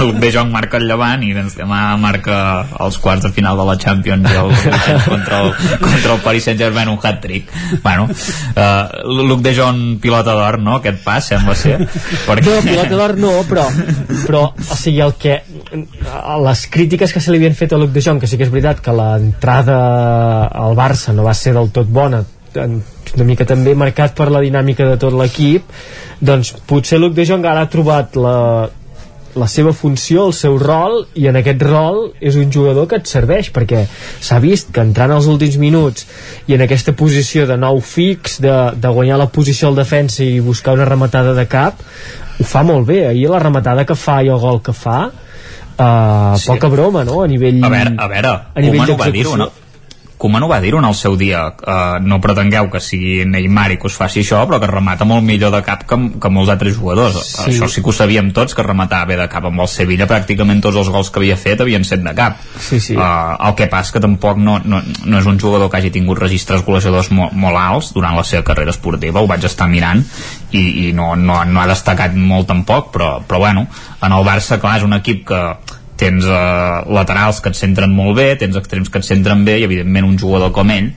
[0.01, 2.38] el De Jong marca el Llevant i Benzema marca
[2.83, 6.91] els quarts de final de la Champions i vuitens contra el, contra el Paris Saint-Germain
[6.91, 7.49] un hat-trick.
[7.85, 10.75] Bueno, uh, Luc De Jong pilota d'or, no?
[10.82, 11.80] Aquest pas, sembla ser.
[12.27, 12.49] Perquè...
[12.49, 13.65] No, pilota d'or no, però,
[14.25, 15.40] però o sigui, el que,
[16.43, 18.53] les crítiques que se li havien fet a Luc de Jong que sí que és
[18.53, 18.93] veritat que
[19.44, 22.24] l'entrada al Barça no va ser del tot bona
[22.56, 25.68] una mica també marcat per la dinàmica de tot l'equip
[26.22, 28.70] doncs potser Luc de Jong ara ha trobat la,
[29.36, 33.10] la seva funció, el seu rol i en aquest rol és un jugador que et
[33.10, 33.84] serveix perquè
[34.22, 36.08] s'ha vist que entrant als últims minuts
[36.48, 40.40] i en aquesta posició de nou fix de, de guanyar la posició al defensa i
[40.40, 41.84] buscar una rematada de cap
[42.40, 45.10] ho fa molt bé, ahir la rematada que fa i el gol que fa
[45.77, 46.48] uh, sí.
[46.52, 47.22] poca broma, no?
[47.24, 47.64] A nivell...
[47.64, 49.52] A veure, a veure, a nivell Koeman ho va dir-ho, no?
[50.24, 53.77] Koeman ho va dir en el seu dia uh, no pretengueu que sigui Neymar i
[53.82, 56.77] que us faci això però que remata molt millor de cap que, que molts altres
[56.77, 57.50] jugadors sí.
[57.52, 60.64] això sí que ho sabíem tots que rematava bé de cap amb el Sevilla pràcticament
[60.64, 62.95] tots els gols que havia fet havien set de cap sí, sí.
[62.95, 66.24] Uh, el que passa que tampoc no, no, no és un jugador que hagi tingut
[66.24, 70.06] registres golejadors molt, molt alts durant la seva carrera esportiva ho vaig estar mirant
[70.56, 73.68] i, i no, no, no ha destacat molt tampoc però, però bueno,
[74.00, 75.45] en el Barça clar és un equip que
[76.00, 79.68] tens eh, laterals que et centren molt bé, tens extrems que et centren bé i
[79.68, 80.92] evidentment un jugador com ell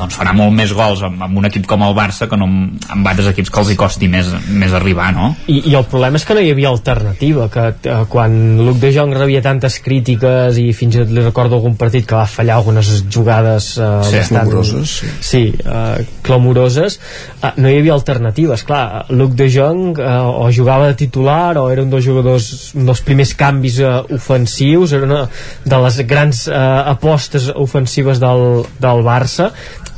[0.00, 2.86] doncs farà molt més gols amb, amb un equip com el Barça que no amb,
[2.94, 5.30] amb altres equips que els hi costi més, més arribar, no?
[5.50, 8.92] I, I el problema és que no hi havia alternativa, que eh, quan Luc de
[8.94, 12.58] Jong rebia tantes crítiques i fins i tot li recordo algun partit que va fallar
[12.60, 14.50] algunes jugades eh, sí, bastant...
[14.50, 15.12] Clamoroses, sí.
[15.30, 16.98] Sí, eh, clamoroses,
[17.40, 21.68] eh, no hi havia alternatives, clar, Luc de Jong eh, o jugava de titular o
[21.72, 25.22] era un dels jugadors, un dels primers canvis eh, ofensius, era una
[25.64, 26.56] de les grans eh,
[26.94, 29.50] apostes ofensives del, del Barça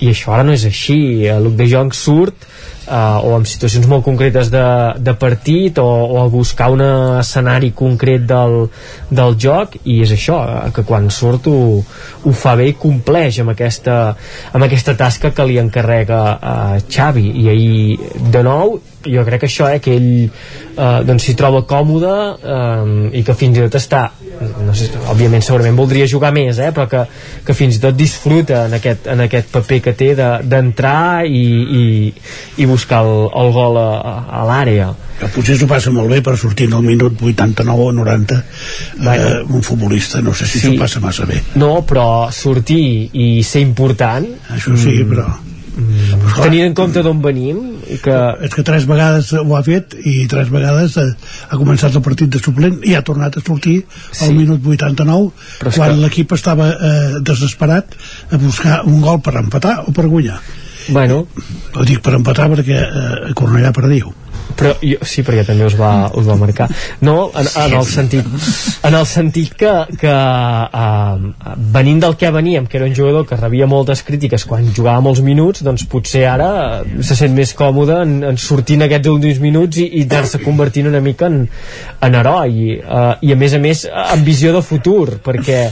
[0.03, 0.99] i això ara no és així.
[1.31, 2.47] El Luc de Jong surt
[2.89, 4.65] uh, o en situacions molt concretes de,
[4.99, 6.83] de partit o, o a buscar un
[7.21, 8.67] escenari concret del,
[9.11, 11.57] del joc i és això, eh, que quan surt ho,
[12.23, 13.99] ho fa bé i compleix amb aquesta,
[14.53, 17.29] amb aquesta tasca que li encarrega a uh, Xavi.
[17.43, 21.65] I ahir de nou jo crec que això, eh, que ell eh, doncs s'hi troba
[21.69, 24.05] còmode eh, i que fins i tot està
[24.63, 27.03] no sé, òbviament segurament voldria jugar més eh, però que,
[27.47, 31.47] que fins i tot disfruta en aquest, en aquest paper que té d'entrar de, i,
[31.83, 31.85] i,
[32.63, 33.89] i buscar el, el gol a,
[34.31, 34.93] a l'àrea
[35.23, 38.43] que potser s'ho passa molt bé per sortir en el minut 89 o 90
[38.99, 41.41] bueno, eh, un futbolista, no sé si s'ho sí, passa massa bé.
[41.55, 45.31] No, però sortir i ser important això sí, mm, però
[45.73, 47.61] Mm, tenint en compte d'on venim
[48.03, 48.17] que...
[48.45, 51.07] és que tres vegades ho ha fet i tres vegades ha,
[51.49, 54.27] ha començat el partit de suplent i ha tornat a sortir sí.
[54.27, 55.31] al minut 89
[55.63, 56.01] quan que...
[56.03, 57.97] l'equip estava eh, desesperat
[58.29, 60.43] a buscar un gol per empatar o per guanyar.
[60.93, 61.23] Bueno.
[61.79, 64.13] ho dic per empatar perquè eh, Cornellà perdiu
[64.57, 66.69] però jo, sí, perquè també us va, us va marcar.
[67.05, 68.27] No, en, en el sentit
[68.89, 73.39] en el sentit que, que uh, venint del que veníem que era un jugador que
[73.39, 78.19] rebia moltes crítiques quan jugava molts minuts, doncs potser ara se sent més còmode en,
[78.33, 81.43] en sortint aquests últims minuts i, i anar-se convertint una mica en,
[82.03, 85.65] en heroi uh, i a més a més en visió de futur perquè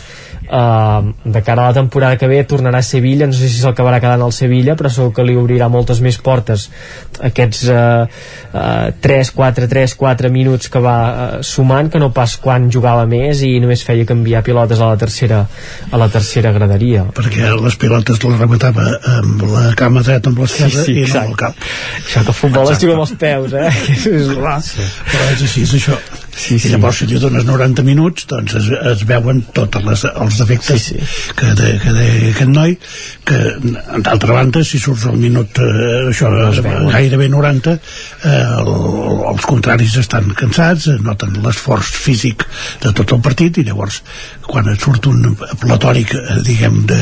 [0.51, 4.01] Uh, de cara a la temporada que ve tornarà a Sevilla, no sé si s'acabarà
[4.03, 6.65] quedant al Sevilla però segur que li obrirà moltes més portes.
[7.29, 8.09] Aquests uh,
[8.51, 13.05] uh, 3, 4, 3, 4 minuts que va uh, sumant que no pas quan jugava
[13.07, 17.05] més i només feia canviar pilotes a la tercera a la tercera graderia.
[17.15, 18.89] Perquè les pilotes les rematava
[19.21, 21.63] amb la cama dreta amb l'esquerra sí, sí, i no amb el cap.
[22.03, 23.71] Això que el futbol es juga amb els peus eh?
[24.17, 24.91] és, clar, sí.
[25.13, 26.69] però és així, és això sí, sí.
[26.69, 30.87] i llavors si li dones 90 minuts doncs es, es veuen tots les, els defectes
[30.91, 31.35] sí, sí.
[31.37, 32.77] que, de, que de aquest noi
[33.29, 33.39] que
[34.07, 36.31] d'altra banda si surts al minut eh, això,
[36.91, 38.73] gairebé 90 eh, el,
[39.33, 42.47] els contraris estan cansats noten l'esforç físic
[42.85, 44.01] de tot el partit i llavors
[44.51, 47.01] quan et surt un platòric eh, diguem de,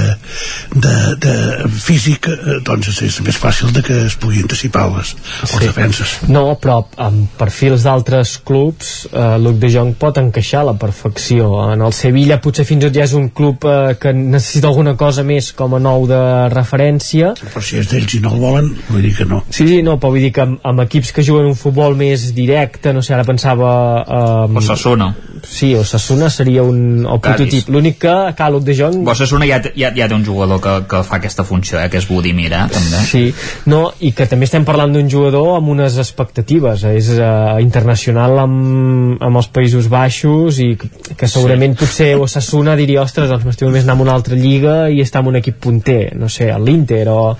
[0.75, 1.36] de, de
[1.73, 5.62] físic eh, doncs és més fàcil de que es pugui anticipar les, les sí.
[5.65, 11.51] defenses no, però amb perfils d'altres clubs eh, Luc de Jong pot encaixar la perfecció
[11.73, 12.41] en el Sevilla?
[12.43, 15.77] Potser fins i tot ja és un club eh, que necessita alguna cosa més com
[15.77, 16.23] a nou de
[16.55, 17.35] referència.
[17.43, 19.43] Però si és d'ells i no el volen vull dir que no.
[19.51, 22.31] Sí, sí, no, però vull dir que amb, amb equips que juguen un futbol més
[22.37, 23.71] directe no sé, ara pensava
[24.05, 25.13] eh, Sassuna
[25.47, 29.60] sí, o Sassuna seria un el prototip, l'únic que a Luc de Jong Sassuna ja,
[29.75, 32.65] ja, ja té un jugador que, que fa aquesta funció, eh, que és Budimir eh,
[32.73, 33.02] també.
[33.08, 33.25] sí,
[33.70, 39.18] no, i que també estem parlant d'un jugador amb unes expectatives és uh, internacional amb,
[39.25, 41.81] amb els Països Baixos i que segurament sí.
[41.83, 45.33] potser Osasuna diria, ostres, doncs m'estimo més anar a una altra lliga i estar en
[45.33, 47.36] un equip punter, no sé, l'Inter o uh,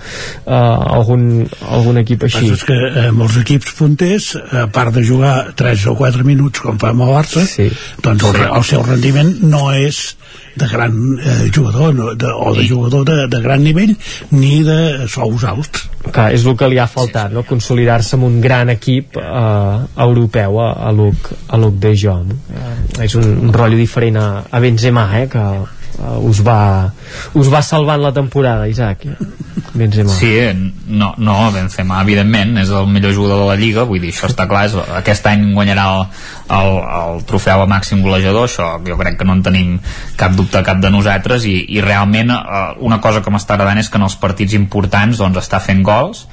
[0.49, 2.51] algun, algun equip així.
[2.53, 4.31] és que eh, molts equips punters,
[4.63, 7.69] a part de jugar 3 o 4 minuts com fa amb el Barça, sí.
[8.05, 10.01] Doncs el, el seu rendiment no és
[10.59, 13.95] de gran eh, jugador no, de, o de jugador de, de gran nivell
[14.31, 15.87] ni de sous alts.
[16.09, 17.45] Clar, és el que li ha faltat, no?
[17.47, 19.75] consolidar-se amb un gran equip eh,
[20.07, 22.31] europeu a, a Luc, a Luc de Jong.
[22.53, 22.77] Eh,
[23.07, 25.45] és un, un rotllo diferent a, a Benzema eh, que
[25.99, 26.91] uh, us, va,
[27.37, 29.05] us va salvant la temporada, Isaac.
[29.73, 30.09] Benzema.
[30.09, 30.31] Sí,
[30.87, 34.47] no, no, Benzema, evidentment, és el millor jugador de la Lliga, vull dir, això està
[34.49, 36.03] clar, és, aquest any guanyarà el,
[36.57, 39.77] el, el trofeu a màxim golejador, això jo crec que no en tenim
[40.19, 43.91] cap dubte cap de nosaltres, i, i realment eh, una cosa que m'està agradant és
[43.91, 46.25] que en els partits importants doncs està fent gols,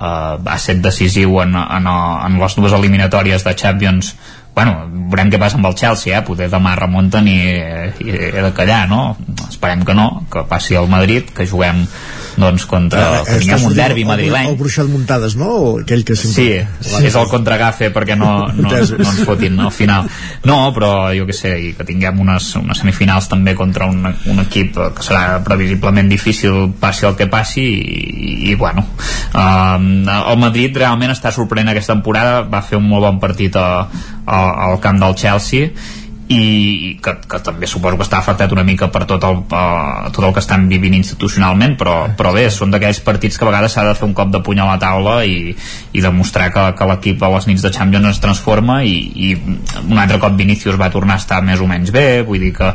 [0.00, 4.14] eh, ha estat decisiu en, en, en les dues eliminatòries de Champions
[4.54, 4.74] bueno,
[5.10, 6.24] veurem què passa amb el Chelsea, eh?
[6.26, 7.38] poder demà remunten i,
[8.02, 9.16] i he de callar, no?
[9.48, 11.84] Esperem que no, que passi al Madrid, que juguem
[12.40, 14.48] doncs contra eh, que tinguem un derbi madrileny.
[14.48, 15.50] el, el bruixot muntades, no?
[15.50, 16.64] O aquell que sempre...
[16.80, 20.08] sí, sí, és el contragafe perquè no, no, no ens fotin no, al final.
[20.48, 24.78] No, però jo que sé que tinguem unes, unes semifinals també contra un, un equip
[24.96, 28.86] que serà previsiblement difícil passi el que passi i, i bueno.
[29.30, 29.78] Uh,
[30.18, 33.70] el Madrid realment està sorprenent aquesta temporada va fer un molt bon partit a,
[34.24, 35.70] a, al camp del Chelsea
[36.30, 40.22] i que, que també suposo que està afectat una mica per tot el, uh, tot
[40.22, 43.88] el que estan vivint institucionalment però, però bé, són d'aquells partits que a vegades s'ha
[43.88, 47.26] de fer un cop de puny a la taula i, i demostrar que, que l'equip
[47.26, 49.34] a les nits de Champions es transforma i, i
[49.88, 52.72] un altre cop Vinicius va tornar a estar més o menys bé vull dir que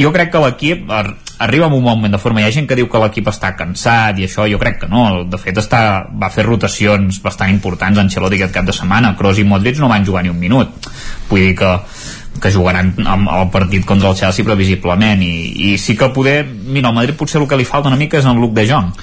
[0.00, 0.88] jo crec que l'equip
[1.38, 4.16] arriba en un moment de forma hi ha gent que diu que l'equip està cansat
[4.16, 8.40] i això jo crec que no, de fet està, va fer rotacions bastant importants Ancelotti
[8.40, 10.88] aquest cap de setmana, Kroos i Modric no van jugar ni un minut
[11.28, 11.76] vull dir que
[12.42, 15.22] que jugaran amb el partit contra el Chelsea previsiblement.
[15.22, 18.20] I, i sí que poder, mira, al Madrid potser el que li falta una mica
[18.20, 18.94] és en Luc de Jong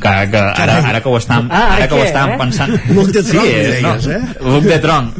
[0.00, 2.38] que, que ara, ara que ho estan, ah, ara que ho estan eh?
[2.40, 4.52] pensant Luc de Tronc, sí, deies, no, eh?
[4.54, 5.16] Luc de Tronc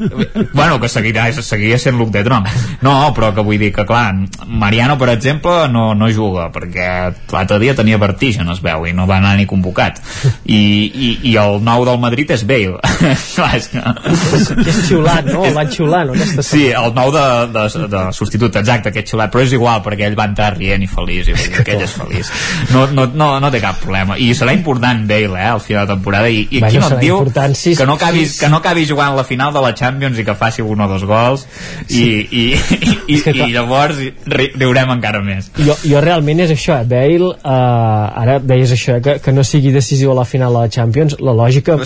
[0.53, 2.51] bueno, que seguirà, seguia sent Luc de Tronc
[2.85, 4.09] no, però que vull dir que clar
[4.47, 6.89] Mariano, per exemple, no, no juga perquè
[7.33, 10.03] l'altre dia tenia vertigen es veu, i no va anar ni convocat
[10.45, 12.77] i, i, i el nou del Madrid és Bale
[13.37, 13.83] clar, és que...
[14.67, 15.45] és xiulat, no?
[15.47, 16.17] El van xiular, no?
[16.45, 17.25] Sí, el nou de,
[17.55, 20.91] de, de substitut, exacte, aquest xiulat, però és igual, perquè ell va entrar rient i
[20.91, 22.33] feliç, i vull dir que ell és feliç.
[22.75, 24.19] No, no, no, no té cap problema.
[24.19, 27.01] I serà important Bale, eh, al final de temporada, i, i Bueno, aquí no et
[27.01, 28.41] diu sí, que, no acabi, sí.
[28.41, 31.05] que no acabi jugant la final de la Champions i que faci un o dos
[31.07, 31.47] gols,
[31.89, 35.51] i, i, i, i, i llavors ri, riurem encara més.
[35.57, 36.89] jo, jo realment és això, eh?
[36.91, 39.05] Bale uh, ara deies això, eh?
[39.05, 41.79] que, que no sigui decisiu a la final de la Champions la lògica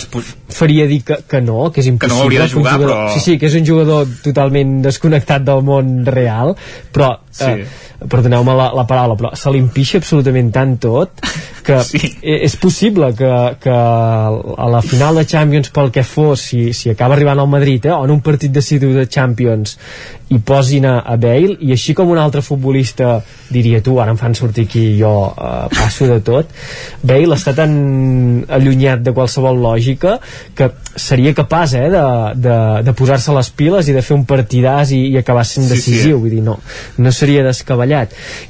[0.49, 3.13] faria dir que, que no que és impossible Que no hauria de jugar, jugador, però-
[3.13, 6.55] sí, sí, que és un jugador totalment desconnectat del món real
[6.91, 7.63] però Sí.
[8.09, 11.21] Perdoneu-me la, la paraula però se li empixa absolutament tant tot
[11.65, 12.13] que sí.
[12.21, 17.17] és possible que, que a la final de Champions pel que fos, si, si acaba
[17.17, 19.77] arribant al Madrid eh, o en un partit decidiu de Champions
[20.31, 23.17] i posin a, a Bale i així com un altre futbolista
[23.51, 26.49] diria tu, ara em fan sortir aquí jo eh, passo de tot
[27.03, 27.75] Bale està tan
[28.49, 30.17] allunyat de qualsevol lògica
[30.57, 32.05] que seria capaç eh, de,
[32.47, 32.57] de,
[32.87, 35.91] de posar-se les piles i de fer un partidàs i, i acabar sent Sí, sí.
[35.91, 36.57] decisiu vull dir, no,
[36.97, 37.90] no seria descabellat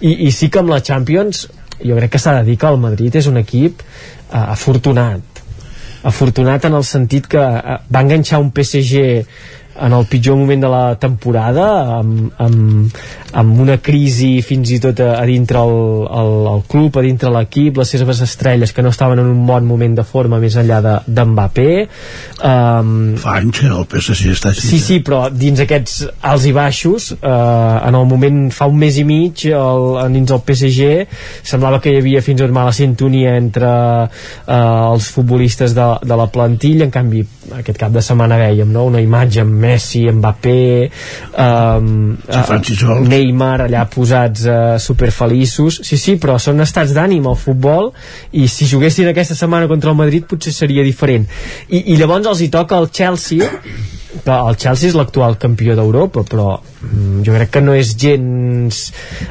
[0.01, 1.47] I, i sí que amb la Champions
[1.81, 5.41] jo crec que s'ha de dir que el Madrid és un equip eh, afortunat.
[6.07, 9.03] Afortunat en el sentit que eh, va enganxar un PSG
[9.79, 11.67] en el pitjor moment de la temporada
[11.99, 12.97] amb, amb,
[13.37, 15.75] amb una crisi fins i tot a, a dintre el,
[16.21, 19.67] el, el club, a dintre l'equip les seves estrelles que no estaven en un bon
[19.67, 22.91] moment de forma més enllà d'Mbappé um,
[23.21, 27.11] fa anys que el PSC està així Sí, sí, però dins aquests alts i baixos,
[27.15, 27.31] eh,
[27.87, 30.91] en el moment fa un mes i mig, el, dins el PSG,
[31.47, 33.71] semblava que hi havia fins i tot mala sintonia entre
[34.05, 37.25] eh, els futbolistes de, de la plantilla, en canvi
[37.59, 38.85] aquest cap de setmana veiem no?
[38.89, 40.89] una imatge amb Messi, Mbappé
[42.47, 45.81] Francis eh, Neymar allà posats eh, superfeliços.
[45.87, 47.91] Sí, sí, però són estats d'ànim al futbol
[48.37, 51.27] i si juguessin aquesta setmana contra el Madrid potser seria diferent.
[51.69, 53.49] I, i llavors els hi toca al Chelsea
[54.25, 58.81] que el Chelsea és l'actual campió d'Europa però mm, jo crec que no és gens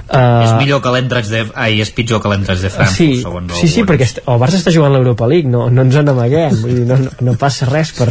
[0.08, 1.44] eh, és millor que l'entrats de...
[1.54, 4.72] Ai, és pitjor que l'entrats de Frankfurt, sí, segons sí, sí, perquè el Barça està
[4.74, 7.92] jugant l'Europa League no, no ens en amaguem vull dir, no, no, no passa res
[7.98, 8.08] per,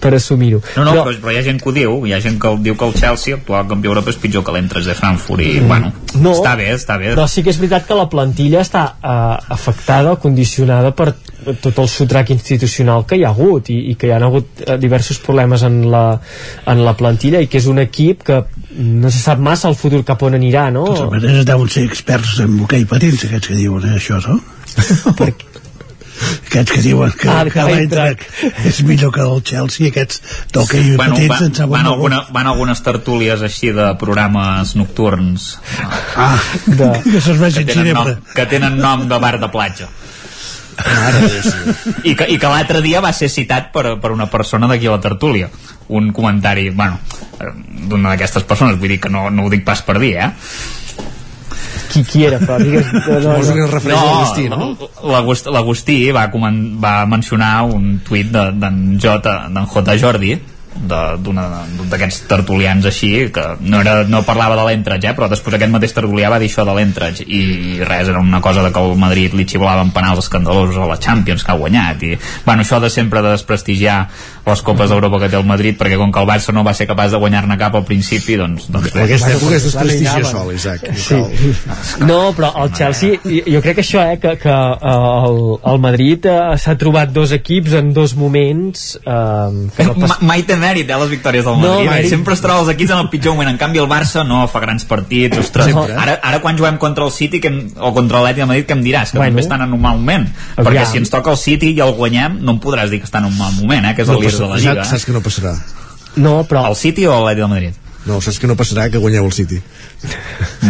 [0.00, 2.40] per assumir-ho No, no, però, però, hi ha gent que ho diu, hi ha gent
[2.40, 5.56] que diu que el Chelsea, actual campió d'Europa, és pitjor que l'entres de Frankfurt i,
[5.56, 5.68] Mm.
[5.68, 7.12] bueno, No, està bé, està bé.
[7.12, 11.10] Però sí que és veritat que la plantilla està eh, afectada, condicionada per
[11.60, 14.76] tot el sotrac institucional que hi ha hagut i, i que hi ha hagut eh,
[14.82, 16.04] diversos problemes en la,
[16.66, 18.40] en la plantilla i que és un equip que
[18.76, 20.86] no se sap massa el futur cap on anirà, no?
[20.90, 24.40] De totes maneres deuen ser experts en hoquei patins aquests que diuen eh, això, no?
[26.16, 28.24] aquests que diuen que, Ah, que que l'Eintracht
[28.66, 30.22] és millor que el Chelsea aquests
[30.54, 35.52] d'hoquei Bueno, petits va, van, molt alguna, van algunes tertúlies així de programes nocturns.
[36.16, 36.90] Ah, de...
[37.04, 39.90] que que tenen, nom, que tenen nom de bar de platja
[42.04, 44.96] i que, i que l'altre dia va ser citat per, per una persona d'aquí a
[44.96, 45.48] la tertúlia
[45.88, 46.98] un comentari, bueno
[47.40, 47.52] eh,
[47.88, 50.30] d'una d'aquestes persones, vull dir que no, no ho dic pas per dir, eh?
[51.92, 53.64] qui, qui era però digues no, no, Vols que no.
[53.68, 54.58] es refereix a l'Agustí, no?
[55.12, 56.26] l'Agust- l'Agustí va,
[56.82, 59.20] va mencionar un tuit de- d'en J,
[59.54, 59.96] d'en J.
[60.02, 60.55] Jordi de-
[60.86, 65.94] d'aquests tertulians així que no, era, no parlava de l'Entreig eh, però després aquest mateix
[65.96, 67.42] tertulià va dir això de l'Entreig i
[67.86, 71.44] res, era una cosa de que el Madrid li xivolaven penals escandalosos a la Champions
[71.44, 72.14] que ha guanyat i
[72.44, 73.98] bueno, això de sempre de desprestigiar
[74.46, 76.86] les copes d'Europa que té el Madrid perquè com que el Barça no va ser
[76.86, 80.30] capaç de guanyar-ne cap al principi doncs, doncs En aquesta època és Bueno, desprestigi anaven.
[80.30, 80.80] sol, Isaac.
[80.96, 82.04] Sí.
[82.06, 85.38] No, però el Chelsea, jo jo crec que això, eh, que, que eh, el,
[85.72, 90.16] el Madrid eh, s'ha trobat dos equips en dos moments eh, que no Ma, pas...
[90.22, 91.90] mai té mèrit, eh, les victòries del No, Madrid.
[91.90, 92.08] mai.
[92.10, 93.50] Sempre es troba els equips en el pitjor moment.
[93.54, 95.38] En canvi, el Barça no fa grans partits.
[95.38, 95.94] Ostres, Sempre.
[95.94, 98.72] ara, ara quan juguem contra el City que em, o contra l'Atlètic de Madrid, que
[98.74, 99.12] em diràs?
[99.12, 99.30] Que Bueno.
[99.30, 100.28] també estan en un mal moment.
[100.56, 100.66] Aviam.
[100.74, 103.24] Perquè si ens toca el City i el guanyem, no em podràs dir que estan
[103.24, 104.74] en un mal moment, eh, que és el No líder de la Lliga.
[104.84, 105.54] saps, saps que no passarà.
[106.16, 106.66] No, però...
[106.68, 107.74] El City o l'Atlètic de Madrid?
[108.06, 109.56] No, saps que no passarà que guanyeu el City.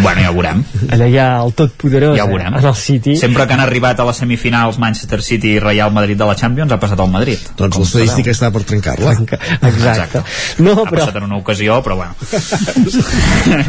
[0.00, 0.62] Bueno, ja ho veurem.
[0.88, 2.54] Allà hi ha el tot poderós, Ja ho veurem.
[2.54, 3.16] eh, en el City.
[3.20, 6.72] Sempre que han arribat a les semifinals Manchester City i Real Madrid de la Champions
[6.72, 7.38] ha passat al Madrid.
[7.56, 9.12] Doncs Com l'estadística està per trencar-la.
[9.68, 10.22] Exacte.
[10.58, 12.14] No, ha però, passat en una ocasió, però bueno.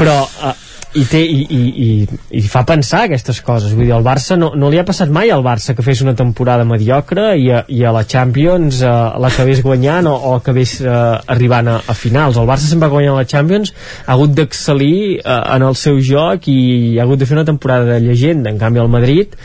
[0.00, 0.52] però uh,
[0.94, 3.74] i, té, i, i, i, i fa pensar aquestes coses.
[3.76, 6.16] Vull dir, el Barça no, no li ha passat mai al Barça que fes una
[6.18, 11.20] temporada mediocre i a, i a la Champions uh, l'acabés guanyant o, o acabés uh,
[11.30, 12.40] arribant a, a finals.
[12.40, 16.60] El Barça sempre guanyant la Champions ha hagut d'excel·lir uh, en el seu joc i
[16.98, 18.50] ha hagut de fer una temporada de llegenda.
[18.50, 19.38] En canvi el Madrid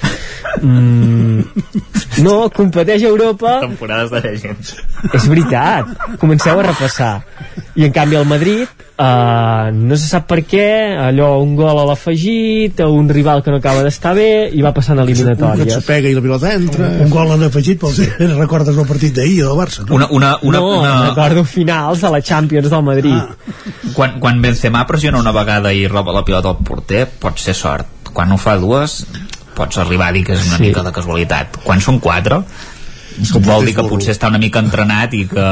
[0.61, 4.75] mm, no, competeix a Europa Temporades de llegends.
[5.11, 7.13] és veritat, comenceu a repassar
[7.75, 10.67] i en canvi el Madrid uh, no se sap per què
[11.07, 14.71] allò un gol a l'afegit a un rival que no acaba d'estar bé i va
[14.75, 16.89] passant Un eliminatòries s'ho pega i la pilota entra.
[17.03, 19.95] un gol han afegit que recordes el partit d'ahir del Barça no?
[19.95, 23.35] Una, una, una, no, una, recordo finals de la Champions del Madrid ah.
[23.93, 28.13] quan, quan Benzema pressiona una vegada i roba la pilota al porter pot ser sort
[28.15, 29.01] quan ho fa dues
[29.55, 30.69] pots arribar a dir que és una Sí.
[30.69, 32.43] mica de casualitat quan són quatre
[33.45, 35.43] vol dir que potser està una mica entrenat i que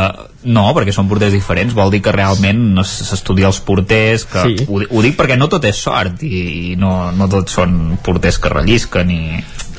[0.52, 4.66] no, perquè són porters diferents vol dir que realment s'estudia els porters que Sí.
[4.68, 8.40] ho, ho dic perquè no tot és sort i, i no, no tots són porters
[8.40, 9.22] que rellisquen i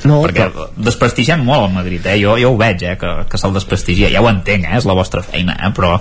[0.05, 2.19] No, perquè desprestigiem molt el Madrid eh?
[2.21, 2.91] jo, jo ho veig eh?
[3.01, 4.77] que, que se'l desprestigia ja ho entenc, eh?
[4.77, 5.71] és la vostra feina eh?
[5.73, 5.95] però,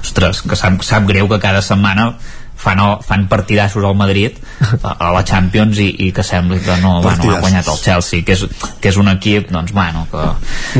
[0.00, 2.14] ostres, que sap, sap greu que cada setmana
[2.60, 4.36] fan, el, fan partidassos al Madrid
[4.82, 8.24] a, a la Champions i, i que sembli que no, bueno, ha guanyat el Chelsea
[8.26, 8.46] que és,
[8.80, 10.28] que és un equip doncs, bueno, que,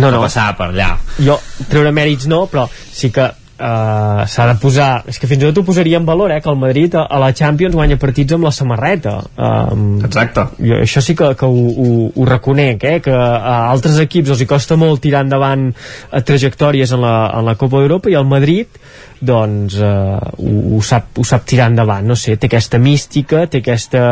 [0.00, 0.23] No, que no.
[0.23, 0.94] passava per allà.
[1.18, 5.49] Jo treure mèrits no, però sí que Uh, s'ha de posar és que fins i
[5.50, 8.33] tot ho posaria en valor eh, que el Madrid a, a la Champions guanya partits
[8.33, 9.18] amb la samarreta.
[9.36, 10.47] Um, exacte.
[10.65, 14.41] jo, això sí que, que ho, ho, ho reconec eh, que a altres equips els
[14.41, 18.25] hi costa molt tirar endavant eh, trajectòries en la, en la Copa d'Europa i el
[18.33, 18.81] Madrid
[19.20, 23.60] doncs eh, ho, ho, sap, ho sap tirar endavant no sé, té aquesta mística té
[23.60, 24.02] aquesta,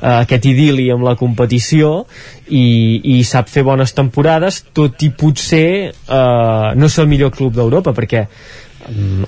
[0.00, 2.04] eh, aquest idili amb la competició
[2.48, 7.58] i, i sap fer bones temporades tot i potser eh, no ser el millor club
[7.58, 8.26] d'Europa perquè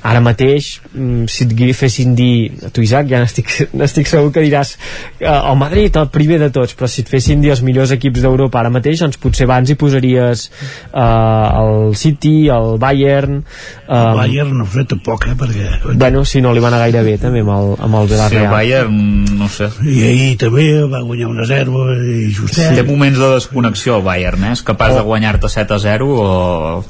[0.02, 4.42] ara mateix mm, si et fessin dir a tu Isaac ja n'estic n'estic segur que
[4.44, 4.74] diràs
[5.20, 8.22] eh, el Madrid el primer de tots però si et fessin dir els millors equips
[8.24, 10.46] d'Europa ara mateix doncs potser abans hi posaries
[10.92, 16.24] eh, el City, el Bayern eh, el Bayern no ho sé tampoc eh, perquè bueno,
[16.24, 18.50] si no li va anar gaire bé també amb el, amb el sí, el Villarreal
[18.52, 18.98] Bayern,
[19.38, 19.68] no sé.
[19.84, 24.04] I ahir també va guanyar 1 a 0 i justet té moments de desconnexió el
[24.06, 24.52] Bayern eh?
[24.56, 26.26] és capaç de guanyar-te 7 a 0 o...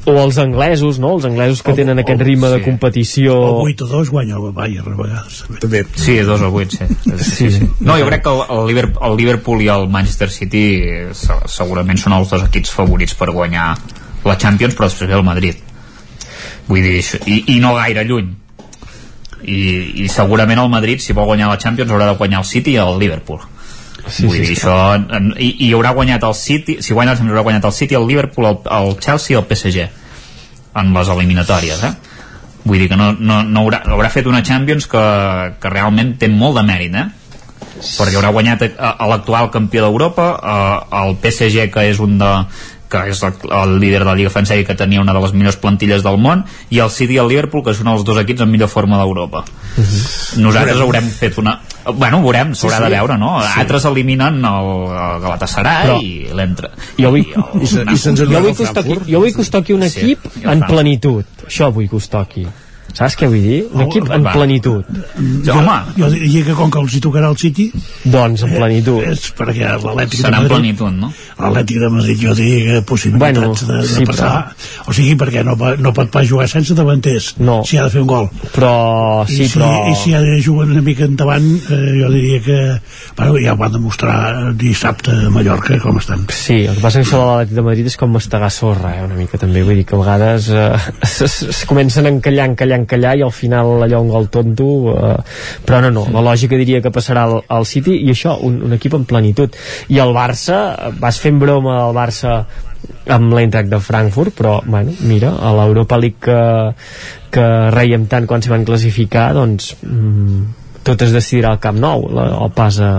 [0.07, 1.15] o els anglesos, no?
[1.19, 4.37] els anglesos que O- tenen aquest o- ritme de competició el 8 a 2 guanya
[4.37, 5.85] el Bayern a vegades també.
[5.97, 7.15] Sí, 2 a 8, sí.
[7.25, 7.69] sí, sí.
[7.81, 10.65] No, jo crec que el, el, Liverpool, el Liverpool i el Manchester City
[11.13, 13.75] se- segurament són els dos equips favorits per guanyar
[14.25, 15.57] la Champions, però després ve el Madrid.
[16.69, 18.37] Vull dir, això- i, i no gaire lluny.
[19.41, 22.75] I, I segurament el Madrid, si vol guanyar la Champions, haurà de guanyar el City
[22.77, 23.41] i el Liverpool.
[24.07, 24.61] Sí, Vull sí, dir, sí.
[24.61, 24.75] això...
[25.41, 28.07] I, I haurà guanyat el City, si guanya el Champions haurà guanyat el City, el
[28.09, 29.89] Liverpool, el, el Chelsea i el PSG
[30.81, 31.93] en les eliminatòries, eh?
[32.65, 35.05] Vull dir que no, no, no haurà, haurà fet una Champions que,
[35.61, 37.09] que realment té molt de mèrit, eh?
[37.81, 40.27] perquè haurà guanyat a, a l'actual campió d'Europa,
[41.01, 42.33] el PSG que és un de
[42.91, 45.33] que és el, el líder de la Lliga Francesa i que tenia una de les
[45.33, 48.43] millors plantilles del món i el City i el Liverpool que són els dos equips
[48.43, 50.37] en millor forma d'Europa -huh.
[50.43, 51.05] nosaltres Veurem.
[51.05, 51.61] haurem fet una
[51.95, 52.83] bueno, veurem, s'haurà Sí, sí.
[52.85, 53.41] de veure no?
[53.43, 53.61] Sí.
[53.61, 57.27] altres eliminen el, el Galatasaray Però- i l'entra jo vull,
[57.63, 59.73] I se- i se'ns jo vull el que us toqui, jo vull que us toqui
[59.73, 62.47] un Sí, equip i el en plenitud això vull que us toqui
[62.97, 63.61] saps què vull dir?
[63.71, 64.33] un Oh, equip en va.
[64.35, 64.85] plenitud
[65.47, 67.71] Jo, home, jo diria que com que els hi tocarà el City
[68.05, 71.13] doncs en plenitud és perquè l'Atlètic de serà en Madrid plenitud no?
[71.39, 74.33] l'Atlètic de Madrid jo diria que possibilitats Bueno, de, de sí, passar
[74.87, 77.61] o sigui perquè no, no pot pas jugar sense davanters No.
[77.65, 78.73] si ha de fer un gol però
[79.29, 82.41] sí, I, si, però i si ha de jugar una mica endavant eh, jo diria
[82.45, 82.59] que
[83.17, 87.07] bueno, ja ho va demostrar dissabte a Mallorca com estan Sí, el que passa que
[87.09, 89.87] això de l'Atlètic de Madrid és com mastegar sorra, eh, una mica també, vull dir
[89.89, 90.67] que a vegades eh,
[91.07, 94.71] es, es, es comencen a encallar, encallar, encallar i al final allò un gol tonto
[94.95, 95.15] eh,
[95.67, 98.77] però no, no, la lògica diria que passarà al, al City i això, un, un
[98.77, 99.57] equip en plenitud.
[99.89, 102.41] I el Barça, vas fent broma al Barça
[103.11, 106.41] amb l'Eintracht de Frankfurt però, bueno, mira, a l'Europa League que,
[107.35, 110.41] que reiem tant quan s'hi van classificar, doncs mm,
[110.87, 112.93] tot es decidirà al Camp Nou la, el pas a,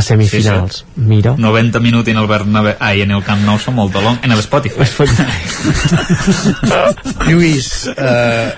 [0.00, 3.60] a semifinals Sí, mira 90 minuts en el Bernabéu ah, i en el Camp Nou
[3.62, 4.88] són molt de long en el Spotify
[7.28, 8.52] Lluís, eh,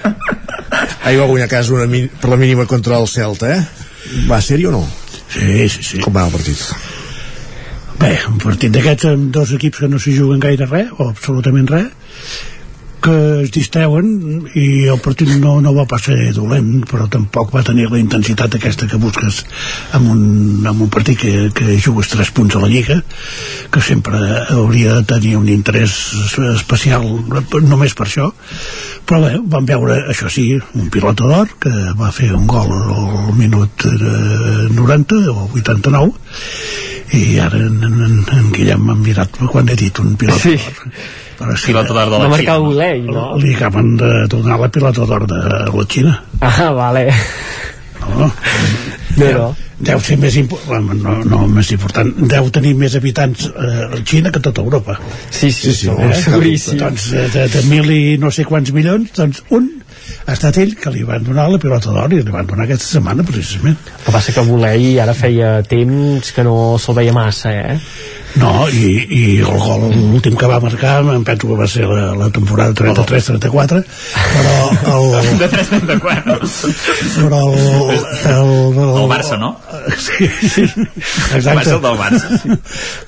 [1.05, 3.63] ahir va guanyar a casa una, mi- per la mínima contra el Celta, eh?
[4.31, 4.83] Va ser-hi o no?
[5.33, 6.59] sí, sí, sí Com va el partit?
[8.03, 11.69] Bé, un partit d'aquests amb dos equips que no s'hi juguen gaire res, o absolutament
[11.71, 11.89] res,
[13.03, 17.89] que es distreuen i el partit no, no va passar dolent, però tampoc va tenir
[17.91, 19.43] la intensitat aquesta que busques
[19.99, 20.23] amb un,
[20.69, 23.01] amb un partit que, que jugues tres punts a la Lliga,
[23.73, 24.21] que sempre
[24.55, 25.97] hauria de tenir un interès
[26.53, 27.09] especial
[27.67, 28.31] només per això,
[29.09, 30.47] però bé, vam veure, això sí,
[30.79, 37.39] un pilota d'or que va fer un gol al minut eh, 90 o 89 i
[37.43, 40.57] ara en, en, en, en Guillem m'ha mirat quan he dit un pilota Sí.
[40.57, 40.93] d'or
[41.39, 43.25] però que pilota d'or de la marcar Xina Golei, no?
[43.43, 45.41] li acaben de donar la pilota d'or de
[45.75, 47.09] la Xina Ah, vale.
[48.01, 48.33] no?
[49.17, 49.49] No, no.
[49.83, 54.31] deu ser més important no, no més important, deu tenir més habitants eh, a Xina
[54.33, 54.97] que tota Europa
[55.31, 56.79] Sí, sí, sí, home, seguríssim.
[56.81, 59.69] doncs eh, de, de mil i no sé quants milions doncs un
[60.27, 62.99] ha estat ell que li van donar la pilota d'or i li van donar aquesta
[62.99, 67.53] setmana precisament El que passa que Volei ara feia temps que no se'l veia massa,
[67.53, 67.79] eh?
[68.41, 72.13] No, i, i el gol, l'últim que va marcar, em penso que va ser la,
[72.17, 73.83] la temporada 33-34,
[74.33, 74.55] però
[74.95, 75.37] el...
[75.43, 76.39] de 334
[77.17, 77.59] Però el...
[78.33, 79.53] El, el, el Barça, no?
[79.99, 81.75] Sí, exacte.
[81.75, 82.55] el del Barça Sí.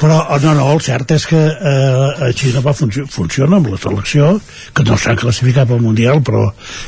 [0.00, 3.78] Però, no, no, el cert és que eh, a Xina va funci funciona amb la
[3.80, 4.34] selecció,
[4.74, 6.44] que no s'ha classificat pel Mundial, però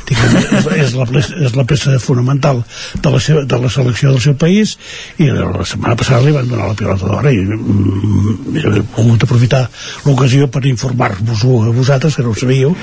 [0.07, 1.07] diguem, és, és, la,
[1.47, 2.61] és la peça fonamental
[3.01, 4.75] de la, seva, de la selecció del seu país,
[5.17, 9.63] i la setmana passada li van donar la pilota d'or i mm, he volgut aprofitar
[10.05, 12.75] l'ocasió per informar-vos a vosaltres, que no ho sabíeu.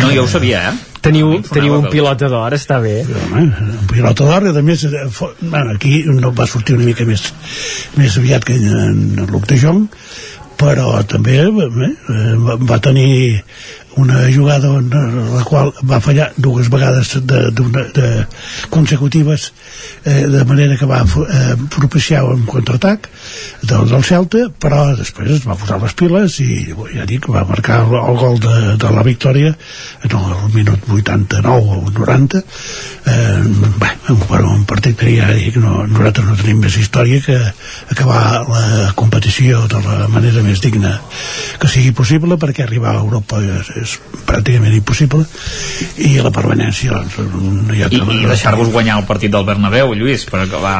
[0.00, 0.74] no, jo ho sabia, eh?
[1.04, 3.02] Teniu, teniu un pilota d'or, està bé.
[3.04, 3.42] Home,
[3.74, 5.08] un pilota d'or, i a més, eh,
[5.42, 7.26] bueno, aquí no va sortir una mica més,
[7.98, 9.84] més aviat que en Luc de Jong,
[10.56, 13.42] però també eh, va tenir
[13.96, 14.88] una jugada en
[15.36, 18.26] la qual va fallar dues vegades de, d'una- de
[18.70, 19.52] consecutives
[20.04, 23.08] eh, de manera que va eh, propiciar un contraatac
[23.62, 26.48] del, del Celta però després es va posar les piles i
[26.94, 29.54] ja dic, va marcar el, el gol de, de la victòria
[30.04, 33.42] en el minut 89 o 90 eh,
[33.80, 33.92] bé,
[34.28, 37.38] però un partit que ja dic, no, nosaltres no tenim més història que
[37.94, 40.96] acabar la competició de la manera més digna
[41.60, 43.96] que sigui possible perquè arribar a Europa és, és
[44.26, 45.24] pràcticament impossible
[46.04, 47.18] i la permanència doncs,
[47.68, 50.78] no hi ha i, i deixar-vos guanyar el partit del Bernabéu, Lluís, per acabar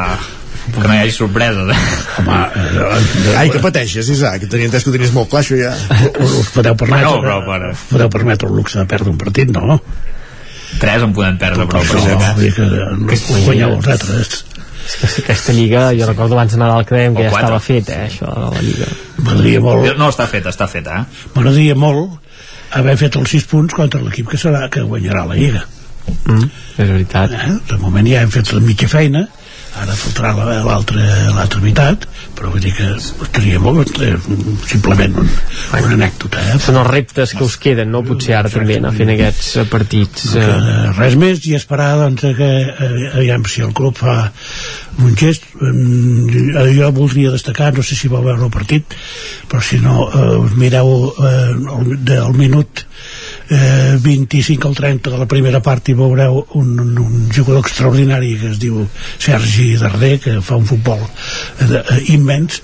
[0.65, 1.78] que no hi hagi sorpreses eh?
[2.23, 5.74] Home, eh, Ai, que pateixes, Isaac, tenia entès que ho tenies molt clar, això ja.
[6.24, 9.52] us, podeu permetre Bueno, però per- us podeu permetre el luxe de perdre un partit,
[9.52, 9.78] no?
[10.81, 14.41] tres en podem perdre però, Però, però, vull dir que no guanyeu els altres
[14.84, 17.89] És que aquesta lliga, jo recordo abans de Nadal que dèiem que ja estava fet,
[17.94, 18.89] eh, això de la lliga.
[19.20, 20.99] m'agradaria molt no està fet, està fet eh?
[21.36, 22.18] m'agradaria molt
[22.75, 25.65] haver fet els 6 punts contra l'equip que serà que guanyarà la Lliga
[26.28, 27.33] Mm, és veritat.
[27.33, 27.53] eh?
[27.69, 29.23] de moment ja hem fet la mitja feina
[29.83, 31.03] ara faltarà la- l'altra
[31.35, 32.05] l'altra meitat
[32.35, 34.15] però vull dir que estaria molt eh,
[34.70, 35.28] simplement un,
[35.81, 36.59] una anècdota eh?
[36.62, 38.03] Són els reptes que us queden, no?
[38.07, 40.28] Potser ara també anar fent aquests eh, partits...
[40.33, 42.49] que, Eh, res més i esperar doncs, que
[43.15, 44.31] aviam si el club fa
[45.03, 48.94] un gest jo voldria destacar no sé si vau veure el partit
[49.51, 52.85] però si no eh, us mireu eh, el, del minut
[53.50, 58.34] eh, 25 al 30 de la primera part i veureu un, un, un jugador extraordinari
[58.40, 58.84] que es diu
[59.18, 62.62] Sergi Darder que fa un futbol eh, eh, immens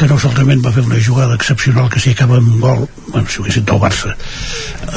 [0.00, 3.40] que no solament va fer una jugada excepcional que si acaba amb gol bueno, si
[3.40, 4.14] ho haguessin del Barça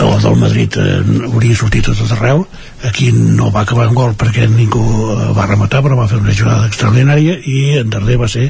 [0.03, 2.45] o del Madrid eh, hauria sortit a tot arreu
[2.83, 4.83] aquí no va acabar amb gol perquè ningú
[5.37, 8.49] va rematar però va fer una jugada extraordinària i en darrer va ser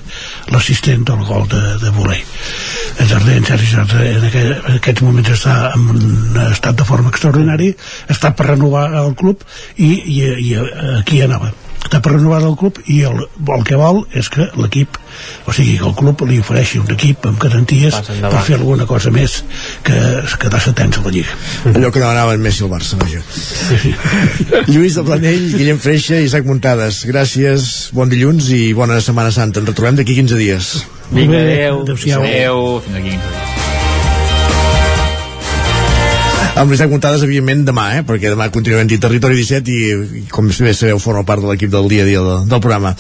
[0.52, 2.20] l'assistent del gol de, de voler
[3.00, 6.88] en darrer en Sergi Sartre en, aqu en aquests moments està en un estat de
[6.88, 7.74] forma extraordinari
[8.10, 9.46] està per renovar el club
[9.78, 10.56] i, i, i
[10.98, 11.54] aquí anava
[11.84, 13.20] està per renovar el club i el,
[13.56, 14.98] el que vol és que l'equip
[15.48, 19.12] o sigui que el club li ofereixi un equip amb garanties per fer alguna cosa
[19.14, 19.42] més
[19.86, 19.98] que
[20.42, 21.38] quedar-se tens a la Lliga
[21.74, 23.22] allò que demanaven Messi al Barça vaja.
[23.34, 23.94] Sí, sí.
[24.72, 29.62] Lluís de Planell, Guillem Freixa i Isaac Muntades gràcies, bon dilluns i bona Setmana Santa
[29.62, 30.76] ens retrobem d'aquí 15 dies
[31.14, 32.24] Vinga, adeu Adéu-siau.
[32.24, 33.53] Adéu, fins aquí 15 dies.
[36.56, 38.04] Amb l'Isaac Muntades, evidentment, demà, eh?
[38.06, 39.80] perquè demà continuem dint Territori 17 i,
[40.22, 42.94] i com bé sabeu, forma part de l'equip del dia a dia de, del programa.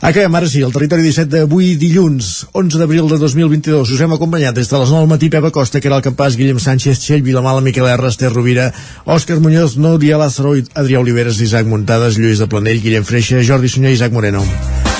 [0.00, 3.92] Acabem ara sí, el Territori 17 d'avui dilluns, 11 d'abril de 2022.
[3.92, 7.02] Us hem acompanyat des de les 9 del matí Pepa Costa, el campàs, Guillem Sánchez,
[7.04, 8.70] Txell, Vilamala, Miquel R, Esther Rovira,
[9.04, 13.92] Òscar Muñoz, Núria Lázaro, Adrià Oliveres, Isaac Muntades, Lluís de Planell, Guillem Freixa, Jordi Sunyer
[13.92, 14.40] i Isaac Moreno.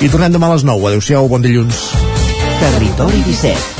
[0.04, 0.92] I tornem demà a les 9.
[0.92, 1.86] Adéu-siau, bon dilluns.
[2.60, 3.79] Territori 17,